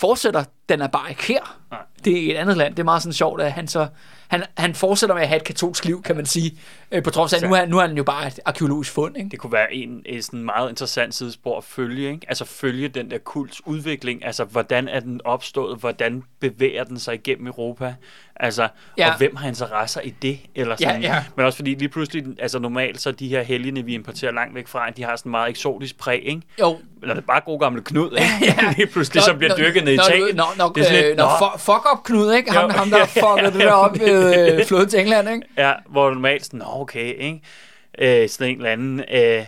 fortsætter, 0.00 0.44
den 0.68 0.80
er 0.80 0.86
bare 0.86 1.10
ikke 1.10 1.22
her. 1.22 1.60
Nej. 1.70 1.80
Det 2.04 2.26
er 2.26 2.34
et 2.34 2.38
andet 2.40 2.56
land. 2.56 2.74
Det 2.74 2.78
er 2.80 2.84
meget 2.84 3.02
sådan 3.02 3.12
sjovt, 3.12 3.40
at 3.40 3.52
han 3.52 3.68
så 3.68 3.88
han, 4.28 4.44
han 4.56 4.74
fortsætter 4.74 5.14
med 5.14 5.22
at 5.22 5.28
have 5.28 5.36
et 5.36 5.44
katolsk 5.44 5.84
liv, 5.84 6.02
kan 6.02 6.16
man 6.16 6.26
sige. 6.26 6.58
Øh, 6.94 7.02
på 7.02 7.10
trods 7.10 7.32
af, 7.32 7.36
at 7.36 7.48
nu 7.48 7.54
er, 7.54 7.66
nu 7.66 7.78
er 7.78 7.86
han 7.86 7.96
jo 7.96 8.02
bare 8.04 8.26
et 8.26 8.40
arkeologisk 8.44 8.92
fund. 8.92 9.16
Ikke? 9.16 9.28
Det 9.30 9.38
kunne 9.38 9.52
være 9.52 9.74
en, 9.74 10.02
en 10.06 10.22
sådan 10.22 10.44
meget 10.44 10.70
interessant 10.70 11.14
sidespor 11.14 11.58
at 11.58 11.64
følge, 11.64 12.10
ikke? 12.10 12.26
Altså 12.28 12.44
følge 12.44 12.88
den 12.88 13.10
der 13.10 13.18
kults 13.18 13.60
udvikling, 13.66 14.24
altså 14.26 14.44
hvordan 14.44 14.88
er 14.88 15.00
den 15.00 15.20
opstået, 15.24 15.78
hvordan 15.78 16.22
bevæger 16.40 16.84
den 16.84 16.98
sig 16.98 17.14
igennem 17.14 17.46
Europa, 17.46 17.94
altså, 18.36 18.62
Ja. 18.62 18.68
ja. 18.98 19.10
og 19.10 19.18
hvem 19.18 19.36
har 19.36 19.48
interesser 19.48 20.00
i 20.00 20.14
det, 20.22 20.38
eller 20.54 20.76
Ja, 20.80 20.86
sådan. 20.88 21.02
ja. 21.02 21.24
Men 21.36 21.46
også 21.46 21.56
fordi 21.56 21.74
lige 21.74 21.88
pludselig, 21.88 22.24
altså 22.38 22.58
normalt, 22.58 23.00
så 23.00 23.12
de 23.12 23.28
her 23.28 23.42
helgene, 23.42 23.84
vi 23.84 23.94
importerer 23.94 24.32
langt 24.32 24.54
væk 24.54 24.68
fra, 24.68 24.90
de 24.90 25.04
har 25.04 25.16
sådan 25.16 25.30
meget 25.30 25.50
eksotisk 25.50 25.98
præg, 25.98 26.22
ikke? 26.24 26.42
Jo, 26.60 26.78
Eller 27.02 27.14
det 27.14 27.22
er 27.22 27.26
bare 27.26 27.40
god 27.44 27.60
gamle 27.60 27.82
Knud, 27.82 28.10
ikke? 28.12 28.24
ja. 28.62 28.74
lige 28.76 28.86
pludselig, 28.86 29.22
så 29.22 29.34
bliver 29.34 29.56
dyrket 29.56 29.84
ned 29.84 29.92
i 29.92 29.96
Nå, 29.96 30.02
Italien. 30.02 30.36
Nå, 30.36 30.44
nå, 30.58 30.72
det 30.74 30.90
er 30.90 30.98
øh, 30.98 31.04
lidt, 31.06 31.16
nå, 31.16 31.22
nå, 31.24 31.28
fu- 31.30 31.58
fuck 31.58 31.86
up 31.92 32.04
Knud, 32.04 32.32
ikke? 32.32 32.52
Ham, 32.52 32.70
Jo. 32.70 32.76
ham 32.76 32.90
der 32.90 33.04
fuckede 33.06 33.52
det 33.52 33.60
der 33.60 33.72
op 33.72 33.98
ved 34.00 34.58
øh, 34.60 34.66
floden 34.66 34.88
til 34.88 35.00
England, 35.00 35.28
ikke? 35.30 35.42
Ja, 35.56 35.72
hvor 35.88 36.10
normalt 36.10 36.44
sådan, 36.44 36.58
nå, 36.58 36.83
okay, 36.84 37.14
ikke? 37.18 38.22
Øh, 38.22 38.28
sådan 38.28 38.50
en 38.50 38.56
eller 38.56 38.70
anden, 38.70 39.00
øh, 39.14 39.44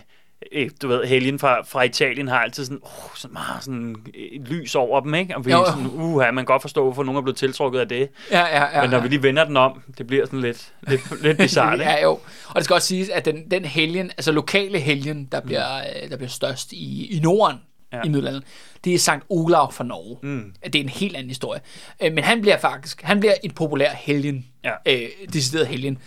øh, 0.51 0.69
du 0.81 0.87
ved, 0.87 1.05
helgen 1.05 1.39
fra, 1.39 1.61
fra 1.61 1.83
Italien 1.83 2.27
har 2.27 2.39
altid 2.39 2.65
sådan, 2.65 2.79
oh, 2.81 3.15
sådan 3.15 3.33
meget 3.33 3.63
sådan 3.63 3.95
øh, 4.15 4.43
lys 4.43 4.75
over 4.75 4.99
dem, 4.99 5.13
ikke? 5.13 5.35
Og 5.35 5.45
vi 5.45 5.51
Jo, 5.51 5.57
jo. 5.57 5.65
sådan, 5.65 5.85
uh, 5.85 6.17
man 6.17 6.35
kan 6.35 6.45
godt 6.45 6.61
forstå, 6.61 6.83
hvorfor 6.83 7.03
nogen 7.03 7.17
er 7.17 7.21
blevet 7.21 7.37
tiltrukket 7.37 7.79
af 7.79 7.87
det. 7.87 8.09
Ja, 8.31 8.39
ja, 8.39 8.77
ja. 8.77 8.81
Men 8.81 8.89
når 8.89 8.99
vi 8.99 9.07
lige 9.07 9.23
vender 9.23 9.45
den 9.45 9.57
om, 9.57 9.81
det 9.97 10.07
bliver 10.07 10.25
sådan 10.25 10.41
lidt, 10.41 10.73
lidt, 10.87 11.21
lidt 11.21 11.37
bizarrt, 11.37 11.73
ikke? 11.79 11.91
ja, 11.91 12.03
jo. 12.03 12.11
Og 12.47 12.55
det 12.55 12.63
skal 12.63 12.73
også 12.73 12.87
siges, 12.87 13.09
at 13.09 13.25
den, 13.25 13.51
den 13.51 13.65
helgen, 13.65 14.05
altså 14.05 14.31
lokale 14.31 14.79
helgen, 14.79 15.25
der 15.31 15.41
bliver, 15.41 15.77
øh, 15.77 16.09
der 16.09 16.17
bliver 16.17 16.29
størst 16.29 16.71
i, 16.71 17.17
i 17.17 17.19
Norden, 17.19 17.57
ja. 17.93 18.01
I 18.05 18.09
middelalderen, 18.09 18.43
det 18.83 18.93
er 18.93 18.99
Sankt 18.99 19.25
Olav 19.29 19.71
fra 19.71 19.83
Norge. 19.83 20.17
Mm. 20.23 20.53
Det 20.63 20.75
er 20.75 20.79
en 20.79 20.89
helt 20.89 21.15
anden 21.15 21.29
historie. 21.29 21.61
Men 22.01 22.23
han 22.23 22.41
bliver 22.41 22.57
faktisk, 22.57 23.01
han 23.01 23.19
bliver 23.19 23.33
en 23.43 23.51
populær 23.51 23.89
helgen. 23.93 24.45
Ja. 24.63 24.71
Øh, 24.85 25.09
decideret 25.33 25.67
helgen. 25.67 25.97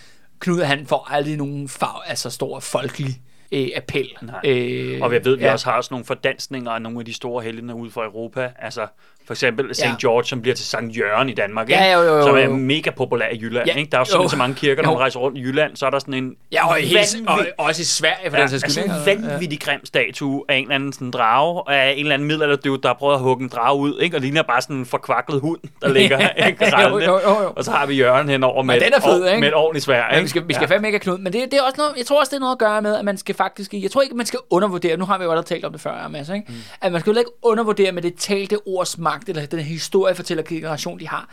Knud, 0.40 0.62
han 0.62 0.86
får 0.86 1.06
aldrig 1.10 1.36
nogen 1.36 1.68
farve, 1.68 2.06
altså 2.06 2.30
stor 2.30 2.60
folkelig 2.60 3.20
øh, 3.52 3.68
appel. 3.76 4.08
Nej. 4.22 4.40
Øh, 4.44 5.02
Og 5.02 5.12
jeg 5.12 5.24
ved, 5.24 5.36
vi 5.36 5.44
ja. 5.44 5.52
også 5.52 5.70
har 5.70 5.80
sådan 5.80 5.94
nogle 5.94 6.04
fordansninger 6.04 6.70
af 6.70 6.82
nogle 6.82 6.98
af 6.98 7.04
de 7.04 7.14
store 7.14 7.42
helgener 7.42 7.74
ude 7.74 7.90
for 7.90 8.04
Europa. 8.04 8.52
Altså 8.58 8.86
for 9.26 9.34
eksempel 9.34 9.74
St. 9.74 9.82
Ja. 9.84 9.94
George, 10.00 10.24
som 10.24 10.42
bliver 10.42 10.54
til 10.54 10.66
Sankt 10.66 10.96
Jørgen 10.96 11.28
i 11.28 11.32
Danmark, 11.34 11.70
Ja, 11.70 11.84
ikke? 11.84 11.92
jo, 11.98 12.02
jo, 12.02 12.16
jo, 12.16 12.22
som 12.26 12.36
er 12.36 12.48
mega 12.48 12.90
populær 12.90 13.26
i 13.32 13.38
Jylland. 13.42 13.66
Ja, 13.66 13.74
Ikke? 13.74 13.90
Der 13.90 13.96
er 13.96 14.00
jo 14.00 14.04
simpelthen 14.04 14.30
så 14.30 14.36
mange 14.36 14.54
kirker, 14.54 14.82
når 14.82 14.90
man 14.90 14.98
rejser 15.00 15.20
rundt 15.20 15.38
i 15.38 15.40
Jylland, 15.40 15.76
så 15.76 15.86
er 15.86 15.90
der 15.90 15.98
sådan 15.98 16.14
en 16.14 16.36
Ja, 16.52 16.68
og, 16.68 16.74
helt, 16.74 16.98
og 17.26 17.38
vanvittig- 17.38 17.52
også 17.58 17.82
i 17.82 17.84
Sverige, 17.84 18.30
for 18.30 18.36
Ja, 18.36 18.42
den 18.42 18.48
sags 18.50 18.64
altså 18.64 18.80
skyld. 18.80 18.90
en 19.06 19.10
ikke? 19.18 19.28
vanvittig 19.30 19.60
grim 19.60 19.86
statue 19.86 20.44
af 20.48 20.54
en 20.56 20.62
eller 20.62 20.74
anden 20.74 20.92
sådan 20.92 21.10
drage, 21.10 21.62
af 21.68 21.92
en 21.92 21.98
eller 21.98 22.14
anden 22.14 22.28
middelalderdude, 22.28 22.82
der 22.82 22.88
har 22.88 22.94
prøvet 22.94 23.14
at 23.14 23.20
hugge 23.20 23.42
en 23.42 23.48
drage 23.48 23.78
ud, 23.78 24.00
ikke? 24.00 24.16
og 24.16 24.20
ligner 24.20 24.42
bare 24.42 24.60
sådan 24.62 24.76
en 24.76 24.86
forkvaklet 24.86 25.40
hund, 25.40 25.60
der 25.82 25.88
ligger 25.88 26.28
ikke? 26.46 26.80
Jo, 26.82 26.98
jo, 26.98 27.00
jo, 27.04 27.42
jo. 27.42 27.52
Og 27.56 27.64
så 27.64 27.70
har 27.70 27.86
vi 27.86 27.94
Jørgen 27.94 28.28
henover 28.28 28.62
med, 28.62 28.80
den 28.80 28.92
er 28.96 29.00
fed, 29.00 29.26
ikke? 29.28 29.40
med 29.40 29.48
et 29.48 29.54
ordentligt 29.54 29.84
svær. 29.84 29.96
Ja, 29.96 30.08
Ikke? 30.10 30.22
vi 30.22 30.28
skal, 30.28 30.42
vi 30.48 30.54
skal 30.54 30.66
ja. 30.70 30.74
fandme 30.74 30.88
ikke 30.88 30.96
have 31.06 31.14
Knud, 31.16 31.18
men 31.18 31.32
det, 31.32 31.44
det 31.50 31.54
er 31.58 31.62
også 31.62 31.74
noget, 31.78 31.92
jeg 31.96 32.06
tror 32.06 32.20
også, 32.20 32.30
det 32.30 32.36
er 32.36 32.40
noget 32.40 32.52
at 32.54 32.58
gøre 32.58 32.82
med, 32.82 32.96
at 32.96 33.04
man 33.04 33.16
skal 33.18 33.34
faktisk, 33.34 33.72
jeg 33.74 33.90
tror 33.90 34.02
ikke, 34.02 34.16
man 34.16 34.26
skal 34.26 34.38
undervurdere, 34.50 34.96
nu 34.96 35.04
har 35.04 35.18
vi 35.18 35.24
jo 35.24 35.30
allerede 35.30 35.48
talt 35.48 35.64
om 35.64 35.72
det 35.72 35.80
før, 35.80 36.08
Mads, 36.08 36.28
ikke? 36.28 36.44
Mm. 36.48 36.54
at 36.80 36.92
man 36.92 37.00
skal 37.00 37.12
jo 37.12 37.18
ikke 37.18 37.30
undervurdere 37.42 37.92
med 37.92 38.02
det 38.02 38.14
talte 38.18 38.58
ords 38.66 38.98
magt, 39.12 39.28
eller 39.28 39.46
den 39.46 39.60
historiefortællergeneration, 39.60 41.00
de 41.00 41.08
har. 41.08 41.28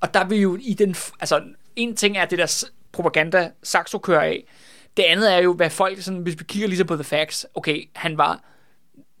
Og 0.00 0.14
der 0.14 0.24
vil 0.24 0.40
jo 0.40 0.58
i 0.60 0.74
den, 0.74 0.96
altså 1.20 1.42
en 1.76 1.96
ting 1.96 2.16
er 2.16 2.24
det 2.24 2.38
der 2.38 2.64
propaganda, 2.92 3.50
Saxo 3.62 3.98
kører 3.98 4.20
af, 4.22 4.44
det 4.96 5.02
andet 5.02 5.34
er 5.34 5.38
jo, 5.38 5.52
hvad 5.52 5.70
folk, 5.70 6.02
sådan, 6.02 6.20
hvis 6.20 6.38
vi 6.38 6.44
kigger 6.44 6.68
ligesom 6.68 6.86
på 6.86 6.94
The 6.94 7.04
Facts, 7.04 7.46
okay, 7.54 7.88
han 7.94 8.18
var 8.18 8.40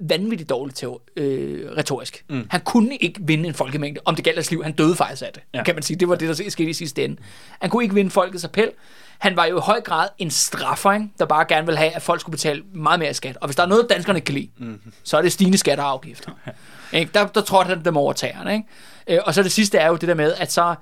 vanvittigt 0.00 0.50
dårlig 0.50 0.74
til 0.74 0.88
øh, 1.16 1.70
retorisk. 1.76 2.24
Mm. 2.28 2.46
Han 2.50 2.60
kunne 2.60 2.96
ikke 2.96 3.20
vinde 3.22 3.48
en 3.48 3.54
folkemængde, 3.54 4.00
om 4.04 4.14
det 4.14 4.24
galt 4.24 4.36
hans 4.36 4.50
liv. 4.50 4.62
Han 4.62 4.72
døde 4.72 4.96
faktisk 4.96 5.22
af 5.22 5.30
det, 5.34 5.42
ja. 5.54 5.64
Kan 5.64 5.74
man 5.74 5.82
sige. 5.82 5.96
Det 5.96 6.08
var 6.08 6.14
det, 6.14 6.28
der 6.28 6.50
skete 6.50 6.70
i 6.70 6.72
sidste 6.72 7.04
ende. 7.04 7.16
Han 7.60 7.70
kunne 7.70 7.82
ikke 7.82 7.94
vinde 7.94 8.10
folkets 8.10 8.44
appel. 8.44 8.70
Han 9.18 9.36
var 9.36 9.44
jo 9.44 9.58
i 9.58 9.60
høj 9.60 9.80
grad 9.80 10.08
en 10.18 10.30
straffer, 10.30 10.92
ikke? 10.92 11.08
der 11.18 11.26
bare 11.26 11.44
gerne 11.48 11.66
ville 11.66 11.78
have, 11.78 11.90
at 11.90 12.02
folk 12.02 12.20
skulle 12.20 12.32
betale 12.32 12.62
meget 12.74 13.00
mere 13.00 13.14
skat. 13.14 13.36
Og 13.40 13.48
hvis 13.48 13.56
der 13.56 13.62
er 13.62 13.66
noget, 13.66 13.86
danskerne 13.90 14.20
kan 14.20 14.34
lide, 14.34 14.50
mm. 14.58 14.80
så 15.02 15.18
er 15.18 15.22
det 15.22 15.32
stigende 15.32 15.58
skatter 15.58 15.84
og 15.84 15.90
afgifter. 15.90 16.30
Ikke? 16.92 17.10
Der, 17.14 17.26
der 17.26 17.40
tror 17.40 17.62
han 17.62 17.84
dem 17.84 17.96
over 17.96 18.12
tæerne. 18.12 18.52
Ikke? 18.52 18.64
Øh, 19.06 19.18
og 19.24 19.34
så 19.34 19.42
det 19.42 19.52
sidste 19.52 19.78
er 19.78 19.88
jo 19.88 19.96
det 19.96 20.08
der 20.08 20.14
med, 20.14 20.34
at 20.34 20.52
så, 20.52 20.74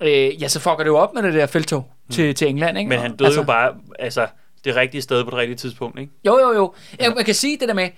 øh, 0.00 0.42
ja, 0.42 0.48
så 0.48 0.60
fucker 0.60 0.78
det 0.78 0.86
jo 0.86 0.96
op 0.96 1.14
med 1.14 1.22
det 1.22 1.34
der 1.34 1.46
feltog 1.46 1.90
mm. 2.06 2.14
til, 2.14 2.34
til 2.34 2.48
England. 2.48 2.78
Ikke? 2.78 2.88
Men 2.88 2.98
han 2.98 3.16
døde 3.16 3.26
altså, 3.26 3.40
jo 3.40 3.46
bare 3.46 3.74
altså, 3.98 4.26
det 4.64 4.76
rigtige 4.76 5.02
sted 5.02 5.24
på 5.24 5.30
det 5.30 5.38
rigtige 5.38 5.56
tidspunkt. 5.56 5.98
Ikke? 5.98 6.12
Jo, 6.26 6.38
jo, 6.38 6.52
jo. 6.52 6.74
Jeg, 6.98 7.12
man 7.16 7.24
kan 7.24 7.34
sige 7.34 7.58
det 7.60 7.68
der 7.68 7.74
med, 7.74 7.88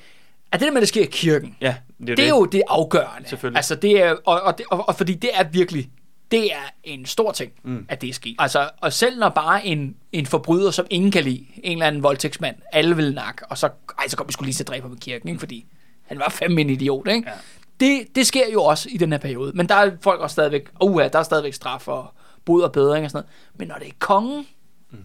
at 0.53 0.61
det 0.61 0.67
der 0.67 0.71
med, 0.71 0.77
at 0.77 0.81
det 0.81 0.89
sker 0.89 1.03
i 1.03 1.09
kirken, 1.13 1.57
Ja, 1.61 1.75
det 1.99 2.11
er, 2.11 2.15
det 2.15 2.25
er 2.25 2.29
jo 2.29 2.45
det 2.45 2.63
afgørende. 2.69 3.29
Selvfølgelig. 3.29 3.57
Altså, 3.57 3.75
det 3.75 4.03
er, 4.03 4.17
og, 4.25 4.41
og, 4.41 4.59
det, 4.59 4.67
og, 4.71 4.89
og 4.89 4.95
fordi 4.95 5.15
det 5.15 5.31
er 5.35 5.45
virkelig, 5.45 5.91
det 6.31 6.53
er 6.53 6.73
en 6.85 7.07
stor 7.07 7.33
ting, 7.33 7.53
mm. 7.63 7.87
at 7.89 8.01
det 8.01 8.09
er 8.09 8.13
sket. 8.15 8.37
Altså, 8.39 8.71
og 8.81 8.93
selv 8.93 9.19
når 9.19 9.29
bare 9.29 9.67
en, 9.67 9.97
en 10.13 10.27
forbryder, 10.27 10.71
som 10.71 10.87
ingen 10.91 11.11
kan 11.11 11.25
lide, 11.25 11.47
en 11.63 11.73
eller 11.73 11.87
anden 11.87 12.03
voldtægtsmand, 12.03 12.57
alle 12.73 12.97
vil 12.97 13.15
nakke, 13.15 13.47
og 13.47 13.59
så, 13.59 13.69
ej, 13.99 14.09
så 14.09 14.17
kom 14.17 14.29
vi 14.29 14.33
skulle 14.33 14.47
lige 14.47 14.55
til 14.55 14.63
at 14.63 14.69
dræbe 14.69 14.83
ham 14.83 14.93
i 14.93 15.01
kirken, 15.01 15.29
ikke? 15.29 15.39
fordi 15.39 15.67
han 16.13 16.21
var 16.21 16.29
fandme 16.29 16.61
en 16.61 16.71
idiot, 16.71 17.09
ikke? 17.09 17.29
Ja. 17.31 17.35
Det, 17.81 18.07
det 18.15 18.27
sker 18.27 18.53
jo 18.53 18.63
også 18.65 18.89
i 18.93 18.97
den 18.97 19.13
her 19.13 19.19
periode, 19.19 19.53
men 19.55 19.69
der 19.69 19.75
er 19.75 19.91
folk 20.03 20.21
også 20.21 20.35
stadigvæk, 20.35 20.69
uha, 20.81 21.09
der 21.09 21.19
er 21.19 21.23
stadigvæk 21.23 21.55
straf 21.55 21.89
og 21.89 22.15
bod 22.45 22.63
og 22.63 22.73
bedring 22.73 23.05
og 23.05 23.11
sådan 23.11 23.25
noget. 23.25 23.59
Men 23.59 23.69
når 23.69 23.75
det 23.79 23.89
er 23.89 23.93
kongen, 23.99 24.47
mm. 24.91 24.99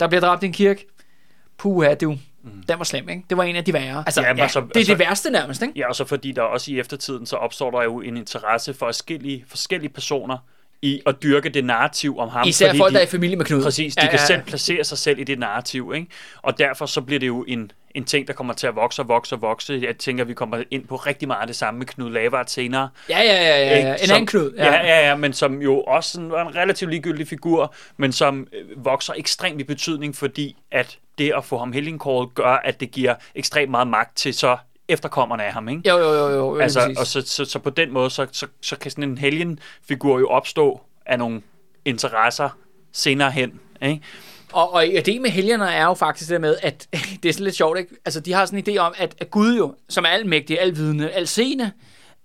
der 0.00 0.06
bliver 0.08 0.20
dræbt 0.20 0.42
i 0.42 0.46
en 0.46 0.52
kirke, 0.52 0.86
puha, 1.58 1.94
du, 1.94 2.10
mm. 2.42 2.62
den 2.68 2.78
var 2.78 2.84
slem, 2.84 3.08
ikke? 3.08 3.22
Det 3.30 3.36
var 3.36 3.44
en 3.44 3.56
af 3.56 3.64
de 3.64 3.72
værre. 3.72 4.02
Altså, 4.06 4.20
Ja, 4.22 4.34
ja, 4.36 4.48
så- 4.48 4.60
det 4.60 4.66
er 4.66 4.78
altså- 4.78 4.92
det 4.92 4.98
værste 4.98 5.30
nærmest, 5.30 5.62
ikke? 5.62 5.74
Ja, 5.76 5.88
og 5.88 5.96
så 5.96 6.04
fordi 6.04 6.32
der 6.32 6.42
også 6.42 6.70
i 6.72 6.78
eftertiden, 6.78 7.26
så 7.26 7.36
opstår 7.36 7.70
der 7.70 7.82
jo 7.82 8.00
en 8.00 8.16
interesse 8.16 8.74
for 8.74 8.86
forskellige, 8.86 9.44
forskellige 9.48 9.90
personer 9.92 10.38
i 10.82 11.02
at 11.06 11.22
dyrke 11.22 11.48
det 11.48 11.64
narrativ 11.64 12.18
om 12.18 12.28
ham. 12.28 12.48
Især 12.48 12.66
fordi 12.68 12.78
folk, 12.78 12.90
de, 12.90 12.94
der 12.94 13.00
er 13.00 13.06
i 13.06 13.10
familie 13.10 13.36
med 13.36 13.44
Knud. 13.44 13.62
Præcis, 13.62 13.94
de 13.94 14.02
ja, 14.02 14.10
kan 14.10 14.18
ja. 14.18 14.26
selv 14.26 14.42
placere 14.42 14.84
sig 14.84 14.98
selv 14.98 15.18
i 15.18 15.24
det 15.24 15.38
narrativ, 15.38 15.92
ikke? 15.94 16.06
Og 16.42 16.58
derfor 16.58 16.86
så 16.86 17.00
bliver 17.00 17.20
det 17.20 17.26
jo 17.26 17.44
en, 17.48 17.72
en 17.94 18.04
ting, 18.04 18.26
der 18.26 18.32
kommer 18.32 18.54
til 18.54 18.66
at 18.66 18.76
vokse 18.76 19.02
og 19.02 19.08
vokse 19.08 19.34
og 19.34 19.42
vokse. 19.42 19.80
Jeg 19.82 19.96
tænker, 19.96 20.24
vi 20.24 20.34
kommer 20.34 20.62
ind 20.70 20.86
på 20.86 20.96
rigtig 20.96 21.28
meget 21.28 21.40
af 21.40 21.46
det 21.46 21.56
samme 21.56 21.78
med 21.78 21.86
Knud 21.86 22.10
Lavard 22.10 22.46
senere. 22.46 22.88
Ja, 23.08 23.20
ja, 23.20 23.24
ja, 23.24 23.42
ja, 23.42 23.70
ja. 23.70 23.76
Ikke? 23.76 23.90
En 23.90 23.98
Som- 23.98 24.14
anden 24.14 24.26
Knud. 24.26 24.52
Ja. 24.56 24.64
ja, 24.64 24.86
ja, 24.86 25.08
ja, 25.08 25.16
men 25.16 25.32
som 25.32 25.62
jo 25.62 25.80
også 25.80 26.10
sådan 26.10 26.30
var 26.30 26.48
en 26.48 26.56
relativt 26.56 26.90
ligegyldig 26.90 27.28
figur, 27.28 27.74
men 27.96 28.12
som 28.12 28.46
øh, 28.52 28.84
vokser 28.84 29.14
ekstremt 29.16 29.60
i 29.60 29.64
betydning, 29.64 30.16
fordi 30.16 30.56
at 30.70 30.98
det 31.18 31.32
at 31.36 31.44
få 31.44 31.58
ham 31.58 31.72
helgenkåret 31.72 32.34
gør, 32.34 32.60
at 32.64 32.80
det 32.80 32.90
giver 32.90 33.14
ekstremt 33.34 33.70
meget 33.70 33.88
magt 33.88 34.16
til 34.16 34.34
så 34.34 34.56
efterkommerne 34.88 35.44
af 35.44 35.52
ham, 35.52 35.68
ikke? 35.68 35.88
Jo, 35.88 35.98
jo, 35.98 36.12
jo, 36.12 36.30
jo, 36.30 36.58
Altså, 36.58 36.80
præcis. 36.80 36.98
og 36.98 37.06
så, 37.06 37.22
så, 37.26 37.44
så 37.44 37.58
på 37.58 37.70
den 37.70 37.92
måde, 37.92 38.10
så, 38.10 38.26
så, 38.32 38.46
så 38.60 38.76
kan 38.76 38.90
sådan 38.90 39.04
en 39.04 39.18
helgenfigur 39.18 40.18
jo 40.18 40.28
opstå 40.28 40.80
af 41.06 41.18
nogle 41.18 41.42
interesser 41.84 42.48
senere 42.92 43.30
hen. 43.30 43.60
Ikke? 43.82 44.00
Og, 44.52 44.72
og 44.72 44.84
det 45.06 45.20
med 45.20 45.30
helgener 45.30 45.66
er 45.66 45.84
jo 45.84 45.94
faktisk 45.94 46.28
det 46.28 46.34
der 46.34 46.40
med, 46.40 46.56
at 46.62 46.88
det 47.22 47.28
er 47.28 47.32
sådan 47.32 47.44
lidt 47.44 47.56
sjovt, 47.56 47.78
ikke? 47.78 47.94
Altså, 48.04 48.20
de 48.20 48.32
har 48.32 48.46
sådan 48.46 48.64
en 48.66 48.74
idé 48.74 48.78
om, 48.78 48.94
at, 48.96 49.14
at 49.18 49.30
Gud 49.30 49.56
jo, 49.56 49.74
som 49.88 50.04
er 50.04 50.08
almægtig, 50.08 50.60
alvidende, 50.60 51.10
alseende, 51.10 51.70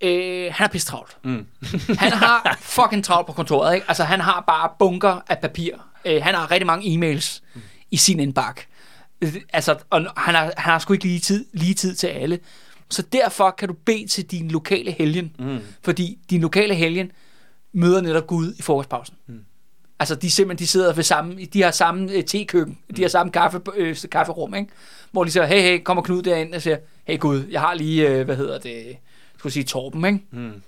øh, 0.02 0.54
han 0.54 0.66
er 0.66 0.68
pisse 0.68 0.88
travlt. 0.88 1.18
Mm. 1.24 1.46
han 2.00 2.12
har 2.12 2.58
fucking 2.62 3.04
travlt 3.04 3.28
på 3.28 3.34
kontoret, 3.34 3.76
ikke? 3.76 3.86
Altså, 3.88 4.04
han 4.04 4.20
har 4.22 4.44
bare 4.48 4.70
bunker 4.80 5.20
af 5.30 5.40
papir. 5.40 5.74
Øh, 6.06 6.24
han 6.24 6.36
har 6.36 6.52
rigtig 6.52 6.68
mange 6.68 6.86
e-mails 6.96 7.42
mm. 7.54 7.62
i 7.92 7.98
sin 7.98 8.20
indbakke. 8.20 8.68
Altså, 9.54 9.78
og 9.90 10.02
han 10.18 10.36
har, 10.36 10.44
han 10.44 10.72
har 10.72 10.80
sgu 10.80 10.94
ikke 10.94 11.06
lige 11.06 11.20
tid, 11.20 11.46
lige 11.54 11.74
tid 11.74 11.96
til 11.96 12.08
alle. 12.08 12.40
Så 12.90 13.02
derfor 13.02 13.52
kan 13.52 13.68
du 13.68 13.74
bede 13.86 14.08
til 14.08 14.26
din 14.26 14.52
lokale 14.52 14.92
helgen. 14.92 15.36
Mm. 15.40 15.60
Fordi 15.82 16.20
din 16.30 16.42
lokale 16.42 16.76
helgen 16.76 17.12
møder 17.74 18.02
netop 18.02 18.28
Gud 18.28 18.54
i 18.60 18.62
frokostpausen. 18.62 19.16
Mm. 19.28 19.40
Altså, 20.00 20.16
de 20.16 20.32
simpelthen, 20.32 20.66
de 20.66 20.68
sidder 20.68 20.94
ved 20.94 21.04
samme, 21.04 21.46
de 21.46 21.62
har 21.62 21.72
samme 21.72 22.12
øh, 22.12 22.24
tekøkken, 22.24 22.78
de 22.96 23.02
har 23.02 23.10
samme 23.10 23.32
kaffe, 23.32 23.62
øh, 23.76 23.98
kafferum, 24.12 24.56
ikke? 24.56 24.70
Hvor 25.12 25.24
de 25.24 25.32
siger, 25.32 25.46
hey, 25.46 25.62
hey, 25.62 25.84
kommer 25.84 26.04
Knud 26.04 26.22
derind 26.22 26.54
og 26.54 26.62
siger, 26.62 26.78
hey 27.08 27.20
Gud, 27.20 27.44
jeg 27.52 27.62
har 27.62 27.74
lige, 27.74 28.10
øh, 28.10 28.26
hvad 28.26 28.36
hedder 28.36 28.60
det, 28.60 28.98
skulle 29.38 29.54
sige 29.54 29.64
Torben, 29.64 30.06
ikke? 30.06 30.20
Mm. 30.32 30.62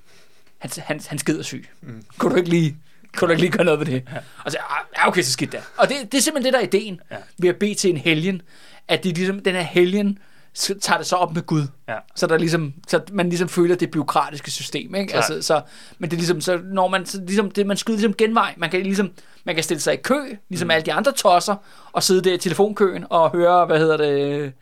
Han, 0.58 0.72
han, 0.78 1.02
han 1.08 1.18
skider 1.18 1.43
syg. 1.43 1.66
Mm. 1.82 2.04
Kunne 2.18 2.32
du 2.32 2.38
ikke 2.38 2.50
lige, 2.50 2.78
kunne 3.18 3.28
du 3.28 3.32
ikke 3.32 3.41
lige 3.41 3.51
gøre 3.51 3.66
noget 3.66 3.80
ved 3.80 3.86
det? 3.88 4.03
Ja. 4.14 4.18
Og 4.45 4.51
så, 4.51 4.57
"Ah, 4.70 4.86
ja, 4.97 5.07
okay, 5.07 5.22
så 5.22 5.32
skidt 5.32 5.51
der. 5.51 5.62
Og 5.78 5.89
det, 5.89 5.97
det 6.12 6.18
er 6.18 6.22
simpelthen 6.22 6.53
det, 6.53 6.53
der 6.53 6.60
er 6.60 6.80
ideen 6.80 6.99
ja. 7.12 7.16
Ved 7.38 7.49
at 7.49 7.55
bede 7.55 7.74
til 7.76 7.89
en 7.89 7.97
helgen, 7.97 8.41
at 8.88 9.03
det 9.03 9.18
ligesom, 9.18 9.39
den 9.39 9.55
her 9.55 9.62
helgen 9.62 10.20
så 10.53 10.80
tager 10.80 10.97
det 10.97 11.07
så 11.07 11.16
op 11.16 11.34
med 11.34 11.41
Gud. 11.41 11.64
Ja. 11.89 11.95
Så, 12.16 12.28
der 12.28 12.38
ligesom, 12.38 12.74
så 12.88 13.01
man 13.12 13.30
ligesom 13.30 13.49
føler 13.49 13.76
det 13.76 13.91
byråkratiske 13.91 14.51
system. 14.51 14.95
Ikke? 14.95 15.16
Altså, 15.16 15.41
så, 15.41 15.62
men 15.99 16.10
det 16.12 16.16
er 16.16 16.20
ligesom, 16.20 16.41
så 16.41 16.60
når 16.64 16.88
man, 16.88 17.05
så 17.05 17.22
ligesom, 17.28 17.51
det, 17.51 17.68
man 17.68 17.78
skyder 17.78 17.97
ligesom 17.97 18.14
genvej. 18.14 18.53
Man 18.57 18.70
kan, 18.70 18.82
ligesom, 18.84 19.12
man 19.43 19.55
kan 19.55 19.64
stille 19.64 19.82
sig 19.82 19.93
i 19.93 19.97
kø, 19.97 20.20
ligesom 20.49 20.66
mm. 20.66 20.72
alle 20.72 20.86
de 20.86 20.93
andre 20.93 21.12
tosser, 21.12 21.55
og 21.91 22.03
sidde 22.03 22.22
der 22.30 22.34
i 22.34 22.38
telefonkøen 22.38 23.05
og 23.10 23.32
høre, 23.32 23.66
hvad 23.66 23.80
hedder 23.80 23.97
det, 23.97 24.53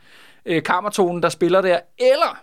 øh, 0.46 0.64
kammertonen, 0.64 1.24
der 1.24 1.30
spiller 1.30 1.62
der. 1.62 1.80
Eller 1.98 2.38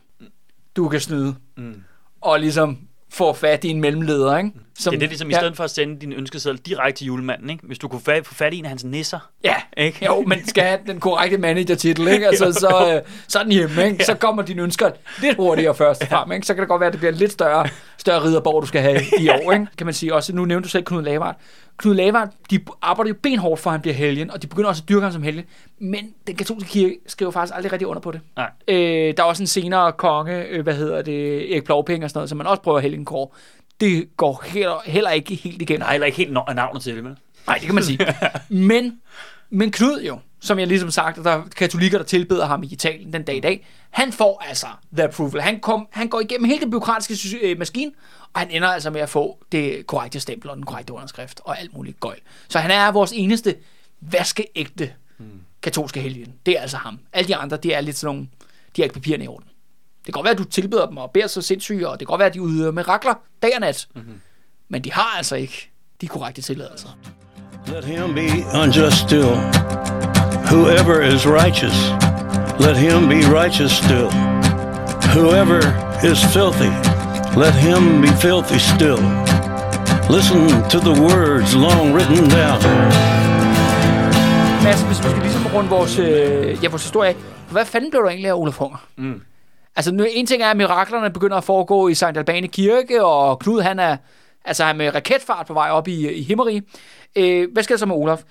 du 0.77 0.89
kan 0.89 1.01
snyde 1.01 1.35
Mm. 1.57 1.83
og 2.21 2.41
ligesom 2.41 2.79
få 3.11 3.33
fat 3.33 3.65
i 3.65 3.69
en 3.69 3.81
mellemleder. 3.81 4.37
Ikke? 4.39 4.51
Som, 4.79 4.91
Det 4.91 4.97
er 4.97 5.01
det 5.01 5.09
ligesom, 5.09 5.31
i 5.31 5.35
stedet 5.35 5.57
for 5.57 5.65
at 5.65 5.71
sende 5.71 6.01
din 6.01 6.13
ønskeseddel 6.13 6.59
direkte 6.61 6.99
til 6.99 7.07
julemanden, 7.07 7.51
ikke? 7.51 7.67
Hvis 7.67 7.79
du 7.79 7.89
kunne 7.89 8.01
fa- 8.09 8.21
få 8.23 8.35
fat 8.35 8.55
i 8.55 8.59
en 8.59 8.65
af 8.65 8.69
hans 8.69 8.85
nisser, 8.85 9.19
Ja, 9.45 9.55
ikke? 9.77 10.05
jo, 10.07 10.21
men 10.27 10.47
skal 10.49 10.65
have 10.65 10.79
den 10.87 11.01
korrekte 11.01 11.39
manager-titel, 11.39 12.09
ikke? 12.09 12.27
Altså, 12.27 12.53
så, 12.69 12.95
øh, 12.95 13.03
så 13.29 13.39
er 13.39 13.43
den 13.43 13.53
hjemme, 13.53 13.87
ikke? 13.87 14.05
Så 14.05 14.15
kommer 14.15 14.43
dine 14.43 14.63
ønsker 14.63 14.91
lidt 15.23 15.37
hurtigere 15.37 15.75
først 15.75 16.07
frem, 16.09 16.33
ikke? 16.33 16.47
Så 16.47 16.55
kan 16.55 16.61
det 16.61 16.69
godt 16.69 16.81
være, 16.81 16.87
at 16.87 16.93
det 16.93 17.01
bliver 17.01 17.13
en 17.13 17.19
lidt 17.19 17.33
større, 17.33 17.69
større 17.99 18.25
ridderborg, 18.25 18.63
du 18.63 18.67
skal 18.67 18.81
have 18.83 19.01
i 19.21 19.29
år, 19.47 19.53
ikke? 19.53 19.67
Kan 19.79 19.87
man 19.87 19.95
sige 19.95 20.15
også. 20.15 20.35
Nu 20.35 20.45
nævnte 20.45 20.65
du 20.67 20.71
selv 20.71 20.85
Knud 20.85 21.03
Lavard. 21.03 21.37
Knud 21.77 21.95
Lavard, 21.95 22.29
de 22.51 22.61
arbejder 22.83 23.09
jo 23.09 23.15
benhårdt 23.23 23.61
for, 23.61 23.71
at 23.71 23.73
han 23.75 23.81
bliver 23.81 23.95
helgen, 23.95 24.31
og 24.31 24.43
de 24.43 24.47
begynder 24.47 24.69
også 24.69 24.83
at 24.85 24.89
dyrke 24.89 25.03
ham 25.03 25.13
som 25.13 25.23
helgen. 25.23 25.45
Men 25.81 26.11
den 26.27 26.37
katolske 26.37 26.69
kirke 26.69 26.97
skriver 27.07 27.31
faktisk 27.33 27.57
aldrig 27.57 27.73
rigtig 27.73 27.89
under 27.89 28.01
på 28.01 28.11
det. 28.13 28.21
Nej. 28.37 28.51
Øh, 28.69 29.15
der 29.17 29.23
er 29.23 29.27
også 29.27 29.43
en 29.43 29.47
senere 29.47 29.93
konge, 29.93 30.45
øh, 30.45 30.63
hvad 30.63 30.75
hedder 30.75 31.03
det, 31.03 31.53
Erik 31.53 31.65
Plovpenge 31.65 32.07
og 32.07 32.11
sådan 32.11 32.19
noget, 32.19 32.29
som 32.29 32.39
man 32.39 32.47
også 32.47 32.63
prøver 32.63 32.77
at 32.79 32.83
helgen 32.83 33.05
kår. 33.05 33.37
Det 33.81 34.17
går 34.17 34.43
heller, 34.47 34.81
heller 34.85 35.11
ikke 35.11 35.35
helt 35.35 35.63
igennem. 35.63 35.81
Nej, 35.81 35.93
heller 35.93 36.07
ikke 36.07 36.19
helt 36.19 36.33
navnet 36.33 36.83
til 36.83 36.97
det, 36.97 37.05
vel? 37.05 37.17
Nej, 37.47 37.57
det 37.59 37.67
kan 37.67 37.75
man 37.75 37.85
sige. 37.85 37.99
men, 38.49 39.01
men 39.51 39.71
Knud 39.71 40.03
jo, 40.03 40.19
som 40.41 40.59
jeg 40.59 40.67
ligesom 40.67 40.91
sagt, 40.91 41.19
at 41.19 41.25
der 41.25 41.31
er 41.31 41.43
katolikker, 41.57 41.99
der 41.99 42.05
tilbeder 42.05 42.47
ham 42.47 42.63
i 42.63 42.67
Italien 42.67 43.13
den 43.13 43.23
dag 43.23 43.37
i 43.37 43.41
dag, 43.41 43.67
han 43.91 44.13
får 44.13 44.43
altså 44.49 44.67
the 44.93 45.05
approval. 45.05 45.41
Han, 45.41 45.61
kom, 45.61 45.89
han 45.91 46.09
går 46.09 46.21
igennem 46.21 46.45
hele 46.45 46.61
den 46.61 46.71
byråkratiske 46.71 47.39
øh, 47.43 47.59
maskine, 47.59 47.93
og 48.33 48.41
han 48.41 48.51
ender 48.51 48.69
altså 48.69 48.91
med 48.91 49.01
at 49.01 49.09
få 49.09 49.39
det 49.53 49.87
korrekte 49.87 50.21
stempel 50.21 50.51
og 50.51 50.57
den 50.57 50.67
korrekte 50.67 50.93
underskrift 50.93 51.41
og 51.45 51.61
alt 51.61 51.75
muligt 51.75 52.01
gøjl. 52.01 52.19
Så 52.49 52.59
han 52.59 52.71
er 52.71 52.93
vores 52.93 53.13
eneste 53.13 53.55
vaskeægte 54.01 54.93
katolske 55.63 56.01
helgen. 56.01 56.35
Det 56.47 56.57
er 56.59 56.61
altså 56.61 56.77
ham. 56.77 56.99
Alle 57.13 57.29
de 57.29 57.37
andre, 57.37 57.57
de 57.57 57.73
er 57.73 57.81
lidt 57.81 57.97
sådan 57.97 58.15
nogle, 58.15 58.29
de 58.77 58.83
har 58.83 58.85
ikke 58.85 58.95
papirerne 58.95 59.25
i 59.25 59.29
orden. 59.29 59.49
Det 60.07 60.15
kan 60.15 60.19
godt 60.19 60.25
være, 60.25 60.33
at 60.33 60.39
du 60.39 60.45
tilbeder 60.45 60.87
dem 60.87 60.97
og 60.97 61.11
beder 61.11 61.27
så 61.27 61.43
sindssyge, 61.43 61.89
og 61.89 62.01
det 62.01 62.07
kan 62.07 62.13
godt 62.13 62.19
være, 62.19 62.29
at 62.29 62.35
de 62.35 62.43
udøver 62.43 62.73
mirakler 62.73 63.15
dag 63.43 63.51
og 63.55 63.61
nat. 63.61 63.89
Mm-hmm. 63.95 64.21
Men 64.69 64.85
de 64.85 64.93
har 64.93 65.15
altså 65.17 65.37
ikke 65.37 65.71
de 66.01 66.09
korrekte 66.09 66.43
tilladelser. 66.43 66.89
Let 67.67 67.85
him 67.85 68.15
be 68.15 68.29
unjust 68.63 68.97
still. 68.97 69.35
Whoever 70.53 71.01
is 71.15 71.27
righteous, 71.27 71.79
let 72.61 72.77
him 72.77 73.09
be 73.09 73.21
righteous 73.41 73.73
still. 73.73 74.09
Whoever 75.17 75.61
is 76.11 76.19
filthy, 76.37 76.71
let 77.45 77.55
him 77.67 78.01
be 78.03 78.09
filthy 78.27 78.59
still. 78.75 79.01
Listen 80.17 80.43
to 80.73 80.79
the 80.89 80.95
words 81.07 81.55
long 81.55 81.95
written 81.95 82.29
down. 82.39 82.61
Mads, 84.65 84.83
hvis 84.83 84.99
vi 85.05 85.09
skal 85.09 85.23
ligesom 85.23 85.47
runde 85.55 85.71
vores, 85.71 85.99
øh, 85.99 86.59
ja, 86.63 86.69
vores 86.69 86.83
historie 86.83 87.09
af, 87.09 87.17
hvad 87.51 87.65
fanden 87.65 87.91
blev 87.91 88.03
der 88.03 88.09
egentlig 88.09 88.31
af 88.31 88.35
Olaf 88.35 88.55
Hunger? 88.55 88.79
Mm. 88.97 89.21
Altså, 89.77 89.93
nu, 89.93 90.07
en 90.11 90.27
ting 90.27 90.43
er, 90.43 90.51
at 90.51 90.57
miraklerne 90.57 91.11
begynder 91.11 91.37
at 91.37 91.45
foregå 91.45 91.89
i 91.89 91.95
St. 91.95 92.05
Albane 92.05 92.49
Kirke, 92.49 93.05
og 93.05 93.39
Knud, 93.39 93.61
han 93.61 93.79
er, 93.79 93.97
altså, 94.45 94.65
han 94.65 94.77
er 94.77 94.79
med 94.79 94.95
raketfart 94.95 95.47
på 95.47 95.55
vej 95.55 95.71
op 95.71 95.89
i, 95.89 96.13
i 96.13 96.23
Himmerig. 96.23 96.63
Øh, 97.17 97.53
hvad 97.53 97.63
sker 97.63 97.75
der 97.75 97.79
så 97.79 97.87
med 97.87 97.95
Olaf? 97.95 98.23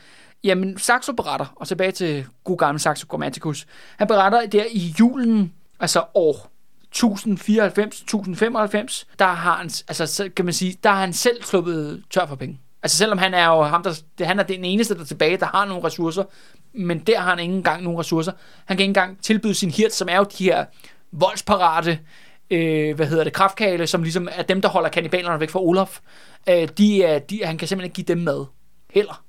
Jamen, 0.43 0.77
Saxo 0.77 1.13
beretter, 1.13 1.53
og 1.55 1.67
tilbage 1.67 1.91
til 1.91 2.25
god 2.43 2.57
gamle 2.57 2.79
Saxo 2.79 3.05
Grammaticus. 3.09 3.67
Han 3.97 4.07
beretter 4.07 4.45
der 4.45 4.63
i 4.71 4.95
julen, 4.99 5.53
altså 5.79 6.03
år 6.13 6.49
1094-1095, 6.95 9.05
der 9.19 9.25
har 9.25 9.55
han, 9.55 9.69
altså, 9.87 10.05
så 10.05 10.29
kan 10.35 10.45
man 10.45 10.53
sige, 10.53 10.77
der 10.83 10.89
har 10.89 10.99
han 10.99 11.13
selv 11.13 11.43
sluppet 11.43 12.03
tør 12.09 12.25
for 12.25 12.35
penge. 12.35 12.59
Altså 12.83 12.97
selvom 12.97 13.17
han 13.17 13.33
er 13.33 13.47
jo 13.47 13.61
ham, 13.61 13.83
der, 13.83 14.25
han 14.25 14.39
er 14.39 14.43
den 14.43 14.65
eneste, 14.65 14.95
der 14.95 15.01
er 15.01 15.05
tilbage, 15.05 15.37
der 15.37 15.45
har 15.45 15.65
nogle 15.65 15.83
ressourcer, 15.83 16.23
men 16.73 16.99
der 16.99 17.19
har 17.19 17.29
han 17.29 17.39
ikke 17.39 17.53
engang 17.53 17.83
nogen 17.83 17.99
ressourcer. 17.99 18.31
Han 18.65 18.77
kan 18.77 18.83
ikke 18.83 18.89
engang 18.89 19.21
tilbyde 19.21 19.53
sin 19.53 19.71
hirt, 19.71 19.93
som 19.93 20.07
er 20.11 20.17
jo 20.17 20.25
de 20.37 20.43
her 20.43 20.65
voldsparate, 21.13 21.99
øh, 22.51 22.95
hvad 22.95 23.07
hedder 23.07 23.23
det, 23.23 23.33
kraftkale, 23.33 23.87
som 23.87 24.03
ligesom 24.03 24.27
er 24.31 24.43
dem, 24.43 24.61
der 24.61 24.69
holder 24.69 24.89
kannibalerne 24.89 25.39
væk 25.39 25.49
fra 25.49 25.59
Olaf. 25.59 25.99
Øh, 26.49 26.67
de, 26.77 27.03
er, 27.03 27.19
de, 27.19 27.45
han 27.45 27.57
kan 27.57 27.67
simpelthen 27.67 27.85
ikke 27.85 27.95
give 27.95 28.15
dem 28.15 28.23
mad. 28.23 28.45
Heller. 28.93 29.23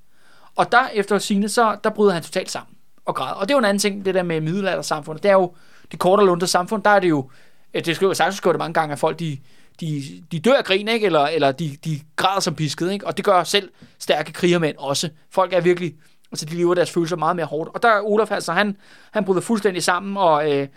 Og 0.56 0.72
der 0.72 0.88
efter 0.94 1.18
sine 1.18 1.48
så 1.48 1.76
der 1.84 1.90
bryder 1.90 2.12
han 2.12 2.22
totalt 2.22 2.50
sammen 2.50 2.76
og 3.04 3.14
græder. 3.14 3.34
Og 3.34 3.48
det 3.48 3.54
er 3.54 3.56
jo 3.56 3.58
en 3.58 3.64
anden 3.64 3.78
ting, 3.78 4.04
det 4.04 4.14
der 4.14 4.22
med 4.22 4.40
middelaldersamfundet. 4.40 5.22
Det 5.22 5.28
er 5.28 5.34
jo 5.34 5.54
det 5.90 5.98
korte 5.98 6.20
og 6.20 6.26
lunde 6.26 6.46
samfund, 6.46 6.82
der 6.82 6.90
er 6.90 7.00
det 7.00 7.08
jo, 7.08 7.30
øh, 7.74 7.84
det 7.84 7.96
skriver 7.96 8.12
sagt, 8.12 8.34
skriver 8.34 8.52
det 8.52 8.58
mange 8.58 8.74
gange, 8.74 8.92
at 8.92 8.98
folk 8.98 9.18
de, 9.18 9.38
de, 9.80 10.02
de 10.32 10.40
dør 10.40 10.54
af 10.54 10.64
grin, 10.64 10.88
ikke? 10.88 11.06
Eller, 11.06 11.20
eller 11.20 11.52
de, 11.52 11.76
de 11.84 12.00
græder 12.16 12.40
som 12.40 12.54
pisket, 12.54 12.92
ikke? 12.92 13.06
og 13.06 13.16
det 13.16 13.24
gør 13.24 13.44
selv 13.44 13.70
stærke 13.98 14.32
krigermænd 14.32 14.76
også. 14.78 15.08
Folk 15.30 15.52
er 15.52 15.60
virkelig, 15.60 15.94
altså 16.32 16.46
de 16.46 16.54
lever 16.56 16.74
deres 16.74 16.90
følelser 16.90 17.16
meget 17.16 17.36
mere 17.36 17.46
hårdt. 17.46 17.70
Og 17.74 17.82
der 17.82 17.88
er 17.88 18.00
Olaf 18.00 18.30
altså, 18.30 18.52
han, 18.52 18.76
han 19.12 19.24
bryder 19.24 19.40
fuldstændig 19.40 19.82
sammen, 19.82 20.16
og, 20.16 20.52
øh, 20.52 20.68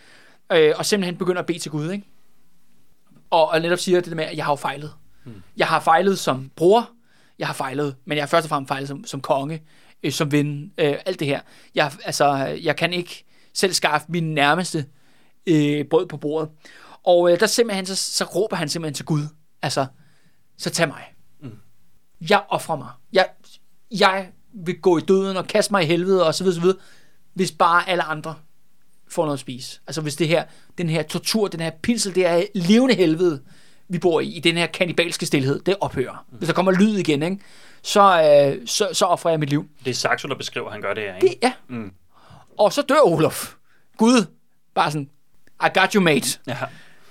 øh, 0.52 0.74
og 0.78 0.86
simpelthen 0.86 1.18
begynder 1.18 1.42
at 1.42 1.46
bede 1.46 1.60
til 1.60 1.72
Gud, 1.72 1.92
ikke? 1.92 2.06
Og, 3.30 3.50
og 3.50 3.62
netop 3.62 3.80
siger 3.80 4.02
det 4.02 4.10
der 4.10 4.16
med, 4.16 4.26
at 4.26 4.38
jeg 4.38 4.46
har 4.46 4.52
jo 4.52 4.56
fejlet. 4.56 4.94
Hmm. 5.24 5.44
Jeg 5.58 5.68
har 5.68 5.80
fejlet 5.80 6.20
som 6.20 6.52
bror, 6.56 6.90
jeg 7.40 7.48
har 7.48 7.54
fejlet, 7.54 7.96
men 8.06 8.16
jeg 8.16 8.22
har 8.22 8.28
først 8.28 8.46
og 8.46 8.50
fremmest 8.50 8.68
fejlet 8.68 8.88
som, 8.88 9.06
som 9.06 9.22
konge, 9.22 9.64
øh, 10.04 10.12
som 10.12 10.32
ven, 10.32 10.72
øh, 10.78 10.96
alt 11.06 11.20
det 11.20 11.28
her. 11.28 11.42
Jeg, 11.76 11.92
altså, 12.06 12.36
jeg 12.62 12.76
kan 12.76 12.94
ikke 12.94 13.26
selv 13.54 13.74
skaffe 13.74 14.08
min 14.10 14.34
nærmeste 14.34 14.86
øh, 15.48 15.86
brød 15.86 16.08
på 16.08 16.18
bordet. 16.18 16.50
Og 17.04 17.32
øh, 17.32 17.40
der 17.40 17.46
simpelthen, 17.46 17.86
så, 17.86 17.96
så 17.96 18.24
råber 18.24 18.56
han 18.56 18.70
simpelthen 18.70 18.94
til 18.94 19.06
Gud, 19.06 19.22
altså, 19.62 19.86
så 20.58 20.70
tag 20.70 20.88
mig. 20.88 21.04
Mm. 21.42 21.52
Jeg 22.30 22.44
offrer 22.50 22.76
mig. 22.76 22.90
Jeg, 23.14 23.30
jeg 23.92 24.32
vil 24.54 24.82
gå 24.82 24.98
i 24.98 25.02
døden 25.02 25.38
og 25.38 25.48
kaste 25.48 25.74
mig 25.74 25.84
i 25.84 25.86
helvede 25.86 26.28
og 26.28 26.36
så 26.36 26.44
videre, 26.44 26.56
så 26.56 26.62
videre, 26.62 26.78
hvis 27.34 27.52
bare 27.52 27.90
alle 27.90 28.04
andre 28.04 28.36
får 29.10 29.24
noget 29.24 29.36
at 29.36 29.40
spise. 29.40 29.80
Altså 29.88 30.02
hvis 30.02 30.16
det 30.16 30.28
her, 30.28 30.44
den 30.78 30.90
her 30.90 31.04
tortur, 31.04 31.48
den 31.48 31.60
her 31.60 31.72
pinsel, 31.82 32.16
det 32.16 32.26
er 32.26 32.44
levende 32.54 32.96
helvede, 32.96 33.42
vi 33.90 34.00
bor 34.00 34.20
i, 34.20 34.28
i 34.28 34.40
den 34.40 34.58
her 34.58 34.68
kanibalske 34.68 35.26
stillhed, 35.26 35.60
det 35.60 35.76
ophører. 35.82 36.26
Mm. 36.32 36.38
Hvis 36.38 36.48
der 36.48 36.54
kommer 36.54 36.72
lyd 36.72 36.98
igen, 36.98 37.24
ikke, 37.24 37.40
så, 37.82 38.02
øh, 38.02 38.68
så, 38.68 38.90
så 38.94 39.06
offrer 39.06 39.32
jeg 39.32 39.40
mit 39.40 39.50
liv. 39.50 39.70
Det 39.86 39.92
er 39.92 39.96
Saxo, 39.96 40.28
der 40.28 40.36
beskriver, 40.36 40.68
at 40.68 40.74
han 40.74 40.82
gør 40.82 40.94
det 40.94 41.04
her, 41.04 41.16
ikke? 41.16 41.28
Det, 41.28 41.36
ja. 41.44 41.54
Mm. 41.68 41.92
Og 42.58 42.74
så 42.74 42.82
dør 42.82 43.00
Olof. 43.06 43.54
Gud, 43.98 44.26
bare 44.76 44.92
sådan, 44.92 45.10
I 45.64 45.80
got 45.80 45.94
you, 45.94 46.02
mate. 46.02 46.40
Ja. 46.48 46.58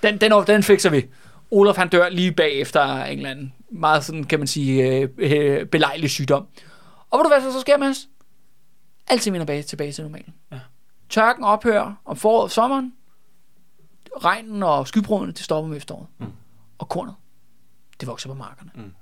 Den, 0.03 0.17
den, 0.17 0.31
den 0.47 0.63
fikser 0.63 0.89
vi. 0.89 1.05
Olof 1.51 1.75
han 1.75 1.89
dør 1.89 2.09
lige 2.09 2.31
bagefter 2.31 3.03
en 3.03 3.17
eller 3.17 3.29
anden 3.29 3.53
meget 3.71 4.03
sådan, 4.03 4.23
kan 4.23 4.39
man 4.39 4.47
sige, 4.47 4.83
øh, 4.83 5.09
øh, 5.17 5.65
belejlig 5.65 6.09
sygdom. 6.09 6.47
Og 7.09 7.19
ved 7.19 7.23
du 7.23 7.29
hvad 7.29 7.41
så, 7.41 7.51
så 7.51 7.61
sker, 7.61 7.77
Mads? 7.77 8.07
Alting 9.07 9.33
vender 9.33 9.61
tilbage 9.61 9.91
til 9.91 10.03
normalen. 10.03 10.33
Ja. 10.51 10.59
Tørken 11.09 11.43
ophører 11.43 11.93
om 12.05 12.15
foråret 12.15 12.43
og 12.43 12.51
sommeren. 12.51 12.93
Regnen 14.23 14.63
og 14.63 14.87
skybrudene, 14.87 15.31
det 15.31 15.39
stopper 15.41 15.69
med 15.69 15.77
efteråret. 15.77 16.07
Mm. 16.17 16.25
Og 16.77 16.89
kornet, 16.89 17.15
det 17.99 18.07
vokser 18.07 18.29
på 18.29 18.35
markerne. 18.35 18.71
Mm. 18.75 18.93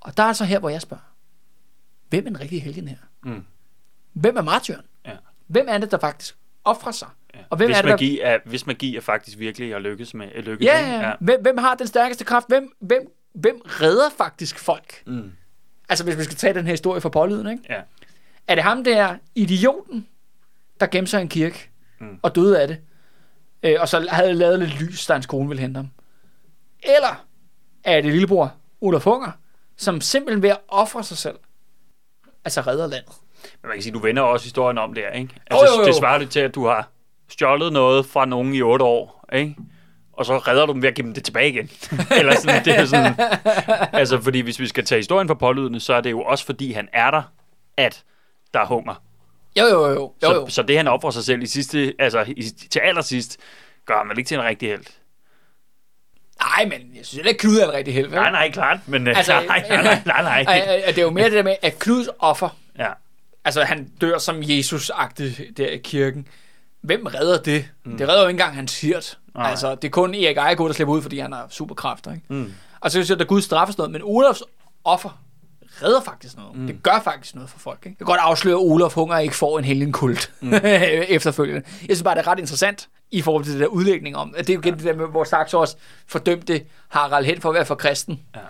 Og 0.00 0.16
der 0.16 0.22
er 0.22 0.32
så 0.32 0.44
her, 0.44 0.58
hvor 0.58 0.68
jeg 0.68 0.80
spørger. 0.82 1.02
Hvem 2.08 2.24
er 2.26 2.30
den 2.30 2.40
rigtige 2.40 2.60
helgen 2.60 2.88
her? 2.88 2.96
Mm. 3.22 3.44
Hvem 4.12 4.36
er 4.36 4.42
martyren? 4.42 4.82
Ja. 5.06 5.12
Hvem 5.46 5.66
er 5.68 5.78
det, 5.78 5.90
der 5.90 5.98
faktisk 5.98 6.36
offrer 6.64 6.92
sig? 6.92 7.08
Ja. 7.34 7.38
Og 7.50 7.56
hvem 7.56 7.68
hvis, 7.68 7.76
er 7.76 7.82
det, 7.82 7.88
der- 7.88 7.94
magi 7.94 8.20
er, 8.20 8.38
hvis 8.44 8.66
magi 8.66 8.96
er 8.96 9.00
faktisk 9.00 9.38
virkelig 9.38 9.74
at 9.74 9.82
lykkes 9.82 10.14
med 10.14 10.28
at 10.34 10.44
lykkes, 10.44 10.66
Ja, 10.66 10.78
ikke? 10.78 11.06
ja. 11.06 11.12
Hvem, 11.20 11.42
hvem 11.42 11.58
har 11.58 11.74
den 11.74 11.86
stærkeste 11.86 12.24
kraft? 12.24 12.48
Hvem, 12.48 12.72
hvem, 12.80 13.14
hvem 13.32 13.60
redder 13.64 14.08
faktisk 14.16 14.58
folk? 14.58 15.02
Mm. 15.06 15.32
Altså, 15.88 16.04
hvis 16.04 16.16
vi 16.18 16.24
skal 16.24 16.36
tage 16.36 16.54
den 16.54 16.64
her 16.64 16.72
historie 16.72 17.00
fra 17.00 17.08
pålyden, 17.08 17.46
ikke? 17.46 17.62
ja. 17.68 17.80
Er 18.46 18.54
det 18.54 18.64
ham 18.64 18.84
der 18.84 19.16
idioten, 19.34 20.06
der 20.80 20.86
gemte 20.86 21.10
sig 21.10 21.20
en 21.22 21.28
kirke 21.28 21.70
Mm. 22.00 22.18
og 22.22 22.34
døde 22.34 22.60
af 22.60 22.68
det? 22.68 22.78
Øh, 23.62 23.76
og 23.80 23.88
så 23.88 24.06
havde 24.10 24.34
lavet 24.34 24.58
lidt 24.58 24.80
lys, 24.82 25.06
da 25.06 25.12
hans 25.12 25.26
kone 25.26 25.48
ville 25.48 25.60
hente 25.60 25.78
ham? 25.78 25.88
Eller 26.82 27.24
er 27.84 28.00
det 28.00 28.12
lillebror 28.12 28.52
Olaf 28.80 29.02
Hunger, 29.04 29.30
som 29.76 30.00
simpelthen 30.00 30.42
ved 30.42 30.50
at 30.50 30.58
ofre 30.68 31.04
sig 31.04 31.16
selv, 31.16 31.36
altså 32.44 32.60
redder 32.60 32.86
landet? 32.86 33.12
Men 33.62 33.68
man 33.68 33.72
kan 33.76 33.82
sige, 33.82 33.92
du 33.92 33.98
vender 33.98 34.22
også 34.22 34.46
historien 34.46 34.78
om 34.78 34.94
der, 34.94 35.10
ikke? 35.10 35.34
Altså, 35.50 35.66
Jo, 35.66 35.72
jo, 35.74 35.80
jo. 35.80 35.86
det 35.86 35.94
svarer 35.96 36.18
det 36.18 36.30
til, 36.30 36.40
at 36.40 36.54
du 36.54 36.66
har 36.66 36.88
stjålet 37.28 37.72
noget 37.72 38.06
fra 38.06 38.24
nogen 38.24 38.54
i 38.54 38.62
otte 38.62 38.84
år, 38.84 39.24
ikke? 39.32 39.56
Og 40.12 40.26
så 40.26 40.38
redder 40.38 40.66
du 40.66 40.72
dem 40.72 40.82
ved 40.82 40.88
at 40.88 40.94
give 40.94 41.06
dem 41.06 41.14
det 41.14 41.24
tilbage 41.24 41.48
igen. 41.48 41.70
Eller 42.18 42.34
sådan, 42.36 42.64
det 42.64 42.76
er 42.78 42.84
sådan... 42.84 43.14
Altså, 43.92 44.20
fordi 44.20 44.40
hvis 44.40 44.58
vi 44.60 44.66
skal 44.66 44.84
tage 44.84 44.98
historien 44.98 45.28
for 45.28 45.34
pålydende, 45.34 45.80
så 45.80 45.94
er 45.94 46.00
det 46.00 46.10
jo 46.10 46.22
også, 46.22 46.46
fordi 46.46 46.72
han 46.72 46.88
er 46.92 47.10
der, 47.10 47.22
at 47.76 48.04
der 48.54 48.60
er 48.60 48.66
hunger. 48.66 49.02
Jo, 49.56 49.64
jo, 49.66 49.86
jo. 49.88 49.94
jo, 49.94 50.12
Så, 50.20 50.34
jo. 50.34 50.46
så 50.48 50.62
det, 50.62 50.76
han 50.76 50.88
offrer 50.88 51.10
sig 51.10 51.24
selv 51.24 51.42
i 51.42 51.46
sidste, 51.46 51.94
altså 51.98 52.24
i, 52.36 52.42
til 52.70 52.78
allersidst, 52.80 53.36
gør 53.86 53.96
ham 53.96 54.08
vel 54.08 54.18
ikke 54.18 54.28
til 54.28 54.34
en 54.36 54.44
rigtig 54.44 54.68
held. 54.68 54.84
Nej, 56.40 56.64
men 56.64 56.96
jeg 56.96 57.06
synes 57.06 57.26
ikke, 57.26 57.38
Knud 57.38 57.56
er 57.58 57.64
en 57.66 57.72
rigtig 57.72 57.94
held. 57.94 58.10
Nej, 58.10 58.30
nej, 58.30 58.50
klart, 58.50 58.78
men 58.86 59.08
øh, 59.08 59.16
Altså, 59.16 59.32
nej, 59.48 59.64
nej, 59.68 59.82
nej, 59.82 60.02
nej, 60.06 60.22
nej. 60.22 60.42
Ej, 60.48 60.58
ej, 60.58 60.86
det 60.86 60.98
er 60.98 61.02
jo 61.02 61.10
mere 61.10 61.24
det 61.24 61.32
der 61.32 61.42
med, 61.42 61.56
at 61.62 61.78
Knuds 61.78 62.08
offer, 62.18 62.48
Ja. 62.78 62.88
altså 63.44 63.62
han 63.64 63.90
dør 64.00 64.18
som 64.18 64.42
Jesus-agtig 64.42 65.42
der 65.56 65.66
i 65.66 65.76
kirken. 65.78 66.28
Hvem 66.80 67.06
redder 67.06 67.38
det? 67.42 67.68
Mm. 67.84 67.98
Det 67.98 68.08
redder 68.08 68.20
jo 68.22 68.28
ikke 68.28 68.34
engang 68.34 68.54
hans 68.54 68.80
hirt. 68.80 69.18
Nej. 69.34 69.50
Altså, 69.50 69.74
det 69.74 69.84
er 69.84 69.90
kun 69.90 70.14
Erik 70.14 70.36
Ejegod, 70.36 70.68
der 70.68 70.74
slipper 70.74 70.94
ud, 70.94 71.02
fordi 71.02 71.18
han 71.18 71.32
har 71.32 71.46
superkræfter. 71.50 72.12
Ikke? 72.12 72.24
Mm. 72.28 72.52
Og 72.80 72.90
så 72.90 72.94
synes 72.96 73.10
jeg, 73.10 73.20
at 73.20 73.26
Gud 73.26 73.42
straffes 73.42 73.78
noget, 73.78 73.90
men 73.92 74.02
Olafs 74.04 74.42
offer 74.84 75.20
redder 75.82 76.00
faktisk 76.00 76.36
noget. 76.36 76.56
Mm. 76.56 76.66
Det 76.66 76.82
gør 76.82 77.00
faktisk 77.04 77.34
noget 77.34 77.50
for 77.50 77.58
folk. 77.58 77.78
Ikke? 77.78 77.88
Jeg 77.88 77.96
kan 77.96 78.06
godt 78.06 78.20
afsløre, 78.20 78.54
at 78.54 78.60
Olaf 78.60 78.94
Hunger 78.94 79.18
ikke 79.18 79.34
får 79.34 79.58
en 79.58 79.64
helgen 79.64 79.92
kult 79.92 80.32
mm. 80.40 80.52
efterfølgende. 81.08 81.62
Jeg 81.66 81.96
synes 81.96 82.02
bare, 82.02 82.14
det 82.14 82.20
er 82.20 82.28
ret 82.28 82.38
interessant 82.38 82.88
i 83.10 83.22
forhold 83.22 83.44
til 83.44 83.52
det 83.52 83.60
der 83.60 83.66
udlægning 83.66 84.16
om, 84.16 84.34
at 84.36 84.46
det 84.46 84.52
er 84.52 84.54
jo 84.54 84.60
igen 84.60 84.74
det 84.74 84.84
der 84.84 84.94
med, 84.94 85.06
hvor 85.06 85.24
Saxo 85.24 85.60
også 85.60 85.76
fordømte 86.06 86.60
Harald 86.88 87.24
Hen 87.24 87.40
for 87.40 87.48
at 87.48 87.54
være 87.54 87.64
for 87.64 87.74
kristen. 87.74 88.20
Ja. 88.34 88.40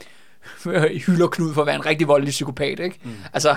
Hylder 1.07 1.29
Knud 1.29 1.55
for 1.55 1.61
at 1.61 1.67
være 1.67 1.77
en 1.77 1.87
rigtig 1.87 2.09
voldelig 2.09 2.31
psykopat. 2.31 2.81
Ikke? 2.81 2.99
Mm. 3.05 3.11
Altså, 3.33 3.57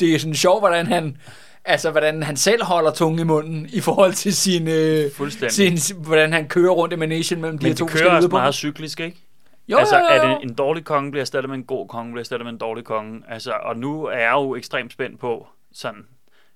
det 0.00 0.14
er 0.14 0.18
sådan 0.18 0.34
sjovt, 0.34 0.60
hvordan 0.60 0.86
han, 0.86 1.16
altså, 1.64 1.90
hvordan 1.90 2.22
han 2.22 2.36
selv 2.36 2.64
holder 2.64 2.90
tungen 2.90 3.20
i 3.20 3.24
munden 3.24 3.68
i 3.72 3.80
forhold 3.80 4.12
til 4.12 4.36
sin, 4.36 4.68
øh, 4.68 5.10
sin 5.48 5.78
hvordan 5.96 6.32
han 6.32 6.48
kører 6.48 6.70
rundt 6.70 6.94
i 6.94 6.96
managen 6.96 7.40
mellem 7.40 7.58
de 7.58 7.66
her 7.66 7.70
Men 7.70 7.76
to 7.76 7.84
det 7.84 7.92
kører 7.92 8.02
forskellige 8.02 8.16
også 8.16 8.28
meget 8.28 8.54
cyklisk, 8.54 9.00
ikke? 9.00 9.25
Jo, 9.68 9.76
altså, 9.78 9.96
jo, 9.98 10.04
jo, 10.04 10.14
jo. 10.28 10.34
at 10.36 10.42
en, 10.42 10.48
en 10.50 10.54
dårlig 10.54 10.84
konge 10.84 11.10
bliver 11.10 11.22
erstattet 11.22 11.50
med 11.50 11.58
en 11.58 11.64
god 11.64 11.88
konge, 11.88 12.12
bliver 12.12 12.22
erstattet 12.22 12.44
med 12.46 12.52
en 12.52 12.58
dårlig 12.58 12.84
konge. 12.84 13.22
Altså, 13.28 13.52
og 13.62 13.76
nu 13.76 14.04
er 14.04 14.18
jeg 14.18 14.32
jo 14.32 14.56
ekstremt 14.56 14.92
spændt 14.92 15.20
på, 15.20 15.46
sådan, 15.72 16.00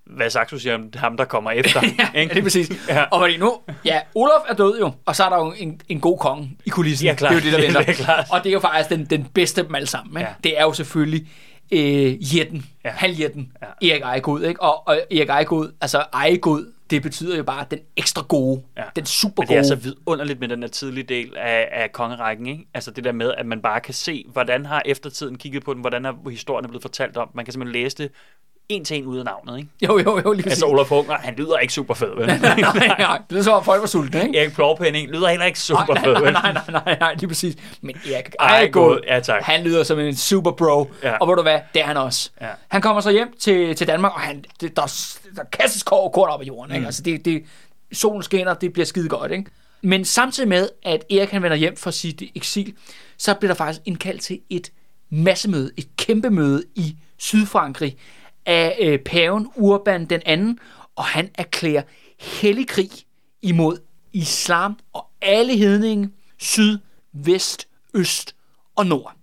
hvad 0.05 0.29
Saxo 0.29 0.57
siger 0.57 0.75
om 0.75 0.89
ham, 0.95 1.17
der 1.17 1.25
kommer 1.25 1.51
efter. 1.51 1.81
ja, 1.99 2.19
ikke? 2.19 2.33
det 2.33 2.39
er 2.39 2.43
præcis. 2.43 2.87
Ja. 2.87 2.99
Ja. 2.99 3.03
Og 3.11 3.19
fordi 3.21 3.37
nu, 3.37 3.57
ja, 3.85 3.99
Olof 4.15 4.41
er 4.49 4.53
død 4.53 4.79
jo, 4.79 4.91
og 5.05 5.15
så 5.15 5.23
er 5.23 5.29
der 5.29 5.37
jo 5.37 5.53
en, 5.57 5.81
en 5.89 5.99
god 5.99 6.17
konge 6.17 6.57
i 6.65 6.69
kulissen. 6.69 7.05
Ja, 7.07 7.13
klart. 7.13 7.33
Det 7.43 7.45
er 7.47 7.51
jo 7.51 7.57
det, 7.57 7.73
der 7.73 7.79
Det 7.79 7.87
venter. 7.87 7.91
er 7.91 8.05
klart. 8.05 8.27
Og 8.31 8.43
det 8.43 8.49
er 8.49 8.53
jo 8.53 8.59
faktisk 8.59 8.89
den, 8.89 9.05
den 9.05 9.27
bedste 9.33 9.61
af 9.61 9.65
dem 9.67 9.75
alle 9.75 9.87
sammen. 9.87 10.17
Ikke? 10.17 10.29
Ja. 10.29 10.35
Det 10.43 10.59
er 10.59 10.63
jo 10.63 10.73
selvfølgelig 10.73 11.27
øh, 11.71 12.37
Jetten, 12.37 12.65
Ja. 12.83 12.89
ja. 12.89 12.95
halvjetten, 12.95 13.51
Ja. 13.61 13.67
ja. 13.81 13.91
Erik 13.91 14.01
Ejegod. 14.01 14.41
Ikke? 14.43 14.61
Og, 14.61 14.87
og 14.87 14.99
Erik 15.11 15.29
Ejegod, 15.29 15.71
altså 15.81 16.03
Ejegod, 16.13 16.65
det 16.91 17.01
betyder 17.03 17.37
jo 17.37 17.43
bare 17.43 17.65
den 17.71 17.79
ekstra 17.97 18.25
gode, 18.29 18.63
Ja. 18.77 18.83
den 18.95 19.05
super 19.05 19.41
Men 19.43 19.47
det 19.47 19.53
er 19.53 19.59
gode. 19.59 19.67
så 19.67 19.75
vidunderligt 19.75 20.39
med 20.39 20.47
den 20.47 20.63
her 20.63 20.67
tidlige 20.69 21.03
del 21.03 21.37
af, 21.37 21.69
af 21.71 21.91
kongerækken, 21.91 22.47
ikke? 22.47 22.67
Altså 22.73 22.91
det 22.91 23.03
der 23.03 23.11
med, 23.11 23.33
at 23.37 23.45
man 23.45 23.61
bare 23.61 23.79
kan 23.81 23.93
se, 23.93 24.25
hvordan 24.31 24.65
har 24.65 24.81
eftertiden 24.85 25.37
kigget 25.37 25.63
på 25.63 25.73
den, 25.73 25.81
hvordan 25.81 26.05
er 26.05 26.29
historien 26.29 26.67
blevet 26.69 26.81
fortalt 26.81 27.17
om. 27.17 27.29
Man 27.33 27.45
kan 27.45 27.51
simpelthen 27.53 27.81
læse 27.83 27.97
det 27.97 28.11
en 28.71 28.85
til 28.85 28.97
en 28.97 29.05
ud 29.05 29.17
af 29.17 29.25
navnet, 29.25 29.57
ikke? 29.57 29.69
Jo, 29.81 29.99
jo, 29.99 30.21
jo, 30.25 30.31
lige. 30.31 30.49
Altså 30.49 30.65
Olaf 30.65 30.87
Hunger, 30.87 31.17
han 31.17 31.33
lyder 31.33 31.57
ikke 31.57 31.73
super 31.73 31.93
fed, 31.93 32.15
vel? 32.15 32.27
nej, 32.41 32.55
nej, 32.99 33.21
det 33.29 33.37
er 33.37 33.41
så, 33.41 33.57
at 33.57 33.65
folk 33.65 33.81
var 33.81 33.87
sultne, 33.87 34.23
ikke? 34.23 34.39
Erik 34.39 34.53
Plårpenning 34.53 35.09
lyder 35.09 35.29
heller 35.29 35.45
ikke 35.45 35.59
super 35.59 35.93
nej, 35.93 36.03
fed, 36.03 36.13
nej, 36.13 36.21
vel? 36.21 36.33
nej, 36.33 36.53
nej, 36.53 36.81
nej, 36.85 36.97
nej, 36.99 37.13
lige 37.13 37.27
præcis. 37.27 37.55
Men 37.81 37.95
Erik 38.13 38.35
Ejegod, 38.39 38.99
ja, 39.07 39.19
tak. 39.19 39.43
han 39.43 39.63
lyder 39.63 39.83
som 39.83 39.99
en 39.99 40.15
super 40.15 40.51
bro. 40.51 40.91
Ja. 41.03 41.17
Og 41.17 41.27
ved 41.27 41.35
du 41.35 41.41
hvad, 41.41 41.59
det 41.73 41.81
er 41.81 41.85
han 41.85 41.97
også. 41.97 42.29
Ja. 42.41 42.47
Han 42.67 42.81
kommer 42.81 43.01
så 43.01 43.11
hjem 43.11 43.33
til, 43.39 43.75
til 43.75 43.87
Danmark, 43.87 44.13
og 44.13 44.19
han, 44.19 44.43
det, 44.61 44.75
der, 44.75 45.11
der 45.35 45.43
kastes 45.51 45.83
kår 45.83 46.03
og 46.03 46.13
kort 46.13 46.29
op 46.29 46.41
af 46.41 46.45
jorden. 46.45 46.69
Mm. 46.69 46.75
Ikke? 46.75 46.85
Altså 46.85 47.01
det, 47.01 47.25
det, 47.25 47.43
solen 47.91 48.23
skinner, 48.23 48.53
det 48.53 48.73
bliver 48.73 48.85
skide 48.85 49.09
godt. 49.09 49.31
Ikke? 49.31 49.45
Men 49.81 50.05
samtidig 50.05 50.49
med, 50.49 50.69
at 50.83 51.05
Erik 51.09 51.29
han 51.29 51.43
vender 51.43 51.57
hjem 51.57 51.77
fra 51.77 51.91
sit 51.91 52.21
eksil, 52.35 52.73
så 53.17 53.33
bliver 53.33 53.53
der 53.53 53.57
faktisk 53.57 53.81
indkaldt 53.85 54.21
til 54.21 54.39
et 54.49 54.71
massemøde, 55.09 55.71
et 55.77 55.87
kæmpe 55.97 56.29
møde 56.29 56.63
i 56.75 56.95
Sydfrankrig 57.17 57.97
af 58.45 58.77
øh, 58.81 58.99
paven 58.99 59.47
Urban 59.55 60.05
den 60.05 60.21
anden, 60.25 60.59
og 60.95 61.03
han 61.03 61.29
erklærer 61.35 61.83
hellig 62.19 62.67
krig 62.67 62.89
imod 63.41 63.77
islam 64.13 64.79
og 64.93 65.05
alle 65.21 65.57
hedninge, 65.57 66.09
syd, 66.37 66.77
vest, 67.13 67.67
øst 67.93 68.35
og 68.75 68.85
nord. 68.85 69.13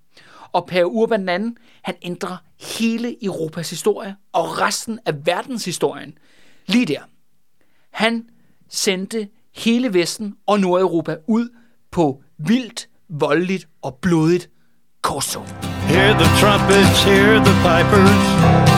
Og 0.52 0.66
pave 0.66 0.86
Urban 0.86 1.20
den 1.20 1.28
anden, 1.28 1.56
han 1.82 1.94
ændrer 2.02 2.36
hele 2.78 3.24
Europas 3.24 3.70
historie 3.70 4.16
og 4.32 4.60
resten 4.60 4.98
af 5.06 5.26
verdenshistorien 5.26 6.18
lige 6.66 6.86
der. 6.86 7.00
Han 7.90 8.24
sendte 8.68 9.28
hele 9.56 9.94
Vesten 9.94 10.34
og 10.46 10.60
Nordeuropa 10.60 11.16
ud 11.26 11.48
på 11.90 12.22
vildt, 12.38 12.88
voldeligt 13.08 13.68
og 13.82 13.94
blodigt 13.94 14.50
korstog. 15.02 15.46
Hear 15.88 16.12
the 16.12 16.28
trumpets, 16.40 17.04
hear 17.04 17.44
the 17.44 17.54
pipers. 17.64 18.77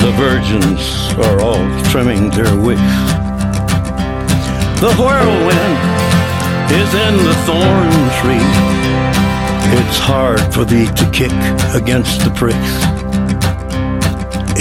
The 0.00 0.12
virgins 0.16 1.12
are 1.26 1.40
all 1.40 1.66
trimming 1.90 2.30
their 2.30 2.56
wicks. 2.56 2.80
The 4.80 4.94
whirlwind 4.98 5.76
is 6.72 6.94
in 6.94 7.16
the 7.22 7.34
thorn 7.44 7.92
tree. 8.20 8.50
It's 9.78 9.98
hard 9.98 10.40
for 10.54 10.64
thee 10.64 10.86
to 10.86 11.10
kick 11.12 11.32
against 11.74 12.24
the 12.24 12.30
pricks. 12.30 12.72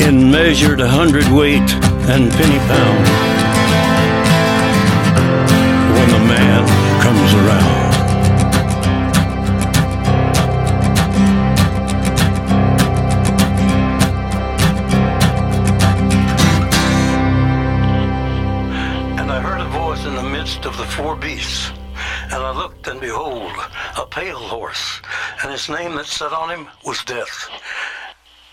In 0.02 0.30
measured 0.30 0.82
hundredweight 0.82 1.72
and 2.12 2.30
penny 2.32 2.60
pound. 2.68 3.06
When 5.96 6.10
the 6.10 6.24
man 6.28 6.68
comes 7.02 7.34
around. 7.34 7.89
Beasts. 21.20 21.72
And 22.32 22.44
I 22.44 22.52
looked, 22.52 22.88
and 22.88 23.02
behold, 23.02 23.52
a 23.98 24.06
pale 24.06 24.38
horse, 24.38 25.02
and 25.42 25.52
his 25.52 25.70
name 25.70 25.96
that 25.96 26.06
sat 26.06 26.32
on 26.32 26.50
him 26.50 26.68
was 26.86 27.04
Death. 27.04 27.50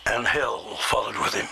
And 0.06 0.26
hell 0.26 0.76
followed 0.76 1.18
with 1.18 1.34
him. 1.34 1.48